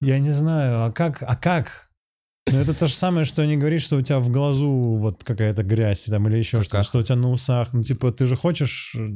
я 0.03 0.19
не 0.19 0.31
знаю, 0.31 0.85
а 0.85 0.93
как, 0.93 1.23
а 1.23 1.37
как? 1.37 1.89
Ну, 2.51 2.59
это 2.59 2.75
то 2.75 2.87
же 2.89 2.95
самое, 2.95 3.25
что 3.25 3.45
не 3.47 3.57
говорить, 3.57 3.81
что 3.83 3.97
у 3.97 4.03
тебя 4.03 4.21
в 4.21 4.29
глазу 4.31 4.69
вот 4.99 5.25
какая-то 5.25 5.63
грязь 5.63 6.05
там 6.05 6.29
или 6.29 6.37
еще 6.39 6.63
что-то, 6.63 6.83
что 6.85 6.99
у 6.99 7.03
тебя 7.03 7.17
на 7.17 7.31
усах. 7.31 7.73
Ну, 7.73 7.83
типа, 7.83 8.13
ты 8.13 8.27
же 8.27 8.37
хочешь... 8.37 8.95
э, 8.99 9.07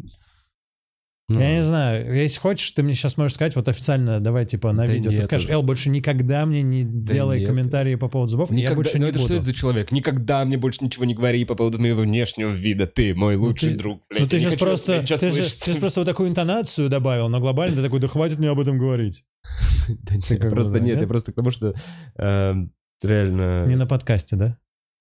Ну, 1.28 1.38
Я 1.38 1.56
не 1.56 1.62
знаю, 1.62 2.14
если 2.14 2.38
хочешь, 2.38 2.70
ты 2.70 2.82
мне 2.82 2.94
сейчас 2.94 3.18
можешь 3.18 3.34
сказать, 3.34 3.54
вот 3.54 3.68
официально, 3.68 4.18
давай, 4.18 4.46
типа, 4.46 4.72
на 4.72 4.86
Да 4.86 4.92
видео, 4.94 5.10
ты 5.10 5.16
нет 5.16 5.24
скажешь, 5.26 5.44
уже. 5.44 5.52
Эл, 5.52 5.62
больше 5.62 5.90
никогда 5.90 6.46
мне 6.46 6.62
не 6.62 6.84
делай 6.84 7.40
нет. 7.40 7.48
комментарии 7.50 7.96
по 7.96 8.08
поводу 8.08 8.30
зубов, 8.32 8.50
и 8.50 8.54
я 8.54 8.60
Никогда, 8.62 8.76
больше 8.76 8.92
ну 8.98 9.04
не 9.04 9.10
это 9.10 9.18
буду. 9.18 9.26
что 9.28 9.34
это 9.34 9.44
за 9.44 9.52
человек? 9.52 9.92
Никогда 9.92 10.44
мне 10.46 10.56
больше 10.56 10.82
ничего 10.82 11.04
не 11.04 11.12
говори 11.14 11.44
по 11.44 11.54
поводу 11.54 11.78
моего 11.78 12.00
внешнего 12.00 12.50
вида. 12.50 12.86
Ты 12.86 13.14
мой 13.14 13.36
лучший 13.36 13.72
ты- 13.72 13.76
друг, 13.76 14.04
блядь. 14.08 14.22
Ну, 14.22 14.28
ты 14.28 14.38
сейчас 14.38 14.52
хочу 14.54 14.64
просто, 14.64 15.00
ты 15.00 15.06
сейчас, 15.06 15.20
ты 15.20 15.72
щас 15.72 15.76
просто 15.76 16.00
вот 16.00 16.06
такую 16.06 16.30
интонацию 16.30 16.88
добавил, 16.88 17.28
но 17.28 17.40
глобально 17.40 17.76
ты 17.76 17.82
такой, 17.82 18.00
да 18.00 18.08
хватит 18.08 18.38
мне 18.38 18.48
об 18.48 18.58
этом 18.58 18.78
говорить. 18.78 19.22
Да 19.88 20.14
нет, 20.16 20.48
просто 20.50 20.72
да, 20.72 20.78
нет, 20.80 20.94
нет? 20.94 21.00
я 21.02 21.06
просто 21.08 21.32
к 21.32 21.34
тому, 21.34 21.50
что 21.50 21.74
эм, 22.18 22.72
реально... 23.02 23.64
Не 23.66 23.76
на 23.76 23.86
подкасте, 23.86 24.36
да? 24.36 24.58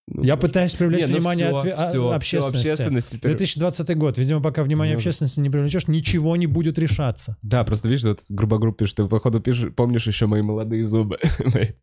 ну, 0.09 0.23
Я 0.23 0.37
пытаюсь 0.37 0.73
привлечь 0.73 1.01
не, 1.01 1.07
ну 1.07 1.17
внимание 1.17 1.47
всё, 1.49 1.59
отве- 1.61 1.71
а- 1.73 1.89
всё, 1.89 2.11
общественности. 2.11 2.67
общественность 2.69 3.09
теперь- 3.09 3.31
2020 3.35 3.97
год. 3.97 4.17
Видимо, 4.17 4.41
пока 4.41 4.63
внимание 4.63 4.93
Ну, 4.95 4.99
общественности 4.99 5.39
не 5.41 5.49
привлечешь, 5.49 5.87
ничего 5.87 6.35
не 6.37 6.47
будет 6.47 6.77
решаться. 6.77 7.35
Да, 7.41 7.63
просто 7.65 7.89
видишь, 7.89 8.05
вот 8.05 8.23
грубо 8.29 8.57
группе, 8.57 8.85
что 8.85 9.03
ты, 9.03 9.09
походу, 9.09 9.39
пишешь, 9.41 9.73
помнишь 9.75 10.07
еще 10.07 10.25
мои 10.27 10.41
молодые 10.41 10.83
зубы. 10.83 11.17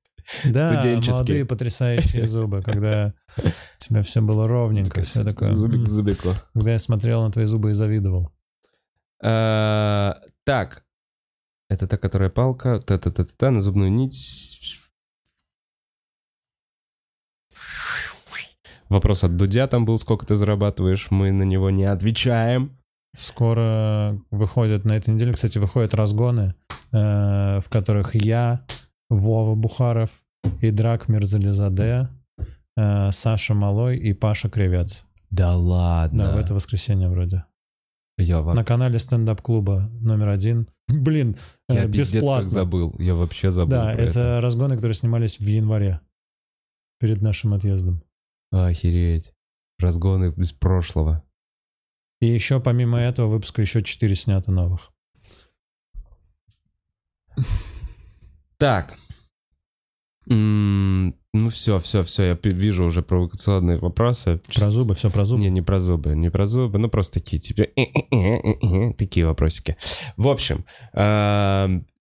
Да, 0.42 0.82
молодые 1.06 1.44
потрясающие 1.44 2.24
зубы, 2.26 2.62
когда 2.62 3.12
у 3.36 3.42
тебя 3.78 4.02
все 4.02 4.22
было 4.22 4.48
ровненько, 4.48 5.02
все 5.02 5.22
такое. 5.22 5.50
Зубик 5.50 5.84
к 5.84 5.86
зубику. 5.86 6.30
Когда 6.54 6.72
я 6.72 6.78
смотрел 6.78 7.22
на 7.24 7.30
твои 7.30 7.44
зубы 7.44 7.70
и 7.72 7.74
завидовал. 7.74 8.30
А, 9.22 10.18
Так. 10.44 10.82
Это 11.70 11.86
та, 11.86 11.96
которая 11.96 12.30
палка. 12.30 12.78
Та-та-та-та, 12.80 13.50
на 13.50 13.60
зубную 13.60 13.90
нить. 13.92 14.53
Вопрос 18.94 19.24
от 19.24 19.36
Дудя 19.36 19.66
там 19.66 19.84
был, 19.84 19.98
сколько 19.98 20.24
ты 20.24 20.36
зарабатываешь. 20.36 21.08
Мы 21.10 21.32
на 21.32 21.42
него 21.42 21.68
не 21.70 21.82
отвечаем. 21.82 22.70
Скоро 23.18 24.20
выходят, 24.30 24.84
на 24.84 24.92
этой 24.92 25.12
неделе, 25.12 25.32
кстати, 25.32 25.58
выходят 25.58 25.94
разгоны, 25.94 26.54
э, 26.92 27.58
в 27.60 27.64
которых 27.70 28.14
я, 28.14 28.64
Вова 29.10 29.56
Бухаров 29.56 30.22
и 30.60 30.70
Драк 30.70 31.08
Мирзализаде, 31.08 32.08
э, 32.76 33.10
Саша 33.10 33.54
Малой 33.54 33.98
и 33.98 34.12
Паша 34.12 34.48
Кривец. 34.48 35.04
Да 35.28 35.56
ладно. 35.56 36.26
Да, 36.26 36.36
в 36.36 36.38
это 36.38 36.54
воскресенье 36.54 37.08
вроде. 37.08 37.46
Я, 38.16 38.42
во- 38.42 38.54
На 38.54 38.62
канале 38.62 39.00
стендап-клуба 39.00 39.90
номер 40.02 40.28
один. 40.28 40.68
Блин, 40.88 41.36
э, 41.68 41.74
я 41.74 41.86
пиздец 41.88 42.12
бесплатно. 42.22 42.44
как 42.44 42.50
забыл. 42.52 42.94
Я 43.00 43.16
вообще 43.16 43.50
забыл 43.50 43.72
Да, 43.72 43.92
про 43.92 44.02
это, 44.02 44.40
разгоны, 44.40 44.76
которые 44.76 44.94
снимались 44.94 45.40
в 45.40 45.44
январе. 45.48 46.00
Перед 47.00 47.22
нашим 47.22 47.54
отъездом. 47.54 48.03
Охереть. 48.54 49.32
Разгоны 49.78 50.32
из 50.36 50.52
прошлого. 50.52 51.24
И 52.20 52.26
еще 52.26 52.60
помимо 52.60 53.00
этого 53.00 53.26
выпуска 53.26 53.60
еще 53.60 53.82
4 53.82 54.14
снято 54.14 54.52
новых. 54.52 54.92
Так. 58.56 58.96
Ну 60.26 61.12
все, 61.50 61.80
все, 61.80 62.02
все, 62.02 62.22
я 62.28 62.38
вижу 62.44 62.84
уже 62.86 63.02
провокационные 63.02 63.78
вопросы. 63.78 64.40
Про 64.54 64.70
зубы, 64.70 64.94
все 64.94 65.10
про 65.10 65.24
зубы. 65.24 65.42
Не, 65.42 65.50
не 65.50 65.60
про 65.60 65.80
зубы, 65.80 66.14
не 66.14 66.30
про 66.30 66.46
зубы, 66.46 66.78
ну 66.78 66.88
просто 66.88 67.20
такие, 67.20 67.42
типа, 67.42 67.64
такие 68.96 69.26
вопросики. 69.26 69.76
В 70.16 70.28
общем, 70.28 70.64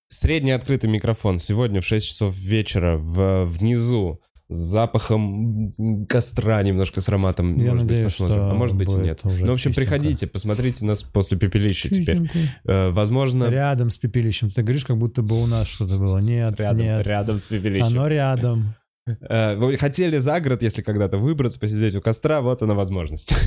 средний 0.08 0.52
открытый 0.52 0.90
микрофон 0.90 1.40
сегодня 1.40 1.82
в 1.82 1.86
6 1.86 2.08
часов 2.08 2.36
вечера 2.38 2.98
в, 2.98 3.44
внизу 3.46 4.22
с 4.54 4.58
запахом 4.58 5.74
костра 6.08 6.62
немножко 6.64 7.02
с 7.02 7.10
ароматом. 7.10 7.58
Я 7.58 7.72
может 7.72 7.84
надеюсь, 7.84 8.04
быть, 8.06 8.12
посмотрим. 8.14 8.38
что 8.38 8.52
А 8.52 8.54
может 8.54 8.76
быть 8.78 8.90
и 8.90 8.94
нет. 8.94 9.20
Ну, 9.24 9.30
в 9.32 9.34
общем, 9.52 9.72
чистенько. 9.72 9.74
приходите, 9.76 10.28
посмотрите 10.28 10.86
нас 10.86 11.04
после 11.04 11.38
пепелища 11.38 11.90
теперь. 11.90 12.20
Чистенько. 12.22 12.40
Э, 12.66 12.90
Возможно, 12.92 13.46
Рядом 13.50 13.90
с 13.90 13.98
пепелищем. 13.98 14.50
Ты 14.50 14.62
говоришь, 14.64 14.86
как 14.86 14.98
будто 14.98 15.22
бы 15.22 15.42
у 15.42 15.46
нас 15.48 15.68
что-то 15.68 15.98
было. 15.98 16.20
Нет, 16.20 16.60
рядом, 16.60 16.80
нет. 16.80 17.06
рядом 17.08 17.38
с 17.38 17.44
пепелищем. 17.44 17.86
Оно 17.88 18.08
рядом. 18.08 18.76
Э, 19.06 19.56
Вы 19.58 19.78
хотели 19.78 20.18
за 20.18 20.40
город, 20.40 20.64
если 20.64 20.82
когда-то 20.82 21.18
выбраться, 21.18 21.60
посидеть 21.60 21.96
у 21.96 22.02
костра, 22.02 22.42
вот 22.42 22.62
она 22.62 22.74
возможность. 22.74 23.36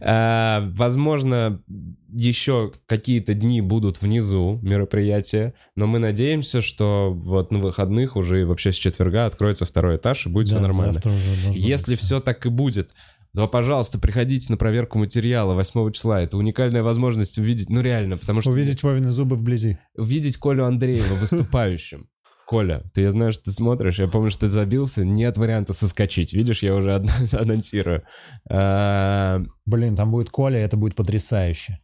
Э, 0.00 0.68
Возможно, 0.72 1.60
еще 2.08 2.70
какие-то 2.86 3.34
дни 3.34 3.60
будут 3.60 4.00
внизу 4.00 4.58
мероприятия, 4.62 5.54
но 5.74 5.86
мы 5.86 5.98
надеемся, 5.98 6.60
что 6.60 7.12
вот 7.12 7.50
на 7.50 7.58
выходных 7.58 8.16
уже 8.16 8.40
и 8.40 8.44
вообще 8.44 8.72
с 8.72 8.76
четверга 8.76 9.26
откроется 9.26 9.64
второй 9.64 9.96
этаж 9.96 10.26
и 10.26 10.28
будет 10.30 10.46
все 10.48 10.56
Да, 10.56 10.62
нормально. 10.62 10.92
уже 10.92 11.02
должно 11.42 11.52
Если 11.52 11.92
быть. 11.92 12.00
все 12.00 12.20
так 12.20 12.44
и 12.46 12.48
будет, 12.48 12.90
то, 13.34 13.46
пожалуйста, 13.48 13.98
приходите 13.98 14.50
на 14.50 14.56
проверку 14.56 14.98
материала 14.98 15.54
8 15.54 15.92
числа. 15.92 16.22
Это 16.22 16.36
уникальная 16.38 16.82
возможность 16.82 17.36
увидеть, 17.38 17.68
ну 17.68 17.82
реально, 17.82 18.16
потому 18.16 18.40
что 18.40 18.50
Увидеть 18.50 18.82
Вовины 18.82 19.10
зубы 19.10 19.36
вблизи. 19.36 19.76
увидеть 19.96 20.36
Колю 20.38 20.64
Андреева 20.64 21.14
выступающим. 21.14 22.08
Коля, 22.46 22.84
ты, 22.94 23.00
я 23.02 23.10
знаю, 23.10 23.32
что 23.32 23.44
ты 23.46 23.52
смотришь, 23.52 23.98
я 23.98 24.06
помню, 24.06 24.30
что 24.30 24.42
ты 24.42 24.50
забился, 24.50 25.04
нет 25.04 25.36
варианта 25.36 25.72
соскочить. 25.72 26.32
Видишь, 26.32 26.62
я 26.62 26.74
уже 26.76 26.94
анонсирую. 27.32 28.04
А, 28.48 29.40
Блин, 29.66 29.96
там 29.96 30.10
будет 30.12 30.30
Коля, 30.30 30.60
это 30.60 30.76
будет 30.76 30.94
потрясающе. 30.94 31.80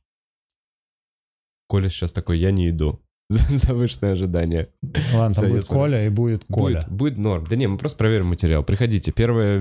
Коля 1.73 1.89
сейчас 1.89 2.13
такой, 2.13 2.39
я 2.39 2.51
не 2.51 2.69
иду. 2.69 3.01
Завышенное 3.31 4.13
ожидание. 4.13 4.69
Ладно, 5.15 5.35
там 5.35 5.51
будет. 5.51 5.65
Коля 5.65 6.05
и 6.05 6.11
будет 6.11 6.45
Коля. 6.45 6.81
Будет, 6.81 6.91
будет 6.91 7.19
норм. 7.19 7.47
Да 7.49 7.57
не, 7.57 7.67
мы 7.67 7.79
просто 7.79 7.97
проверим 7.97 8.27
материал. 8.27 8.63
Приходите. 8.63 9.11
Первая, 9.11 9.59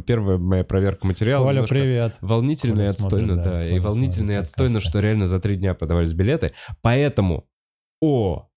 первая 0.00 0.38
моя 0.38 0.64
проверка 0.64 1.06
материала. 1.06 1.44
Коля, 1.44 1.64
привет. 1.64 2.16
Волнительно 2.22 2.80
и 2.80 2.86
отстойно, 2.86 3.36
да. 3.36 3.68
и 3.68 3.78
волнительно 3.80 4.30
и 4.30 4.34
отстойно, 4.36 4.80
что 4.80 5.00
реально 5.00 5.26
за 5.26 5.40
три 5.40 5.56
дня 5.56 5.74
продавались 5.74 6.14
билеты. 6.14 6.52
Поэтому... 6.80 7.44
О! 8.00 8.48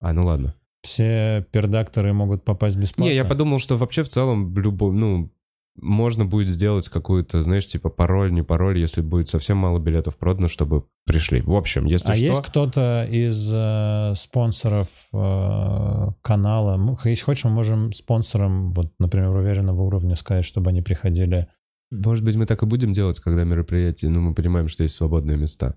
А, 0.00 0.14
ну 0.14 0.24
ладно. 0.24 0.54
Все 0.80 1.46
пердакторы 1.52 2.14
могут 2.14 2.46
попасть 2.46 2.76
бесплатно. 2.76 3.10
Не, 3.10 3.14
я 3.14 3.26
подумал, 3.26 3.58
что 3.58 3.76
вообще 3.76 4.04
в 4.04 4.08
целом 4.08 4.56
любой, 4.56 4.94
ну, 4.94 5.30
можно 5.76 6.24
будет 6.24 6.48
сделать 6.48 6.88
какую-то, 6.88 7.42
знаешь, 7.42 7.66
типа 7.66 7.90
пароль, 7.90 8.32
не 8.32 8.42
пароль, 8.42 8.78
если 8.78 9.00
будет 9.00 9.28
совсем 9.28 9.56
мало 9.58 9.78
билетов 9.78 10.16
продано, 10.16 10.48
чтобы 10.48 10.86
пришли. 11.04 11.40
В 11.42 11.54
общем, 11.54 11.84
если 11.86 12.12
А 12.12 12.14
что... 12.16 12.24
есть 12.24 12.42
кто-то 12.42 13.06
из 13.10 13.50
э, 13.52 14.14
спонсоров 14.16 14.88
э, 15.12 16.08
канала? 16.22 16.76
Мы- 16.76 16.96
Если 17.04 17.24
хочешь, 17.24 17.44
мы 17.44 17.50
можем 17.50 17.92
спонсорам, 17.92 18.70
вот, 18.70 18.92
например, 18.98 19.30
уверенного 19.30 19.82
уровня 19.82 20.16
сказать, 20.16 20.44
чтобы 20.44 20.70
они 20.70 20.82
приходили. 20.82 21.48
Может 21.90 22.24
быть, 22.24 22.36
мы 22.36 22.46
так 22.46 22.62
и 22.62 22.66
будем 22.66 22.92
делать, 22.92 23.20
когда 23.20 23.44
мероприятие, 23.44 24.10
ну, 24.10 24.20
мы 24.20 24.34
понимаем, 24.34 24.68
что 24.68 24.82
есть 24.82 24.94
свободные 24.94 25.36
места. 25.36 25.76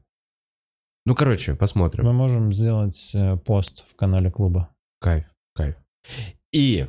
Ну, 1.05 1.15
короче, 1.15 1.55
посмотрим. 1.55 2.05
Мы 2.05 2.13
можем 2.13 2.51
сделать 2.51 3.11
э, 3.13 3.37
пост 3.37 3.83
в 3.87 3.95
канале 3.95 4.31
клуба. 4.31 4.69
Кайф, 4.99 5.25
кайф. 5.55 5.75
И 6.51 6.87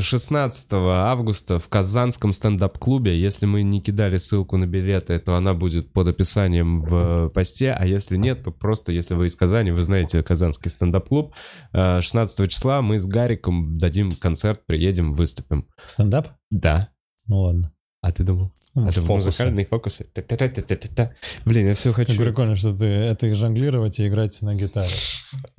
16 0.00 0.68
августа 0.72 1.58
в 1.58 1.68
Казанском 1.68 2.32
стендап-клубе, 2.32 3.18
если 3.18 3.46
мы 3.46 3.62
не 3.62 3.80
кидали 3.80 4.16
ссылку 4.16 4.56
на 4.56 4.66
билеты, 4.66 5.18
то 5.18 5.34
она 5.36 5.54
будет 5.54 5.92
под 5.92 6.08
описанием 6.08 6.80
в 6.80 7.30
посте, 7.30 7.72
а 7.72 7.84
если 7.86 8.16
нет, 8.16 8.42
то 8.44 8.50
просто, 8.50 8.92
если 8.92 9.14
вы 9.14 9.26
из 9.26 9.34
Казани, 9.34 9.70
вы 9.70 9.82
знаете 9.82 10.22
Казанский 10.22 10.70
стендап-клуб, 10.70 11.34
э, 11.72 12.00
16 12.00 12.48
числа 12.50 12.82
мы 12.82 12.98
с 12.98 13.06
Гариком 13.06 13.78
дадим 13.78 14.12
концерт, 14.12 14.62
приедем, 14.66 15.14
выступим. 15.14 15.66
Стендап? 15.86 16.28
Да. 16.50 16.88
Ну 17.26 17.40
ладно. 17.42 17.72
А 18.00 18.12
ты 18.12 18.22
думал? 18.24 18.52
Ну, 18.74 18.88
А 18.88 18.92
фокусы. 18.92 19.26
музыкальные 19.28 19.66
фокусы? 19.66 20.04
Та-та-та-та-та-та. 20.14 21.12
Блин, 21.44 21.66
я 21.66 21.74
все 21.74 21.92
хочу. 21.92 22.16
прикольно, 22.16 22.54
что 22.54 22.76
ты 22.76 22.84
это 22.86 23.26
и 23.26 23.32
жонглировать 23.32 23.98
и 23.98 24.06
играть 24.06 24.40
на 24.42 24.54
гитаре. 24.54 24.92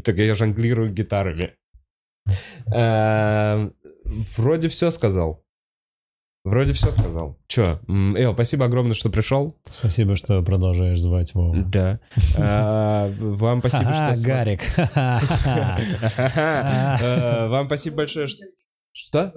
Так 0.04 0.18
я 0.18 0.34
жонглирую 0.36 0.94
гитарами. 0.94 1.54
Вроде 4.38 4.68
все 4.68 4.90
сказал. 4.90 5.44
Вроде 6.46 6.72
все 6.74 6.90
сказал. 6.92 7.38
Че, 7.48 7.80
Эл, 7.88 8.34
спасибо 8.34 8.66
огромное, 8.66 8.94
что 8.94 9.10
пришел. 9.10 9.58
Спасибо, 9.70 10.16
что 10.16 10.42
продолжаешь 10.42 11.00
звать 11.00 11.34
Вову. 11.34 11.64
Да. 11.66 12.00
Э, 12.38 13.12
Вам 13.20 13.60
спасибо, 13.66 13.94
что... 13.94 14.16
Гарик. 14.26 14.62
Э, 14.78 15.18
Вам 17.50 17.68
спасибо 17.68 17.98
большое, 17.98 18.28
что... 18.28 18.46
Что? 18.92 19.34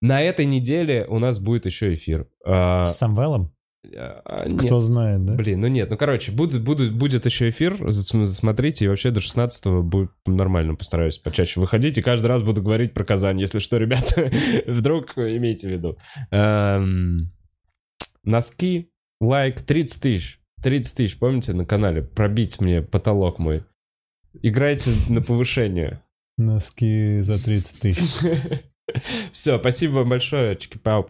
На 0.00 0.22
этой 0.22 0.44
неделе 0.44 1.06
у 1.08 1.18
нас 1.18 1.38
будет 1.38 1.66
еще 1.66 1.94
эфир. 1.94 2.28
Э, 2.46 2.84
С 2.84 2.96
Самвелом? 2.96 3.52
Э, 3.84 4.48
нет, 4.48 4.66
Кто 4.66 4.80
знает, 4.80 5.24
да? 5.24 5.34
Блин, 5.34 5.60
ну 5.60 5.68
нет, 5.68 5.90
ну 5.90 5.96
короче, 5.96 6.32
будет, 6.32 6.62
будет, 6.62 6.92
будет 6.94 7.26
еще 7.26 7.48
эфир, 7.48 7.92
смотрите, 7.92 8.84
и 8.84 8.88
вообще 8.88 9.10
до 9.10 9.20
16 9.20 9.66
будет 9.84 10.10
нормально, 10.26 10.74
постараюсь 10.74 11.18
почаще 11.18 11.60
выходить, 11.60 11.98
и 11.98 12.02
каждый 12.02 12.26
раз 12.26 12.42
буду 12.42 12.62
говорить 12.62 12.94
про 12.94 13.04
Казань, 13.04 13.40
если 13.40 13.58
что, 13.58 13.78
ребята, 13.78 14.30
вдруг 14.66 15.16
имейте 15.18 15.68
в 15.68 15.70
виду. 15.70 15.98
Эм, 16.30 17.32
носки, 18.24 18.90
лайк, 19.20 19.60
30 19.60 20.02
тысяч, 20.02 20.40
30 20.62 20.96
тысяч, 20.96 21.18
помните, 21.18 21.52
на 21.52 21.64
канале, 21.64 22.02
пробить 22.02 22.60
мне 22.60 22.82
потолок 22.82 23.38
мой. 23.38 23.64
Играйте 24.42 24.92
на 25.08 25.20
повышение. 25.20 26.02
Носки 26.38 27.20
за 27.20 27.38
30 27.38 27.80
тысяч. 27.80 28.16
Все, 29.30 29.58
спасибо 29.58 29.92
вам 29.98 30.08
большое. 30.08 30.56
Чики-пау, 30.56 31.02